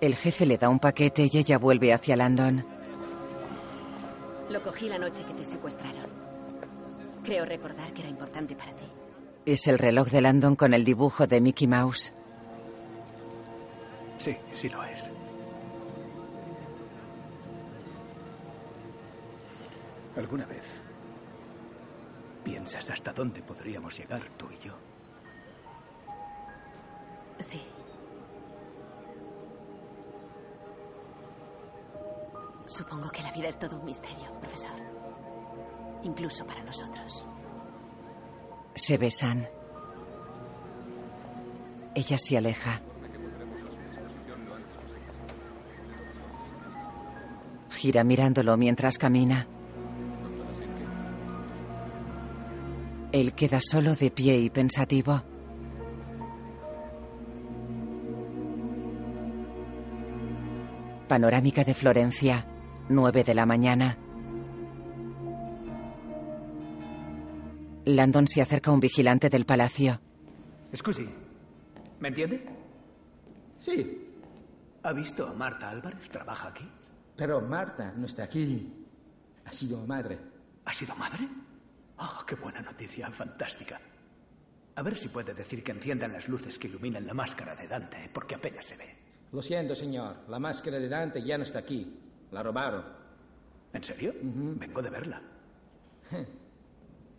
El 0.00 0.14
jefe 0.14 0.44
le 0.46 0.58
da 0.58 0.68
un 0.68 0.78
paquete 0.78 1.26
y 1.32 1.38
ella 1.38 1.58
vuelve 1.58 1.92
hacia 1.92 2.16
Landon. 2.16 2.75
Lo 4.50 4.62
cogí 4.62 4.88
la 4.88 4.98
noche 4.98 5.24
que 5.24 5.34
te 5.34 5.44
secuestraron. 5.44 6.06
Creo 7.24 7.44
recordar 7.44 7.92
que 7.92 8.02
era 8.02 8.10
importante 8.10 8.54
para 8.54 8.72
ti. 8.72 8.84
Es 9.44 9.66
el 9.66 9.78
reloj 9.78 10.08
de 10.08 10.20
Landon 10.20 10.56
con 10.56 10.74
el 10.74 10.84
dibujo 10.84 11.26
de 11.26 11.40
Mickey 11.40 11.66
Mouse. 11.66 12.12
Sí, 14.18 14.36
sí 14.52 14.68
lo 14.68 14.82
es. 14.84 15.10
¿Alguna 20.16 20.46
vez 20.46 20.82
piensas 22.42 22.88
hasta 22.90 23.12
dónde 23.12 23.42
podríamos 23.42 23.98
llegar 23.98 24.22
tú 24.36 24.46
y 24.50 24.64
yo? 24.64 24.74
Sí. 27.38 27.60
Supongo 32.66 33.10
que 33.10 33.22
la 33.22 33.32
vida 33.32 33.48
es 33.48 33.58
todo 33.58 33.78
un 33.78 33.84
misterio, 33.84 34.32
profesor. 34.40 34.80
Incluso 36.02 36.46
para 36.46 36.62
nosotros. 36.64 37.24
Se 38.74 38.98
besan. 38.98 39.48
Ella 41.94 42.18
se 42.18 42.36
aleja. 42.36 42.82
Gira 47.70 48.04
mirándolo 48.04 48.56
mientras 48.56 48.98
camina. 48.98 49.46
Él 53.12 53.32
queda 53.34 53.60
solo 53.60 53.94
de 53.94 54.10
pie 54.10 54.38
y 54.38 54.50
pensativo. 54.50 55.22
Panorámica 61.08 61.62
de 61.64 61.72
Florencia, 61.72 62.44
9 62.88 63.24
de 63.24 63.34
la 63.34 63.46
mañana. 63.46 63.98
Landon 67.84 68.26
se 68.26 68.42
acerca 68.42 68.70
a 68.70 68.74
un 68.74 68.80
vigilante 68.80 69.28
del 69.28 69.46
palacio. 69.46 70.00
Scusi, 70.74 71.08
¿me 72.00 72.08
entiende? 72.08 72.44
Sí, 73.58 74.06
¿Ha 74.86 74.92
visto 74.92 75.26
a 75.26 75.32
Marta 75.32 75.68
Álvarez? 75.68 76.08
¿Trabaja 76.10 76.46
aquí? 76.46 76.64
Pero 77.16 77.40
Marta 77.40 77.92
no 77.96 78.06
está 78.06 78.22
aquí. 78.22 78.72
Ha 79.44 79.52
sido 79.52 79.84
madre. 79.84 80.16
¿Ha 80.64 80.72
sido 80.72 80.94
madre? 80.94 81.28
Oh, 81.98 82.24
qué 82.24 82.36
buena 82.36 82.60
noticia, 82.62 83.10
fantástica. 83.10 83.80
A 84.76 84.82
ver 84.82 84.96
si 84.96 85.08
puede 85.08 85.34
decir 85.34 85.64
que 85.64 85.72
enciendan 85.72 86.12
las 86.12 86.28
luces 86.28 86.56
que 86.56 86.68
iluminan 86.68 87.04
la 87.04 87.14
máscara 87.14 87.56
de 87.56 87.66
Dante, 87.66 88.08
porque 88.14 88.36
apenas 88.36 88.64
se 88.64 88.76
ve. 88.76 88.96
Lo 89.32 89.42
siento, 89.42 89.74
señor. 89.74 90.18
La 90.28 90.38
máscara 90.38 90.78
de 90.78 90.88
Dante 90.88 91.20
ya 91.20 91.36
no 91.36 91.42
está 91.42 91.58
aquí. 91.58 92.05
La 92.32 92.42
robaron. 92.42 92.84
¿En 93.72 93.82
serio? 93.84 94.12
Vengo 94.22 94.82
de 94.82 94.90
verla. 94.90 95.22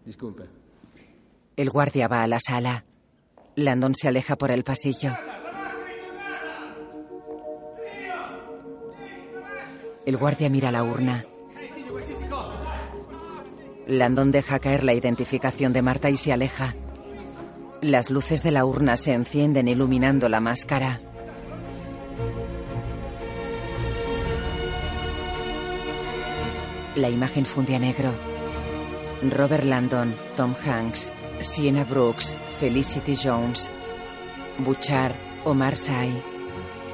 Disculpe. 0.05 0.43
El 1.55 1.69
guardia 1.69 2.07
va 2.07 2.23
a 2.23 2.27
la 2.27 2.39
sala. 2.39 2.85
Landon 3.55 3.95
se 3.95 4.07
aleja 4.07 4.35
por 4.35 4.51
el 4.51 4.63
pasillo. 4.63 5.11
El 10.05 10.17
guardia 10.17 10.49
mira 10.49 10.71
la 10.71 10.83
urna. 10.83 11.25
Landon 13.87 14.31
deja 14.31 14.59
caer 14.59 14.83
la 14.83 14.93
identificación 14.93 15.73
de 15.73 15.81
Marta 15.81 16.09
y 16.09 16.17
se 16.17 16.31
aleja. 16.31 16.75
Las 17.81 18.09
luces 18.09 18.43
de 18.43 18.51
la 18.51 18.65
urna 18.65 18.97
se 18.97 19.13
encienden 19.13 19.67
iluminando 19.67 20.29
la 20.29 20.39
máscara. 20.39 21.01
La 26.97 27.11
imagen 27.11 27.45
funde 27.45 27.75
a 27.75 27.79
negro. 27.79 28.11
Robert 29.21 29.63
Landon, 29.63 30.15
Tom 30.35 30.55
Hanks, 30.65 31.11
Sienna 31.41 31.83
Brooks, 31.83 32.35
Felicity 32.59 33.13
Jones, 33.15 33.69
Bouchard, 34.57 35.13
Omar 35.45 35.75
Sy, 35.75 36.19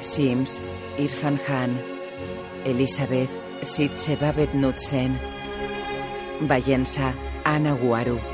Sims, 0.01 0.61
Irfan 0.97 1.39
Khan, 1.45 1.79
Elizabeth, 2.65 3.29
Sitze 3.61 4.17
Babet 4.17 4.51
Knudsen, 4.51 5.17
Bayensa, 6.49 7.13
Ana 7.45 7.73
Guaru. 7.73 8.32